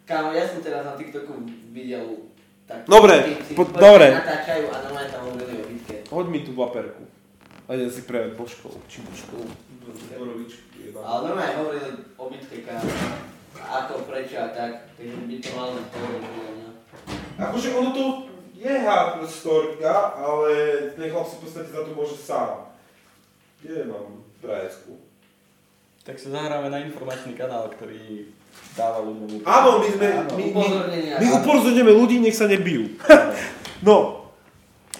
Kámo, 0.07 0.30
ja 0.30 0.46
som 0.46 0.62
teraz 0.62 0.86
na 0.86 0.94
TikToku 0.94 1.44
videl 1.70 2.30
tak 2.64 2.86
Dobre, 2.86 3.20
typci, 3.26 3.53
po- 3.53 3.66
dobre. 3.66 4.07
natáčajú 4.12 4.70
a 4.70 4.76
normálne 4.80 5.11
tam 5.11 5.22
hovorili 5.26 5.55
o 5.57 5.66
bitke. 5.66 5.96
Hoď 6.07 6.26
mi 6.30 6.40
tú 6.40 6.53
vaperku. 6.55 7.03
A 7.66 7.74
idem 7.74 7.90
si 7.90 8.07
pre 8.07 8.30
božkov, 8.32 8.78
či. 8.86 9.03
Borovičky. 10.14 10.94
Ale 10.94 11.18
normálne 11.26 11.55
hovorili 11.59 11.88
o 12.14 12.24
bitke, 12.30 12.62
kámo. 12.62 12.86
Ako, 13.59 14.07
prečo 14.07 14.36
a 14.38 14.48
tak. 14.55 14.94
Takže 14.94 15.16
by 15.26 15.36
to 15.42 15.48
malo 15.57 15.70
byť 15.74 15.86
podľa 15.90 16.51
mňa. 16.55 16.68
Akože 17.40 17.68
ono 17.74 17.90
to, 17.96 18.05
je 18.61 18.72
hardcore 18.84 19.28
storka, 19.28 19.92
ale 20.20 20.53
ten 20.92 21.09
chlap 21.09 21.24
si 21.24 21.36
v 21.40 21.42
podstate 21.48 21.68
za 21.72 21.80
to 21.80 21.96
môže 21.96 22.16
sám. 22.20 22.68
Kde 23.64 23.88
mám 23.88 24.20
prajesku? 24.44 25.01
Tak 26.05 26.20
sa 26.20 26.28
zahráme 26.32 26.68
na 26.68 26.84
informačný 26.84 27.32
kanál, 27.32 27.72
ktorý 27.72 28.28
dáva 28.76 29.01
ľuďom... 29.05 29.44
Áno, 29.48 29.80
my 29.80 29.88
sme, 29.88 30.07
Áno. 30.12 30.30
my, 30.36 30.44
my, 30.44 30.48
Upozornenia. 30.53 31.14
my 31.16 31.26
upozorňujeme 31.40 31.92
ľudí, 31.92 32.16
nech 32.20 32.36
sa 32.36 32.48
nebijú. 32.48 33.01
no, 33.88 34.28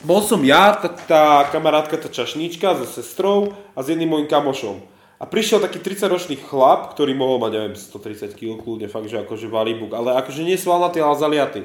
bol 0.01 0.21
som 0.25 0.41
ja, 0.41 0.73
tá, 0.81 0.89
tá 0.89 1.25
kamarátka, 1.53 2.01
tá 2.01 2.09
čašníčka 2.09 2.81
so 2.81 2.89
sestrou 2.89 3.53
a 3.77 3.85
s 3.85 3.93
jedným 3.93 4.09
môjim 4.09 4.29
kamošom. 4.29 4.81
A 5.21 5.29
prišiel 5.29 5.61
taký 5.61 5.85
30-ročný 5.85 6.41
chlap, 6.41 6.97
ktorý 6.97 7.13
mohol 7.13 7.37
mať, 7.45 7.53
neviem, 7.53 7.75
130 7.77 8.33
kg 8.33 8.57
kľudne, 8.57 8.89
fakt, 8.89 9.13
že 9.13 9.21
akože 9.21 9.53
valibuk, 9.53 9.93
ale 9.93 10.17
akože 10.17 10.41
nie 10.41 10.57
svalnatý, 10.57 11.05
ale 11.05 11.21
zaliatý. 11.21 11.61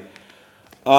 A 0.84 0.96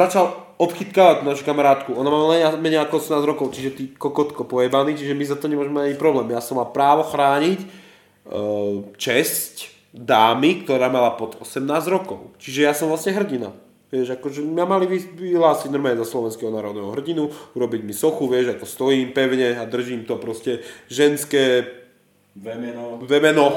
začal 0.00 0.32
obchytkávať 0.56 1.28
našu 1.28 1.44
kamarátku. 1.44 1.92
Ona 1.92 2.08
má 2.08 2.18
len 2.32 2.56
menej 2.60 2.88
ako 2.88 3.04
18 3.04 3.20
rokov, 3.24 3.52
čiže 3.52 3.70
ty 3.76 3.82
kokotko 3.92 4.48
pojebaný, 4.48 4.96
čiže 4.96 5.12
my 5.12 5.24
za 5.28 5.36
to 5.36 5.48
nemôžeme 5.48 5.76
ani 5.76 5.96
problém. 5.96 6.32
Ja 6.32 6.40
som 6.40 6.56
mal 6.56 6.72
právo 6.72 7.04
chrániť 7.04 7.60
uh, 7.64 8.84
česť 8.96 9.72
dámy, 9.92 10.64
ktorá 10.64 10.88
mala 10.88 11.16
pod 11.20 11.36
18 11.36 11.64
rokov. 11.88 12.32
Čiže 12.40 12.60
ja 12.64 12.72
som 12.72 12.88
vlastne 12.88 13.12
hrdina. 13.12 13.52
Vieš, 13.90 14.20
akože 14.20 14.46
mňa 14.46 14.64
mali 14.64 14.86
vy- 14.86 15.18
vyhlásiť 15.18 15.68
normálne 15.72 15.98
za 15.98 16.06
slovenského 16.06 16.52
národného 16.54 16.94
hrdinu, 16.94 17.26
urobiť 17.58 17.82
mi 17.82 17.90
sochu, 17.90 18.30
vieš, 18.30 18.54
ako 18.54 18.64
stojím 18.68 19.10
pevne 19.10 19.58
a 19.58 19.66
držím 19.66 20.06
to 20.06 20.14
proste 20.14 20.62
ženské 20.86 21.66
Vemeno. 22.34 23.02
vemeno. 23.02 23.46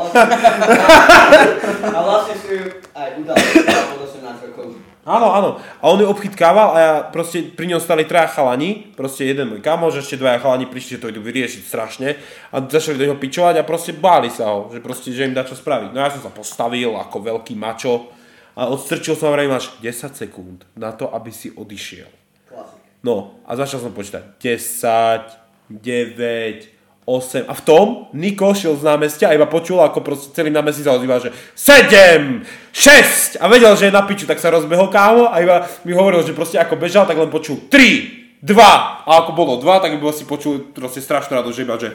A 1.93 1.99
vlastne 2.01 2.33
si 2.41 2.57
ju 2.57 2.65
aj 2.97 3.09
udal 3.21 3.37
pod 3.37 3.99
18 4.09 4.49
rokov. 4.49 4.65
Áno, 5.05 5.27
áno. 5.29 5.49
A 5.77 5.91
on 5.91 5.99
ju 5.99 6.07
obchytkával 6.07 6.69
a 6.73 6.77
ja 6.79 6.93
proste 7.03 7.43
pri 7.43 7.69
ňom 7.69 7.83
stali 7.83 8.07
traja 8.07 8.31
chalani, 8.31 8.95
proste 8.95 9.27
jeden 9.27 9.51
môj 9.51 9.59
kamoš, 9.59 9.99
ešte 9.99 10.15
dvaja 10.15 10.39
chalani 10.39 10.65
prišli, 10.65 10.95
že 10.97 11.01
to 11.03 11.11
idú 11.11 11.21
vyriešiť 11.21 11.61
strašne 11.67 12.15
a 12.49 12.55
začali 12.63 12.97
do 12.97 13.05
neho 13.11 13.19
pičovať 13.19 13.59
a 13.59 13.67
proste 13.67 13.93
báli 13.93 14.31
sa 14.31 14.55
ho, 14.55 14.71
že 14.71 14.79
proste, 14.79 15.11
že 15.11 15.27
im 15.27 15.35
dá 15.35 15.43
čo 15.43 15.59
spraviť. 15.59 15.91
No 15.91 15.99
ja 16.01 16.09
som 16.09 16.23
sa 16.23 16.31
postavil 16.31 16.95
ako 16.95 17.19
veľký 17.19 17.53
mačo 17.53 18.09
a 18.55 18.71
odstrčil 18.71 19.19
som 19.19 19.35
vraj 19.35 19.51
máš 19.51 19.75
10 19.83 20.17
sekúnd 20.17 20.63
na 20.79 20.95
to, 20.95 21.11
aby 21.11 21.35
si 21.35 21.51
odišiel. 21.51 22.07
Klasik. 22.47 22.79
No 23.03 23.43
a 23.43 23.59
začal 23.59 23.83
som 23.83 23.91
počítať 23.91 24.39
10, 24.39 25.77
9, 25.83 26.72
8 27.03 27.45
a 27.47 27.53
v 27.53 27.61
tom 27.67 27.85
Niko 28.15 28.55
šiel 28.55 28.79
z 28.79 28.83
námestia 28.87 29.29
a 29.29 29.35
iba 29.35 29.47
počul, 29.47 29.83
ako 29.83 29.99
proste 29.99 30.31
celý 30.31 30.49
námestí 30.49 30.83
sa 30.83 30.95
ozýva, 30.95 31.19
že 31.19 31.35
7, 31.55 32.43
6 32.71 33.43
a 33.43 33.45
vedel, 33.51 33.73
že 33.75 33.91
je 33.91 33.95
na 33.95 34.03
piču, 34.07 34.23
tak 34.23 34.39
sa 34.39 34.51
rozbehol 34.51 34.87
kámo 34.87 35.27
a 35.31 35.39
iba 35.43 35.67
mi 35.83 35.91
hovoril, 35.91 36.23
že 36.23 36.37
proste 36.37 36.59
ako 36.59 36.79
bežal, 36.79 37.03
tak 37.03 37.19
len 37.19 37.27
počul 37.27 37.67
3, 37.67 38.39
2 38.39 38.55
a 39.03 39.11
ako 39.23 39.31
bolo 39.35 39.59
2, 39.59 39.83
tak 39.83 39.91
iba 39.95 40.11
si 40.15 40.23
počul 40.23 40.71
proste 40.71 41.03
strašnú 41.03 41.35
radosť, 41.35 41.55
že 41.55 41.63
iba, 41.63 41.75
že 41.75 41.89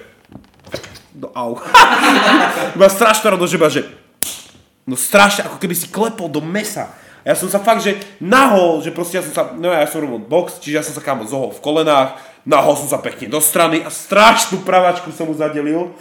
no 1.17 1.33
au. 1.33 1.57
iba 2.77 2.89
strašnú 2.89 3.33
radosť, 3.33 3.53
že 3.53 3.59
iba, 3.59 3.71
že 3.73 3.83
No 4.89 4.97
strašne, 4.97 5.45
ako 5.45 5.61
keby 5.61 5.77
si 5.77 5.93
klepol 5.93 6.33
do 6.33 6.41
mesa. 6.41 6.89
A 7.21 7.27
ja 7.29 7.37
som 7.37 7.45
sa 7.53 7.61
fakt, 7.61 7.85
že 7.85 8.01
nahol, 8.25 8.81
že 8.81 8.89
proste 8.89 9.21
ja 9.21 9.23
som 9.23 9.37
sa, 9.37 9.43
no 9.53 9.69
ja 9.69 9.85
som 9.85 10.01
robil 10.01 10.17
box, 10.17 10.65
čiže 10.65 10.77
ja 10.81 10.81
som 10.81 10.97
sa 10.97 11.05
kámo 11.05 11.29
zohol 11.29 11.53
v 11.53 11.61
kolenách, 11.61 12.17
nahol 12.49 12.73
som 12.81 12.89
sa 12.89 12.97
pekne 12.97 13.29
do 13.29 13.45
strany 13.45 13.85
a 13.85 13.93
strašnú 13.93 14.65
pravačku 14.65 15.13
som 15.13 15.29
mu 15.29 15.37
zadelil. 15.37 15.93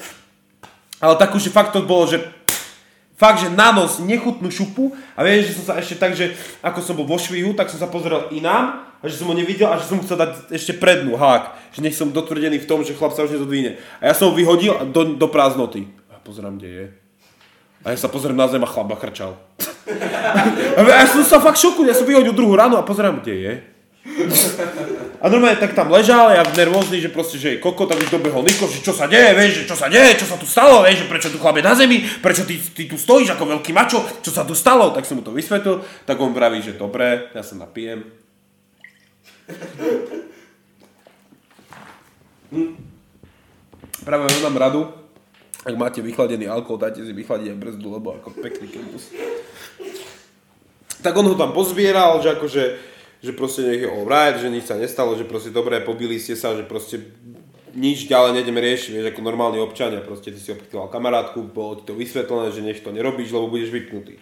Ale 1.04 1.20
takú, 1.20 1.36
že 1.36 1.52
fakt 1.52 1.76
to 1.76 1.84
bolo, 1.84 2.08
že 2.08 2.24
fakt, 3.20 3.44
že 3.44 3.52
na 3.52 3.76
nos 3.76 4.00
nechutnú 4.00 4.48
šupu 4.48 4.96
a 5.14 5.28
viem, 5.28 5.44
že 5.44 5.60
som 5.60 5.68
sa 5.68 5.74
ešte 5.76 6.00
tak, 6.00 6.16
že 6.16 6.32
ako 6.64 6.80
som 6.80 6.96
bol 6.96 7.04
vo 7.04 7.20
švihu, 7.20 7.52
tak 7.52 7.68
som 7.68 7.78
sa 7.78 7.92
pozrel 7.92 8.32
inám 8.32 8.88
a 8.98 9.04
že 9.06 9.20
som 9.20 9.28
ho 9.28 9.36
nevidel 9.36 9.68
a 9.68 9.78
že 9.78 9.92
som 9.92 10.00
chcel 10.02 10.18
dať 10.18 10.56
ešte 10.56 10.74
prednú 10.80 11.20
hák, 11.20 11.76
že 11.76 11.84
nech 11.84 11.94
som 11.94 12.10
dotvrdený 12.10 12.64
v 12.64 12.70
tom, 12.70 12.82
že 12.82 12.96
chlap 12.96 13.14
sa 13.14 13.28
už 13.28 13.36
nezodvíne. 13.36 13.78
A 14.00 14.10
ja 14.10 14.14
som 14.16 14.32
ho 14.32 14.34
vyhodil 14.34 14.74
do, 14.90 15.20
do 15.20 15.28
prázdnoty. 15.30 15.86
A 16.10 16.18
pozerám, 16.24 16.58
kde 16.58 16.70
je. 16.72 16.86
A 17.86 17.94
ja 17.94 17.98
sa 18.00 18.10
pozriem 18.10 18.34
na 18.34 18.50
zem 18.50 18.64
a 18.64 18.70
chlap 18.70 18.90
chrčal. 18.98 19.38
A 20.78 20.84
ja 20.84 21.08
som 21.08 21.24
sa 21.24 21.40
fakt 21.40 21.58
šokul, 21.58 21.88
ja 21.88 21.96
som 21.96 22.04
vyhodil 22.04 22.36
druhú 22.36 22.52
ráno 22.52 22.76
a 22.76 22.84
pozerám, 22.84 23.24
kde 23.24 23.36
je. 23.40 23.54
A 25.18 25.26
normálne 25.28 25.60
tak 25.60 25.76
tam 25.76 25.92
ležal, 25.92 26.32
ja 26.32 26.44
nervózny, 26.56 27.04
že 27.04 27.12
proste, 27.12 27.36
že 27.36 27.58
je 27.58 27.62
koko, 27.62 27.84
tak 27.86 28.00
už 28.00 28.10
dobehol 28.14 28.42
Niko, 28.42 28.66
že 28.72 28.80
čo 28.80 28.96
sa 28.96 29.06
deje, 29.06 29.36
vieš, 29.36 29.52
že 29.62 29.64
čo 29.68 29.76
sa 29.76 29.92
deje, 29.92 30.24
čo 30.24 30.28
sa 30.30 30.40
tu 30.40 30.48
stalo, 30.48 30.88
vieš, 30.88 31.04
že 31.04 31.10
prečo 31.12 31.28
tu 31.28 31.38
chlap 31.38 31.60
je 31.60 31.68
na 31.68 31.76
zemi, 31.76 32.08
prečo 32.24 32.48
ty, 32.48 32.56
ty 32.56 32.88
tu 32.88 32.96
stojíš 32.96 33.36
ako 33.36 33.60
veľký 33.60 33.72
mačo, 33.76 34.00
čo 34.24 34.32
sa 34.32 34.48
tu 34.48 34.56
stalo, 34.56 34.96
tak 34.96 35.04
som 35.04 35.20
mu 35.20 35.24
to 35.26 35.36
vysvetlil, 35.36 35.84
tak 36.08 36.16
on 36.18 36.32
vraví, 36.32 36.64
že 36.64 36.80
dobre, 36.80 37.30
ja 37.36 37.44
sa 37.44 37.60
napijem. 37.60 38.08
Hm. 42.48 42.80
Práve 44.08 44.24
vám 44.40 44.56
radu, 44.56 44.88
ak 45.68 45.76
máte 45.76 46.00
vychladený 46.00 46.48
alkohol, 46.48 46.80
dajte 46.80 47.04
si 47.04 47.12
vychladiť 47.12 47.52
aj 47.52 47.60
brzdu, 47.60 47.88
lebo 47.92 48.16
ako 48.16 48.40
pekný 48.40 48.72
kempus. 48.72 49.12
Tak 51.04 51.12
on 51.12 51.28
ho 51.28 51.36
tam 51.36 51.52
pozbieral, 51.52 52.24
že 52.24 52.40
akože, 52.40 52.64
že 53.22 53.32
proste 53.34 53.66
nech 53.66 53.82
je 53.84 53.90
alright, 53.90 54.38
že 54.38 54.50
nič 54.50 54.70
sa 54.70 54.78
nestalo, 54.78 55.18
že 55.18 55.26
proste 55.26 55.50
dobre, 55.50 55.82
pobili 55.82 56.22
ste 56.22 56.38
sa, 56.38 56.54
že 56.54 56.66
proste 56.66 57.02
nič 57.78 58.10
ďalej 58.10 58.42
nejdeme 58.42 58.58
riešiť, 58.58 58.90
vieš, 58.94 59.08
ako 59.14 59.22
normálni 59.22 59.62
občania, 59.62 60.02
proste 60.02 60.34
ty 60.34 60.40
si 60.42 60.50
obkytoval 60.50 60.90
kamarátku, 60.90 61.46
bolo 61.46 61.78
ti 61.78 61.86
to 61.86 61.94
vysvetlené, 61.94 62.50
že 62.50 62.66
nech 62.66 62.82
to 62.82 62.90
nerobíš, 62.90 63.30
lebo 63.30 63.54
budeš 63.54 63.70
vypnutý. 63.70 64.18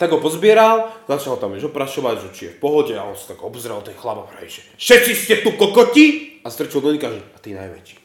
Tak 0.00 0.16
ho 0.16 0.18
pozbieral, 0.20 0.92
začal 1.08 1.36
tam 1.36 1.52
vieš 1.52 1.68
oprašovať, 1.68 2.16
že 2.24 2.28
či 2.32 2.42
je 2.48 2.54
v 2.56 2.60
pohode 2.60 2.92
a 2.96 3.04
on 3.04 3.16
sa 3.16 3.36
tak 3.36 3.44
obzrel 3.44 3.84
ten 3.84 3.96
chlap 3.96 4.24
a 4.24 4.28
praví, 4.28 4.48
že 4.48 4.64
všetci 4.80 5.12
ste 5.12 5.34
tu 5.44 5.52
kokoti 5.56 6.40
a 6.40 6.48
strčil 6.48 6.80
do 6.80 6.92
Nika, 6.92 7.12
že 7.12 7.20
a 7.20 7.38
ty 7.40 7.52
najväčší. 7.52 7.96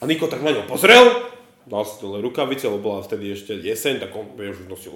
A 0.00 0.08
Niko 0.08 0.28
tak 0.28 0.44
na 0.44 0.52
ňo 0.52 0.68
pozrel, 0.68 1.08
dal 1.68 1.84
si 1.84 2.00
dole 2.00 2.24
rukavice, 2.24 2.68
lebo 2.68 2.92
bola 2.92 3.04
vtedy 3.04 3.32
ešte 3.32 3.56
jeseň, 3.56 4.00
tak 4.00 4.12
on 4.16 4.32
vieš, 4.36 4.64
už 4.64 4.68
nosil 4.68 4.92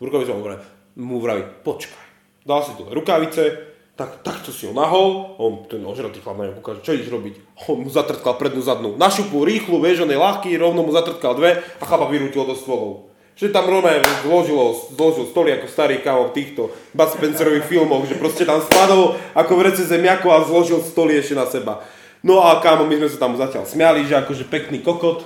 rukavice 0.00 0.32
a 0.32 0.36
on 0.36 0.60
mu 1.00 1.20
vraví, 1.20 1.44
počkaj. 1.64 2.07
Dal 2.48 2.64
si 2.64 2.72
dole 2.80 2.96
rukavice, 2.96 3.44
tak, 3.92 4.24
takto 4.24 4.48
si 4.48 4.64
ho 4.64 4.72
nahol, 4.72 5.36
on 5.36 5.68
ten 5.68 5.84
ožratý 5.84 6.24
chlap 6.24 6.40
na 6.40 6.48
ňo 6.48 6.56
kúka, 6.56 6.80
že 6.80 6.84
čo 6.86 6.96
ideš 6.96 7.12
robiť? 7.12 7.34
On 7.68 7.84
mu 7.84 7.92
zatrtkal 7.92 8.40
prednú 8.40 8.64
zadnú. 8.64 8.96
Na 8.96 9.12
šupu 9.12 9.44
rýchlu, 9.44 9.76
vieš, 9.84 10.08
on 10.08 10.12
je 10.14 10.16
ľahký, 10.16 10.56
rovno 10.56 10.80
mu 10.80 10.88
zatrtkal 10.88 11.36
dve 11.36 11.60
a 11.60 11.84
chlapa 11.84 12.08
vyrútil 12.08 12.48
do 12.48 12.56
stvolov. 12.56 13.12
Že 13.36 13.52
tam 13.52 13.68
Rome 13.68 14.00
zložilo, 14.24 14.72
zložil 14.96 15.28
stoly 15.28 15.60
ako 15.60 15.66
starý 15.68 16.00
kámo 16.00 16.32
v 16.32 16.36
týchto 16.40 16.72
Bud 16.96 17.10
Spencerových 17.12 17.68
filmoch, 17.68 18.08
že 18.08 18.16
proste 18.16 18.48
tam 18.48 18.64
spadol 18.64 19.20
ako 19.36 19.52
v 19.52 19.64
rece 19.68 19.84
zemiako 19.84 20.32
a 20.32 20.42
zložil 20.48 20.80
stoly 20.80 21.20
ešte 21.20 21.36
na 21.36 21.44
seba. 21.44 21.84
No 22.24 22.40
a 22.40 22.64
kámo, 22.64 22.88
my 22.88 22.96
sme 22.96 23.08
sa 23.12 23.28
tam 23.28 23.36
zatiaľ 23.36 23.68
smiali, 23.68 24.08
že 24.08 24.16
akože 24.16 24.48
pekný 24.48 24.80
kokot, 24.80 25.22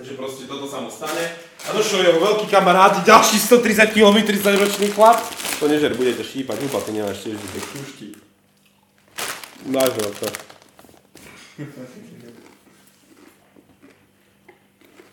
že 0.00 0.16
proste 0.16 0.48
toto 0.48 0.64
sa 0.64 0.80
mu 0.80 0.88
stane. 0.88 1.49
A 1.68 1.76
došiel 1.76 2.00
jeho 2.08 2.20
veľký 2.20 2.46
kamarát, 2.48 3.04
ďalší 3.04 3.36
130 3.36 3.92
km 3.92 4.16
30 4.24 4.62
ročný 4.62 4.86
chlap. 4.96 5.20
To 5.60 5.68
nežer, 5.68 5.92
budete 5.92 6.24
štípať, 6.24 6.56
húpa, 6.56 6.80
ty 6.80 6.90
nemáš 6.96 7.20
tiež 7.20 7.36
živý. 7.36 7.60
Pušti. 7.60 8.08
Dáš 9.68 9.92
ho 9.92 10.10
to. 10.16 10.28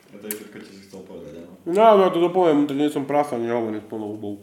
A 0.07 0.15
to 0.23 0.25
je 0.27 0.33
všetko, 0.39 0.57
čo 0.63 0.71
si 0.71 0.81
chcel 0.87 1.01
povedať, 1.03 1.43
áno. 1.43 1.53
No, 1.67 1.99
ja 1.99 2.09
to 2.15 2.23
dopoviem, 2.23 2.63
tak 2.63 2.79
nie 2.79 2.87
som 2.87 3.03
prasa, 3.03 3.35
nehovorím 3.35 3.83
s 3.83 3.89
plnou 3.91 4.15
hubou. 4.15 4.39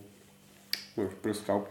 Už 1.00 1.09
prskal. 1.24 1.64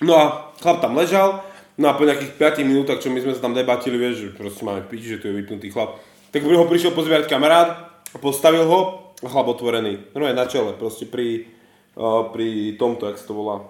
No 0.00 0.12
a 0.16 0.24
chlap 0.56 0.80
tam 0.80 0.96
ležal, 0.96 1.44
no 1.76 1.92
a 1.92 1.94
po 1.94 2.08
nejakých 2.08 2.32
5 2.40 2.64
minútach, 2.64 2.98
čo 2.98 3.12
my 3.12 3.20
sme 3.20 3.36
sa 3.36 3.44
tam 3.44 3.52
debatili, 3.52 4.00
vieš, 4.00 4.14
že 4.16 4.28
proste 4.32 4.64
máme 4.64 4.88
piči, 4.88 5.14
že 5.14 5.20
tu 5.20 5.28
je 5.28 5.36
vypnutý 5.36 5.68
chlap, 5.68 6.00
tak 6.34 6.42
ho 6.42 6.66
prišiel 6.66 6.90
pozvierať 6.90 7.30
kamarát 7.30 7.94
a 8.10 8.16
postavil 8.18 8.66
ho 8.66 9.14
a 9.22 9.26
chlap 9.30 9.54
otvorený. 9.54 10.10
No 10.18 10.26
je 10.26 10.34
na 10.34 10.50
čele, 10.50 10.74
proste 10.74 11.06
pri, 11.06 11.46
uh, 11.94 12.26
pri 12.34 12.74
tomto, 12.74 13.06
jak 13.06 13.22
sa 13.22 13.30
to 13.30 13.38
volá, 13.38 13.62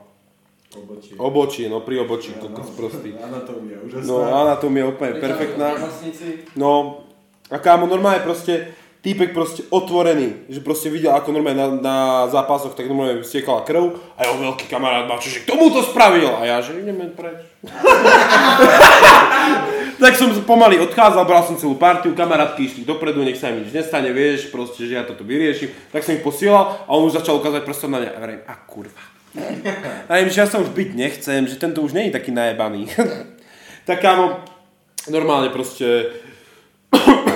Obočie. 0.72 1.14
obočí, 1.20 1.62
no 1.68 1.84
pri 1.84 2.00
obočí, 2.02 2.32
kokos 2.40 2.72
prostý. 2.72 3.12
Anatómia, 3.20 3.84
úžasná. 3.84 4.08
No 4.08 4.24
anatómia 4.24 4.82
je 4.82 4.90
úplne 4.96 5.12
perfektná. 5.20 5.68
No, 6.56 7.04
a 7.52 7.60
kámo, 7.60 7.86
normálne 7.86 8.24
proste, 8.24 8.72
týpek 9.04 9.36
proste 9.36 9.68
otvorený, 9.68 10.48
že 10.48 10.64
proste 10.64 10.88
videl, 10.88 11.12
ako 11.12 11.36
normálne 11.36 11.60
na, 11.60 11.68
na 11.78 11.96
zápasoch, 12.32 12.72
tak 12.72 12.88
normálne 12.88 13.20
stiekala 13.22 13.62
krv 13.62 13.92
a 14.16 14.24
jeho 14.24 14.40
veľký 14.40 14.66
kamarát 14.66 15.04
má, 15.04 15.20
že 15.20 15.44
k 15.44 15.52
tomu 15.52 15.68
to 15.68 15.84
spravil 15.84 16.32
a 16.32 16.48
ja, 16.48 16.56
že 16.64 16.80
ideme 16.80 17.12
preč. 17.12 17.44
tak 20.04 20.20
som 20.20 20.28
pomaly 20.44 20.76
odchádzal, 20.84 21.24
bral 21.24 21.48
som 21.48 21.56
celú 21.56 21.80
partiu, 21.80 22.12
kamarátky 22.12 22.60
išli 22.60 22.82
dopredu, 22.84 23.24
nech 23.24 23.40
sa 23.40 23.48
im 23.48 23.64
nič 23.64 23.72
nestane, 23.72 24.12
vieš, 24.12 24.52
proste, 24.52 24.84
že 24.84 25.00
ja 25.00 25.08
toto 25.08 25.24
vyriešim. 25.24 25.72
Tak 25.88 26.04
som 26.04 26.12
ich 26.12 26.20
posielal 26.20 26.84
a 26.84 26.90
on 26.92 27.08
už 27.08 27.24
začal 27.24 27.40
ukázať 27.40 27.64
prstom 27.64 27.96
na 27.96 28.04
mňa 28.04 28.10
a 28.12 28.18
vrajím, 28.20 28.42
a 28.44 28.54
kurva. 28.68 29.02
A 30.04 30.12
im, 30.20 30.28
že 30.28 30.44
ja 30.44 30.46
sa 30.46 30.60
už 30.60 30.76
byť 30.76 30.88
nechcem, 30.92 31.48
že 31.48 31.56
tento 31.56 31.80
už 31.80 31.96
nie 31.96 32.12
je 32.12 32.20
taký 32.20 32.36
najebaný. 32.36 32.92
tak 33.88 34.04
kámo, 34.04 34.44
normálne 35.08 35.48
proste 35.48 36.12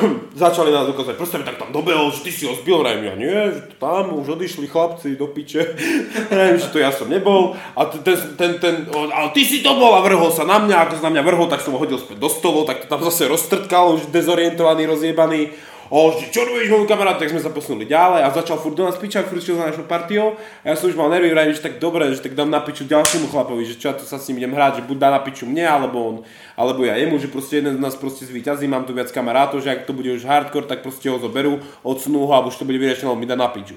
začali 0.45 0.71
nás 0.71 0.89
ukázať 0.89 1.15
prstami, 1.19 1.45
tak 1.45 1.59
tam 1.59 1.71
dobehol, 1.75 2.11
že 2.15 2.25
ty 2.25 2.31
si 2.31 2.45
ho 2.47 2.55
zbil, 2.55 2.81
vrajem, 2.81 3.05
ja 3.05 3.15
nie, 3.19 3.37
že 3.55 3.61
tam 3.79 4.15
už 4.15 4.39
odišli 4.39 4.67
chlapci 4.71 5.19
do 5.19 5.27
piče, 5.29 5.77
vrajem, 6.33 6.59
že 6.59 6.69
to 6.73 6.79
ja 6.79 6.91
som 6.95 7.11
nebol, 7.11 7.59
a 7.75 7.81
ten, 7.91 8.17
ten, 8.39 8.59
ten, 8.59 8.75
ale 8.93 9.29
ty 9.35 9.43
si 9.45 9.61
to 9.61 9.75
bol 9.77 9.95
a 9.95 10.05
vrhol 10.05 10.31
sa 10.31 10.47
na 10.47 10.63
mňa, 10.63 10.77
ako 10.89 10.95
sa 10.99 11.05
na 11.11 11.19
mňa 11.19 11.23
vrhol, 11.27 11.47
tak 11.51 11.63
som 11.65 11.75
ho 11.75 11.83
hodil 11.83 11.99
späť 11.99 12.19
do 12.23 12.31
stolu, 12.31 12.65
tak 12.65 12.85
to 12.85 12.87
tam 12.87 13.03
zase 13.05 13.29
roztrtkal, 13.29 13.99
už 13.99 14.11
dezorientovaný, 14.15 14.89
rozjebaný, 14.89 15.53
o, 15.89 16.15
že 16.17 16.29
čo 16.29 16.45
robíš 16.45 16.69
môj 16.69 16.89
kamarát, 16.89 17.17
tak 17.17 17.33
sme 17.33 17.43
sa 17.43 17.53
posunuli 17.53 17.89
ďalej 17.89 18.25
a 18.25 18.29
začal 18.31 18.61
furt 18.61 18.77
do 18.77 18.85
nás 18.85 18.97
pičať, 18.97 19.29
furt 19.29 19.41
šiel 19.41 19.59
za 19.59 19.73
našou 19.73 19.89
partiou 19.89 20.37
a 20.63 20.67
ja 20.71 20.75
som 20.77 20.93
už 20.93 20.97
mal 20.97 21.13
nervy, 21.13 21.33
vrajím, 21.33 21.57
že 21.57 21.65
tak 21.65 21.81
dobre, 21.83 22.09
že 22.13 22.23
tak 22.23 22.37
dám 22.37 22.53
na 22.53 22.61
piču 22.61 22.85
ďalšiemu 22.85 23.29
chlapovi, 23.29 23.65
že 23.65 23.81
čo 23.81 23.91
ja 23.91 23.95
to 23.97 24.05
sa 24.05 24.21
s 24.21 24.29
ním 24.31 24.45
idem 24.45 24.53
hrať, 24.55 24.81
že 24.81 24.87
buď 24.87 24.97
dá 24.97 25.09
na 25.13 25.21
piču 25.21 25.49
mne, 25.49 25.65
alebo 25.67 25.97
on, 25.99 26.17
alebo 26.55 26.85
ja 26.85 26.97
jemu, 27.01 27.19
že 27.19 27.33
proste 27.33 27.61
jeden 27.65 27.77
z 27.77 27.81
nás 27.81 27.99
proste 27.99 28.29
zvýťazí, 28.29 28.69
mám 28.69 28.87
tu 28.87 28.95
viac 28.95 29.09
kamarátov, 29.11 29.65
že 29.65 29.73
ak 29.73 29.89
to 29.89 29.97
bude 29.97 30.09
už 30.13 30.25
hardcore, 30.25 30.69
tak 30.69 30.81
proste 30.81 31.09
ho 31.09 31.19
zoberú, 31.19 31.61
odsunú 31.83 32.29
ho 32.29 32.33
a 32.33 32.45
už 32.45 32.57
to 32.57 32.69
bude 32.69 32.79
vyriešené, 32.79 33.09
on 33.09 33.19
mi 33.19 33.27
dá 33.27 33.35
na 33.35 33.49
piču. 33.49 33.77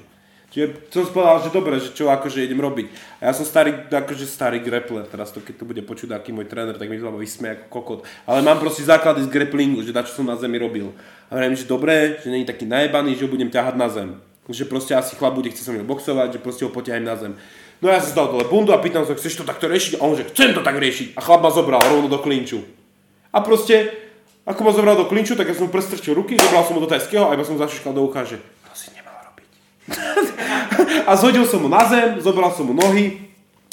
Čiže 0.51 0.91
som 0.91 1.15
povedal, 1.15 1.47
že 1.47 1.55
dobre, 1.55 1.79
že 1.79 1.95
čo 1.95 2.11
akože 2.11 2.43
idem 2.43 2.59
robiť. 2.59 2.91
A 3.23 3.31
ja 3.31 3.33
som 3.33 3.47
starý, 3.47 3.87
akože 3.87 4.27
starý 4.27 4.59
grappler, 4.59 5.07
teraz 5.07 5.31
to 5.31 5.39
keď 5.39 5.63
to 5.63 5.63
bude 5.63 5.81
počuť 5.87 6.11
aký 6.11 6.35
môj 6.35 6.51
tréner, 6.51 6.75
tak 6.75 6.91
mi 6.91 6.99
to 6.99 7.07
vysmie 7.15 7.55
ako 7.55 7.65
kokot. 7.71 7.99
Ale 8.27 8.43
mám 8.43 8.59
proste 8.59 8.83
základy 8.83 9.23
z 9.23 9.31
grapplingu, 9.31 9.79
že 9.79 9.95
na 9.95 10.03
čo 10.03 10.11
som 10.11 10.27
na 10.27 10.35
zemi 10.35 10.59
robil. 10.59 10.91
A 11.31 11.39
hovorím, 11.39 11.55
že 11.55 11.63
dobre, 11.63 12.19
že 12.19 12.27
není 12.27 12.43
taký 12.43 12.67
najebaný, 12.67 13.15
že 13.15 13.23
ho 13.23 13.31
budem 13.31 13.47
ťahať 13.47 13.75
na 13.79 13.87
zem. 13.87 14.19
Že 14.51 14.67
proste 14.67 14.91
asi 14.91 15.15
chlap 15.15 15.39
bude 15.39 15.47
chcieť 15.47 15.63
sa 15.63 15.71
mnou 15.71 15.87
boxovať, 15.87 16.35
že 16.35 16.39
proste 16.43 16.67
ho 16.67 16.71
potiahnem 16.75 17.07
na 17.07 17.15
zem. 17.15 17.31
No 17.79 17.87
ja 17.87 18.03
som 18.03 18.11
dal 18.13 18.27
dole 18.35 18.43
bundu 18.51 18.75
a 18.75 18.83
pýtam 18.83 19.07
sa, 19.07 19.15
chceš 19.15 19.39
to 19.39 19.47
takto 19.47 19.71
riešiť? 19.71 19.97
A 19.97 20.05
on 20.05 20.19
že 20.19 20.27
chcem 20.27 20.51
to 20.51 20.59
tak 20.59 20.75
riešiť. 20.75 21.15
A 21.15 21.23
chlap 21.23 21.39
ma 21.39 21.49
zobral 21.49 21.79
rovno 21.79 22.11
do 22.11 22.19
klinču. 22.19 22.61
A 23.31 23.39
proste, 23.39 23.89
ako 24.43 24.67
ma 24.67 24.75
zobral 24.75 24.99
do 24.99 25.07
klinču, 25.07 25.39
tak 25.39 25.47
ja 25.47 25.55
som 25.55 25.65
mu 25.65 25.73
prestrčil 25.73 26.11
ruky, 26.11 26.35
zobral 26.35 26.67
som 26.67 26.75
mu 26.75 26.83
do 26.83 26.91
tajského 26.91 27.31
a 27.31 27.33
iba 27.33 27.47
som 27.47 27.55
zašuškal 27.55 27.95
do 27.95 28.03
ucha, 28.03 28.27
že 28.27 28.43
to 28.43 28.75
si 28.75 28.91
nemal 28.91 29.15
robiť. 29.23 29.49
a 31.09 31.11
zhodil 31.17 31.45
som 31.45 31.63
mu 31.63 31.69
na 31.69 31.83
zem, 31.87 32.19
zobral 32.23 32.51
som 32.53 32.67
mu 32.67 32.73
nohy, 32.75 33.31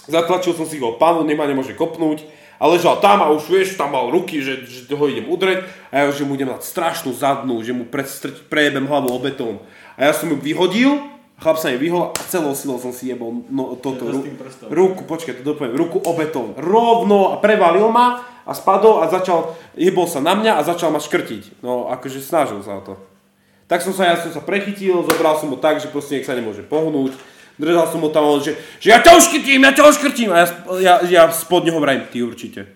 zatlačil 0.08 0.56
som 0.56 0.64
si 0.64 0.80
ho 0.80 0.96
pánu, 0.96 1.22
nemá 1.22 1.44
nemôže 1.44 1.76
kopnúť 1.76 2.24
a 2.58 2.66
ležal 2.66 2.98
tam 2.98 3.22
a 3.22 3.30
už 3.30 3.46
vieš, 3.46 3.78
tam 3.78 3.94
mal 3.94 4.10
ruky, 4.10 4.42
že, 4.42 4.66
že 4.66 4.90
ho 4.90 5.04
idem 5.06 5.30
udreť 5.30 5.62
a 5.94 5.94
ja 6.02 6.10
že 6.10 6.26
mu 6.26 6.34
idem 6.34 6.50
dať 6.50 6.66
strašnú 6.66 7.14
zadnú, 7.14 7.62
že 7.62 7.70
mu 7.70 7.86
prestrť, 7.86 8.50
prejebem 8.50 8.90
hlavu 8.90 9.14
o 9.14 9.18
betón. 9.22 9.62
A 9.94 10.10
ja 10.10 10.12
som 10.12 10.26
ju 10.26 10.36
vyhodil, 10.38 10.98
chlap 11.38 11.54
sa 11.54 11.70
mi 11.70 11.78
vyhol 11.78 12.10
a 12.10 12.22
celou 12.26 12.54
silou 12.58 12.82
som 12.82 12.90
si 12.90 13.14
jebol 13.14 13.46
no, 13.46 13.78
toto, 13.78 14.10
ru, 14.10 14.26
ruku, 14.74 15.06
počkaj, 15.06 15.38
to 15.38 15.54
dopoviem, 15.54 15.78
ruku 15.78 16.02
o 16.02 16.12
betón. 16.18 16.58
Rovno 16.58 17.30
a 17.30 17.38
prevalil 17.38 17.86
ma 17.94 18.26
a 18.42 18.52
spadol 18.56 19.06
a 19.06 19.12
začal, 19.12 19.54
jebol 19.78 20.10
sa 20.10 20.18
na 20.18 20.34
mňa 20.34 20.58
a 20.58 20.66
začal 20.66 20.90
ma 20.90 20.98
škrtiť. 20.98 21.62
No 21.62 21.86
akože 21.94 22.18
snažil 22.18 22.58
sa 22.66 22.80
o 22.80 22.82
to. 22.82 22.94
Tak 23.68 23.84
som 23.84 23.92
sa, 23.92 24.08
ja 24.08 24.16
som 24.16 24.32
sa 24.32 24.40
prechytil, 24.40 25.04
zobral 25.04 25.36
som 25.36 25.52
ho 25.52 25.58
tak, 25.60 25.78
že 25.78 25.92
proste 25.92 26.16
nech 26.16 26.26
sa 26.26 26.32
nemôže 26.32 26.64
pohnúť 26.64 27.12
Držal 27.58 27.90
som 27.90 28.00
ho 28.06 28.10
tam, 28.14 28.38
že, 28.38 28.54
že 28.78 28.94
ja 28.94 29.02
ťa 29.02 29.18
uškrtím, 29.18 29.66
ja 29.66 29.72
ťa 29.74 29.84
uškrtím. 29.90 30.30
A 30.30 30.36
ja, 30.38 30.46
ja, 30.78 30.94
ja 31.02 31.22
spod 31.34 31.66
neho 31.66 31.82
vrajím, 31.82 32.06
ty 32.06 32.22
určite. 32.22 32.70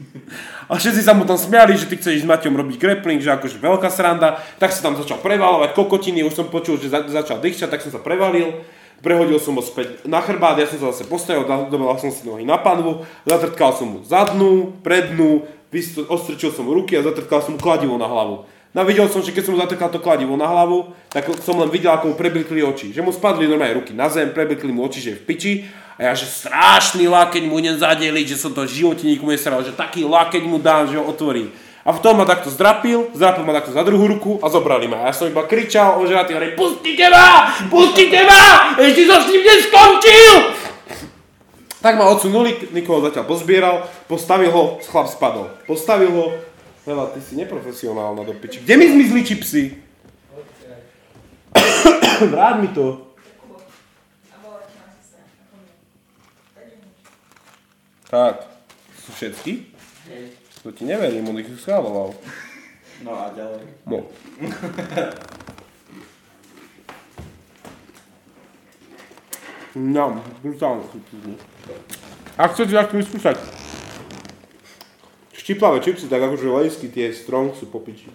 A 0.68 0.76
všetci 0.76 1.04
sa 1.04 1.12
mu 1.12 1.28
tam 1.28 1.36
smiali, 1.36 1.76
že 1.76 1.88
ty 1.88 1.96
chceš 1.96 2.24
s 2.24 2.28
Maťom 2.28 2.56
robiť 2.56 2.76
grappling, 2.80 3.20
že 3.20 3.32
akože 3.36 3.60
veľká 3.60 3.88
sranda. 3.92 4.40
Tak 4.56 4.72
sa 4.72 4.84
tam 4.84 4.96
začal 4.96 5.20
prevalovať 5.20 5.76
kokotiny, 5.76 6.24
už 6.24 6.32
som 6.36 6.48
počul, 6.48 6.80
že 6.80 6.88
za, 6.88 7.04
začal 7.04 7.40
dýchčať, 7.40 7.68
tak 7.68 7.84
som 7.84 7.92
sa 7.92 8.00
prevalil. 8.00 8.64
Prehodil 9.04 9.38
som 9.38 9.54
ho 9.54 9.62
späť 9.62 10.02
na 10.08 10.18
chrbát, 10.18 10.58
ja 10.58 10.66
som 10.66 10.80
sa 10.82 10.90
zase 10.90 11.06
postavil, 11.06 11.46
dobral 11.46 11.94
som 12.02 12.10
si 12.10 12.26
nohy 12.26 12.42
na 12.42 12.58
panvu, 12.58 13.06
zatrtkal 13.22 13.70
som 13.70 13.94
mu 13.94 13.98
zadnú, 14.02 14.74
prednú, 14.82 15.46
ostrčil 16.10 16.50
som 16.50 16.66
mu 16.66 16.74
ruky 16.74 16.98
a 16.98 17.06
zatrtkal 17.06 17.38
som 17.38 17.54
mu 17.54 17.62
kladivo 17.62 17.94
na 17.94 18.10
hlavu. 18.10 18.42
No 18.78 18.86
videl 18.86 19.10
som, 19.10 19.18
že 19.18 19.34
keď 19.34 19.42
som 19.42 19.58
mu 19.58 19.58
zatrkal 19.58 19.90
to 19.90 19.98
kladivo 19.98 20.38
na 20.38 20.46
hlavu, 20.46 20.94
tak 21.10 21.26
som 21.42 21.58
len 21.58 21.66
videl, 21.66 21.90
ako 21.90 22.14
mu 22.14 22.14
preblikli 22.14 22.62
oči. 22.62 22.94
Že 22.94 23.02
mu 23.02 23.10
spadli 23.10 23.50
normálne 23.50 23.82
ruky 23.82 23.90
na 23.90 24.06
zem, 24.06 24.30
preblikli 24.30 24.70
mu 24.70 24.86
oči, 24.86 25.02
že 25.02 25.10
je 25.10 25.18
v 25.18 25.24
piči. 25.26 25.52
A 25.98 26.06
ja, 26.06 26.12
že 26.14 26.30
strašný 26.30 27.10
lakeň 27.10 27.50
mu 27.50 27.58
idem 27.58 27.74
zadeliť, 27.74 28.30
že 28.30 28.38
som 28.38 28.54
to 28.54 28.62
v 28.62 28.70
živote 28.70 29.02
nikomu 29.02 29.34
nesral, 29.34 29.66
že 29.66 29.74
taký 29.74 30.06
lakeň 30.06 30.46
mu 30.46 30.62
dám, 30.62 30.86
že 30.86 30.94
ho 30.94 31.02
otvorí. 31.10 31.50
A 31.82 31.90
v 31.90 31.98
tom 31.98 32.22
ma 32.22 32.22
takto 32.22 32.54
zdrapil, 32.54 33.10
zdrapil 33.18 33.42
ma 33.42 33.50
takto 33.58 33.74
za 33.74 33.82
druhú 33.82 34.06
ruku 34.06 34.38
a 34.38 34.46
zobrali 34.46 34.86
ma. 34.86 35.10
Ja 35.10 35.14
som 35.16 35.26
iba 35.26 35.42
kričal, 35.42 35.98
ožratý, 35.98 36.38
hovorím, 36.38 36.54
pustite 36.54 37.10
ma, 37.10 37.50
pustite 37.66 38.22
ma, 38.30 38.78
ešte 38.78 39.10
som 39.10 39.18
s 39.18 39.30
ním 39.34 39.42
neskončil. 39.42 40.34
Tak 41.82 41.94
ma 41.98 42.10
odsunuli, 42.14 42.70
nikoho 42.70 43.02
zatiaľ 43.02 43.26
pozbieral, 43.26 43.76
postavil 44.06 44.54
ho, 44.54 44.78
chlap 44.86 45.10
spadol. 45.10 45.50
Postavil 45.66 46.10
ho, 46.14 46.24
Hela, 46.88 47.12
ty 47.12 47.20
si 47.20 47.36
neprofesionálna 47.36 48.24
do 48.24 48.32
piči. 48.32 48.64
Kde 48.64 48.74
mi 48.80 48.88
zmizli 48.88 49.20
čipsy? 49.20 49.76
Vráť 52.32 52.56
mi 52.64 52.68
to. 52.72 53.04
Tak, 58.08 58.40
sú 59.04 59.12
všetky? 59.12 59.68
To 60.64 60.72
ti 60.72 60.88
neverím, 60.88 61.28
on 61.28 61.36
ich 61.36 61.52
schváloval. 61.60 62.16
No 63.04 63.12
a 63.12 63.36
ďalej. 63.36 63.68
No. 63.84 64.08
No, 69.78 70.18
brutálne 70.42 70.82
sú 70.90 70.98
tu. 71.06 71.38
Ak 72.34 72.56
chcete 72.56 72.74
takto 72.74 72.98
vyskúšať, 72.98 73.38
štiplavé 75.48 75.80
čipsy, 75.80 76.12
tak 76.12 76.20
akože 76.20 76.44
lejsky 76.44 76.92
tie 76.92 77.08
strong 77.08 77.56
sú 77.56 77.72
po 77.72 77.80
piči. 77.80 78.12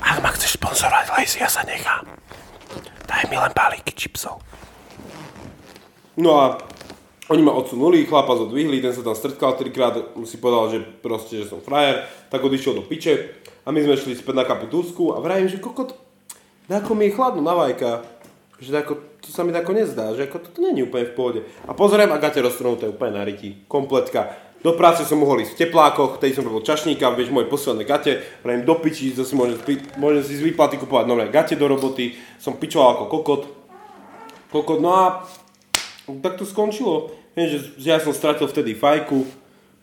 Ak 0.00 0.16
ma 0.24 0.32
chceš 0.32 0.56
sponzorovať, 0.56 1.12
Lejsi, 1.12 1.44
ja 1.44 1.48
sa 1.52 1.60
nechám. 1.68 2.08
Daj 3.04 3.28
mi 3.28 3.36
len 3.36 3.52
balíky 3.52 3.92
čipsov. 3.92 4.40
No 6.16 6.40
a 6.40 6.56
oni 7.28 7.44
ma 7.44 7.52
odsunuli, 7.52 8.08
chlapa 8.08 8.32
zodvihli, 8.32 8.80
ten 8.80 8.96
sa 8.96 9.04
tam 9.04 9.12
strtkal 9.12 9.60
trikrát, 9.60 10.16
si 10.24 10.40
povedal, 10.40 10.72
že 10.72 10.78
proste, 11.04 11.44
že 11.44 11.52
som 11.52 11.60
frajer, 11.60 12.08
tak 12.32 12.40
odišiel 12.40 12.80
do 12.80 12.84
piče 12.88 13.44
a 13.68 13.68
my 13.68 13.84
sme 13.84 14.00
šli 14.00 14.16
späť 14.16 14.40
na 14.40 14.48
kapitulsku 14.48 15.12
a 15.12 15.20
vrajím, 15.20 15.52
že 15.52 15.60
kokot, 15.60 15.92
ako 16.64 16.92
mi 16.96 17.12
je 17.12 17.14
chladno 17.14 17.44
na 17.44 17.52
vajka, 17.52 18.08
že 18.56 18.72
ako, 18.72 19.04
to 19.20 19.28
sa 19.28 19.44
mi 19.44 19.52
tako 19.52 19.76
nezdá, 19.76 20.16
že 20.16 20.26
ako 20.26 20.38
toto 20.40 20.58
není 20.64 20.84
úplne 20.84 21.08
v 21.08 21.14
pohode. 21.14 21.40
A 21.68 21.76
pozriem, 21.76 22.08
a 22.08 22.18
gate 22.18 22.40
roztrhnuté 22.40 22.88
úplne 22.88 23.20
na 23.20 23.22
ryti, 23.24 23.60
kompletka. 23.68 24.32
Do 24.60 24.76
práce 24.76 25.08
som 25.08 25.16
mohol 25.16 25.40
ísť 25.40 25.56
v 25.56 25.60
teplákoch, 25.64 26.20
tej 26.20 26.36
som 26.36 26.44
robil 26.44 26.60
čašníka, 26.60 27.08
vieš, 27.16 27.32
moje 27.32 27.48
posledné 27.48 27.88
gate, 27.88 28.20
vrajím 28.44 28.68
do 28.68 28.76
piči, 28.76 29.16
to 29.16 29.24
si 29.24 29.32
môžem, 29.32 29.56
môžem 29.96 30.20
si 30.20 30.36
z 30.36 30.44
výplaty 30.44 30.76
kupovať 30.76 31.08
nové 31.08 31.32
gate 31.32 31.56
do 31.56 31.64
roboty, 31.64 32.12
som 32.36 32.60
pičoval 32.60 33.00
ako 33.00 33.04
kokot. 33.08 33.42
Kokot, 34.52 34.78
no 34.84 34.92
a 34.92 35.04
tak 36.20 36.36
to 36.36 36.44
skončilo. 36.44 37.08
Viem, 37.32 37.56
že 37.56 37.72
ja 37.80 37.96
som 38.02 38.12
stratil 38.12 38.44
vtedy 38.44 38.76
fajku, 38.76 39.24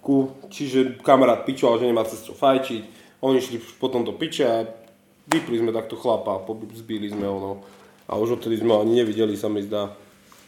ku, 0.03 0.31
čiže 0.53 1.01
kamarát 1.01 1.41
pičoval, 1.41 1.81
že 1.81 1.89
nemá 1.89 2.05
cez 2.05 2.21
čo 2.21 2.37
fajčiť. 2.37 2.81
Oni 3.25 3.41
šli 3.41 3.57
potom 3.81 4.05
do 4.05 4.13
piče 4.13 4.43
a 4.45 4.63
vypli 5.25 5.57
sme 5.57 5.73
takto 5.73 5.97
chlapa, 5.97 6.37
zbili 6.77 7.09
sme 7.09 7.25
ono. 7.25 7.65
A 8.07 8.15
už 8.15 8.39
odtedy 8.39 8.63
sme 8.63 8.71
ani 8.71 9.03
nevideli, 9.03 9.35
sa 9.35 9.51
mi 9.51 9.59
zdá. 9.63 9.91